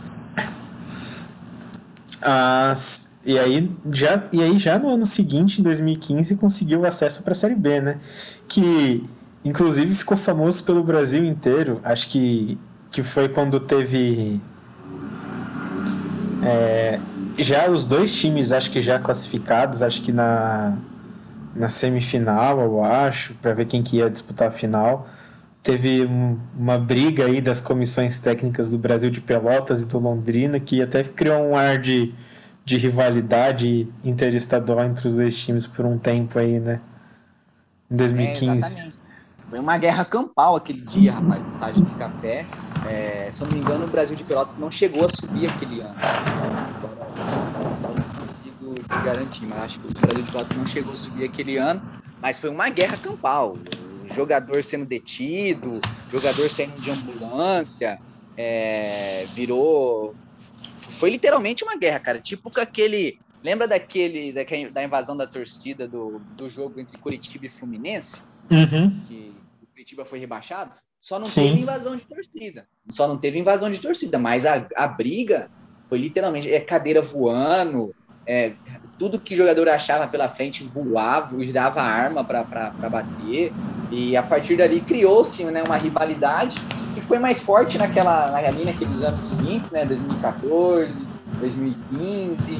Ah, 2.21 2.73
e 3.25 3.39
aí 3.39 3.71
já 3.93 4.23
e 4.31 4.41
aí 4.41 4.59
já 4.59 4.77
no 4.77 4.89
ano 4.89 5.05
seguinte, 5.05 5.59
em 5.59 5.63
2015, 5.63 6.35
conseguiu 6.35 6.85
acesso 6.85 7.23
para 7.23 7.31
a 7.31 7.35
Série 7.35 7.55
B, 7.55 7.81
né? 7.81 7.97
Que 8.47 9.03
inclusive 9.43 9.93
ficou 9.95 10.17
famoso 10.17 10.63
pelo 10.63 10.83
Brasil 10.83 11.23
inteiro. 11.25 11.79
Acho 11.83 12.09
que 12.09 12.57
que 12.91 13.03
foi 13.03 13.27
quando 13.27 13.59
teve 13.59 14.39
é, 16.43 16.99
já 17.37 17.69
os 17.69 17.85
dois 17.85 18.13
times 18.15 18.51
acho 18.51 18.71
que 18.71 18.81
já 18.81 18.99
classificados, 18.99 19.81
acho 19.81 20.01
que 20.01 20.11
na 20.11 20.77
na 21.55 21.69
semifinal, 21.69 22.59
eu 22.59 22.83
acho, 22.83 23.33
para 23.35 23.53
ver 23.53 23.65
quem 23.65 23.81
que 23.81 23.97
ia 23.97 24.09
disputar 24.09 24.49
a 24.49 24.51
final. 24.51 25.07
Teve 25.63 26.05
um, 26.05 26.37
uma 26.55 26.77
briga 26.77 27.25
aí 27.25 27.39
das 27.39 27.61
comissões 27.61 28.19
técnicas 28.19 28.69
do 28.69 28.77
Brasil 28.77 29.09
de 29.09 29.21
Pelotas 29.21 29.81
e 29.81 29.85
do 29.85 29.97
Londrina, 29.97 30.59
que 30.59 30.81
até 30.81 31.03
criou 31.03 31.41
um 31.41 31.55
ar 31.55 31.79
de, 31.79 32.13
de 32.65 32.77
rivalidade 32.77 33.87
interestadual 34.03 34.83
entre 34.83 35.07
os 35.07 35.15
dois 35.15 35.37
times 35.37 35.67
por 35.67 35.85
um 35.85 35.99
tempo 35.99 36.39
aí, 36.39 36.59
né? 36.59 36.81
Em 37.89 37.95
2015. 37.95 38.79
É, 38.79 38.91
Foi 39.47 39.59
uma 39.59 39.77
guerra 39.77 40.03
campal 40.03 40.55
aquele 40.55 40.81
dia, 40.81 41.13
rapaz, 41.13 41.43
no 41.43 41.49
estádio 41.51 41.83
do 41.83 41.95
Café. 41.95 42.43
É, 42.87 43.29
se 43.31 43.43
eu 43.43 43.47
não 43.47 43.55
me 43.55 43.63
engano, 43.63 43.85
o 43.85 43.87
Brasil 43.87 44.15
de 44.15 44.23
Pelotas 44.23 44.57
não 44.57 44.71
chegou 44.71 45.05
a 45.05 45.09
subir 45.09 45.47
aquele 45.47 45.81
ano. 45.81 45.95
Agora, 45.95 47.05
te 48.81 49.05
garantir, 49.05 49.45
mas 49.45 49.59
acho 49.63 49.79
que 49.79 49.87
o 49.87 49.91
Brasil 49.91 50.23
de 50.23 50.31
Pelotas 50.31 50.57
não 50.57 50.65
chegou 50.65 50.93
a 50.93 50.97
subir 50.97 51.25
aquele 51.25 51.57
ano, 51.57 51.81
mas 52.19 52.39
foi 52.39 52.49
uma 52.49 52.69
guerra 52.69 52.97
campal. 52.97 53.57
Jogador 54.11 54.63
sendo 54.63 54.85
detido, 54.85 55.79
jogador 56.11 56.49
saindo 56.49 56.81
de 56.81 56.89
ambulância, 56.89 57.99
é, 58.35 59.25
virou. 59.35 60.15
Foi 60.95 61.09
literalmente 61.09 61.63
uma 61.63 61.77
guerra, 61.77 61.99
cara. 61.99 62.19
Tipo 62.19 62.51
com 62.51 62.59
aquele. 62.59 63.19
Lembra 63.43 63.67
daquele, 63.67 64.33
daquele 64.33 64.71
da 64.71 64.83
invasão 64.83 65.15
da 65.15 65.27
torcida 65.27 65.87
do, 65.87 66.19
do 66.35 66.49
jogo 66.49 66.79
entre 66.79 66.97
Curitiba 66.97 67.45
e 67.45 67.49
Fluminense? 67.49 68.21
Uhum. 68.49 68.89
Que 69.07 69.31
o 69.61 69.67
Curitiba 69.67 70.03
foi 70.03 70.17
rebaixado? 70.17 70.71
Só 70.99 71.19
não 71.19 71.25
Sim. 71.27 71.49
teve 71.49 71.61
invasão 71.61 71.95
de 71.95 72.03
torcida. 72.03 72.67
Só 72.89 73.07
não 73.07 73.17
teve 73.17 73.37
invasão 73.37 73.69
de 73.69 73.79
torcida, 73.79 74.17
mas 74.17 74.45
a, 74.45 74.65
a 74.75 74.87
briga 74.87 75.51
foi 75.87 75.99
literalmente 75.99 76.51
é 76.51 76.59
cadeira 76.59 77.01
voando, 77.01 77.93
é, 78.25 78.53
tudo 78.97 79.19
que 79.19 79.35
o 79.35 79.37
jogador 79.37 79.69
achava 79.69 80.07
pela 80.07 80.29
frente 80.29 80.63
voava, 80.63 81.37
dava 81.45 81.81
arma 81.81 82.23
para 82.23 82.89
bater. 82.89 83.51
E 83.91 84.17
a 84.17 84.23
partir 84.23 84.57
dali 84.57 84.81
criou-se 84.81 85.43
né, 85.45 85.61
uma 85.61 85.77
rivalidade 85.77 86.55
que 86.95 87.01
foi 87.01 87.19
mais 87.19 87.41
forte 87.41 87.77
naquela, 87.77 88.33
ali 88.35 88.63
naqueles 88.63 89.03
anos 89.03 89.19
seguintes, 89.19 89.69
né, 89.69 89.83
2014, 89.85 91.05
2015, 91.39 92.57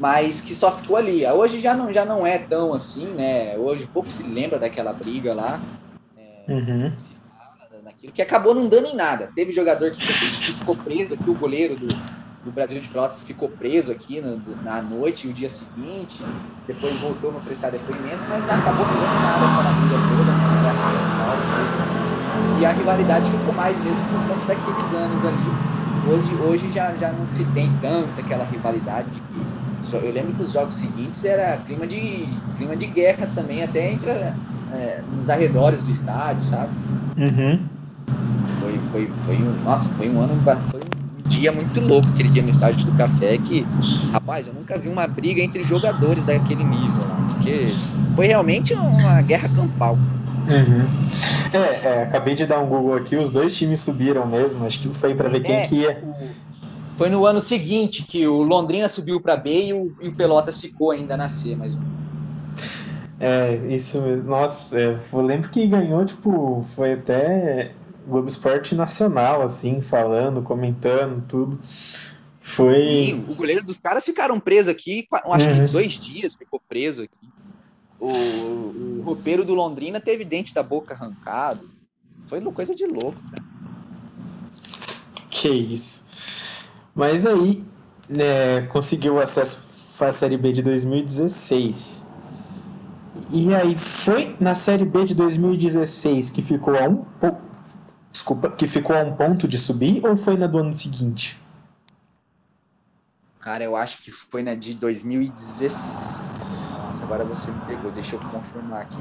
mas 0.00 0.40
que 0.40 0.54
só 0.54 0.72
ficou 0.72 0.96
ali. 0.96 1.26
Hoje 1.26 1.60
já 1.60 1.74
não, 1.74 1.92
já 1.92 2.06
não 2.06 2.26
é 2.26 2.38
tão 2.38 2.72
assim, 2.72 3.06
né? 3.08 3.54
Hoje 3.58 3.86
pouco 3.86 4.10
se 4.10 4.22
lembra 4.22 4.58
daquela 4.58 4.94
briga 4.94 5.34
lá. 5.34 5.60
É, 6.16 6.52
uhum. 6.52 6.90
naquilo, 7.84 8.12
que 8.14 8.22
acabou 8.22 8.54
não 8.54 8.66
dando 8.66 8.86
em 8.86 8.96
nada. 8.96 9.30
Teve 9.34 9.52
jogador 9.52 9.90
que, 9.90 9.98
que 9.98 10.52
ficou 10.54 10.74
preso 10.74 11.12
aqui, 11.14 11.28
o 11.28 11.34
goleiro 11.34 11.76
do, 11.76 11.86
do 11.86 12.50
Brasil 12.50 12.80
de 12.80 12.88
Pelotas 12.88 13.20
ficou 13.22 13.50
preso 13.50 13.92
aqui 13.92 14.22
no, 14.22 14.40
na 14.62 14.80
noite 14.80 15.26
e 15.26 15.30
o 15.30 15.34
dia 15.34 15.50
seguinte, 15.50 16.16
depois 16.66 16.96
voltou 17.00 17.30
para 17.32 17.40
prestar 17.42 17.68
depoimento, 17.70 18.22
mas 18.26 18.42
acabou 18.48 18.86
não 18.86 18.94
dando 18.94 19.22
nada 19.22 19.46
para 19.60 19.68
a 19.68 19.72
vida 19.72 19.96
toda, 20.16 20.32
né? 21.92 21.97
E 22.60 22.66
a 22.66 22.72
rivalidade 22.72 23.30
ficou 23.30 23.54
mais 23.54 23.76
mesmo 23.82 24.00
por 24.10 24.34
conta 24.34 24.46
daqueles 24.46 24.94
anos 24.94 25.24
ali. 25.24 25.68
Hoje, 26.10 26.34
hoje 26.42 26.72
já, 26.72 26.92
já 26.94 27.12
não 27.12 27.28
se 27.28 27.44
tem 27.46 27.70
tanto 27.80 28.08
aquela 28.18 28.44
rivalidade 28.44 29.08
de 29.10 29.20
que 29.20 29.96
eu 29.96 30.12
lembro 30.12 30.34
que 30.34 30.42
os 30.42 30.52
jogos 30.52 30.74
seguintes 30.74 31.24
era 31.24 31.56
clima 31.66 31.86
de, 31.86 32.26
clima 32.56 32.76
de 32.76 32.86
guerra 32.86 33.28
também, 33.34 33.62
até 33.62 33.92
entre, 33.92 34.10
é, 34.10 35.00
nos 35.16 35.30
arredores 35.30 35.82
do 35.82 35.90
estádio, 35.90 36.42
sabe? 36.42 36.70
Uhum. 37.16 37.58
Foi, 38.60 38.78
foi, 38.92 39.12
foi 39.24 39.36
um, 39.36 39.64
nossa, 39.64 39.88
foi 39.90 40.08
um 40.10 40.20
ano, 40.20 40.34
foi 40.70 40.80
um 40.80 41.28
dia 41.28 41.52
muito 41.52 41.80
louco 41.80 42.08
aquele 42.08 42.28
dia 42.28 42.42
no 42.42 42.50
estádio 42.50 42.84
do 42.84 42.96
Café 42.96 43.38
que, 43.38 43.66
rapaz, 44.12 44.46
eu 44.46 44.52
nunca 44.52 44.76
vi 44.76 44.88
uma 44.88 45.06
briga 45.06 45.40
entre 45.40 45.64
jogadores 45.64 46.22
daquele 46.24 46.64
nível 46.64 47.08
lá, 47.08 47.16
porque 47.28 47.72
foi 48.14 48.26
realmente 48.26 48.74
uma 48.74 49.22
guerra 49.22 49.48
campal. 49.48 49.96
Uhum. 50.48 50.86
É, 51.52 51.88
é, 51.88 52.02
acabei 52.02 52.34
de 52.34 52.46
dar 52.46 52.58
um 52.58 52.66
Google 52.66 52.94
aqui, 52.94 53.16
os 53.16 53.30
dois 53.30 53.56
times 53.56 53.80
subiram 53.80 54.26
mesmo, 54.26 54.64
acho 54.64 54.80
que 54.80 54.88
foi 54.88 55.14
para 55.14 55.28
ver 55.28 55.40
quem 55.40 55.56
é, 55.56 55.66
que 55.66 55.74
ia. 55.76 56.02
Foi 56.96 57.08
no 57.08 57.24
ano 57.26 57.40
seguinte 57.40 58.02
que 58.02 58.26
o 58.26 58.42
Londrina 58.42 58.88
subiu 58.88 59.20
para 59.20 59.36
B 59.36 59.66
e 59.66 59.72
o, 59.72 59.92
e 60.00 60.08
o, 60.08 60.14
Pelotas 60.14 60.60
ficou 60.60 60.90
ainda 60.90 61.16
na 61.16 61.28
C, 61.28 61.54
mas 61.54 61.76
é, 63.20 63.56
isso 63.68 64.00
mesmo. 64.00 64.28
Nossa, 64.28 64.78
é, 64.78 64.96
eu 65.12 65.20
lembro 65.20 65.50
que 65.50 65.66
ganhou, 65.66 66.04
tipo, 66.04 66.62
foi 66.62 66.92
até 66.92 67.72
Globo 68.06 68.28
Esporte 68.28 68.74
Nacional, 68.74 69.42
assim, 69.42 69.80
falando, 69.80 70.40
comentando, 70.40 71.24
tudo. 71.26 71.58
Foi. 72.40 72.74
Sim, 72.74 73.24
o 73.28 73.34
goleiro 73.34 73.64
dos 73.64 73.76
caras 73.76 74.04
ficaram 74.04 74.38
presos 74.40 74.68
aqui, 74.68 75.06
acho 75.12 75.46
uhum. 75.46 75.66
que 75.66 75.72
dois 75.72 75.94
dias 75.94 76.34
ficou 76.34 76.60
preso 76.66 77.02
aqui. 77.02 77.28
O, 78.00 78.08
o 78.08 79.02
roupeiro 79.04 79.44
do 79.44 79.54
Londrina 79.54 80.00
teve 80.00 80.24
dente 80.24 80.54
da 80.54 80.62
boca 80.62 80.94
arrancado. 80.94 81.68
Foi 82.26 82.38
uma 82.38 82.52
coisa 82.52 82.74
de 82.74 82.86
louco, 82.86 83.20
cara. 83.30 83.42
Que 85.30 85.48
isso. 85.48 86.04
Mas 86.94 87.24
aí, 87.24 87.62
né, 88.08 88.62
conseguiu 88.62 89.20
acesso 89.20 90.04
à 90.04 90.12
Série 90.12 90.36
B 90.36 90.52
de 90.52 90.62
2016. 90.62 92.06
E 93.32 93.54
aí 93.54 93.76
foi 93.76 94.36
na 94.40 94.54
Série 94.54 94.84
B 94.84 95.04
de 95.04 95.14
2016 95.14 96.30
que 96.30 96.42
ficou 96.42 96.76
a 96.76 96.88
um 96.88 97.04
desculpa, 98.10 98.50
que 98.50 98.66
ficou 98.66 98.96
a 98.96 99.00
um 99.00 99.14
ponto 99.14 99.46
de 99.46 99.56
subir 99.58 100.04
ou 100.04 100.16
foi 100.16 100.36
na 100.36 100.46
do 100.46 100.58
ano 100.58 100.72
seguinte? 100.72 101.38
Cara, 103.40 103.64
eu 103.64 103.76
acho 103.76 104.02
que 104.02 104.10
foi 104.10 104.42
na 104.42 104.54
de 104.54 104.74
2016. 104.74 106.37
Agora 107.08 107.24
você 107.24 107.50
me 107.50 107.58
pegou, 107.64 107.90
deixa 107.90 108.16
eu 108.16 108.20
confirmar 108.20 108.82
aqui. 108.82 108.98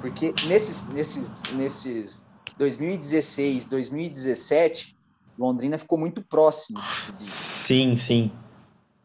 Porque 0.00 0.34
nesses 0.48 0.88
nesses 0.92 1.52
nesses 1.52 2.26
2016, 2.58 3.64
2017 3.66 4.96
Londrina 5.38 5.78
ficou 5.78 5.96
muito 5.96 6.20
próximo. 6.20 6.80
Sim, 7.16 7.96
sim. 7.96 8.32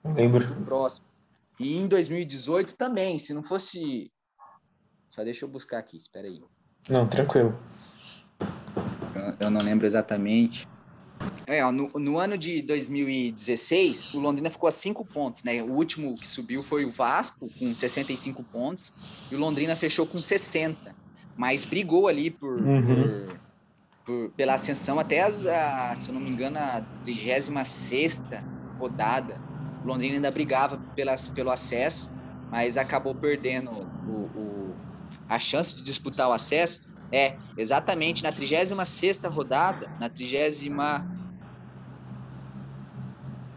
Lembro. 0.03 0.47
Muito 0.47 0.65
próximo. 0.65 1.05
E 1.59 1.77
em 1.77 1.87
2018 1.87 2.75
também, 2.75 3.19
se 3.19 3.35
não 3.35 3.43
fosse. 3.43 4.11
Só 5.07 5.23
deixa 5.23 5.45
eu 5.45 5.49
buscar 5.49 5.77
aqui, 5.77 5.95
espera 5.95 6.27
aí. 6.27 6.41
Não, 6.89 7.07
tranquilo. 7.07 7.55
Eu, 9.13 9.35
eu 9.41 9.51
não 9.51 9.61
lembro 9.61 9.85
exatamente. 9.85 10.67
É, 11.47 11.63
no, 11.71 11.89
no, 11.89 12.17
ano 12.17 12.37
de 12.37 12.61
2016, 12.61 14.13
o 14.13 14.19
Londrina 14.19 14.49
ficou 14.49 14.67
a 14.67 14.71
5 14.71 15.05
pontos, 15.05 15.43
né? 15.43 15.61
O 15.61 15.73
último 15.73 16.15
que 16.15 16.27
subiu 16.27 16.63
foi 16.63 16.85
o 16.85 16.91
Vasco, 16.91 17.49
com 17.59 17.73
65 17.75 18.43
pontos, 18.43 18.93
e 19.31 19.35
o 19.35 19.39
Londrina 19.39 19.75
fechou 19.75 20.05
com 20.05 20.21
60. 20.21 20.95
Mas 21.35 21.65
brigou 21.65 22.07
ali 22.07 22.29
por, 22.29 22.61
uhum. 22.61 22.81
por 22.81 23.39
por, 24.05 24.29
pela 24.31 24.53
ascensão 24.53 24.99
até, 24.99 25.21
as, 25.21 25.45
a, 25.45 25.93
se 25.95 26.09
eu 26.09 26.15
não 26.15 26.21
me 26.21 26.29
engano, 26.29 26.57
a 26.57 26.81
36 27.03 28.23
rodada. 28.79 29.39
O 29.83 29.87
Londrina 29.87 30.15
ainda 30.15 30.31
brigava 30.31 30.77
pelas, 30.95 31.27
pelo 31.27 31.51
acesso, 31.51 32.09
mas 32.49 32.77
acabou 32.77 33.15
perdendo 33.15 33.71
o, 33.71 34.29
o, 34.35 34.75
a 35.29 35.39
chance 35.39 35.75
de 35.75 35.81
disputar 35.81 36.29
o 36.29 36.33
acesso. 36.33 36.81
É, 37.11 37.35
exatamente 37.57 38.23
na 38.23 38.31
36 38.31 39.23
rodada, 39.25 39.89
na 39.99 40.09
30 40.09 41.05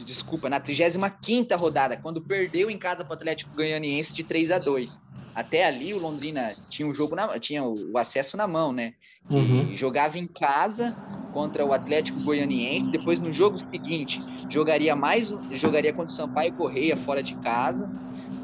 desculpa, 0.05 0.51
na 0.51 0.61
35 0.61 1.57
rodada, 1.57 1.97
quando 1.97 2.21
perdeu 2.21 2.71
em 2.71 2.77
casa 2.77 3.05
para 3.05 3.13
o 3.13 3.15
Atlético 3.15 3.55
Goianiense 3.55 4.13
de 4.13 4.23
3 4.23 4.51
a 4.51 4.59
2 4.59 5.01
até 5.35 5.65
ali 5.65 5.93
o 5.93 5.99
Londrina 5.99 6.55
tinha 6.69 6.87
o 6.87 6.95
jogo 6.95 7.17
na, 7.17 7.39
tinha 7.39 7.65
o 7.65 7.99
acesso 7.99 8.37
na 8.37 8.47
mão, 8.47 8.73
né? 8.73 8.95
Uhum. 9.29 9.75
jogava 9.75 10.19
em 10.19 10.27
casa 10.27 10.95
contra 11.33 11.65
o 11.65 11.73
Atlético 11.73 12.21
Goianiense, 12.21 12.91
depois 12.91 13.21
no 13.21 13.33
jogo 13.33 13.59
seguinte 13.59 14.23
jogaria 14.51 14.95
mais 14.95 15.35
jogaria 15.53 15.95
contra 15.95 16.13
o 16.13 16.15
Sampaio 16.15 16.53
Correia 16.53 16.97
fora 16.97 17.23
de 17.23 17.35
casa. 17.37 17.91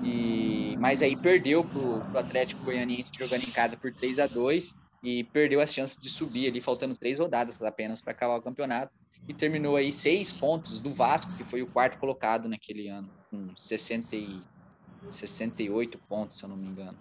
E 0.02 0.76
mas 0.80 1.02
aí 1.02 1.14
perdeu 1.14 1.62
pro, 1.62 2.00
pro 2.00 2.18
Atlético 2.18 2.64
Goianiense 2.64 3.12
jogando 3.16 3.44
em 3.44 3.50
casa 3.50 3.76
por 3.76 3.92
3 3.92 4.18
a 4.18 4.26
2 4.26 4.74
e 5.02 5.24
perdeu 5.24 5.60
as 5.60 5.72
chances 5.72 5.96
de 5.96 6.08
subir 6.08 6.48
ali 6.48 6.60
faltando 6.60 6.96
três 6.96 7.18
rodadas 7.18 7.62
apenas 7.62 8.00
para 8.00 8.12
acabar 8.12 8.36
o 8.36 8.42
campeonato 8.42 8.92
e 9.28 9.34
terminou 9.34 9.76
aí 9.76 9.92
seis 9.92 10.32
pontos 10.32 10.80
do 10.80 10.90
Vasco, 10.90 11.32
que 11.36 11.44
foi 11.44 11.62
o 11.62 11.66
quarto 11.66 11.98
colocado 11.98 12.48
naquele 12.48 12.88
ano, 12.88 13.08
com 13.30 13.54
60 13.56 14.16
e 14.16 14.40
68 15.08 15.98
pontos, 16.08 16.38
se 16.38 16.44
eu 16.44 16.48
não 16.48 16.56
me 16.56 16.66
engano. 16.66 16.96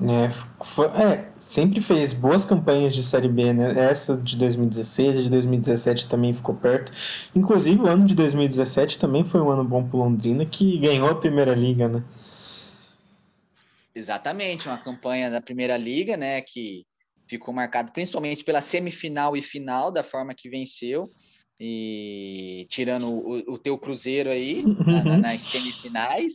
É, 0.00 0.30
foi, 0.30 0.86
é, 0.86 1.28
sempre 1.40 1.80
fez 1.80 2.12
boas 2.12 2.44
campanhas 2.44 2.94
de 2.94 3.02
Série 3.02 3.28
B, 3.28 3.52
né? 3.52 3.90
Essa 3.90 4.16
de 4.16 4.36
2016, 4.36 5.24
de 5.24 5.28
2017 5.28 6.08
também 6.08 6.32
ficou 6.32 6.54
perto. 6.54 6.92
Inclusive, 7.34 7.80
o 7.80 7.86
ano 7.86 8.06
de 8.06 8.14
2017 8.14 8.98
também 8.98 9.24
foi 9.24 9.40
um 9.40 9.50
ano 9.50 9.64
bom 9.64 9.84
para 9.84 9.98
Londrina, 9.98 10.46
que 10.46 10.78
ganhou 10.78 11.10
a 11.10 11.16
Primeira 11.16 11.52
Liga, 11.52 11.88
né? 11.88 12.04
Exatamente, 13.92 14.68
uma 14.68 14.78
campanha 14.78 15.28
da 15.28 15.40
Primeira 15.40 15.76
Liga, 15.76 16.16
né? 16.16 16.40
Que 16.42 16.86
ficou 17.28 17.52
marcado 17.52 17.92
principalmente 17.92 18.44
pela 18.44 18.60
semifinal 18.60 19.36
e 19.36 19.42
final, 19.42 19.92
da 19.92 20.02
forma 20.02 20.34
que 20.34 20.48
venceu. 20.48 21.04
E 21.60 22.66
tirando 22.70 23.08
o, 23.08 23.54
o 23.54 23.58
teu 23.58 23.76
Cruzeiro 23.76 24.30
aí 24.30 24.62
na, 24.86 25.04
na, 25.04 25.18
nas 25.18 25.42
semifinais, 25.42 26.32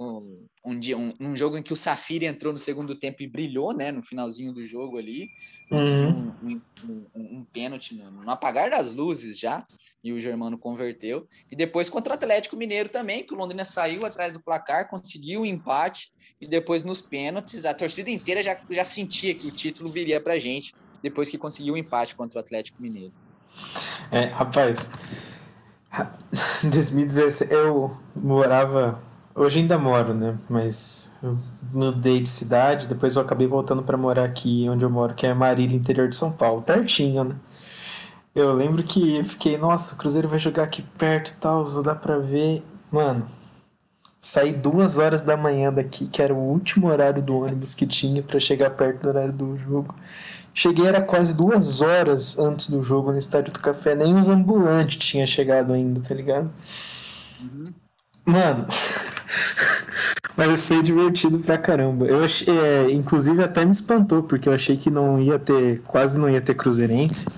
um, 0.00 0.46
um, 0.64 0.78
dia, 0.78 0.96
um, 0.98 1.12
um, 1.20 1.36
jogo 1.36 1.56
em 1.56 1.62
que 1.62 1.72
o 1.72 1.76
Safiri 1.76 2.26
entrou 2.26 2.52
no 2.52 2.58
segundo 2.58 2.98
tempo 2.98 3.22
e 3.22 3.28
brilhou, 3.28 3.72
né? 3.72 3.92
No 3.92 4.02
finalzinho 4.02 4.52
do 4.52 4.64
jogo 4.64 4.98
ali. 4.98 5.28
Uhum. 5.70 6.34
Um, 6.42 7.06
um, 7.14 7.44
pênalti 7.44 7.94
no, 7.94 8.10
no, 8.10 8.30
apagar 8.30 8.70
das 8.70 8.92
luzes 8.92 9.38
já, 9.38 9.66
e 10.02 10.12
o 10.12 10.20
Germano 10.20 10.58
converteu. 10.58 11.28
E 11.50 11.56
depois 11.56 11.88
contra 11.88 12.12
o 12.12 12.16
Atlético 12.16 12.56
Mineiro 12.56 12.88
também, 12.88 13.24
que 13.24 13.32
o 13.32 13.36
Londrina 13.36 13.64
saiu 13.64 14.04
atrás 14.04 14.32
do 14.32 14.42
placar, 14.42 14.88
conseguiu 14.88 15.40
o 15.40 15.42
um 15.42 15.46
empate, 15.46 16.12
e 16.44 16.48
depois 16.48 16.84
nos 16.84 17.00
pênaltis, 17.00 17.64
a 17.64 17.74
torcida 17.74 18.10
inteira 18.10 18.42
já, 18.42 18.56
já 18.70 18.84
sentia 18.84 19.34
que 19.34 19.48
o 19.48 19.50
título 19.50 19.90
viria 19.90 20.20
pra 20.20 20.38
gente, 20.38 20.74
depois 21.02 21.28
que 21.28 21.38
conseguiu 21.38 21.74
o 21.74 21.76
um 21.76 21.78
empate 21.78 22.14
contra 22.14 22.38
o 22.38 22.40
Atlético 22.40 22.80
Mineiro. 22.80 23.12
É, 24.10 24.26
rapaz, 24.26 24.90
2016 26.62 27.50
eu 27.52 27.96
morava 28.14 29.02
Hoje 29.36 29.58
ainda 29.58 29.76
moro, 29.76 30.14
né? 30.14 30.38
Mas 30.48 31.10
eu 31.20 31.36
mudei 31.72 32.20
de 32.20 32.28
cidade, 32.28 32.86
depois 32.86 33.16
eu 33.16 33.22
acabei 33.22 33.48
voltando 33.48 33.82
para 33.82 33.96
morar 33.96 34.24
aqui 34.24 34.68
onde 34.68 34.84
eu 34.84 34.90
moro, 34.90 35.12
que 35.12 35.26
é 35.26 35.34
Marília, 35.34 35.76
interior 35.76 36.08
de 36.08 36.14
São 36.14 36.30
Paulo, 36.30 36.62
pertinho, 36.62 37.24
né? 37.24 37.34
Eu 38.32 38.52
lembro 38.52 38.82
que 38.84 39.24
fiquei, 39.24 39.58
nossa, 39.58 39.94
o 39.94 39.98
Cruzeiro 39.98 40.28
vai 40.28 40.38
jogar 40.38 40.64
aqui 40.64 40.82
perto 40.96 41.30
e 41.30 41.34
tal, 41.34 41.64
dá 41.82 41.94
pra 41.96 42.18
ver. 42.18 42.62
Mano, 42.92 43.26
saí 44.24 44.52
duas 44.54 44.96
horas 44.96 45.20
da 45.20 45.36
manhã 45.36 45.70
daqui, 45.70 46.06
que 46.06 46.22
era 46.22 46.32
o 46.32 46.38
último 46.38 46.86
horário 46.86 47.20
do 47.20 47.40
ônibus 47.40 47.74
que 47.74 47.86
tinha 47.86 48.22
para 48.22 48.40
chegar 48.40 48.70
perto 48.70 49.02
do 49.02 49.08
horário 49.10 49.32
do 49.34 49.54
jogo. 49.54 49.94
Cheguei, 50.54 50.86
era 50.86 51.02
quase 51.02 51.34
duas 51.34 51.82
horas 51.82 52.38
antes 52.38 52.70
do 52.70 52.82
jogo 52.82 53.12
no 53.12 53.18
Estádio 53.18 53.52
do 53.52 53.60
Café, 53.60 53.94
nem 53.94 54.18
os 54.18 54.26
ambulantes 54.26 54.96
tinham 54.96 55.26
chegado 55.26 55.74
ainda, 55.74 56.00
tá 56.00 56.14
ligado? 56.14 56.50
Uhum. 57.42 57.66
Mano, 58.24 58.66
mas 60.34 60.58
foi 60.58 60.82
divertido 60.82 61.38
pra 61.40 61.58
caramba. 61.58 62.06
Eu 62.06 62.24
achei, 62.24 62.48
é, 62.48 62.90
inclusive 62.92 63.44
até 63.44 63.62
me 63.62 63.72
espantou, 63.72 64.22
porque 64.22 64.48
eu 64.48 64.54
achei 64.54 64.78
que 64.78 64.88
não 64.88 65.20
ia 65.20 65.38
ter, 65.38 65.82
quase 65.82 66.18
não 66.18 66.30
ia 66.30 66.40
ter 66.40 66.54
cruzeirense, 66.54 67.28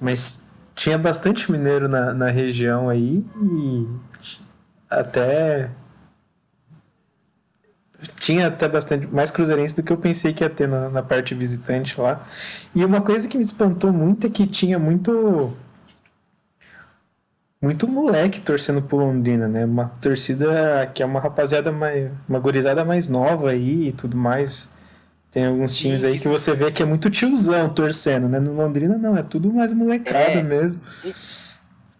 mas 0.00 0.42
tinha 0.74 0.98
bastante 0.98 1.52
mineiro 1.52 1.88
na, 1.88 2.12
na 2.12 2.28
região 2.28 2.88
aí 2.88 3.24
e 3.40 3.86
até 4.90 5.70
tinha 8.16 8.48
até 8.48 8.68
bastante 8.68 9.06
mais 9.06 9.30
cruzeirense 9.30 9.76
do 9.76 9.82
que 9.82 9.92
eu 9.92 9.96
pensei 9.96 10.32
que 10.32 10.44
ia 10.44 10.50
ter 10.50 10.68
na, 10.68 10.88
na 10.88 11.02
parte 11.02 11.34
visitante 11.34 12.00
lá. 12.00 12.24
E 12.74 12.84
uma 12.84 13.00
coisa 13.00 13.28
que 13.28 13.36
me 13.36 13.44
espantou 13.44 13.92
muito 13.92 14.26
é 14.26 14.30
que 14.30 14.46
tinha 14.46 14.78
muito 14.78 15.52
muito 17.64 17.88
moleque 17.88 18.42
torcendo 18.42 18.82
pro 18.82 18.98
Londrina, 18.98 19.48
né? 19.48 19.64
Uma 19.64 19.88
torcida 19.88 20.90
que 20.92 21.02
é 21.02 21.06
uma 21.06 21.18
rapaziada 21.18 21.72
mais. 21.72 22.10
uma 22.28 22.38
gorizada 22.38 22.84
mais 22.84 23.08
nova 23.08 23.50
aí 23.50 23.88
e 23.88 23.92
tudo 23.92 24.16
mais. 24.16 24.68
Tem 25.30 25.46
alguns 25.46 25.76
times 25.76 26.04
aí 26.04 26.18
que 26.20 26.28
você 26.28 26.54
vê 26.54 26.70
que 26.70 26.82
é 26.82 26.86
muito 26.86 27.10
tiozão 27.10 27.68
torcendo, 27.68 28.28
né? 28.28 28.38
No 28.38 28.52
Londrina 28.54 28.98
não, 28.98 29.16
é 29.16 29.22
tudo 29.22 29.52
mais 29.52 29.72
molecada 29.72 30.38
é, 30.38 30.42
mesmo. 30.42 30.82
E, 31.04 31.14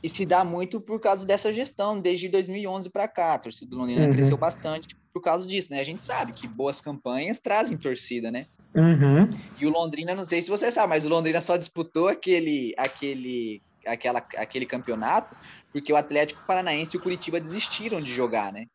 e, 0.02 0.08
se 0.08 0.26
dá 0.26 0.44
muito 0.44 0.80
por 0.80 1.00
causa 1.00 1.26
dessa 1.26 1.52
gestão, 1.52 1.98
desde 1.98 2.28
2011 2.28 2.90
para 2.90 3.08
cá. 3.08 3.34
A 3.34 3.38
torcida 3.38 3.70
do 3.70 3.78
Londrina 3.78 4.04
uhum. 4.04 4.12
cresceu 4.12 4.36
bastante 4.36 4.94
por 5.14 5.22
causa 5.22 5.46
disso, 5.46 5.72
né? 5.72 5.80
A 5.80 5.84
gente 5.84 6.02
sabe 6.02 6.34
que 6.34 6.46
boas 6.46 6.80
campanhas 6.80 7.38
trazem 7.38 7.78
torcida, 7.78 8.30
né? 8.30 8.46
Uhum. 8.74 9.30
E 9.58 9.64
o 9.64 9.70
Londrina, 9.70 10.14
não 10.14 10.24
sei 10.24 10.42
se 10.42 10.50
você 10.50 10.70
sabe, 10.70 10.88
mas 10.88 11.06
o 11.06 11.08
Londrina 11.08 11.40
só 11.40 11.56
disputou 11.56 12.08
aquele, 12.08 12.74
aquele, 12.76 13.62
aquela, 13.86 14.18
aquele 14.18 14.66
campeonato 14.66 15.34
porque 15.74 15.92
o 15.92 15.96
Atlético 15.96 16.40
Paranaense 16.46 16.96
e 16.96 17.00
o 17.00 17.02
Curitiba 17.02 17.40
desistiram 17.40 18.00
de 18.00 18.14
jogar, 18.14 18.52
né? 18.52 18.66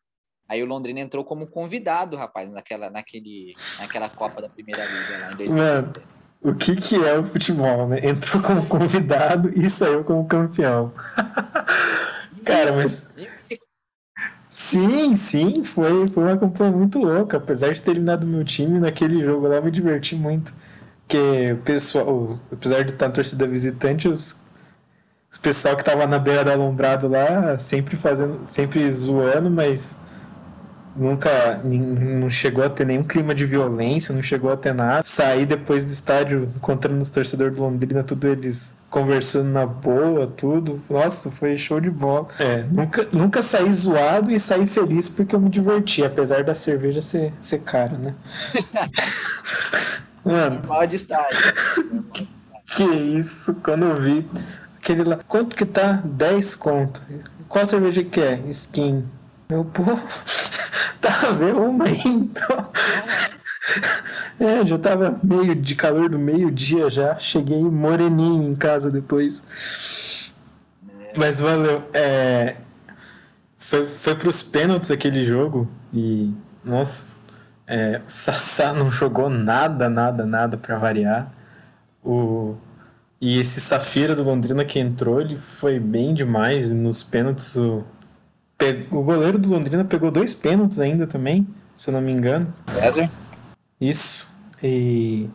Aí 0.46 0.62
o 0.62 0.66
Londrina 0.66 1.00
entrou 1.00 1.24
como 1.24 1.46
convidado, 1.46 2.14
rapaz, 2.14 2.52
naquela, 2.52 2.90
naquele, 2.90 3.54
naquela 3.78 4.10
Copa 4.10 4.42
da 4.42 4.50
Primeira 4.50 4.84
Liga 4.84 5.18
lá 5.18 5.32
em 5.32 5.36
2020. 5.36 5.50
Mano, 5.50 5.92
o 6.42 6.54
que, 6.54 6.76
que 6.76 6.96
é 6.96 7.18
o 7.18 7.22
futebol, 7.22 7.88
né? 7.88 8.00
Entrou 8.02 8.42
como 8.42 8.66
convidado 8.66 9.48
e 9.58 9.70
saiu 9.70 10.04
como 10.04 10.26
campeão. 10.26 10.92
Cara, 12.44 12.72
mas. 12.72 13.10
Sim, 14.70 15.16
sim, 15.16 15.62
foi, 15.64 16.06
foi 16.08 16.22
uma 16.24 16.38
campanha 16.38 16.70
muito 16.70 16.98
louca. 16.98 17.36
Apesar 17.38 17.72
de 17.72 17.82
ter 17.82 17.92
eliminado 17.92 18.26
meu 18.26 18.44
time 18.44 18.78
naquele 18.78 19.20
jogo 19.22 19.48
lá, 19.48 19.60
me 19.60 19.70
diverti 19.70 20.14
muito. 20.14 20.52
Porque 21.06 21.52
o 21.52 21.58
pessoal, 21.62 22.38
apesar 22.52 22.84
de 22.84 22.92
estar 22.92 23.08
na 23.08 23.14
torcida 23.14 23.46
visitante, 23.46 24.08
os 24.08 24.38
o 25.36 25.40
pessoal 25.40 25.76
que 25.76 25.84
tava 25.84 26.06
na 26.06 26.18
beira 26.18 26.44
do 26.44 26.50
alombrado 26.50 27.08
lá, 27.08 27.56
sempre 27.58 27.96
fazendo, 27.96 28.46
sempre 28.46 28.90
zoando, 28.90 29.50
mas 29.50 29.96
nunca 30.94 31.60
não 31.64 32.28
chegou 32.30 32.64
a 32.64 32.68
ter 32.70 32.86
nenhum 32.86 33.02
clima 33.02 33.34
de 33.34 33.46
violência, 33.46 34.14
não 34.14 34.22
chegou 34.22 34.52
a 34.52 34.56
ter 34.56 34.74
nada. 34.74 35.02
Saí 35.02 35.46
depois 35.46 35.84
do 35.84 35.90
estádio, 35.90 36.50
encontrando 36.56 37.00
os 37.00 37.10
torcedores 37.10 37.56
do 37.56 37.62
Londrina, 37.62 38.02
tudo 38.02 38.28
eles 38.28 38.74
conversando 38.88 39.50
na 39.50 39.66
boa, 39.66 40.26
tudo. 40.26 40.80
Nossa, 40.90 41.30
foi 41.30 41.56
show 41.56 41.80
de 41.80 41.90
bola. 41.90 42.28
É, 42.38 42.64
nunca, 42.70 43.08
nunca 43.12 43.42
saí 43.42 43.72
zoado 43.72 44.30
e 44.30 44.40
saí 44.40 44.66
feliz 44.66 45.08
porque 45.08 45.34
eu 45.34 45.40
me 45.40 45.48
diverti, 45.48 46.04
apesar 46.04 46.42
da 46.44 46.54
cerveja 46.54 47.00
ser, 47.00 47.32
ser 47.40 47.60
cara, 47.60 47.96
né? 47.96 48.14
Mano. 50.24 50.60
Mal 50.66 50.86
de 50.86 50.96
estádio. 50.96 51.54
que, 52.12 52.28
que 52.66 52.84
isso, 52.84 53.54
quando 53.62 53.86
eu 53.86 53.96
vi 53.96 54.26
aquele 54.76 55.04
lá. 55.04 55.18
Quanto 55.26 55.56
que 55.56 55.64
tá? 55.64 56.02
10 56.04 56.56
conto. 56.56 57.00
Qual 57.48 57.64
cerveja 57.64 58.02
que 58.02 58.20
é? 58.20 58.40
Skin. 58.48 59.04
Meu, 59.48 59.64
pô, 59.64 59.82
tá 61.00 61.10
vendo 61.32 61.60
uma 61.62 61.88
então. 61.88 62.70
É, 64.38 64.64
já 64.66 64.78
tava 64.78 65.18
meio 65.22 65.54
de 65.54 65.74
calor 65.74 66.08
do 66.08 66.18
meio-dia 66.18 66.88
já. 66.90 67.16
Cheguei 67.18 67.62
moreninho 67.62 68.50
em 68.50 68.54
casa 68.54 68.90
depois. 68.90 70.32
Mas 71.16 71.40
valeu. 71.40 71.82
É, 71.92 72.56
foi, 73.56 73.84
foi 73.84 74.14
pros 74.14 74.42
pênaltis 74.42 74.90
aquele 74.90 75.24
jogo 75.24 75.68
e. 75.92 76.32
Nossa. 76.64 77.06
É, 77.66 78.00
o 78.04 78.10
Sassá 78.10 78.72
não 78.72 78.90
jogou 78.90 79.30
nada, 79.30 79.88
nada, 79.88 80.26
nada 80.26 80.56
para 80.56 80.76
variar. 80.76 81.30
O 82.02 82.56
e 83.20 83.38
esse 83.38 83.60
Safira 83.60 84.14
do 84.16 84.24
Londrina 84.24 84.64
que 84.64 84.78
entrou, 84.78 85.20
ele 85.20 85.36
foi 85.36 85.78
bem 85.78 86.14
demais 86.14 86.70
nos 86.70 87.02
pênaltis. 87.02 87.54
O, 87.56 87.84
o 88.90 89.02
goleiro 89.02 89.38
do 89.38 89.50
Londrina 89.50 89.84
pegou 89.84 90.10
dois 90.10 90.34
pênaltis 90.34 90.78
ainda 90.78 91.06
também, 91.06 91.46
se 91.74 91.90
eu 91.90 91.94
não 91.94 92.00
me 92.00 92.12
engano. 92.12 92.52
César? 92.72 93.10
Isso. 93.80 94.28
E. 94.62 95.28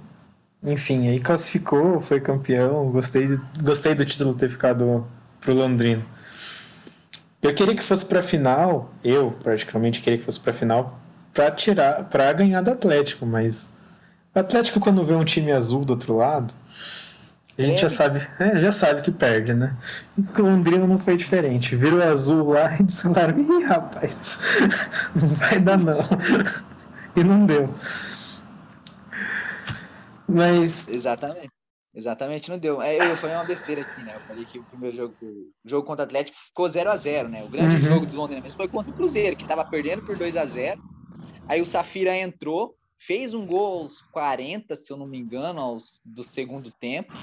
Enfim, 0.64 1.08
aí 1.08 1.20
classificou, 1.20 2.00
foi 2.00 2.20
campeão. 2.20 2.90
Gostei, 2.90 3.40
gostei 3.62 3.94
do 3.94 4.06
título 4.06 4.34
ter 4.34 4.50
ficado 4.50 5.06
pro 5.40 5.54
Londrina. 5.54 6.04
Eu 7.42 7.54
queria 7.54 7.76
que 7.76 7.84
fosse 7.84 8.06
pra 8.06 8.24
final, 8.24 8.92
eu 9.04 9.32
praticamente 9.44 10.02
queria 10.02 10.18
que 10.18 10.26
fosse 10.26 10.40
pra 10.40 10.52
final, 10.52 11.00
pra 11.32 11.52
tirar, 11.52 12.06
para 12.06 12.34
ganhar 12.34 12.62
do 12.62 12.72
Atlético, 12.72 13.24
mas 13.24 13.72
o 14.34 14.40
Atlético 14.40 14.80
quando 14.80 15.06
vê 15.06 15.14
um 15.14 15.24
time 15.24 15.52
azul 15.52 15.86
do 15.86 15.92
outro 15.92 16.16
lado, 16.16 16.52
a 17.58 17.62
gente 17.62 17.82
já 17.82 17.90
sabe, 17.90 18.28
é, 18.38 18.60
já 18.60 18.72
sabe 18.72 19.02
que 19.02 19.12
perde, 19.12 19.54
né? 19.54 19.78
E 20.18 20.42
Londrina 20.42 20.86
não 20.86 21.00
foi 21.00 21.16
diferente. 21.16 21.76
Virou 21.76 22.04
azul 22.04 22.50
lá 22.50 22.70
e 22.78 22.84
disseram, 22.84 23.40
ih, 23.40 23.64
rapaz, 23.64 24.40
não 25.16 25.28
vai 25.30 25.60
dar 25.60 25.78
não. 25.78 26.00
e 27.16 27.24
não 27.24 27.46
deu. 27.46 27.74
Mas. 30.28 30.90
Exatamente. 30.90 31.50
Exatamente, 31.94 32.50
não 32.50 32.58
deu. 32.58 32.82
É, 32.82 32.98
eu 33.10 33.16
falei 33.16 33.38
uma 33.38 33.46
besteira 33.46 33.82
aqui, 33.82 34.04
né? 34.04 34.14
Eu 34.14 34.20
falei 34.20 34.44
que 34.44 34.60
o 34.60 34.64
primeiro 34.66 34.98
jogo, 34.98 35.16
o 35.22 35.54
jogo 35.64 35.88
contra 35.88 36.04
o 36.04 36.06
Atlético 36.06 36.38
ficou 36.38 36.70
0 36.70 36.92
a 36.92 36.96
0 36.98 37.30
né? 37.30 37.42
O 37.42 37.48
grande 37.48 37.76
uhum. 37.76 37.82
jogo 37.82 38.06
do 38.06 38.18
Londrina 38.18 38.42
mesmo 38.42 38.58
foi 38.58 38.68
contra 38.68 38.92
o 38.92 38.94
Cruzeiro, 38.94 39.38
que 39.38 39.44
estava 39.44 39.64
perdendo 39.64 40.06
por 40.06 40.18
2 40.18 40.36
a 40.36 40.46
0 40.46 40.82
Aí 41.48 41.62
o 41.62 41.66
Safira 41.66 42.18
entrou, 42.18 42.76
fez 42.98 43.34
um 43.34 43.46
gol 43.46 43.80
aos 43.80 44.02
40, 44.02 44.76
se 44.76 44.92
eu 44.92 44.98
não 44.98 45.08
me 45.08 45.18
engano, 45.18 45.62
aos, 45.62 46.02
do 46.06 46.22
segundo 46.22 46.70
tempo 46.70 47.14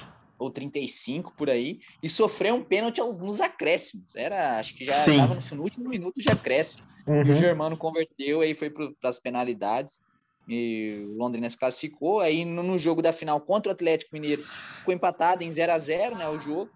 ou 0.43 0.51
35 0.51 1.33
por 1.37 1.49
aí, 1.49 1.79
e 2.01 2.09
sofreu 2.09 2.55
um 2.55 2.63
pênalti 2.63 2.99
aos, 2.99 3.17
nos 3.17 3.39
acréscimos. 3.39 4.13
Era, 4.13 4.59
acho 4.59 4.75
que 4.75 4.85
já 4.85 4.97
estava 4.97 5.35
no, 5.35 5.57
no, 5.57 5.63
último 5.63 5.89
minuto 5.89 6.19
de 6.19 6.29
acréscimo. 6.29 6.85
Uhum. 7.07 7.23
E 7.23 7.31
o 7.31 7.35
Germano 7.35 7.77
converteu, 7.77 8.41
aí 8.41 8.53
foi 8.53 8.69
para 8.69 8.91
as 9.03 9.19
penalidades. 9.19 10.01
E 10.47 11.13
o 11.13 11.17
Londrina 11.17 11.49
se 11.49 11.57
classificou. 11.57 12.19
Aí 12.19 12.43
no, 12.43 12.61
no, 12.61 12.77
jogo 12.77 13.01
da 13.01 13.13
final 13.13 13.39
contra 13.39 13.71
o 13.71 13.73
Atlético 13.73 14.13
Mineiro 14.13 14.43
ficou 14.43 14.93
empatado 14.93 15.43
em 15.43 15.49
0 15.49 15.71
a 15.71 15.79
0 15.79 16.15
né, 16.17 16.27
o 16.27 16.37
jogo. 16.37 16.69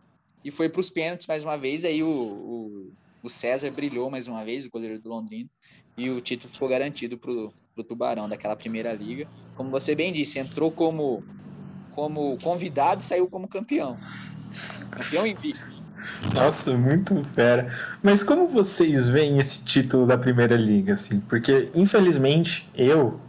E 0.45 0.49
foi 0.49 0.69
para 0.69 0.79
os 0.79 0.89
pênaltis 0.89 1.27
mais 1.27 1.43
uma 1.43 1.57
vez. 1.57 1.83
Aí 1.83 2.01
o, 2.01 2.07
o, 2.07 2.91
o, 3.21 3.29
César 3.29 3.69
brilhou 3.71 4.09
mais 4.09 4.29
uma 4.29 4.45
vez, 4.45 4.65
o 4.65 4.69
goleiro 4.69 4.97
do 4.97 5.09
Londrina. 5.09 5.49
E 5.97 6.09
o 6.09 6.21
título 6.21 6.53
ficou 6.53 6.69
garantido 6.69 7.17
para 7.17 7.31
o 7.31 7.83
Tubarão 7.83 8.29
daquela 8.29 8.55
primeira 8.55 8.93
liga. 8.93 9.27
Como 9.55 9.69
você 9.69 9.93
bem 9.93 10.13
disse, 10.13 10.39
entrou 10.39 10.71
como 10.71 11.21
como 11.97 12.37
convidado 12.43 13.01
e 13.01 13.03
saiu 13.03 13.27
como 13.27 13.47
campeão. 13.47 13.97
Campeão 14.91 15.25
invicto. 15.25 15.65
Nossa, 16.31 16.77
muito 16.77 17.23
fera. 17.23 17.73
Mas 18.03 18.21
como 18.21 18.45
vocês 18.45 19.09
veem 19.09 19.39
esse 19.39 19.65
título 19.65 20.05
da 20.05 20.15
Primeira 20.15 20.55
Liga, 20.55 20.93
assim? 20.93 21.19
Porque, 21.21 21.71
infelizmente, 21.73 22.69
eu 22.75 23.19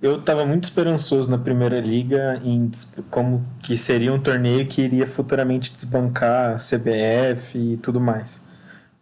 eu 0.00 0.18
estava 0.18 0.46
muito 0.46 0.64
esperançoso 0.64 1.30
na 1.30 1.36
Primeira 1.36 1.78
Liga 1.78 2.40
em 2.42 2.70
como 3.10 3.44
que 3.62 3.76
seria 3.76 4.10
um 4.10 4.18
torneio 4.18 4.66
que 4.66 4.80
iria 4.80 5.06
futuramente 5.06 5.70
desbancar 5.70 6.54
a 6.54 6.56
CBF 6.56 7.58
e 7.58 7.76
tudo 7.76 8.00
mais. 8.00 8.40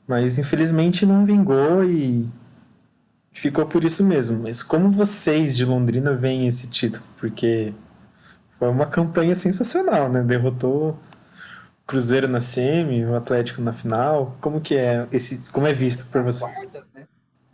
Mas 0.05 0.37
infelizmente 0.37 1.07
não 1.07 1.25
vingou 1.25 1.85
e 1.85 2.27
ficou 3.33 3.65
por 3.67 3.85
isso 3.85 4.05
mesmo. 4.05 4.41
Mas 4.43 4.65
como 4.65 4.91
vocês 4.91 5.57
de 5.57 5.65
Londrina 5.65 6.13
veem 6.13 6.49
esse 6.49 6.67
título? 6.67 7.05
Porque 7.17 7.73
foi 8.59 8.69
uma 8.69 8.87
campanha 8.87 9.35
sensacional, 9.35 10.09
né? 10.09 10.23
Derrotou 10.23 10.91
o 10.91 10.99
Cruzeiro 11.87 12.27
na 12.27 12.41
semi, 12.41 13.05
o 13.05 13.15
Atlético 13.15 13.63
na 13.63 13.73
final. 13.73 14.37
Como 14.41 14.61
que 14.61 14.77
é 14.77 15.07
esse, 15.13 15.45
como 15.53 15.67
é 15.67 15.73
visto 15.73 16.07
por 16.07 16.23
você? 16.23 16.45
Quartas, 16.45 16.91
né? 16.93 17.07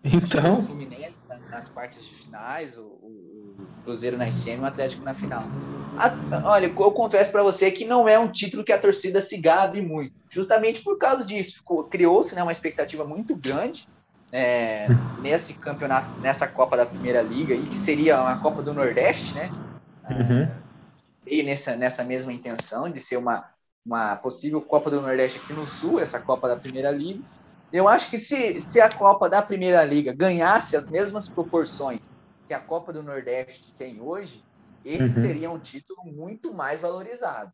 Então, 0.03 0.59
o 0.59 0.63
Fluminense 0.63 1.17
nas 1.51 1.69
quartas 1.69 2.05
de 2.05 2.15
finais, 2.15 2.77
o, 2.77 2.81
o 2.81 3.55
Cruzeiro 3.85 4.17
na 4.17 4.31
semi, 4.33 4.63
o 4.63 4.67
Atlético 4.67 5.05
na 5.05 5.15
final. 5.15 5.45
A, 5.99 6.49
olha, 6.49 6.67
eu 6.67 6.93
confesso 6.93 7.31
para 7.31 7.43
você 7.43 7.71
que 7.71 7.85
não 7.85 8.09
é 8.09 8.19
um 8.19 8.27
título 8.27 8.65
que 8.65 8.73
a 8.73 8.79
torcida 8.79 9.21
se 9.21 9.37
gabe 9.39 9.81
muito, 9.81 10.15
justamente 10.29 10.83
por 10.83 10.99
causa 10.99 11.25
disso. 11.25 11.63
Criou-se 11.91 12.35
né, 12.35 12.43
uma 12.43 12.51
expectativa 12.51 13.05
muito 13.05 13.37
grande 13.37 13.87
é, 14.33 14.87
nesse 15.21 15.55
campeonato, 15.55 16.09
nessa 16.21 16.49
Copa 16.49 16.77
da 16.77 16.87
Primeira 16.87 17.23
Liga, 17.23 17.55
que 17.57 17.77
seria 17.77 18.21
uma 18.21 18.39
Copa 18.39 18.63
do 18.63 18.73
Nordeste, 18.75 19.35
né? 19.35 19.51
Uhum. 20.11 20.43
É, 20.43 20.64
veio 21.25 21.45
nessa, 21.45 21.77
nessa 21.77 22.05
mesma 22.05 22.33
intenção 22.33 22.91
de 22.91 23.01
ser 23.01 23.17
uma, 23.17 23.49
uma 23.85 24.17
possível 24.17 24.61
Copa 24.61 24.91
do 24.91 25.01
Nordeste 25.01 25.41
aqui 25.43 25.53
no 25.53 25.67
Sul, 25.67 25.99
essa 25.99 26.21
Copa 26.21 26.49
da 26.49 26.57
Primeira 26.57 26.91
Liga. 26.91 27.23
Eu 27.73 27.89
acho 27.89 28.09
que 28.09 28.19
se, 28.19 28.61
se 28.61 28.81
a 28.81 28.89
Copa 28.89 29.29
da 29.29 29.43
Primeira 29.43 29.85
Liga 29.85 30.13
ganhasse 30.13 30.77
as 30.77 30.89
mesmas 30.89 31.29
proporções 31.29 32.13
que 32.47 32.55
a 32.55 32.61
Copa 32.61 32.93
do 32.93 33.03
Nordeste 33.03 33.73
tem 33.77 34.01
hoje, 34.01 34.45
esse 34.85 35.19
uhum. 35.19 35.27
seria 35.27 35.51
um 35.51 35.59
título 35.59 36.05
muito 36.05 36.53
mais 36.53 36.83
valorizado. 36.83 37.53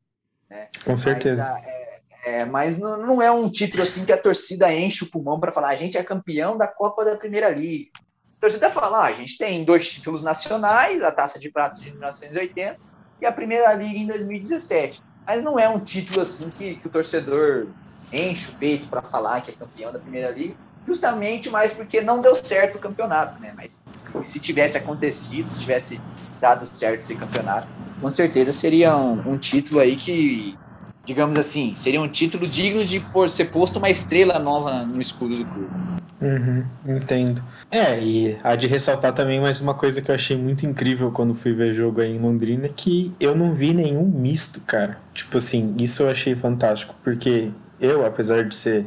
Né? 0.48 0.68
Com 0.84 0.96
certeza. 0.96 1.48
Mas, 1.52 1.64
é, 1.64 2.00
é, 2.24 2.44
mas 2.44 2.76
não, 2.76 2.96
não, 2.98 3.22
é 3.22 3.30
um 3.30 3.48
título 3.48 3.82
assim 3.82 4.04
que 4.04 4.12
a 4.12 4.20
torcida 4.20 4.72
enche 4.74 5.04
o 5.04 5.10
pulmão 5.10 5.38
para 5.38 5.52
falar 5.52 5.68
a 5.70 5.76
gente 5.76 5.96
é 5.96 6.02
campeão 6.02 6.58
da 6.58 6.66
Copa 6.66 7.04
da 7.04 7.16
Primeira 7.16 7.48
Liga. 7.48 7.90
A 8.36 8.40
torcida 8.40 8.70
fala, 8.70 9.04
ah, 9.04 9.06
a 9.06 9.12
gente 9.12 9.38
tem 9.38 9.64
dois 9.64 9.88
títulos 9.88 10.22
nacionais, 10.22 11.02
a 11.02 11.12
Taça 11.12 11.38
de 11.38 11.50
Prata 11.50 11.78
de 11.78 11.90
1980 11.90 12.89
e 13.20 13.26
a 13.26 13.32
Primeira 13.32 13.72
Liga 13.74 13.98
em 13.98 14.06
2017. 14.06 15.02
Mas 15.26 15.42
não 15.42 15.58
é 15.58 15.68
um 15.68 15.78
título 15.78 16.20
assim 16.20 16.50
que, 16.50 16.74
que 16.76 16.86
o 16.86 16.90
torcedor 16.90 17.66
enche 18.12 18.50
o 18.50 18.54
peito 18.54 18.88
para 18.88 19.02
falar 19.02 19.40
que 19.40 19.50
é 19.50 19.54
campeão 19.54 19.92
da 19.92 19.98
Primeira 19.98 20.30
Liga, 20.30 20.54
justamente 20.86 21.48
mais 21.50 21.72
porque 21.72 22.00
não 22.00 22.20
deu 22.20 22.34
certo 22.34 22.76
o 22.76 22.80
campeonato, 22.80 23.40
né? 23.40 23.52
Mas 23.56 23.80
se 24.22 24.40
tivesse 24.40 24.76
acontecido, 24.76 25.48
se 25.48 25.60
tivesse 25.60 26.00
dado 26.40 26.66
certo 26.74 27.00
esse 27.00 27.14
campeonato, 27.14 27.68
com 28.00 28.10
certeza 28.10 28.52
seria 28.52 28.96
um, 28.96 29.32
um 29.32 29.38
título 29.38 29.78
aí 29.78 29.94
que, 29.94 30.56
digamos 31.04 31.36
assim, 31.36 31.70
seria 31.70 32.00
um 32.00 32.08
título 32.08 32.46
digno 32.46 32.84
de 32.84 32.98
por 32.98 33.28
ser 33.28 33.46
posto 33.46 33.78
uma 33.78 33.90
estrela 33.90 34.38
nova 34.38 34.84
no 34.84 35.00
escudo 35.00 35.36
do 35.36 35.44
clube. 35.44 35.99
Uhum, 36.20 36.64
entendo. 36.86 37.42
É, 37.70 37.98
e 37.98 38.36
há 38.44 38.54
de 38.54 38.66
ressaltar 38.66 39.14
também 39.14 39.40
mais 39.40 39.62
uma 39.62 39.72
coisa 39.72 40.02
que 40.02 40.10
eu 40.10 40.14
achei 40.14 40.36
muito 40.36 40.66
incrível 40.66 41.10
quando 41.10 41.32
fui 41.32 41.54
ver 41.54 41.72
jogo 41.72 42.02
aí 42.02 42.14
em 42.14 42.18
Londrina, 42.18 42.68
que 42.68 43.14
eu 43.18 43.34
não 43.34 43.54
vi 43.54 43.72
nenhum 43.72 44.04
misto, 44.04 44.60
cara. 44.60 44.98
Tipo 45.14 45.38
assim, 45.38 45.74
isso 45.80 46.02
eu 46.02 46.10
achei 46.10 46.36
fantástico, 46.36 46.94
porque 47.02 47.50
eu, 47.80 48.04
apesar 48.04 48.44
de 48.44 48.54
ser 48.54 48.86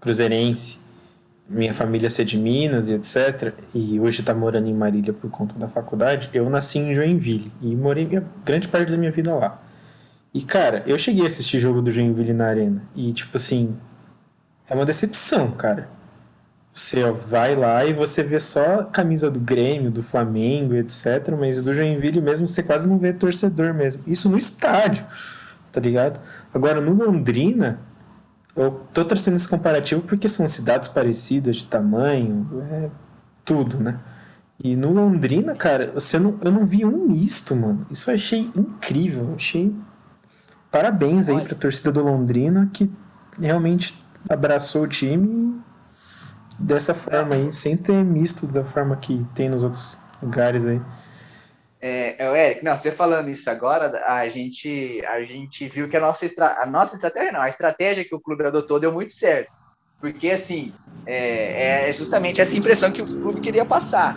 cruzeirense, 0.00 0.80
minha 1.46 1.74
família 1.74 2.08
ser 2.08 2.24
de 2.24 2.38
Minas 2.38 2.88
e 2.88 2.94
etc, 2.94 3.52
e 3.74 4.00
hoje 4.00 4.22
tá 4.22 4.32
morando 4.32 4.66
em 4.66 4.74
Marília 4.74 5.12
por 5.12 5.30
conta 5.30 5.54
da 5.58 5.68
faculdade, 5.68 6.30
eu 6.32 6.48
nasci 6.48 6.78
em 6.78 6.94
Joinville 6.94 7.52
e 7.60 7.76
morei 7.76 8.08
grande 8.46 8.68
parte 8.68 8.90
da 8.90 8.96
minha 8.96 9.10
vida 9.10 9.34
lá. 9.34 9.60
E 10.32 10.40
cara, 10.40 10.82
eu 10.86 10.96
cheguei 10.96 11.24
a 11.24 11.26
assistir 11.26 11.60
jogo 11.60 11.82
do 11.82 11.90
Joinville 11.90 12.32
na 12.32 12.46
arena 12.46 12.82
e 12.96 13.12
tipo 13.12 13.36
assim, 13.36 13.76
é 14.66 14.74
uma 14.74 14.86
decepção, 14.86 15.50
cara 15.50 16.00
você 16.72 17.10
vai 17.10 17.54
lá 17.54 17.84
e 17.84 17.92
você 17.92 18.22
vê 18.22 18.40
só 18.40 18.84
camisa 18.84 19.30
do 19.30 19.38
Grêmio, 19.38 19.90
do 19.90 20.02
Flamengo, 20.02 20.74
etc. 20.74 21.34
Mas 21.38 21.60
do 21.60 21.74
Joinville 21.74 22.20
mesmo 22.20 22.48
você 22.48 22.62
quase 22.62 22.88
não 22.88 22.98
vê 22.98 23.12
torcedor 23.12 23.74
mesmo. 23.74 24.02
Isso 24.06 24.28
no 24.30 24.38
estádio, 24.38 25.04
tá 25.70 25.80
ligado? 25.80 26.18
Agora 26.52 26.80
no 26.80 26.94
Londrina, 26.94 27.78
eu 28.56 28.80
tô 28.92 29.04
trazendo 29.04 29.36
esse 29.36 29.48
comparativo 29.48 30.02
porque 30.02 30.28
são 30.28 30.48
cidades 30.48 30.88
parecidas 30.88 31.56
de 31.56 31.66
tamanho, 31.66 32.48
é 32.70 32.88
tudo, 33.44 33.78
né? 33.78 33.98
E 34.64 34.74
no 34.74 34.92
Londrina, 34.92 35.54
cara, 35.54 35.90
você 35.92 36.18
não, 36.18 36.38
eu 36.42 36.52
não 36.52 36.64
vi 36.64 36.84
um 36.84 37.08
misto, 37.08 37.54
mano. 37.54 37.84
Isso 37.90 38.10
eu 38.10 38.14
achei 38.14 38.50
incrível. 38.56 39.34
Achei. 39.34 39.74
Parabéns 40.70 41.28
aí 41.28 41.40
pra 41.42 41.54
torcida 41.54 41.90
do 41.90 42.02
Londrina 42.02 42.70
que 42.72 42.90
realmente 43.38 44.00
abraçou 44.28 44.84
o 44.84 44.86
time 44.86 45.60
dessa 46.62 46.94
forma 46.94 47.34
aí, 47.34 47.52
sem 47.52 47.76
ter 47.76 48.04
misto 48.04 48.46
da 48.46 48.62
forma 48.64 48.96
que 48.96 49.24
tem 49.34 49.48
nos 49.48 49.64
outros 49.64 49.98
lugares 50.22 50.64
aí. 50.64 50.80
É, 51.80 52.24
é 52.24 52.46
Eric, 52.46 52.64
não, 52.64 52.76
você 52.76 52.92
falando 52.92 53.28
isso 53.28 53.50
agora, 53.50 54.04
a 54.06 54.28
gente, 54.28 55.04
a 55.04 55.20
gente 55.22 55.66
viu 55.68 55.88
que 55.88 55.96
a 55.96 56.00
nossa, 56.00 56.24
estra... 56.24 56.62
a 56.62 56.66
nossa 56.66 56.94
estratégia, 56.94 57.32
não, 57.32 57.40
a 57.40 57.48
estratégia 57.48 58.04
que 58.04 58.14
o 58.14 58.20
clube 58.20 58.46
adotou 58.46 58.78
deu 58.78 58.92
muito 58.92 59.12
certo. 59.12 59.50
Porque, 60.00 60.30
assim, 60.30 60.72
é, 61.06 61.88
é 61.88 61.92
justamente 61.92 62.40
essa 62.40 62.56
impressão 62.56 62.90
que 62.90 63.02
o 63.02 63.06
clube 63.06 63.40
queria 63.40 63.64
passar. 63.64 64.16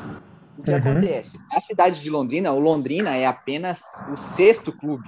O 0.58 0.64
que 0.64 0.72
uhum. 0.72 0.78
acontece? 0.78 1.40
A 1.52 1.60
cidade 1.60 2.02
de 2.02 2.10
Londrina, 2.10 2.52
o 2.52 2.60
Londrina 2.60 3.16
é 3.16 3.26
apenas 3.26 4.04
o 4.12 4.16
sexto 4.16 4.72
clube 4.72 5.08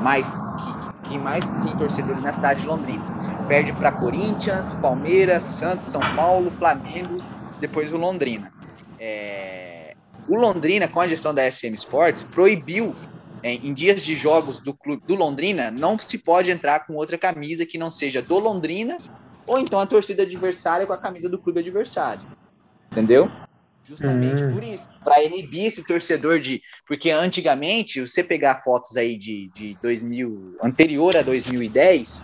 mais, 0.00 0.30
que, 0.30 1.10
que 1.10 1.18
mais 1.18 1.48
tem 1.48 1.76
torcedores 1.76 2.22
na 2.22 2.32
cidade 2.32 2.60
de 2.60 2.66
Londrina. 2.66 3.31
Perde 3.48 3.72
para 3.72 3.92
Corinthians, 3.92 4.74
Palmeiras, 4.74 5.42
Santos, 5.42 5.84
São 5.84 6.00
Paulo, 6.14 6.50
Flamengo, 6.52 7.18
depois 7.60 7.92
o 7.92 7.96
Londrina. 7.96 8.52
É... 8.98 9.94
O 10.28 10.36
Londrina, 10.36 10.86
com 10.86 11.00
a 11.00 11.08
gestão 11.08 11.34
da 11.34 11.50
SM 11.50 11.74
Sports, 11.74 12.22
proibiu 12.22 12.94
é, 13.42 13.54
em 13.54 13.74
dias 13.74 14.02
de 14.02 14.14
jogos 14.14 14.60
do 14.60 14.72
clube 14.72 15.02
do 15.06 15.14
Londrina, 15.14 15.70
não 15.70 15.98
se 15.98 16.16
pode 16.18 16.50
entrar 16.50 16.86
com 16.86 16.94
outra 16.94 17.18
camisa 17.18 17.66
que 17.66 17.76
não 17.76 17.90
seja 17.90 18.22
do 18.22 18.38
Londrina 18.38 18.98
ou 19.46 19.58
então 19.58 19.80
a 19.80 19.86
torcida 19.86 20.22
adversária 20.22 20.86
com 20.86 20.92
a 20.92 20.98
camisa 20.98 21.28
do 21.28 21.38
clube 21.38 21.60
adversário. 21.60 22.22
Entendeu? 22.90 23.28
Justamente 23.84 24.44
hum. 24.44 24.54
por 24.54 24.62
isso. 24.62 24.88
Para 25.02 25.22
inibir 25.24 25.66
esse 25.66 25.84
torcedor 25.84 26.40
de. 26.40 26.62
Porque 26.86 27.10
antigamente, 27.10 28.00
você 28.00 28.22
pegar 28.22 28.62
fotos 28.62 28.96
aí 28.96 29.16
de, 29.16 29.50
de 29.54 29.76
2000, 29.82 30.56
anterior 30.62 31.16
a 31.16 31.22
2010, 31.22 32.22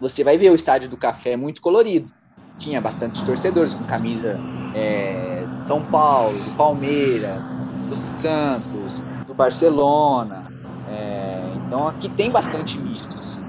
você 0.00 0.22
vai 0.22 0.36
ver 0.36 0.50
o 0.50 0.54
estádio 0.54 0.88
do 0.88 0.96
Café 0.96 1.36
muito 1.36 1.60
colorido. 1.60 2.10
Tinha 2.58 2.80
bastante 2.80 3.24
torcedores 3.24 3.74
com 3.74 3.84
camisa 3.84 4.38
é, 4.74 5.44
São 5.66 5.82
Paulo, 5.82 6.38
do 6.38 6.56
Palmeiras, 6.56 7.56
do 7.88 7.96
Santos, 7.96 9.02
do 9.26 9.34
Barcelona. 9.34 10.46
É, 10.88 11.40
então 11.66 11.88
aqui 11.88 12.08
tem 12.08 12.30
bastante 12.30 12.78
misto. 12.78 13.18
Assim, 13.18 13.42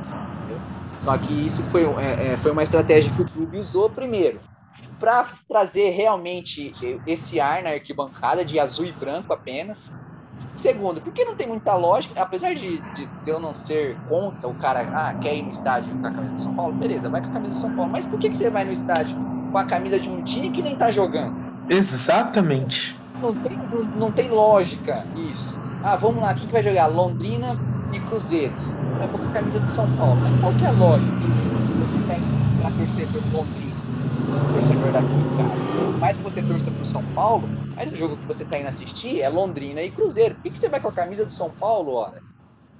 Só 0.99 1.17
que 1.17 1.33
isso 1.33 1.61
foi, 1.63 1.83
é, 1.83 2.33
é, 2.33 2.37
foi 2.37 2.51
uma 2.51 2.63
estratégia 2.63 3.11
que 3.11 3.21
o 3.21 3.29
clube 3.29 3.57
usou 3.57 3.89
primeiro 3.89 4.39
para 4.99 5.29
trazer 5.47 5.91
realmente 5.91 6.73
esse 7.05 7.39
ar 7.39 7.61
na 7.61 7.69
arquibancada 7.69 8.43
de 8.43 8.59
azul 8.59 8.85
e 8.85 8.91
branco 8.91 9.31
apenas 9.31 9.93
Segundo, 10.57 10.99
porque 11.01 11.23
não 11.23 11.35
tem 11.35 11.47
muita 11.47 11.75
lógica, 11.75 12.19
apesar 12.19 12.55
de, 12.55 12.79
de, 12.95 13.07
eu 13.27 13.39
não 13.39 13.53
ser 13.53 13.95
contra 14.09 14.47
o 14.47 14.55
cara, 14.55 14.79
ah, 14.91 15.13
quer 15.21 15.35
ir 15.35 15.43
no 15.43 15.51
estádio 15.51 15.93
com 15.95 16.07
a 16.07 16.09
camisa 16.09 16.33
do 16.33 16.41
São 16.41 16.55
Paulo, 16.55 16.73
beleza, 16.73 17.07
vai 17.09 17.21
com 17.21 17.27
a 17.27 17.33
camisa 17.33 17.53
do 17.53 17.61
São 17.61 17.75
Paulo. 17.75 17.91
Mas 17.91 18.05
por 18.05 18.19
que, 18.19 18.27
que 18.27 18.35
você 18.35 18.49
vai 18.49 18.65
no 18.65 18.71
estádio 18.71 19.15
com 19.51 19.57
a 19.57 19.65
camisa 19.65 19.99
de 19.99 20.09
um 20.09 20.23
time 20.23 20.49
que 20.49 20.63
nem 20.63 20.75
tá 20.75 20.89
jogando? 20.89 21.35
Exatamente. 21.69 22.97
Não 23.21 23.35
tem, 23.35 23.55
não, 23.55 23.83
não 23.83 24.11
tem 24.11 24.31
lógica 24.31 25.05
isso. 25.29 25.53
Ah, 25.83 25.95
vamos 25.95 26.23
lá, 26.23 26.33
quem 26.33 26.47
que 26.47 26.53
vai 26.53 26.63
jogar? 26.63 26.87
Londrina 26.87 27.55
e 27.93 27.99
Cruzeiro. 27.99 28.53
Vai 28.97 29.07
com 29.09 29.29
a 29.29 29.31
camisa 29.33 29.59
do 29.59 29.67
São 29.67 29.87
Paulo. 29.95 30.17
Mas 30.19 30.39
qual 30.41 30.53
que 30.53 30.65
é 30.65 30.69
a 30.69 30.71
lógica? 30.71 31.11
Você 31.11 32.13
tem 32.13 32.21
pra 32.61 32.71
torcer 32.71 33.07
pro 33.09 33.37
Londrina, 33.37 33.75
torcedor 34.55 34.91
daqui, 34.91 35.07
cara. 35.37 35.76
Mais 35.99 36.15
que 36.15 36.21
você 36.21 36.41
torça 36.43 36.65
pro 36.65 36.85
São 36.85 37.03
Paulo, 37.13 37.49
mas 37.75 37.91
o 37.91 37.95
jogo 37.95 38.15
que 38.17 38.25
você 38.25 38.43
está 38.43 38.57
indo 38.59 38.67
assistir 38.67 39.21
é 39.21 39.29
Londrina 39.29 39.81
e 39.81 39.89
Cruzeiro. 39.89 40.35
Por 40.35 40.43
que, 40.43 40.51
que 40.51 40.59
você 40.59 40.69
vai 40.69 40.79
com 40.79 40.89
a 40.89 40.91
camisa 40.91 41.25
do 41.25 41.31
São 41.31 41.49
Paulo, 41.49 41.93
horas? 41.93 42.35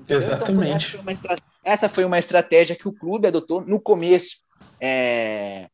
Exatamente. 0.07 0.97
Então, 0.97 1.35
essa, 1.63 1.89
foi 1.89 2.05
uma 2.05 2.19
estratégia 2.19 2.75
que 2.75 2.87
o 2.87 2.93
clube 2.93 3.27
adotou 3.27 3.61
no 3.61 3.79
começo. 3.79 4.37
É, 4.79 5.67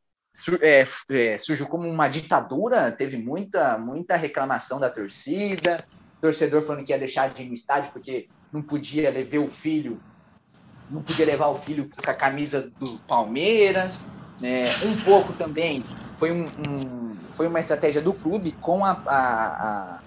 é, 0.62 0.88
é, 1.10 1.38
surgiu 1.38 1.68
como 1.68 1.88
uma 1.88 2.08
ditadura, 2.08 2.92
teve 2.92 3.18
muita, 3.18 3.78
muita 3.78 4.16
reclamação 4.16 4.80
da 4.80 4.90
torcida, 4.90 5.86
torcedor 6.22 6.64
falando 6.64 6.86
que 6.86 6.94
ia 6.94 6.98
deixar 6.98 7.30
de 7.30 7.44
ir 7.44 7.48
no 7.48 7.54
estádio 7.54 7.92
porque 7.92 8.28
não 8.52 8.62
podia 8.62 9.12
levar 9.12 9.40
o 9.40 9.48
filho, 9.50 10.00
não 10.90 11.04
podia 11.04 11.26
levar 11.26 11.48
o 11.48 11.56
filho 11.56 11.90
com 11.90 12.10
a 12.10 12.14
camisa 12.14 12.72
do 12.80 12.98
Palmeiras. 13.00 14.08
Né? 14.40 14.66
Um 14.84 14.96
pouco 15.04 15.34
também 15.34 15.84
foi 16.18 16.32
um, 16.32 16.48
um 16.68 17.13
foi 17.34 17.48
uma 17.48 17.60
estratégia 17.60 18.02
do 18.02 18.14
clube 18.14 18.52
com 18.62 18.86
a, 18.86 18.92
a, 18.92 19.16
a, 19.16 20.00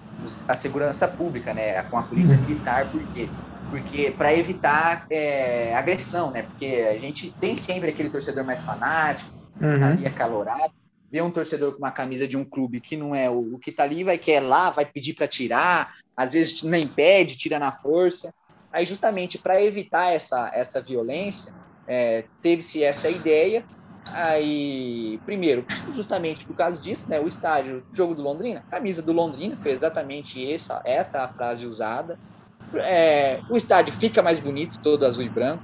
a 0.47 0.55
segurança 0.55 1.07
pública, 1.07 1.53
né? 1.53 1.81
Com 1.83 1.97
a 1.97 2.03
polícia 2.03 2.35
uhum. 2.37 2.43
militar, 2.43 2.89
por 2.89 3.01
quê? 3.13 3.27
Porque 3.69 4.11
para 4.17 4.33
evitar 4.33 5.05
é, 5.09 5.75
agressão, 5.75 6.31
né? 6.31 6.41
Porque 6.41 6.87
a 6.89 6.97
gente 6.97 7.31
tem 7.31 7.55
sempre 7.55 7.89
aquele 7.89 8.09
torcedor 8.09 8.43
mais 8.43 8.63
fanático, 8.63 9.29
uhum. 9.61 9.83
ali 9.83 10.07
acalorado, 10.07 10.73
vê 11.11 11.21
um 11.21 11.31
torcedor 11.31 11.73
com 11.73 11.79
uma 11.79 11.91
camisa 11.91 12.27
de 12.27 12.37
um 12.37 12.45
clube 12.45 12.79
que 12.79 12.95
não 12.95 13.13
é 13.13 13.29
o, 13.29 13.55
o 13.55 13.59
que 13.59 13.71
tá 13.71 13.83
ali, 13.83 14.03
vai 14.03 14.17
querer 14.17 14.45
lá, 14.45 14.69
vai 14.69 14.85
pedir 14.85 15.13
para 15.13 15.27
tirar, 15.27 15.95
às 16.15 16.33
vezes 16.33 16.63
nem 16.63 16.87
pede, 16.87 17.37
tira 17.37 17.59
na 17.59 17.71
força. 17.71 18.33
Aí 18.71 18.85
justamente 18.85 19.37
para 19.37 19.61
evitar 19.61 20.13
essa, 20.13 20.51
essa 20.53 20.81
violência, 20.81 21.53
é, 21.87 22.25
teve-se 22.41 22.83
essa 22.83 23.09
ideia 23.09 23.63
Aí, 24.13 25.19
primeiro, 25.25 25.65
justamente 25.95 26.45
por 26.45 26.55
causa 26.55 26.79
disso, 26.81 27.09
né, 27.09 27.19
o 27.19 27.27
estádio, 27.27 27.83
jogo 27.93 28.15
do 28.15 28.21
Londrina, 28.21 28.63
camisa 28.69 29.01
do 29.01 29.11
Londrina, 29.11 29.57
foi 29.57 29.71
exatamente 29.71 30.51
essa, 30.51 30.81
essa 30.85 31.23
a 31.23 31.27
frase 31.27 31.65
usada. 31.65 32.17
É, 32.75 33.39
o 33.49 33.55
estádio 33.55 33.93
fica 33.93 34.21
mais 34.21 34.39
bonito, 34.39 34.79
todo 34.81 35.05
azul 35.05 35.23
e 35.23 35.29
branco. 35.29 35.63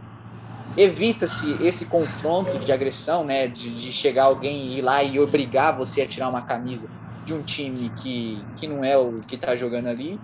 Evita-se 0.77 1.51
esse 1.65 1.85
confronto 1.85 2.57
de 2.59 2.71
agressão, 2.71 3.23
né, 3.23 3.47
de, 3.47 3.75
de 3.75 3.91
chegar 3.91 4.25
alguém 4.25 4.67
e 4.67 4.77
ir 4.79 4.81
lá 4.81 5.03
e 5.03 5.19
obrigar 5.19 5.77
você 5.77 6.01
a 6.01 6.07
tirar 6.07 6.29
uma 6.29 6.41
camisa 6.41 6.87
de 7.25 7.33
um 7.33 7.41
time 7.41 7.89
que, 8.01 8.41
que 8.57 8.67
não 8.67 8.83
é 8.83 8.97
o 8.97 9.19
que 9.21 9.35
está 9.35 9.55
jogando 9.55 9.87
ali. 9.87 10.17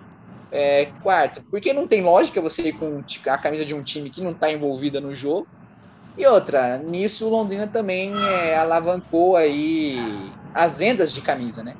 É, 0.51 0.85
quarto, 1.03 1.43
porque 1.51 1.71
não 1.73 1.87
tem 1.87 2.01
lógica 2.01 2.41
você 2.41 2.69
ir 2.69 2.73
com 2.73 3.03
a 3.27 3.37
camisa 3.37 3.63
de 3.63 3.75
um 3.75 3.83
time 3.83 4.09
que 4.09 4.21
não 4.21 4.31
está 4.31 4.51
envolvida 4.51 4.99
no 4.99 5.15
jogo. 5.15 5.47
E 6.19 6.27
outra, 6.27 6.77
nisso 6.77 7.25
o 7.25 7.29
Londrina 7.29 7.65
também 7.65 8.11
é, 8.13 8.57
alavancou 8.57 9.37
aí 9.37 9.97
as 10.53 10.77
vendas 10.77 11.13
de 11.13 11.21
camisa, 11.21 11.63
né? 11.63 11.77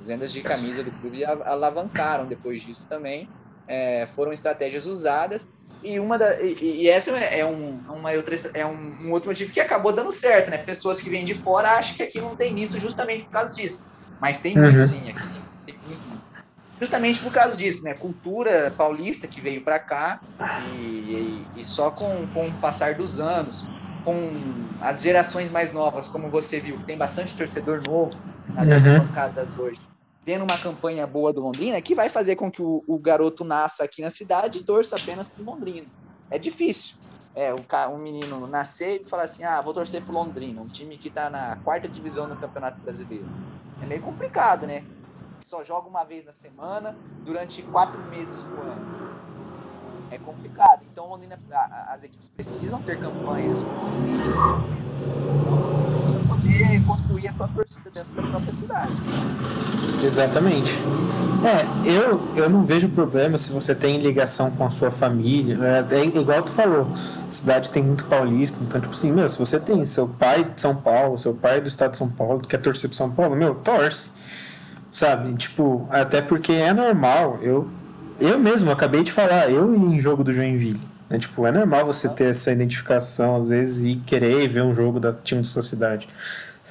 As 0.00 0.06
vendas 0.06 0.32
de 0.32 0.40
camisa 0.40 0.82
do 0.82 0.90
clube 0.92 1.22
alavancaram 1.26 2.24
depois 2.24 2.62
disso 2.62 2.88
também. 2.88 3.28
É, 3.68 4.06
foram 4.16 4.32
estratégias 4.32 4.86
usadas. 4.86 5.46
E, 5.82 6.00
uma 6.00 6.16
da, 6.16 6.40
e, 6.40 6.84
e 6.84 6.88
essa 6.88 7.10
é, 7.10 7.44
um, 7.44 7.78
uma 7.90 8.12
outra, 8.12 8.34
é 8.54 8.64
um, 8.64 8.96
um, 9.04 9.12
outro 9.12 9.28
motivo 9.28 9.52
que 9.52 9.60
acabou 9.60 9.92
dando 9.92 10.10
certo, 10.10 10.50
né? 10.50 10.56
Pessoas 10.56 10.98
que 10.98 11.10
vêm 11.10 11.22
de 11.22 11.34
fora 11.34 11.72
acham 11.72 11.96
que 11.96 12.02
aqui 12.02 12.18
não 12.18 12.34
tem 12.34 12.54
nisso 12.54 12.80
justamente 12.80 13.24
por 13.24 13.32
causa 13.32 13.54
disso. 13.54 13.84
Mas 14.18 14.40
tem 14.40 14.56
uhum. 14.56 14.62
muito 14.62 14.88
sim 14.88 15.10
aqui. 15.10 15.45
Justamente 16.78 17.20
por 17.20 17.32
causa 17.32 17.56
disso, 17.56 17.82
né? 17.82 17.94
Cultura 17.94 18.72
paulista 18.76 19.26
que 19.26 19.40
veio 19.40 19.62
para 19.62 19.78
cá 19.78 20.20
e, 20.74 21.46
e, 21.56 21.60
e, 21.60 21.64
só 21.64 21.90
com, 21.90 22.26
com 22.28 22.46
o 22.46 22.52
passar 22.54 22.94
dos 22.94 23.18
anos, 23.18 23.64
com 24.04 24.30
as 24.80 25.02
gerações 25.02 25.50
mais 25.50 25.72
novas, 25.72 26.08
como 26.08 26.28
você 26.28 26.60
viu, 26.60 26.78
tem 26.78 26.96
bastante 26.96 27.34
torcedor 27.34 27.82
novo 27.82 28.14
nas 28.54 28.68
uhum. 28.68 29.00
bancadas 29.00 29.58
hoje, 29.58 29.80
tendo 30.24 30.42
uma 30.42 30.58
campanha 30.58 31.06
boa 31.06 31.32
do 31.32 31.40
Londrina, 31.40 31.80
que 31.80 31.94
vai 31.94 32.08
fazer 32.08 32.36
com 32.36 32.50
que 32.50 32.62
o, 32.62 32.84
o 32.86 32.98
garoto 32.98 33.44
nasça 33.44 33.84
aqui 33.84 34.02
na 34.02 34.10
cidade 34.10 34.58
e 34.58 34.62
torça 34.62 34.96
apenas 34.96 35.28
pro 35.28 35.44
Londrina. 35.44 35.86
É 36.30 36.38
difícil. 36.38 36.96
É, 37.34 37.52
um, 37.52 37.62
um 37.94 37.98
menino 37.98 38.46
nascer 38.46 39.02
e 39.02 39.04
falar 39.04 39.24
assim, 39.24 39.44
ah, 39.44 39.60
vou 39.60 39.74
torcer 39.74 40.00
pro 40.02 40.12
Londrina, 40.12 40.60
um 40.60 40.68
time 40.68 40.96
que 40.96 41.10
tá 41.10 41.28
na 41.28 41.56
quarta 41.62 41.86
divisão 41.86 42.26
no 42.26 42.36
Campeonato 42.36 42.80
Brasileiro. 42.80 43.26
É 43.82 43.86
meio 43.86 44.00
complicado, 44.00 44.66
né? 44.66 44.82
Só 45.46 45.62
joga 45.62 45.88
uma 45.88 46.02
vez 46.02 46.26
na 46.26 46.32
semana, 46.32 46.96
durante 47.24 47.62
quatro 47.62 48.00
meses 48.10 48.34
do 48.34 48.60
ano. 48.62 49.16
É 50.10 50.18
complicado. 50.18 50.82
Então, 50.90 51.06
Londrina, 51.06 51.38
as 51.86 52.02
equipes 52.02 52.28
precisam 52.30 52.82
ter 52.82 52.98
campanhas 52.98 53.62
consistentes 53.62 54.26
poder 56.26 56.84
construir 56.84 57.28
a 57.28 57.32
sua 57.32 57.46
torcida 57.46 57.90
dentro 57.90 58.12
da 58.12 58.22
própria 58.22 58.52
cidade. 58.52 58.92
Exatamente. 60.02 60.72
É, 61.44 61.88
eu, 61.88 62.20
eu 62.34 62.50
não 62.50 62.64
vejo 62.64 62.88
problema 62.88 63.38
se 63.38 63.52
você 63.52 63.72
tem 63.72 63.98
ligação 63.98 64.50
com 64.50 64.64
a 64.64 64.70
sua 64.70 64.90
família. 64.90 65.58
É, 65.92 65.96
é 65.96 66.04
igual 66.04 66.42
tu 66.42 66.50
falou, 66.50 66.88
a 67.28 67.32
cidade 67.32 67.70
tem 67.70 67.84
muito 67.84 68.04
paulista, 68.06 68.58
então, 68.62 68.80
tipo 68.80 68.92
assim, 68.92 69.12
meu, 69.12 69.28
se 69.28 69.38
você 69.38 69.60
tem 69.60 69.84
seu 69.84 70.08
pai 70.08 70.42
de 70.42 70.60
São 70.60 70.74
Paulo, 70.74 71.16
seu 71.16 71.34
pai 71.34 71.60
do 71.60 71.68
estado 71.68 71.92
de 71.92 71.98
São 71.98 72.08
Paulo, 72.08 72.40
quer 72.40 72.58
torcer 72.58 72.90
pro 72.90 72.96
São 72.96 73.12
Paulo, 73.12 73.36
meu, 73.36 73.54
torce. 73.54 74.10
Sabe? 74.96 75.34
Tipo, 75.34 75.86
até 75.90 76.22
porque 76.22 76.52
é 76.52 76.72
normal. 76.72 77.38
Eu, 77.42 77.68
eu 78.18 78.38
mesmo 78.38 78.70
acabei 78.70 79.04
de 79.04 79.12
falar, 79.12 79.50
eu 79.50 79.74
em 79.74 80.00
jogo 80.00 80.24
do 80.24 80.32
Joinville. 80.32 80.80
É, 81.10 81.18
tipo, 81.18 81.46
é 81.46 81.52
normal 81.52 81.84
você 81.84 82.08
ter 82.08 82.30
essa 82.30 82.50
identificação, 82.50 83.36
às 83.36 83.50
vezes, 83.50 83.84
e 83.84 83.96
querer 83.96 84.48
ver 84.48 84.62
um 84.62 84.72
jogo 84.72 84.98
da 84.98 85.12
time 85.12 85.42
de 85.42 85.48
sua 85.48 85.60
cidade. 85.60 86.08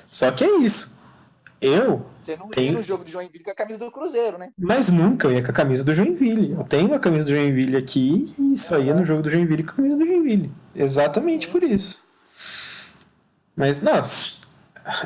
Só 0.09 0.31
que 0.31 0.43
é 0.43 0.57
isso. 0.57 0.97
Eu. 1.61 2.03
Você 2.19 2.35
não 2.35 2.49
tenho... 2.49 2.71
ia 2.71 2.77
no 2.79 2.83
jogo 2.83 3.05
de 3.05 3.11
Joinville 3.11 3.43
com 3.43 3.51
a 3.51 3.55
camisa 3.55 3.77
do 3.77 3.91
Cruzeiro, 3.91 4.39
né? 4.39 4.49
Mas 4.57 4.89
nunca 4.89 5.27
eu 5.27 5.31
ia 5.31 5.43
com 5.43 5.51
a 5.51 5.53
camisa 5.53 5.83
do 5.83 5.93
Joinville. 5.93 6.53
Eu 6.53 6.63
tenho 6.63 6.95
a 6.95 6.99
camisa 6.99 7.25
do 7.25 7.31
Joinville 7.31 7.77
aqui 7.77 8.33
e 8.39 8.57
só 8.57 8.79
ia 8.79 8.95
no 8.95 9.05
jogo 9.05 9.21
do 9.21 9.29
Joinville 9.29 9.61
com 9.61 9.69
a 9.69 9.75
camisa 9.75 9.97
do 9.99 10.05
Joinville. 10.05 10.51
Exatamente 10.75 11.47
por 11.47 11.61
isso. 11.61 12.03
Mas, 13.55 13.81
não, 13.81 14.01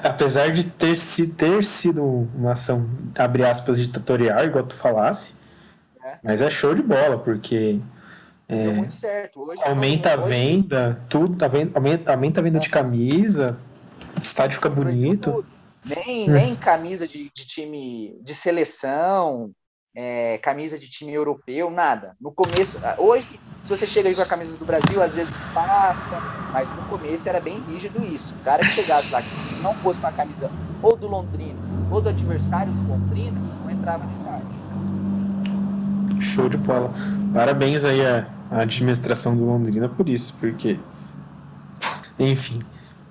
apesar 0.03 0.51
de 0.51 0.65
ter, 0.65 0.95
ter 1.37 1.63
sido 1.63 2.03
uma 2.35 2.51
ação, 2.51 2.89
abre 3.17 3.43
aspas, 3.45 3.79
ditatorial, 3.79 4.43
igual 4.45 4.63
tu 4.63 4.75
falasse, 4.75 5.35
é. 6.03 6.17
mas 6.23 6.41
é 6.41 6.49
show 6.49 6.75
de 6.75 6.81
bola, 6.81 7.17
porque 7.17 7.79
é, 8.47 8.89
certo. 8.89 9.41
Hoje, 9.41 9.61
aumenta 9.63 10.13
a 10.13 10.15
venda, 10.15 10.99
tudo, 11.07 11.35
tá 11.35 11.47
vendo, 11.47 11.75
aumenta, 11.75 12.11
aumenta 12.11 12.39
a 12.39 12.43
venda 12.43 12.59
de 12.59 12.67
é. 12.67 12.71
camisa, 12.71 13.57
o 14.17 14.21
estádio 14.21 14.55
fica 14.55 14.69
bonito. 14.69 15.45
Nem, 15.85 16.29
hum. 16.29 16.33
nem 16.33 16.55
camisa 16.55 17.07
de, 17.07 17.31
de 17.33 17.47
time 17.47 18.19
de 18.21 18.35
seleção, 18.35 19.51
é, 19.99 20.37
camisa 20.37 20.79
de 20.79 20.87
time 20.87 21.13
europeu, 21.13 21.69
nada. 21.69 22.15
No 22.21 22.31
começo, 22.31 22.79
ah, 22.83 22.95
hoje, 22.97 23.39
se 23.63 23.69
você 23.69 23.85
chega 23.85 24.07
aí 24.07 24.15
com 24.15 24.21
a 24.21 24.25
camisa 24.25 24.55
do 24.55 24.65
Brasil, 24.65 25.01
às 25.01 25.13
vezes 25.13 25.33
passa, 25.53 26.21
mas 26.53 26.69
no 26.69 26.83
começo 26.83 27.27
era 27.27 27.41
bem 27.41 27.59
rígido 27.67 28.01
isso. 28.05 28.33
O 28.39 28.43
cara 28.43 28.63
que 28.65 28.71
chegasse 28.71 29.11
lá, 29.11 29.21
que 29.21 29.29
não 29.61 29.73
fosse 29.75 29.99
com 29.99 30.07
a 30.07 30.11
camisa 30.11 30.49
ou 30.81 30.95
do 30.95 31.07
Londrina, 31.07 31.59
ou 31.91 31.99
do 31.99 32.09
adversário 32.09 32.71
do 32.71 32.87
Londrina, 32.87 33.39
não 33.63 33.71
entrava 33.71 34.05
no 34.05 34.11
estádio. 34.17 34.47
Show 36.21 36.47
de 36.47 36.57
bola. 36.57 36.89
Parabéns 37.33 37.83
aí 37.83 38.05
a 38.05 38.25
a 38.51 38.61
administração 38.61 39.37
do 39.37 39.45
Londrina 39.45 39.87
por 39.87 40.09
isso, 40.09 40.33
porque. 40.39 40.79
Enfim. 42.17 42.59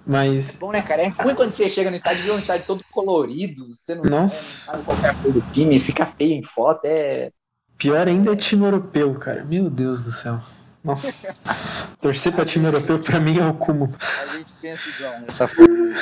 Mas. 0.08 0.56
É 0.56 0.58
bom, 0.58 0.72
né, 0.72 0.80
cara? 0.80 1.02
É 1.02 1.08
ruim 1.08 1.34
quando 1.34 1.50
você 1.50 1.68
chega 1.68 1.90
no 1.90 1.96
estádio 1.96 2.22
e 2.22 2.26
vê 2.26 2.32
um 2.32 2.38
estádio 2.38 2.66
todo 2.66 2.82
colorido, 2.90 3.74
você 3.74 3.94
não, 3.94 4.04
Nossa. 4.04 4.72
sabe 4.72 4.84
qualquer 4.84 5.14
cor 5.22 5.32
do 5.32 5.40
time, 5.52 5.78
fica 5.78 6.06
feio 6.06 6.32
em 6.32 6.42
foto, 6.42 6.86
é. 6.86 7.30
Pior 7.76 8.08
ainda 8.08 8.32
é 8.32 8.36
time 8.36 8.64
europeu, 8.64 9.14
cara. 9.14 9.44
Meu 9.44 9.68
Deus 9.68 10.04
do 10.04 10.10
céu. 10.10 10.40
Nossa. 10.82 11.34
Torcer 12.00 12.32
pra 12.32 12.46
time 12.46 12.64
europeu 12.64 12.98
pra 12.98 13.20
mim 13.20 13.38
é 13.38 13.46
o 13.46 13.52
cúmulo. 13.52 13.92
A 14.00 14.36
gente 14.36 14.52
pensa 14.62 14.88
igual 14.98 15.20
nessa 15.20 15.46
forma. 15.46 15.94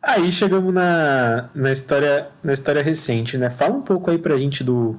Aí 0.00 0.30
chegamos 0.30 0.72
na, 0.72 1.50
na, 1.54 1.72
história, 1.72 2.28
na 2.42 2.52
história 2.52 2.82
recente, 2.82 3.36
né? 3.36 3.50
Fala 3.50 3.74
um 3.74 3.82
pouco 3.82 4.10
aí 4.10 4.16
pra 4.16 4.38
gente 4.38 4.64
do, 4.64 4.96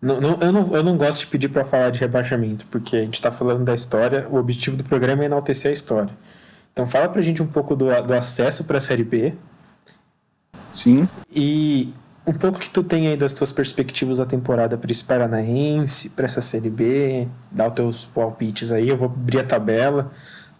não, 0.00 0.20
não, 0.20 0.38
eu, 0.40 0.52
não, 0.52 0.76
eu 0.76 0.82
não 0.82 0.96
gosto 0.96 1.20
de 1.20 1.26
pedir 1.26 1.48
para 1.48 1.64
falar 1.64 1.90
de 1.90 1.98
rebaixamento, 1.98 2.64
porque 2.66 2.96
a 2.96 3.00
gente 3.00 3.14
está 3.14 3.32
falando 3.32 3.64
da 3.64 3.74
história, 3.74 4.26
o 4.30 4.36
objetivo 4.36 4.76
do 4.76 4.84
programa 4.84 5.24
é 5.24 5.26
enaltecer 5.26 5.70
a 5.70 5.74
história. 5.74 6.10
Então 6.78 6.86
fala 6.86 7.08
pra 7.08 7.20
gente 7.20 7.42
um 7.42 7.46
pouco 7.48 7.74
do, 7.74 7.86
do 8.02 8.14
acesso 8.14 8.62
para 8.62 8.78
a 8.78 8.80
Série 8.80 9.02
B. 9.02 9.34
Sim. 10.70 11.08
E 11.28 11.92
um 12.24 12.32
pouco 12.32 12.60
que 12.60 12.70
tu 12.70 12.84
tem 12.84 13.08
aí 13.08 13.16
das 13.16 13.34
tuas 13.34 13.50
perspectivas 13.50 14.18
da 14.18 14.24
temporada 14.24 14.78
para 14.78 14.88
esse 14.88 15.02
Paranaense, 15.02 16.10
para 16.10 16.26
essa 16.26 16.40
Série 16.40 16.70
B, 16.70 17.26
dá 17.50 17.66
os 17.66 17.72
teus 17.72 18.04
palpites 18.04 18.70
aí, 18.70 18.88
eu 18.90 18.96
vou 18.96 19.06
abrir 19.06 19.40
a 19.40 19.44
tabela 19.44 20.12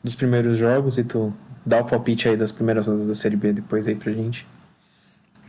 dos 0.02 0.16
primeiros 0.16 0.58
jogos 0.58 0.98
e 0.98 1.04
tu 1.04 1.32
dá 1.64 1.82
o 1.82 1.84
palpite 1.84 2.28
aí 2.28 2.36
das 2.36 2.50
primeiras 2.50 2.88
rodas 2.88 3.06
da 3.06 3.14
Série 3.14 3.36
B 3.36 3.52
depois 3.52 3.86
aí 3.86 3.94
pra 3.94 4.10
gente. 4.10 4.44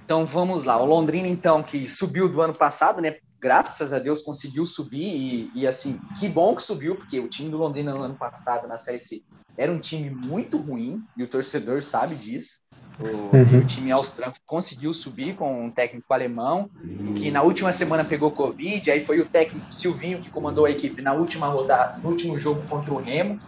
Então 0.06 0.24
vamos 0.24 0.66
lá, 0.66 0.80
o 0.80 0.86
Londrina 0.86 1.28
então 1.28 1.64
que 1.64 1.88
subiu 1.88 2.30
do 2.30 2.44
ano 2.44 2.54
passado, 2.54 3.02
né, 3.02 3.16
graças 3.40 3.94
a 3.94 4.00
Deus 4.00 4.22
conseguiu 4.22 4.66
subir 4.66 5.04
e, 5.04 5.52
e, 5.56 5.68
assim, 5.68 6.00
que 6.20 6.28
bom 6.28 6.56
que 6.56 6.62
subiu, 6.62 6.96
porque 6.96 7.20
o 7.20 7.28
time 7.28 7.50
do 7.50 7.58
Londrina 7.58 7.94
no 7.94 8.04
ano 8.04 8.16
passado 8.16 8.68
na 8.68 8.78
Série 8.78 9.00
C 9.00 9.24
era 9.58 9.72
um 9.72 9.80
time 9.80 10.10
muito 10.10 10.58
ruim 10.58 11.04
e 11.18 11.24
o 11.24 11.28
torcedor 11.28 11.84
sabe 11.84 12.16
disso. 12.16 12.60
O, 12.98 13.36
uhum. 13.36 13.60
o 13.60 13.66
time 13.66 13.92
austríaco 13.92 14.38
conseguiu 14.46 14.94
subir 14.94 15.36
com 15.36 15.66
um 15.66 15.70
técnico 15.70 16.14
alemão, 16.14 16.70
que 17.18 17.30
na 17.30 17.42
última 17.42 17.72
semana 17.72 18.06
pegou 18.06 18.32
Covid, 18.32 18.90
aí 18.90 19.04
foi 19.04 19.20
o 19.20 19.26
técnico 19.26 19.74
Silvinho 19.74 20.20
que 20.20 20.30
comandou 20.30 20.66
a 20.66 20.72
equipe 20.72 21.02
na 21.02 21.14
última 21.14 21.48
rodada, 21.48 21.98
no 22.00 22.10
último 22.10 22.40
jogo 22.40 22.62
contra 22.70 22.94
o 22.94 22.98
Remo, 22.98 23.40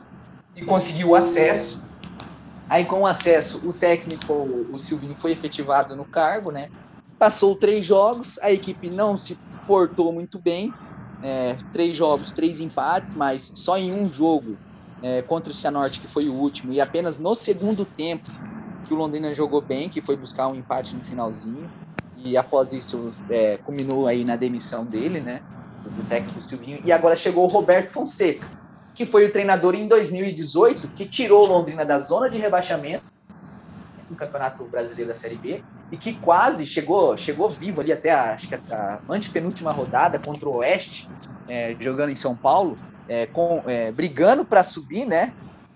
e 0.54 0.66
conseguiu 0.66 1.10
o 1.10 1.16
acesso. 1.16 1.82
Aí 2.70 2.86
com 2.86 3.02
o 3.02 3.08
acesso, 3.08 3.62
o 3.66 3.74
técnico, 3.74 4.34
o 4.34 4.80
Silvinho 4.80 5.16
foi 5.16 5.32
efetivado 5.32 5.96
no 5.96 6.06
cargo, 6.06 6.52
né? 6.52 6.70
Passou 7.22 7.56
três 7.56 7.86
jogos, 7.86 8.40
a 8.42 8.52
equipe 8.52 8.90
não 8.90 9.16
se 9.16 9.38
portou 9.68 10.12
muito 10.12 10.40
bem. 10.40 10.74
É, 11.22 11.56
três 11.72 11.96
jogos, 11.96 12.32
três 12.32 12.60
empates, 12.60 13.14
mas 13.14 13.44
só 13.58 13.78
em 13.78 13.94
um 13.94 14.12
jogo 14.12 14.58
é, 15.04 15.22
contra 15.22 15.52
o 15.52 15.54
Cianorte, 15.54 16.00
que 16.00 16.08
foi 16.08 16.28
o 16.28 16.34
último, 16.34 16.74
e 16.74 16.82
apenas 16.82 17.20
no 17.20 17.36
segundo 17.36 17.86
tempo 17.86 18.28
que 18.88 18.94
o 18.96 18.98
Londrina 18.98 19.36
jogou 19.36 19.62
bem, 19.62 19.88
que 19.88 20.02
foi 20.02 20.16
buscar 20.16 20.48
um 20.48 20.56
empate 20.56 20.96
no 20.96 21.02
finalzinho. 21.02 21.70
E 22.18 22.36
após 22.36 22.74
isso, 22.74 23.14
é, 23.30 23.58
culminou 23.58 24.08
aí 24.08 24.26
na 24.26 24.36
demissão 24.36 24.84
dele, 24.84 25.20
né? 25.20 25.44
Do 25.96 26.04
técnico 26.10 26.42
Silvinho. 26.42 26.82
E 26.84 26.92
agora 26.92 27.16
chegou 27.16 27.44
o 27.44 27.48
Roberto 27.48 27.92
Fonseca, 27.92 28.50
que 28.96 29.06
foi 29.06 29.28
o 29.28 29.32
treinador 29.32 29.76
em 29.76 29.88
2018, 29.88 30.88
que 30.96 31.06
tirou 31.06 31.44
o 31.44 31.48
Londrina 31.48 31.86
da 31.86 32.00
zona 32.00 32.28
de 32.28 32.40
rebaixamento 32.40 33.11
no 34.12 34.18
Campeonato 34.18 34.64
Brasileiro 34.66 35.10
da 35.10 35.16
Série 35.16 35.36
B 35.36 35.64
e 35.92 35.98
que 35.98 36.14
quase 36.14 36.66
chegou, 36.66 37.18
chegou 37.18 37.50
vivo 37.50 37.82
ali 37.82 37.92
até 37.92 38.12
a, 38.12 38.34
acho 38.34 38.48
que 38.48 38.56
a 38.56 39.00
antepenúltima 39.10 39.72
rodada 39.72 40.20
contra 40.20 40.48
o 40.48 40.58
Oeste, 40.58 41.10
é, 41.48 41.76
jogando 41.80 42.10
em 42.10 42.16
São 42.16 42.36
Paulo, 42.36 42.78
é, 43.08 43.26
com, 43.26 43.64
é, 43.68 43.92
brigando 43.92 44.46
para 44.46 44.64
subir, 44.64 45.06
né? 45.06 45.34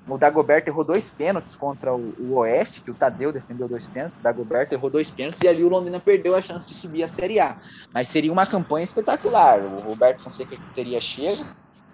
O 0.08 0.20
Dagoberto 0.20 0.70
errou 0.70 0.84
dois 0.84 1.10
pênaltis 1.10 1.56
contra 1.56 1.94
o, 1.94 2.14
o, 2.20 2.34
Oeste, 2.36 2.82
que 2.82 2.92
o 2.92 2.94
Tadeu 2.94 3.34
defendeu 3.34 3.68
dois 3.68 3.88
pênaltis, 3.88 4.18
o 4.20 4.22
Dagoberto 4.22 4.76
errou 4.76 4.90
dois 4.90 5.10
pênaltis 5.10 5.42
e 5.42 5.48
ali 5.48 5.64
o 5.64 5.70
Londrina 5.70 6.00
perdeu 6.00 6.36
a 6.36 6.42
chance 6.42 6.66
de 6.68 6.76
subir 6.76 7.02
a 7.02 7.08
Série 7.08 7.40
A. 7.40 7.58
Mas 7.92 8.08
seria 8.08 8.32
uma 8.32 8.46
campanha 8.46 8.84
espetacular. 8.84 9.60
O 9.60 9.80
Roberto 9.80 10.22
Fonseca 10.22 10.56
teria 10.76 11.02
chego, 11.02 11.44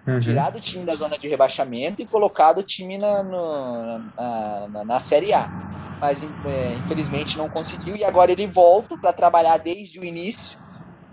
uhum. 0.06 0.20
tirado 0.20 0.56
o 0.56 0.60
time 0.60 0.84
da 0.84 0.94
zona 0.94 1.18
de 1.18 1.28
rebaixamento 1.28 2.02
e 2.02 2.06
colocado 2.06 2.58
o 2.58 2.62
time 2.62 2.98
na, 2.98 3.22
no, 3.22 3.98
na, 4.16 4.68
na, 4.68 4.84
na 4.84 5.00
Série 5.00 5.32
A 5.32 5.72
mas 6.02 6.20
é, 6.20 6.74
infelizmente 6.74 7.38
não 7.38 7.48
conseguiu 7.48 7.94
e 7.94 8.02
agora 8.02 8.32
ele 8.32 8.44
volta 8.44 8.98
para 8.98 9.12
trabalhar 9.12 9.56
desde 9.58 10.00
o 10.00 10.04
início. 10.04 10.58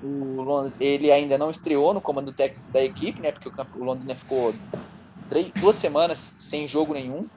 O, 0.02 0.68
ele 0.80 1.12
ainda 1.12 1.38
não 1.38 1.52
estreou 1.52 1.94
no 1.94 2.02
comando 2.02 2.34
técnico 2.34 2.72
da 2.72 2.84
equipe, 2.84 3.22
né? 3.22 3.32
Porque 3.32 3.50
o, 3.50 3.54
o 3.76 3.84
Londrina 3.84 4.16
ficou 4.16 4.52
três, 5.30 5.52
duas 5.54 5.76
semanas 5.76 6.34
sem 6.40 6.68
jogo 6.68 6.96
nenhum, 6.96 7.30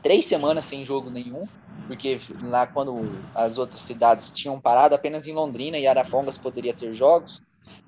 três 0.00 0.26
semanas 0.26 0.64
sem 0.64 0.84
jogo 0.84 1.10
nenhum, 1.10 1.48
porque 1.88 2.20
lá 2.42 2.68
quando 2.68 3.04
as 3.34 3.58
outras 3.58 3.80
cidades 3.80 4.30
tinham 4.30 4.60
parado, 4.60 4.94
apenas 4.94 5.26
em 5.26 5.32
Londrina 5.32 5.76
e 5.76 5.88
Arapongas 5.88 6.38
poderia 6.38 6.72
ter 6.72 6.92
jogos. 6.92 7.42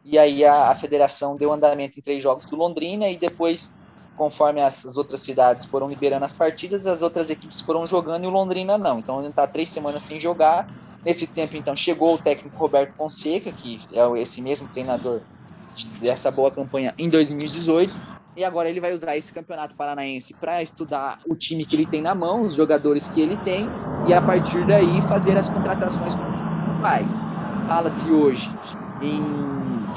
E 0.05 0.19
aí 0.19 0.45
a, 0.45 0.71
a 0.71 0.75
federação 0.75 1.37
deu 1.37 1.53
andamento 1.53 1.99
em 1.99 2.03
três 2.03 2.23
jogos 2.23 2.47
do 2.47 2.57
Londrina 2.57 3.09
e 3.09 3.17
depois 3.17 3.73
conforme 4.17 4.61
as, 4.61 4.85
as, 4.85 4.97
outras 4.97 5.21
cidades 5.21 5.65
foram 5.65 5.87
liberando 5.87 6.25
as 6.25 6.33
partidas, 6.33 6.87
as 6.87 7.03
outras 7.03 7.31
equipes 7.31 7.61
foram 7.61 7.87
jogando 7.87 8.25
e 8.25 8.27
o 8.27 8.31
Londrina 8.31 8.77
não. 8.77 8.99
Então 8.99 9.21
ele 9.21 9.29
está 9.29 9.47
três 9.47 9.69
semanas 9.69 10.03
sem 10.03 10.19
jogar. 10.19 10.67
Nesse 11.05 11.29
tempo, 11.29 11.57
então, 11.57 11.77
chegou 11.77 12.15
o 12.15 12.19
técnico 12.19 12.57
Roberto 12.57 12.95
Fonseca, 12.95 13.53
que 13.53 13.81
é 13.93 14.21
esse 14.21 14.43
mesmo 14.43 14.69
treinador 14.69 15.21
dessa 16.01 16.31
boa 16.31 16.51
campanha 16.51 16.93
em 16.99 17.09
2018. 17.09 17.97
E 18.37 18.45
agora 18.45 18.69
ele 18.69 18.81
vai 18.81 18.93
usar 18.93 19.17
esse 19.17 19.33
campeonato 19.33 19.75
paranaense 19.75 20.35
para 20.35 20.63
estudar 20.63 21.19
o 21.29 21.35
time 21.35 21.65
que 21.65 21.77
ele 21.77 21.87
tem 21.87 22.03
na 22.03 22.15
mão, 22.15 22.43
os 22.43 22.55
jogadores 22.55 23.09
que 23.09 23.21
ele 23.21 23.37
tem, 23.39 23.67
e 24.09 24.13
a 24.13 24.21
partir 24.21 24.67
daí 24.67 25.01
fazer 25.03 25.37
as 25.37 25.49
contratações 25.49 26.15
faz. 26.81 27.13
Fala-se 27.67 28.11
hoje 28.11 28.49
em, 29.03 29.23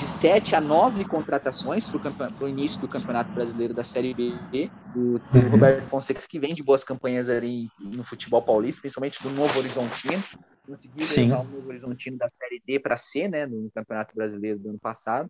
de 0.02 0.08
7 0.08 0.56
a 0.56 0.62
9 0.62 1.06
contratações 1.06 1.86
para 1.86 2.44
o 2.44 2.50
início 2.50 2.82
do 2.82 2.88
Campeonato 2.88 3.32
Brasileiro 3.32 3.72
da 3.72 3.84
Série 3.84 4.16
B. 4.16 4.72
O, 4.96 5.00
o 5.00 5.22
uhum. 5.32 5.50
Roberto 5.52 5.84
Fonseca, 5.84 6.24
que 6.28 6.40
vem 6.40 6.56
de 6.56 6.64
boas 6.64 6.84
campanhas 6.84 7.30
ali 7.30 7.70
no 7.80 8.04
futebol 8.04 8.42
paulista, 8.42 8.82
principalmente 8.82 9.22
do 9.22 9.30
Novo 9.30 9.60
Horizontino. 9.60 10.24
Conseguiu 10.66 11.06
levar 11.16 11.42
o 11.42 11.44
Novo 11.44 11.70
Horizontino 11.70 12.18
da 12.18 12.28
Série 12.30 12.60
D 12.66 12.80
para 12.80 12.98
C, 12.98 13.28
né, 13.28 13.46
no 13.46 13.70
Campeonato 13.70 14.16
Brasileiro 14.16 14.58
do 14.58 14.70
ano 14.70 14.80
passado. 14.80 15.30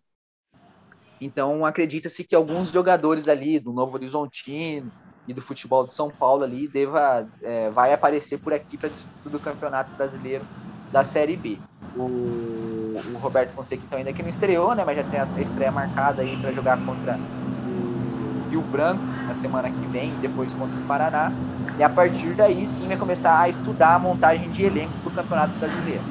Então, 1.20 1.66
acredita-se 1.66 2.24
que 2.24 2.34
alguns 2.34 2.70
jogadores 2.70 3.28
ali 3.28 3.60
do 3.60 3.74
Novo 3.74 3.96
Horizontino 3.96 4.90
e 5.28 5.34
do 5.34 5.42
futebol 5.42 5.86
de 5.86 5.92
São 5.92 6.10
Paulo 6.10 6.44
ali 6.44 6.66
deva, 6.66 7.28
é, 7.42 7.68
vai 7.68 7.92
aparecer 7.92 8.38
por 8.38 8.54
aqui 8.54 8.78
para 8.78 8.88
disputa 8.88 9.28
do 9.28 9.38
Campeonato 9.38 9.94
Brasileiro 9.96 10.46
da 10.92 11.02
Série 11.02 11.36
B. 11.36 11.58
O, 11.96 12.02
o 12.02 13.18
Roberto 13.20 13.52
Fonseca 13.52 13.82
então 13.84 13.98
ainda 13.98 14.12
que 14.12 14.22
não 14.22 14.30
estreou, 14.30 14.74
né, 14.74 14.84
mas 14.84 14.96
já 14.96 15.04
tem 15.04 15.20
a 15.20 15.24
estreia 15.40 15.72
marcada 15.72 16.22
aí 16.22 16.36
para 16.40 16.52
jogar 16.52 16.78
contra 16.84 17.16
o 17.16 18.50
Rio 18.50 18.62
Branco 18.62 19.02
na 19.26 19.34
semana 19.34 19.70
que 19.70 19.86
vem 19.86 20.10
e 20.10 20.16
depois 20.16 20.52
contra 20.52 20.78
o 20.78 20.82
Paraná. 20.84 21.32
E 21.78 21.82
a 21.82 21.88
partir 21.88 22.34
daí 22.34 22.66
sim 22.66 22.86
vai 22.86 22.96
começar 22.96 23.40
a 23.40 23.48
estudar 23.48 23.94
a 23.94 23.98
montagem 23.98 24.48
de 24.50 24.64
elenco 24.64 24.92
para 25.02 25.10
o 25.10 25.14
Campeonato 25.14 25.58
Brasileiro. 25.58 26.02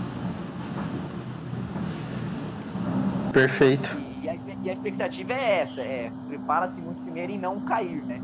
Perfeito. 3.31 3.97
E, 4.21 4.25
e, 4.25 4.29
a, 4.29 4.35
e 4.63 4.69
a, 4.69 4.73
expectativa 4.73 5.33
é 5.33 5.61
essa, 5.61 5.81
é 5.81 6.11
prepara-se 6.27 6.81
muito 6.81 7.01
primeiro 7.03 7.31
em 7.31 7.37
não 7.37 7.59
cair, 7.61 8.03
né? 8.05 8.19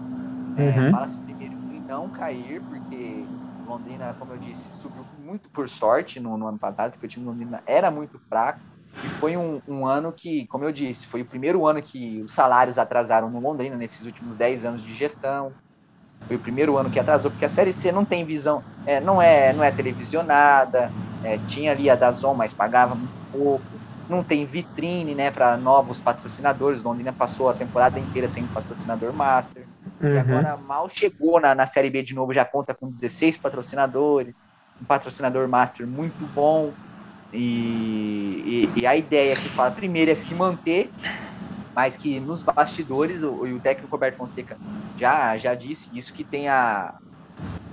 É, 0.57 0.79
uhum. 0.79 0.91
Fala-se 0.91 1.17
primeiro 1.19 1.53
em 1.71 1.81
não 1.87 2.09
cair, 2.09 2.61
porque 2.61 3.23
Londrina, 3.67 4.15
como 4.17 4.33
eu 4.33 4.37
disse, 4.37 4.71
subiu 4.71 4.96
muito 5.27 5.49
por 5.49 5.69
sorte 5.69 6.19
no, 6.19 6.37
no 6.37 6.47
ano 6.47 6.57
passado, 6.57 6.91
porque 6.91 7.05
o 7.05 7.09
time 7.09 7.25
de 7.25 7.29
Londrina 7.29 7.61
era 7.67 7.91
muito 7.91 8.17
fraco. 8.29 8.59
E 9.03 9.09
foi 9.09 9.35
um, 9.35 9.61
um, 9.67 9.85
ano 9.85 10.11
que, 10.11 10.47
como 10.47 10.63
eu 10.63 10.71
disse, 10.71 11.05
foi 11.05 11.21
o 11.21 11.25
primeiro 11.25 11.67
ano 11.67 11.81
que 11.81 12.21
os 12.21 12.33
salários 12.33 12.79
atrasaram 12.79 13.29
no 13.29 13.39
Londrina 13.39 13.75
nesses 13.75 14.05
últimos 14.05 14.37
10 14.37 14.65
anos 14.65 14.83
de 14.83 14.95
gestão. 14.95 15.51
Foi 16.25 16.35
o 16.35 16.39
primeiro 16.39 16.77
ano 16.77 16.89
que 16.89 16.99
atrasou, 16.99 17.29
porque 17.29 17.45
a 17.45 17.49
Série 17.49 17.73
C 17.73 17.91
não 17.91 18.03
tem 18.03 18.25
visão, 18.25 18.63
é, 18.85 18.99
não, 18.99 19.21
é, 19.21 19.53
não 19.53 19.63
é 19.63 19.71
televisionada, 19.71 20.89
é, 21.23 21.37
tinha 21.49 21.71
ali 21.71 21.89
a 21.89 21.95
Dazon, 21.95 22.33
mas 22.33 22.53
pagava 22.53 22.95
muito 22.95 23.13
pouco. 23.31 23.63
Não 24.09 24.23
tem 24.23 24.45
vitrine 24.45 25.13
né, 25.13 25.29
para 25.29 25.57
novos 25.57 25.99
patrocinadores. 25.99 26.81
Londrina 26.81 27.13
passou 27.13 27.49
a 27.49 27.53
temporada 27.53 27.99
inteira 27.99 28.27
sem 28.27 28.45
patrocinador 28.47 29.13
master. 29.13 29.63
Uhum. 30.01 30.13
E 30.13 30.17
agora 30.17 30.57
mal 30.57 30.89
chegou 30.89 31.39
na, 31.39 31.53
na 31.53 31.65
Série 31.65 31.89
B 31.89 32.01
de 32.01 32.15
novo, 32.15 32.33
já 32.33 32.45
conta 32.45 32.73
com 32.73 32.89
16 32.89 33.37
patrocinadores, 33.37 34.37
um 34.81 34.85
patrocinador 34.85 35.47
master 35.47 35.87
muito 35.87 36.25
bom. 36.33 36.71
E, 37.33 38.67
e, 38.75 38.79
e, 38.79 38.87
a 38.87 38.95
ideia 38.95 39.35
que 39.35 39.49
fala 39.49 39.69
primeiro 39.71 40.09
é 40.09 40.15
se 40.15 40.33
manter, 40.33 40.89
mas 41.75 41.97
que 41.97 42.19
nos 42.19 42.41
bastidores, 42.41 43.21
o, 43.21 43.43
o 43.43 43.59
técnico 43.59 43.91
Roberto 43.91 44.15
Fonseca 44.15 44.57
já, 44.97 45.35
já 45.37 45.53
disse 45.53 45.89
isso, 45.97 46.13
que 46.13 46.23
tem 46.23 46.47
a, 46.47 46.95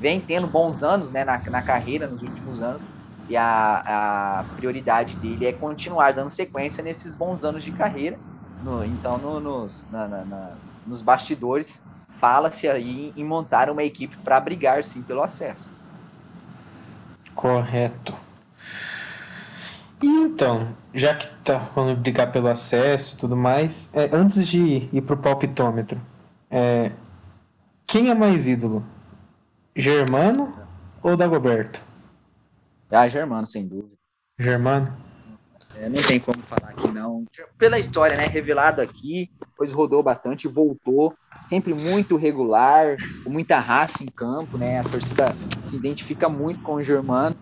vem 0.01 0.21
tendo 0.21 0.47
bons 0.47 0.83
anos 0.83 1.11
né, 1.11 1.25
na, 1.25 1.39
na 1.39 1.63
carreira, 1.63 2.07
nos 2.07 2.21
últimos 2.23 2.63
anos, 2.63 2.83
e 3.29 3.37
a, 3.37 4.41
a 4.41 4.45
prioridade 4.57 5.15
dele 5.17 5.47
é 5.47 5.53
continuar 5.53 6.13
dando 6.13 6.31
sequência 6.31 6.83
nesses 6.83 7.15
bons 7.15 7.45
anos 7.45 7.65
de 7.65 7.71
carreira. 7.73 8.19
No, 8.63 8.85
então, 8.85 9.19
no, 9.19 9.41
nos, 9.41 9.85
na, 9.91 10.07
na, 10.07 10.25
nas, 10.25 10.59
nos 10.87 11.01
bastidores, 11.01 11.81
fala-se 12.21 12.69
aí 12.69 13.13
em 13.17 13.25
montar 13.25 13.71
uma 13.71 13.83
equipe 13.83 14.17
para 14.25 14.39
brigar 14.41 14.85
sim 14.85 15.03
pelo 15.03 15.23
acesso. 15.23 15.71
Correto. 17.35 18.15
E 20.03 20.07
então, 20.07 20.75
já 20.93 21.15
que 21.15 21.27
tá 21.45 21.61
falando 21.61 21.97
de 21.97 22.03
brigar 22.03 22.31
pelo 22.31 22.49
acesso 22.49 23.15
e 23.15 23.19
tudo 23.19 23.37
mais, 23.37 23.91
é, 23.95 24.11
antes 24.15 24.47
de 24.47 24.89
ir 24.93 25.03
pro 25.03 25.17
palpitômetro, 25.17 26.01
é, 26.51 26.93
quem 27.87 28.11
é 28.11 28.15
mais 28.15 28.49
ídolo? 28.49 28.85
Germano 29.75 30.55
ou 31.03 31.17
Dagoberto? 31.17 31.81
Ah, 32.91 33.09
Germano, 33.09 33.47
sem 33.47 33.67
dúvida. 33.67 33.95
Germano? 34.39 35.04
É, 35.77 35.89
não 35.89 36.03
tem 36.03 36.21
como 36.21 36.39
falar 36.43 36.71
aqui, 36.71 36.89
não. 36.89 37.25
Pela 37.59 37.79
história, 37.79 38.17
né? 38.17 38.27
Revelado 38.27 38.81
aqui, 38.81 39.31
depois 39.41 39.73
rodou 39.73 40.03
bastante, 40.03 40.47
voltou, 40.47 41.15
sempre 41.49 41.75
muito 41.75 42.17
regular, 42.17 42.97
com 43.25 43.31
muita 43.31 43.59
raça 43.59 44.05
em 44.05 44.07
campo, 44.07 44.57
né? 44.57 44.81
A 44.81 44.85
torcida 44.85 45.33
se 45.65 45.77
identifica 45.77 46.29
muito 46.29 46.61
com 46.61 46.75
o 46.75 46.83
Germano. 46.83 47.35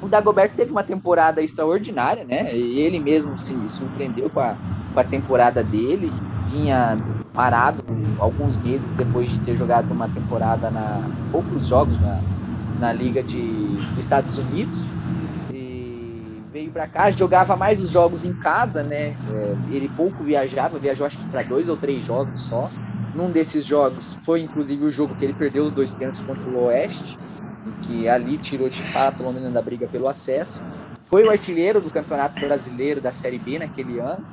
O 0.00 0.08
Dagoberto 0.08 0.56
teve 0.56 0.72
uma 0.72 0.82
temporada 0.82 1.42
extraordinária, 1.42 2.24
né? 2.24 2.54
Ele 2.54 2.98
mesmo 2.98 3.38
se 3.38 3.68
surpreendeu 3.68 4.30
com 4.30 4.40
a, 4.40 4.56
com 4.92 5.00
a 5.00 5.04
temporada 5.04 5.62
dele. 5.62 6.10
Vinha 6.50 6.98
parado 7.32 7.82
alguns 8.18 8.56
meses 8.62 8.90
depois 8.92 9.30
de 9.30 9.38
ter 9.40 9.56
jogado 9.56 9.90
uma 9.90 10.08
temporada 10.08 10.70
na 10.70 11.00
poucos 11.30 11.66
jogos 11.66 11.98
na, 12.00 12.20
na 12.78 12.92
Liga 12.92 13.22
de 13.22 13.40
Estados 13.98 14.36
Unidos 14.36 14.84
para 16.72 16.88
cá, 16.88 17.10
jogava 17.10 17.56
mais 17.56 17.78
os 17.78 17.90
jogos 17.90 18.24
em 18.24 18.32
casa, 18.32 18.82
né? 18.82 19.14
É, 19.32 19.56
ele 19.70 19.88
pouco 19.90 20.24
viajava, 20.24 20.78
viajou 20.78 21.06
acho 21.06 21.18
que 21.18 21.26
para 21.26 21.42
dois 21.42 21.68
ou 21.68 21.76
três 21.76 22.04
jogos 22.04 22.40
só. 22.40 22.68
Num 23.14 23.30
desses 23.30 23.64
jogos 23.64 24.16
foi 24.22 24.40
inclusive 24.40 24.84
o 24.84 24.90
jogo 24.90 25.14
que 25.14 25.24
ele 25.24 25.34
perdeu 25.34 25.64
os 25.64 25.72
dois 25.72 25.92
pênaltis 25.92 26.22
contra 26.22 26.42
o 26.48 26.64
Oeste, 26.64 27.18
e 27.66 27.86
que 27.86 28.08
ali 28.08 28.38
tirou 28.38 28.68
de 28.68 28.82
fato 28.82 29.22
o 29.22 29.26
Londrina 29.26 29.50
da 29.50 29.62
briga 29.62 29.86
pelo 29.86 30.08
acesso. 30.08 30.62
Foi 31.04 31.24
o 31.24 31.30
artilheiro 31.30 31.80
do 31.80 31.90
Campeonato 31.90 32.40
Brasileiro 32.40 33.00
da 33.00 33.12
Série 33.12 33.38
B 33.38 33.58
naquele 33.58 33.98
ano, 33.98 34.24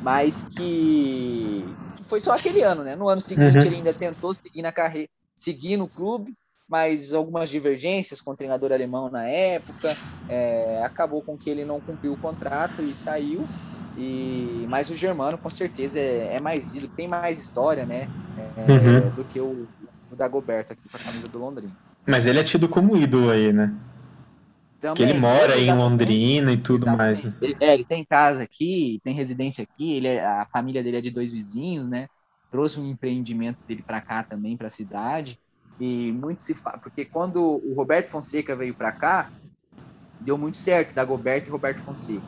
mas 0.00 0.42
que, 0.42 1.64
que 1.96 2.04
foi 2.04 2.20
só 2.20 2.34
aquele 2.34 2.62
ano, 2.62 2.82
né? 2.82 2.96
No 2.96 3.08
ano 3.08 3.20
seguinte 3.20 3.58
uhum. 3.58 3.64
ele 3.64 3.76
ainda 3.76 3.92
tentou 3.92 4.32
seguir 4.32 4.62
na 4.62 4.72
carreira, 4.72 5.10
seguir 5.36 5.76
no 5.76 5.86
clube, 5.86 6.34
mas 6.68 7.12
algumas 7.12 7.50
divergências 7.50 8.20
com 8.20 8.32
o 8.32 8.36
treinador 8.36 8.72
alemão 8.72 9.10
na 9.10 9.26
época, 9.26 9.96
é, 10.28 10.82
acabou 10.84 11.22
com 11.22 11.36
que 11.36 11.50
ele 11.50 11.64
não 11.64 11.80
cumpriu 11.80 12.12
o 12.12 12.16
contrato 12.16 12.82
e 12.82 12.94
saiu. 12.94 13.46
E 13.96 14.66
mas 14.68 14.90
o 14.90 14.96
Germano 14.96 15.38
com 15.38 15.50
certeza 15.50 16.00
é, 16.00 16.34
é 16.34 16.40
mais 16.40 16.72
tem 16.96 17.06
mais 17.06 17.38
história, 17.38 17.86
né, 17.86 18.08
é, 18.56 18.72
uhum. 18.72 19.10
do 19.10 19.24
que 19.24 19.38
o, 19.38 19.68
o 20.10 20.16
Dagoberto 20.16 20.72
aqui 20.72 20.88
com 20.88 20.96
a 20.96 21.00
camisa 21.00 21.28
do 21.28 21.38
Londrina. 21.38 21.72
Mas 22.06 22.26
ele 22.26 22.40
é 22.40 22.42
tido 22.42 22.68
como 22.68 22.96
ídolo 22.96 23.30
aí, 23.30 23.52
né? 23.52 23.72
Também, 24.80 24.96
que 24.96 25.02
ele 25.02 25.18
mora 25.18 25.56
em 25.56 25.72
Londrina 25.72 26.52
e 26.52 26.58
tudo 26.58 26.84
exatamente. 26.84 27.26
mais. 27.26 27.42
Ele, 27.42 27.56
é, 27.60 27.74
ele 27.74 27.84
tem 27.84 28.04
casa 28.04 28.42
aqui, 28.42 29.00
tem 29.02 29.14
residência 29.14 29.62
aqui, 29.62 29.94
ele 29.94 30.08
é, 30.08 30.24
a 30.24 30.46
família 30.52 30.82
dele 30.82 30.98
é 30.98 31.00
de 31.00 31.10
dois 31.10 31.32
vizinhos, 31.32 31.88
né? 31.88 32.08
Trouxe 32.50 32.78
um 32.78 32.90
empreendimento 32.90 33.58
dele 33.66 33.82
para 33.82 34.00
cá 34.00 34.22
também, 34.22 34.56
para 34.56 34.66
a 34.66 34.70
cidade. 34.70 35.38
E 35.80 36.12
muito 36.12 36.42
se 36.42 36.54
fala, 36.54 36.78
porque 36.78 37.04
quando 37.04 37.40
o 37.40 37.74
Roberto 37.74 38.08
Fonseca 38.08 38.54
veio 38.54 38.74
para 38.74 38.92
cá, 38.92 39.28
deu 40.20 40.38
muito 40.38 40.56
certo, 40.56 40.94
Dagoberto 40.94 41.48
e 41.48 41.50
Roberto 41.50 41.78
Fonseca. 41.80 42.22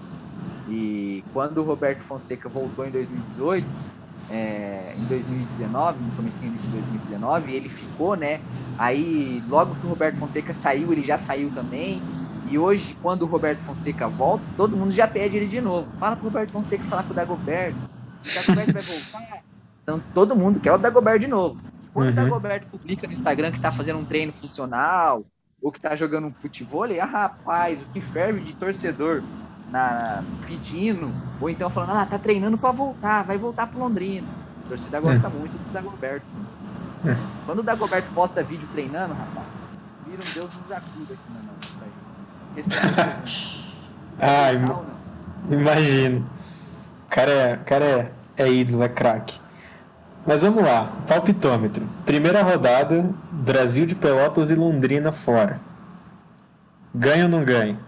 E 0.68 1.22
quando 1.32 1.58
o 1.58 1.62
Roberto 1.62 2.00
Fonseca 2.00 2.48
voltou 2.48 2.84
em 2.86 2.90
2018, 2.90 3.66
é, 4.28 4.94
em 4.98 5.04
2019, 5.04 6.02
no 6.02 6.10
começo 6.16 6.42
de 6.42 6.48
2019, 6.48 7.52
ele 7.52 7.68
ficou, 7.68 8.16
né? 8.16 8.40
Aí, 8.76 9.42
logo 9.48 9.74
que 9.76 9.86
o 9.86 9.90
Roberto 9.90 10.16
Fonseca 10.16 10.52
saiu, 10.52 10.92
ele 10.92 11.02
já 11.02 11.16
saiu 11.16 11.50
também. 11.54 12.02
E 12.50 12.58
hoje, 12.58 12.96
quando 13.00 13.22
o 13.22 13.26
Roberto 13.26 13.60
Fonseca 13.60 14.08
volta, 14.08 14.44
todo 14.56 14.76
mundo 14.76 14.90
já 14.90 15.06
pede 15.06 15.36
ele 15.36 15.46
de 15.46 15.60
novo. 15.60 15.88
Fala 15.98 16.16
pro 16.16 16.26
Roberto 16.26 16.50
Fonseca 16.50 16.84
falar 16.84 17.04
com 17.04 17.12
o 17.12 17.14
Dagoberto. 17.14 17.78
O 17.78 18.34
Dagoberto 18.34 18.72
vai 18.72 18.82
voltar. 18.82 19.46
Então, 19.86 20.02
todo 20.12 20.34
mundo 20.34 20.58
quer 20.58 20.72
o 20.72 20.78
Dagoberto 20.78 21.20
de 21.20 21.28
novo. 21.28 21.60
Quando 21.96 22.08
uhum. 22.08 22.12
o 22.12 22.16
Dagoberto 22.16 22.66
publica 22.66 23.06
no 23.06 23.14
Instagram 23.14 23.50
que 23.50 23.58
tá 23.58 23.72
fazendo 23.72 23.98
um 23.98 24.04
treino 24.04 24.30
funcional 24.30 25.24
ou 25.62 25.72
que 25.72 25.80
tá 25.80 25.96
jogando 25.96 26.26
um 26.26 26.30
futebol, 26.34 26.84
ah, 26.84 27.04
rapaz, 27.06 27.80
o 27.80 27.86
que 27.86 28.02
ferve 28.02 28.40
de 28.40 28.52
torcedor 28.52 29.22
na, 29.70 30.22
pedindo, 30.46 31.10
ou 31.40 31.48
então 31.48 31.70
falando, 31.70 31.96
ah, 31.96 32.04
tá 32.04 32.18
treinando 32.18 32.58
para 32.58 32.70
voltar, 32.70 33.22
vai 33.22 33.38
voltar 33.38 33.66
pro 33.66 33.78
Londrina. 33.78 34.28
A 34.66 34.68
torcida 34.68 35.00
gosta 35.00 35.26
uhum. 35.28 35.38
muito 35.38 35.52
do 35.52 35.72
Dagoberto, 35.72 36.26
sim. 36.26 36.44
Uhum. 37.02 37.14
Quando 37.46 37.60
o 37.60 37.62
Dagoberto 37.62 38.12
posta 38.12 38.42
vídeo 38.42 38.68
treinando, 38.74 39.14
rapaz, 39.14 39.46
vira 40.06 40.18
um 40.18 40.34
Deus 40.34 40.54
nos 40.58 40.72
acuda 40.72 41.14
aqui 41.14 41.32
na 41.32 41.40
nossa 42.60 43.16
Ah, 44.20 44.52
imagino. 45.50 46.26
O 47.06 47.08
cara 47.08 47.30
é, 47.30 47.56
cara 47.56 47.84
é, 47.86 48.12
é 48.36 48.52
ídolo, 48.52 48.82
é 48.82 48.88
craque. 48.90 49.35
Mas 50.26 50.42
vamos 50.42 50.64
lá, 50.64 50.92
palpitômetro. 51.06 51.88
Primeira 52.04 52.42
rodada, 52.42 53.14
Brasil 53.30 53.86
de 53.86 53.94
Pelotas 53.94 54.50
e 54.50 54.56
Londrina 54.56 55.12
fora. 55.12 55.60
Ganha 56.92 57.24
ou 57.24 57.30
não 57.30 57.44
ganha? 57.44 57.78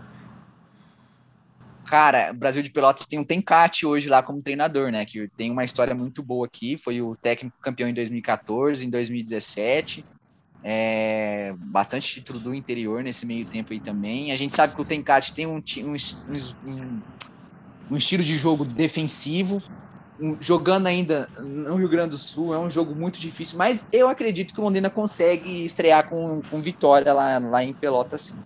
Cara, 1.85 2.33
Brasil 2.33 2.63
de 2.63 2.71
Pelotas 2.71 3.07
tem 3.07 3.19
um 3.19 3.25
Tencate 3.25 3.85
hoje 3.85 4.09
lá 4.09 4.23
como 4.23 4.41
treinador, 4.41 4.93
né? 4.93 5.05
Que 5.05 5.27
tem 5.37 5.51
uma 5.51 5.65
história 5.65 5.95
muito 5.95 6.23
boa 6.23 6.47
aqui. 6.47 6.77
Foi 6.77 7.01
o 7.03 7.17
técnico 7.17 7.57
campeão 7.61 7.89
em 7.89 7.95
2014, 7.95 8.87
em 8.87 8.91
2017. 8.91 10.05
É, 10.63 11.55
bastante 11.57 12.09
título 12.09 12.39
do 12.39 12.55
interior 12.55 13.03
nesse 13.03 13.27
meio 13.27 13.45
tempo 13.47 13.73
aí 13.73 13.81
também. 13.81 14.31
A 14.31 14.37
gente 14.37 14.55
sabe 14.55 14.77
que 14.77 14.81
o 14.81 14.85
Tencate 14.85 15.33
tem 15.33 15.47
um, 15.47 15.57
um, 15.57 15.93
um, 16.71 17.01
um 17.91 17.97
estilo 17.97 18.23
de 18.23 18.37
jogo 18.37 18.65
defensivo. 18.65 19.61
Jogando 20.41 20.87
ainda 20.87 21.29
no 21.39 21.77
Rio 21.77 21.89
Grande 21.89 22.11
do 22.11 22.19
Sul, 22.19 22.55
é 22.55 22.59
um 22.59 22.69
jogo 22.69 22.95
muito 22.95 23.21
difícil, 23.21 23.57
mas 23.57 23.87
eu 23.93 24.09
acredito 24.09 24.53
que 24.53 24.61
o 24.61 24.65
Londrina 24.65 24.91
consegue 24.91 25.65
estrear 25.65 26.09
com, 26.09 26.43
com 26.51 26.61
vitória 26.61 27.13
lá, 27.13 27.39
lá 27.39 27.63
em 27.63 27.73
Pelotas, 27.73 28.21
sim. 28.23 28.37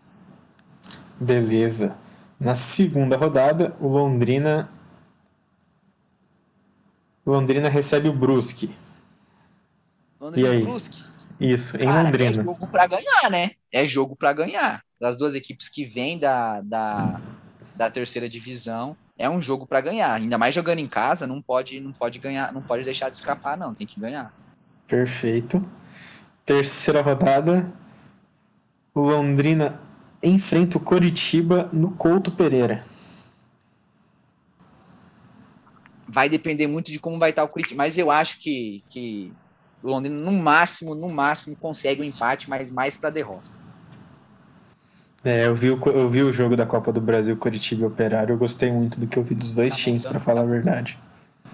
Beleza. 1.19 1.97
Na 2.39 2.55
segunda 2.55 3.17
rodada, 3.17 3.77
o 3.81 3.87
Londrina. 3.87 4.69
Londrina 7.25 7.69
recebe 7.69 8.09
o 8.09 8.13
Brusque. 8.13 8.75
Londrina 10.21 10.49
e 10.49 10.51
aí? 10.51 10.63
Brusque? 10.63 11.03
Isso, 11.39 11.77
em 11.77 11.87
Cara, 11.87 12.01
é 12.01 12.03
Londrina. 12.03 12.31
É 12.31 12.45
jogo 12.45 12.67
para 12.67 12.87
ganhar, 12.87 13.31
né? 13.31 13.51
É 13.71 13.87
jogo 13.87 14.17
para 14.17 14.33
ganhar. 14.33 14.85
Das 15.01 15.17
duas 15.17 15.35
equipes 15.35 15.69
que 15.69 15.85
vêm 15.85 16.19
da, 16.19 16.61
da, 16.61 17.21
da 17.77 17.91
terceira 17.91 18.29
divisão, 18.29 18.97
é 19.23 19.31
um 19.31 19.41
jogo 19.41 19.65
para 19.65 19.81
ganhar. 19.81 20.15
Ainda 20.15 20.37
mais 20.37 20.53
jogando 20.53 20.81
em 20.81 20.89
casa, 20.89 21.29
não 21.29 21.41
pode, 21.41 21.79
não 21.79 21.93
pode 21.93 22.19
ganhar, 22.19 22.53
não 22.53 22.61
pode 22.61 22.83
deixar 22.83 23.09
de 23.09 23.17
escapar, 23.17 23.57
não. 23.57 23.73
Tem 23.73 23.87
que 23.87 24.01
ganhar. 24.01 24.35
Perfeito. 24.89 25.65
Terceira 26.45 27.01
rodada. 27.03 27.73
O 28.93 29.01
Londrina 29.01 29.81
enfrenta 30.21 30.77
o 30.77 30.81
Coritiba 30.81 31.71
no 31.73 31.93
Couto 31.93 32.33
Pereira. 32.33 32.85
Vai 36.09 36.29
depender 36.29 36.67
muito 36.67 36.91
de 36.91 36.99
como 36.99 37.17
vai 37.17 37.31
estar 37.31 37.45
o 37.45 37.49
Curitiba, 37.49 37.79
mas 37.85 37.97
eu 37.97 38.11
acho 38.11 38.41
que, 38.41 38.83
que 38.89 39.33
o 39.85 39.89
Londrina 39.89 40.17
no 40.17 40.33
máximo, 40.33 40.97
no 40.97 41.09
máximo 41.09 41.55
consegue 41.55 42.01
o 42.01 42.05
um 42.05 42.09
empate, 42.09 42.51
mas 42.51 42.73
mais 42.73 42.97
para 42.97 43.09
derrota. 43.09 43.62
É, 45.25 45.47
eu 45.47 45.55
vi, 45.55 45.71
o, 45.71 45.81
eu 45.87 46.09
vi 46.09 46.23
o 46.23 46.33
jogo 46.33 46.57
da 46.57 46.67
Copa 46.67 46.93
do 46.93 47.01
Brasil 47.01 47.37
Curitiba 47.37 47.83
e 47.83 47.87
Operário, 47.87 48.33
eu 48.33 48.39
gostei 48.39 48.73
muito 48.73 48.99
do 48.99 49.07
que 49.07 49.17
eu 49.17 49.23
vi 49.23 49.35
dos 49.35 49.53
dois 49.53 49.75
tá 49.75 49.81
times, 49.81 50.05
para 50.05 50.19
falar 50.19 50.41
a 50.41 50.45
verdade. 50.45 50.99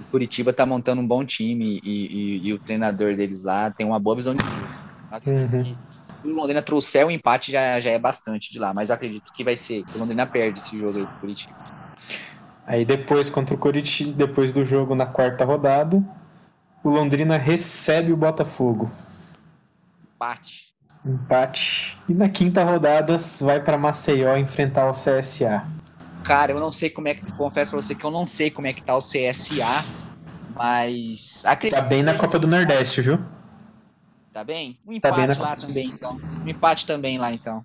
O 0.01 0.11
Curitiba 0.11 0.53
tá 0.53 0.65
montando 0.65 1.03
um 1.03 1.07
bom 1.07 1.25
time 1.25 1.81
e, 1.85 1.91
e, 1.91 2.49
e, 2.49 2.53
o 2.53 2.59
treinador 2.59 3.15
deles 3.15 3.43
lá 3.43 3.71
tem 3.71 3.87
uma 3.87 3.99
boa 3.99 4.17
visão 4.17 4.35
de 4.35 4.43
jogo. 4.43 4.79
Uhum 5.27 5.77
se 6.09 6.29
o 6.29 6.35
Londrina 6.35 6.63
trouxer 6.63 7.07
o 7.07 7.11
empate, 7.11 7.53
já, 7.53 7.79
já 7.81 7.91
é 7.91 7.99
bastante 7.99 8.51
de 8.51 8.59
lá. 8.59 8.73
Mas 8.73 8.89
eu 8.89 8.95
acredito 8.95 9.33
que 9.33 9.45
vai 9.45 9.55
ser, 9.55 9.85
que 9.85 9.97
o 9.97 10.01
Londrina 10.01 10.27
perde 10.27 10.59
esse 10.59 10.79
jogo 10.79 10.99
aí 10.99 11.07
pro 11.07 11.17
Curitiba. 11.17 11.55
Aí 12.67 12.85
depois, 12.85 13.29
contra 13.29 13.55
o 13.55 13.59
Curitiba, 13.59 14.13
depois 14.13 14.53
do 14.53 14.65
jogo 14.65 14.95
na 14.95 15.07
quarta 15.07 15.45
rodada, 15.45 16.03
o 16.83 16.91
Londrina 16.91 17.37
recebe 17.37 18.13
o 18.13 18.17
Botafogo. 18.17 18.91
Empate. 20.15 20.68
Empate. 21.05 21.97
E 22.09 22.15
na 22.15 22.29
quinta 22.29 22.65
rodada 22.65 23.17
vai 23.41 23.63
para 23.63 23.79
Maceió 23.79 24.37
enfrentar 24.37 24.89
o 24.89 24.93
CSA. 24.93 25.65
Cara, 26.25 26.53
eu 26.53 26.61
não 26.61 26.73
sei 26.73 26.91
como 26.91 27.09
é 27.09 27.15
que. 27.15 27.25
Confesso 27.33 27.71
pra 27.71 27.81
você 27.81 27.95
que 27.95 28.05
eu 28.05 28.11
não 28.11 28.27
sei 28.27 28.51
como 28.51 28.67
é 28.67 28.73
que 28.73 28.83
tá 28.83 28.97
o 28.97 29.01
CSA, 29.01 29.85
mas. 30.55 31.45
Tá 31.71 31.81
bem 31.81 32.03
na 32.03 32.15
Copa 32.15 32.39
do 32.39 32.47
Nordeste, 32.47 33.01
viu? 33.01 33.19
Tá 34.33 34.45
bem? 34.45 34.79
Um 34.87 34.93
empate 34.93 35.15
tá 35.15 35.27
bem 35.27 35.37
na... 35.37 35.43
lá 35.43 35.57
também, 35.57 35.87
então. 35.87 36.21
Um 36.45 36.49
empate 36.49 36.87
também 36.87 37.19
lá, 37.19 37.33
então. 37.33 37.65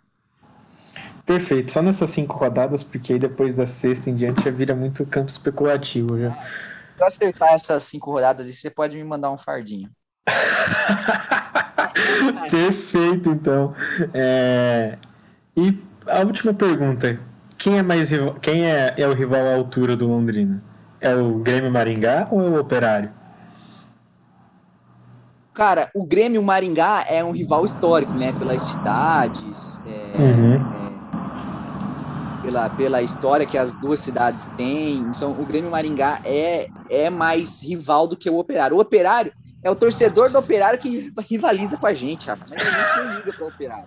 Perfeito, 1.26 1.72
só 1.72 1.82
nessas 1.82 2.10
cinco 2.10 2.38
rodadas, 2.38 2.84
porque 2.84 3.14
aí 3.14 3.20
depois 3.20 3.54
da 3.54 3.66
sexta 3.66 4.10
em 4.10 4.16
diante 4.16 4.44
já 4.44 4.52
vira 4.52 4.76
muito 4.76 5.06
campo 5.06 5.30
especulativo 5.30 6.20
já. 6.20 6.32
Se 6.32 7.02
eu 7.02 7.08
acertar 7.08 7.54
essas 7.54 7.84
cinco 7.84 8.12
rodadas, 8.12 8.48
você 8.48 8.70
pode 8.70 8.96
me 8.96 9.04
mandar 9.04 9.32
um 9.32 9.38
fardinho. 9.38 9.90
Perfeito, 12.50 13.30
então. 13.30 13.74
É... 14.14 14.98
E 15.56 15.78
a 16.08 16.20
última 16.22 16.54
pergunta: 16.54 17.20
quem 17.58 17.78
é 17.78 17.84
mais 17.84 18.12
quem 18.42 18.66
é, 18.66 18.94
é 18.98 19.08
o 19.08 19.14
rival 19.14 19.48
à 19.48 19.56
altura 19.56 19.96
do 19.96 20.08
Londrina? 20.08 20.62
É 21.00 21.16
o 21.16 21.40
Grêmio 21.40 21.72
Maringá 21.72 22.28
ou 22.32 22.42
é 22.42 22.50
o 22.50 22.60
Operário? 22.60 23.10
Cara, 25.54 25.92
o 25.94 26.04
Grêmio 26.04 26.42
Maringá 26.42 27.06
é 27.08 27.24
um 27.24 27.32
rival 27.32 27.64
histórico, 27.64 28.14
né? 28.14 28.34
Pelas 28.40 28.64
cidades, 28.64 29.80
é, 29.86 30.18
uhum. 30.18 30.56
é, 30.56 32.42
pela, 32.42 32.70
pela 32.72 33.02
história 33.04 33.46
que 33.46 33.58
as 33.58 33.76
duas 33.76 34.00
cidades 34.00 34.48
têm. 34.58 34.98
Então, 35.16 35.32
o 35.32 35.46
Grêmio 35.46 35.70
Maringá 35.70 36.20
é, 36.26 36.68
é 36.90 37.10
mais 37.10 37.62
rival 37.62 38.08
do 38.08 38.18
que 38.18 38.30
o 38.30 38.38
Operário. 38.40 38.78
O 38.78 38.80
Operário 38.80 39.32
é 39.64 39.72
o 39.72 39.76
torcedor 39.76 40.30
do 40.30 40.38
Operário 40.38 40.78
que 40.78 41.14
rivaliza 41.20 41.78
com 41.78 41.88
a 41.88 41.94
gente, 41.94 42.28
rapaz. 42.28 42.52
Mas 42.52 42.62
a 42.62 42.72
gente 42.72 43.08
não 43.08 43.16
liga 43.16 43.34
para 43.34 43.46
o 43.46 43.48
Operário. 43.48 43.86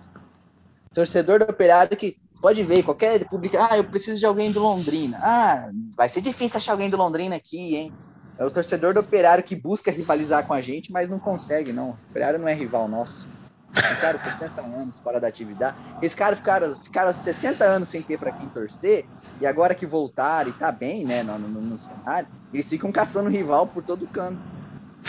Torcedor 0.91 1.39
do 1.39 1.51
Operário 1.51 1.95
que 1.95 2.17
pode 2.41 2.63
ver, 2.63 2.83
qualquer 2.83 3.25
público, 3.25 3.57
ah, 3.57 3.77
eu 3.77 3.83
preciso 3.83 4.19
de 4.19 4.25
alguém 4.25 4.51
do 4.51 4.59
Londrina. 4.59 5.19
Ah, 5.21 5.69
vai 5.95 6.09
ser 6.09 6.21
difícil 6.21 6.57
achar 6.57 6.71
alguém 6.71 6.89
do 6.89 6.97
Londrina 6.97 7.35
aqui, 7.35 7.75
hein? 7.75 7.93
É 8.39 8.45
o 8.45 8.51
torcedor 8.51 8.93
do 8.93 8.99
Operário 8.99 9.43
que 9.43 9.55
busca 9.55 9.91
rivalizar 9.91 10.45
com 10.45 10.53
a 10.53 10.61
gente, 10.61 10.91
mas 10.91 11.09
não 11.09 11.19
consegue, 11.19 11.71
não. 11.71 11.89
O 11.89 11.97
Operário 12.09 12.39
não 12.39 12.47
é 12.47 12.53
rival 12.53 12.87
nosso. 12.87 13.27
Ficaram 13.73 14.17
60 14.17 14.61
anos 14.61 14.99
fora 14.99 15.19
da 15.19 15.27
atividade. 15.27 15.77
Esses 16.01 16.15
caras 16.15 16.39
ficaram, 16.39 16.75
ficaram 16.79 17.13
60 17.13 17.63
anos 17.63 17.89
sem 17.89 18.01
ter 18.01 18.17
para 18.17 18.31
quem 18.31 18.47
torcer, 18.49 19.05
e 19.39 19.45
agora 19.45 19.75
que 19.75 19.85
voltaram 19.85 20.49
e 20.49 20.53
tá 20.53 20.71
bem, 20.71 21.05
né, 21.05 21.21
no, 21.21 21.37
no, 21.37 21.61
no 21.61 21.77
cenário, 21.77 22.27
eles 22.51 22.67
ficam 22.67 22.91
caçando 22.91 23.29
rival 23.29 23.67
por 23.67 23.83
todo 23.83 24.07
canto. 24.07 24.39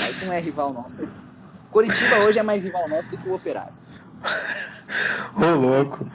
Mas 0.08 0.26
não 0.26 0.32
é 0.32 0.40
rival 0.40 0.72
nosso. 0.72 1.08
Curitiba 1.70 2.16
hoje 2.26 2.38
é 2.38 2.42
mais 2.42 2.62
rival 2.62 2.88
nosso 2.88 3.08
do 3.08 3.18
que 3.18 3.28
o 3.28 3.34
Operário. 3.34 3.74
Ô, 5.36 5.54
louco. 5.54 6.06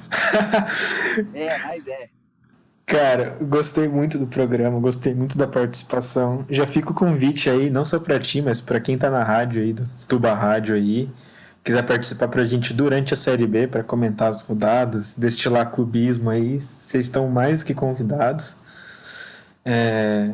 é, 1.34 1.57
mas 1.60 1.88
é. 1.88 2.10
Cara, 2.86 3.38
gostei 3.41 3.88
muito 3.88 4.18
do 4.18 4.28
programa, 4.28 4.80
gostei 4.80 5.14
muito 5.14 5.38
da 5.38 5.48
participação. 5.48 6.45
Já 6.49 6.68
fica 6.68 6.91
o 6.91 6.94
convite 6.94 7.49
aí, 7.49 7.70
não 7.70 7.86
só 7.86 7.99
para 7.99 8.20
ti, 8.20 8.41
mas 8.41 8.60
para 8.60 8.80
quem 8.80 8.98
tá 8.98 9.10
na 9.10 9.24
rádio 9.24 9.61
aí, 9.64 9.74
do 9.74 9.84
Tuba 10.07 10.34
Rádio 10.34 10.76
aí, 10.76 11.10
quiser 11.64 11.84
participar 11.84 12.28
pra 12.28 12.45
gente 12.45 12.74
durante 12.74 13.14
a 13.14 13.18
Série 13.18 13.48
B 13.48 13.68
para 13.68 13.84
comentar 13.84 14.28
as 14.28 14.41
rodadas, 14.41 15.15
destilar 15.15 15.72
clubismo 15.72 16.30
aí, 16.30 16.60
vocês 16.60 17.06
estão 17.06 17.28
mais 17.30 17.64
que 17.64 17.74
convidados. 17.74 18.57
É... 19.64 20.32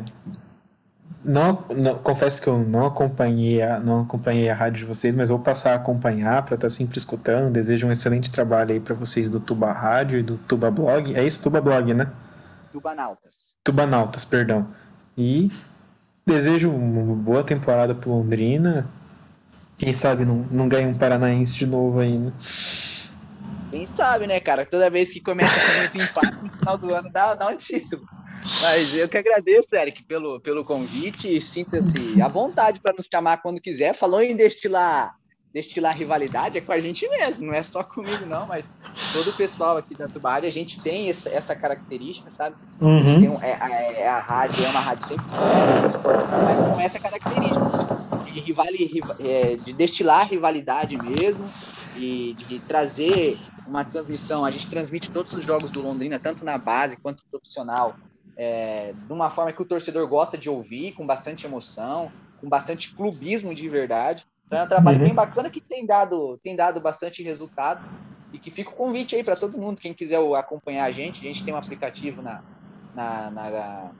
Não, 1.22 1.62
não, 1.76 1.98
confesso 1.98 2.40
que 2.40 2.48
eu 2.48 2.58
não 2.58 2.86
acompanhei 2.86 3.60
a, 3.62 3.78
não 3.78 4.02
acompanhei 4.02 4.48
a 4.48 4.54
rádio 4.54 4.78
de 4.78 4.84
vocês, 4.86 5.14
mas 5.14 5.28
vou 5.28 5.38
passar 5.38 5.72
a 5.72 5.74
acompanhar 5.76 6.42
para 6.44 6.54
estar 6.54 6.68
tá 6.68 6.70
sempre 6.70 6.98
escutando. 6.98 7.52
Desejo 7.52 7.86
um 7.86 7.92
excelente 7.92 8.30
trabalho 8.30 8.72
aí 8.72 8.80
para 8.80 8.94
vocês 8.94 9.28
do 9.28 9.38
Tuba 9.38 9.70
Rádio 9.70 10.18
e 10.18 10.22
do 10.22 10.38
Tuba 10.38 10.70
Blog. 10.70 11.14
É 11.14 11.22
isso, 11.22 11.42
Tuba 11.42 11.60
Blog, 11.60 11.92
né? 11.92 12.10
Tubanautas. 12.72 13.54
Tubanautas, 13.62 14.24
perdão. 14.24 14.66
E 15.16 15.50
desejo 16.26 16.70
uma 16.70 17.14
boa 17.14 17.44
temporada 17.44 17.94
pro 17.94 18.10
Londrina. 18.10 18.86
Quem 19.76 19.92
sabe 19.92 20.24
não, 20.24 20.46
não 20.50 20.68
ganha 20.68 20.88
um 20.88 20.94
Paranaense 20.94 21.56
de 21.58 21.66
novo 21.66 22.00
ainda. 22.00 22.32
Quem 23.70 23.86
sabe, 23.86 24.26
né, 24.26 24.40
cara? 24.40 24.64
Toda 24.64 24.90
vez 24.90 25.12
que 25.12 25.20
começa 25.20 25.54
com 25.54 25.80
muito 25.80 25.98
empate, 25.98 26.42
no 26.42 26.50
final 26.50 26.78
do 26.78 26.94
ano 26.94 27.10
dá, 27.10 27.34
dá 27.34 27.48
um 27.48 27.56
título. 27.56 28.02
Mas 28.62 28.94
eu 28.94 29.08
que 29.08 29.18
agradeço, 29.18 29.68
Eric, 29.72 30.02
pelo, 30.04 30.40
pelo 30.40 30.64
convite. 30.64 31.40
Sinta-se 31.40 32.20
à 32.22 32.28
vontade 32.28 32.80
para 32.80 32.92
nos 32.92 33.06
chamar 33.10 33.38
quando 33.38 33.60
quiser. 33.60 33.94
Falou 33.94 34.22
em 34.22 34.36
destilar 34.36 35.14
destilar 35.52 35.96
rivalidade 35.96 36.58
é 36.58 36.60
com 36.60 36.72
a 36.72 36.78
gente 36.78 37.08
mesmo, 37.08 37.46
não 37.46 37.54
é 37.54 37.62
só 37.62 37.82
comigo, 37.82 38.24
não, 38.26 38.46
mas 38.46 38.70
todo 39.12 39.30
o 39.30 39.32
pessoal 39.32 39.76
aqui 39.76 39.96
da 39.96 40.06
Tubária, 40.06 40.46
a 40.46 40.52
gente 40.52 40.80
tem 40.80 41.10
essa, 41.10 41.28
essa 41.28 41.56
característica, 41.56 42.30
sabe? 42.30 42.56
Uhum. 42.80 42.98
A, 42.98 43.02
gente 43.02 43.20
tem 43.20 43.28
um, 43.28 43.42
é, 43.42 44.00
é, 44.00 44.08
a 44.08 44.20
rádio, 44.20 44.64
é 44.64 44.68
uma 44.68 44.80
rádio 44.80 45.08
sempre 45.08 45.24
mas 46.44 46.60
com 46.60 46.80
essa 46.80 47.00
característica 47.00 48.22
de, 48.32 48.40
rivali, 48.40 49.02
é, 49.18 49.56
de 49.56 49.72
destilar 49.72 50.28
rivalidade 50.28 50.96
mesmo 50.96 51.48
e 51.96 52.36
de 52.48 52.60
trazer 52.60 53.36
uma 53.66 53.84
transmissão. 53.84 54.44
A 54.44 54.50
gente 54.50 54.70
transmite 54.70 55.10
todos 55.10 55.32
os 55.32 55.44
jogos 55.44 55.70
do 55.70 55.82
Londrina, 55.82 56.18
tanto 56.18 56.44
na 56.44 56.58
base 56.58 56.96
quanto 56.96 57.24
profissional, 57.28 57.96
é, 58.36 58.92
de 58.92 59.12
uma 59.12 59.30
forma 59.30 59.52
que 59.52 59.62
o 59.62 59.64
torcedor 59.64 60.06
gosta 60.08 60.38
de 60.38 60.48
ouvir, 60.48 60.92
com 60.92 61.06
bastante 61.06 61.46
emoção, 61.46 62.10
com 62.40 62.48
bastante 62.48 62.94
clubismo 62.94 63.54
de 63.54 63.68
verdade. 63.68 64.24
Então 64.46 64.58
é 64.58 64.64
um 64.64 64.68
trabalho 64.68 64.98
uhum. 64.98 65.04
bem 65.04 65.14
bacana 65.14 65.50
que 65.50 65.60
tem 65.60 65.86
dado, 65.86 66.38
tem 66.42 66.56
dado 66.56 66.80
bastante 66.80 67.22
resultado 67.22 67.84
e 68.32 68.38
que 68.38 68.50
fica 68.50 68.70
o 68.70 68.74
convite 68.74 69.14
aí 69.14 69.22
para 69.22 69.36
todo 69.36 69.58
mundo, 69.58 69.80
quem 69.80 69.94
quiser 69.94 70.18
acompanhar 70.36 70.84
a 70.84 70.90
gente, 70.90 71.20
a 71.20 71.28
gente 71.28 71.44
tem 71.44 71.52
um 71.52 71.56
aplicativo 71.56 72.22
na, 72.22 72.42
na, 72.94 73.30
na, 73.30 73.90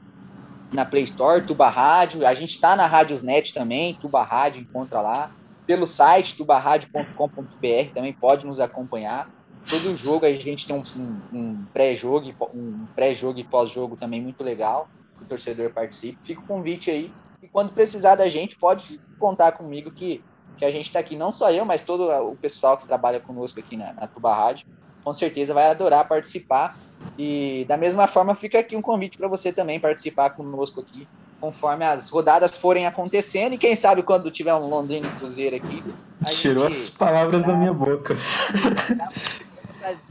na 0.73 0.85
Play 0.85 1.05
Store, 1.05 1.45
Tuba 1.45 1.69
Rádio, 1.69 2.27
a 2.27 2.35
gente 2.35 2.55
está 2.55 2.77
na 2.77 2.87
Rádiosnet 2.87 3.53
também, 3.53 3.95
Tuba 3.95 4.23
Rádio, 4.23 4.63
encontra 4.63 5.01
lá, 5.01 5.31
pelo 5.67 5.87
site 5.87 6.37
tubarrádio.com.br 6.37 7.95
também 7.95 8.13
pode 8.13 8.45
nos 8.45 8.59
acompanhar. 8.59 9.29
Todo 9.71 9.97
jogo 9.97 10.27
a 10.27 10.33
gente 10.33 10.67
tem 10.67 10.77
um, 10.77 10.83
um, 10.97 11.39
um 11.39 11.65
pré-jogo, 11.73 12.33
um 12.53 12.87
pré-jogo 12.95 13.39
e 13.39 13.45
pós-jogo 13.45 13.97
também 13.97 14.21
muito 14.21 14.43
legal, 14.43 14.89
que 15.17 15.25
o 15.25 15.27
torcedor 15.27 15.71
participe. 15.71 16.19
Fica 16.23 16.41
o 16.41 16.45
convite 16.47 16.91
aí. 16.91 17.11
E 17.43 17.49
quando 17.49 17.73
precisar 17.73 18.17
da 18.17 18.29
gente, 18.29 18.57
pode 18.57 19.01
contar 19.19 19.53
comigo 19.53 19.91
que, 19.91 20.23
que 20.59 20.65
a 20.65 20.71
gente 20.71 20.87
está 20.89 20.99
aqui, 20.99 21.17
não 21.17 21.31
só 21.31 21.51
eu, 21.53 21.65
mas 21.65 21.83
todo 21.83 22.11
o 22.11 22.37
pessoal 22.37 22.77
que 22.77 22.87
trabalha 22.87 23.21
conosco 23.21 23.61
aqui 23.61 23.77
na, 23.77 23.93
na 23.93 24.07
Tuba 24.07 24.35
Rádio, 24.35 24.67
com 25.03 25.13
certeza 25.13 25.55
vai 25.55 25.71
adorar 25.71 26.07
participar. 26.07 26.77
E 27.19 27.65
da 27.69 27.77
mesma 27.77 28.07
forma, 28.07 28.35
fica 28.35 28.59
aqui 28.59 28.77
um 28.77 28.83
convite 28.83 29.17
para 29.17 29.29
você 29.29 29.53
também 29.53 29.81
participar 29.81 30.31
conosco 30.31 30.81
aqui, 30.81 31.09
conforme 31.41 31.85
as 31.85 32.11
rodadas 32.11 32.57
forem 32.57 32.87
acontecendo. 32.87 33.55
E 33.55 33.59
quem 33.59 33.75
sabe 33.75 34.03
quando 34.03 34.31
tiver 34.31 34.55
um 34.55 34.69
Londrina 34.69 35.09
Cruzeiro 35.19 35.57
aqui. 35.57 35.83
Tirou 36.29 36.65
gente... 36.65 36.77
as 36.77 36.91
palavras 36.91 37.43
da 37.45 37.55
minha 37.55 37.73
boca. 37.73 38.17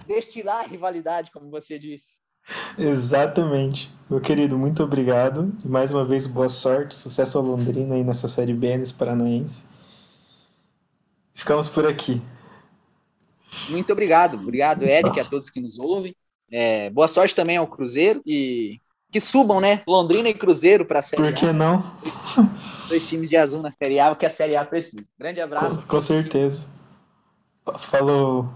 Destilar 0.07 0.65
a 0.65 0.67
rivalidade, 0.67 1.31
como 1.31 1.49
você 1.49 1.77
disse. 1.77 2.19
Exatamente. 2.77 3.89
Meu 4.09 4.19
querido, 4.19 4.57
muito 4.57 4.83
obrigado. 4.83 5.51
E 5.63 5.67
mais 5.67 5.91
uma 5.91 6.03
vez, 6.03 6.25
boa 6.25 6.49
sorte, 6.49 6.95
sucesso 6.95 7.37
ao 7.37 7.43
Londrina 7.43 7.95
aí 7.95 8.03
nessa 8.03 8.27
série 8.27 8.53
B 8.53 8.77
nesse 8.77 8.93
Paranaense. 8.93 9.65
Ficamos 11.33 11.69
por 11.69 11.87
aqui. 11.87 12.21
Muito 13.69 13.91
obrigado. 13.93 14.35
Obrigado, 14.35 14.83
Eric, 14.83 15.19
a 15.19 15.25
todos 15.25 15.49
que 15.49 15.59
nos 15.59 15.79
ouvem. 15.79 16.15
É, 16.51 16.89
boa 16.89 17.07
sorte 17.07 17.35
também 17.35 17.57
ao 17.57 17.67
Cruzeiro 17.67 18.21
e 18.25 18.79
que 19.11 19.19
subam, 19.19 19.59
né? 19.59 19.81
Londrina 19.87 20.29
e 20.29 20.33
Cruzeiro 20.33 20.85
para 20.85 20.99
a 20.99 21.01
Série 21.01 21.21
A. 21.21 21.25
Por 21.25 21.33
que 21.33 21.51
não? 21.51 21.83
Dois 22.89 23.07
times 23.07 23.29
de 23.29 23.37
azul 23.37 23.61
na 23.61 23.71
Série 23.71 23.99
A, 23.99 24.11
o 24.11 24.15
que 24.15 24.25
a 24.25 24.29
Série 24.29 24.55
A 24.55 24.65
precisa. 24.65 25.07
Grande 25.17 25.41
abraço. 25.41 25.81
Com, 25.81 25.87
com 25.87 26.01
certeza. 26.01 26.67
Falou. 27.77 28.49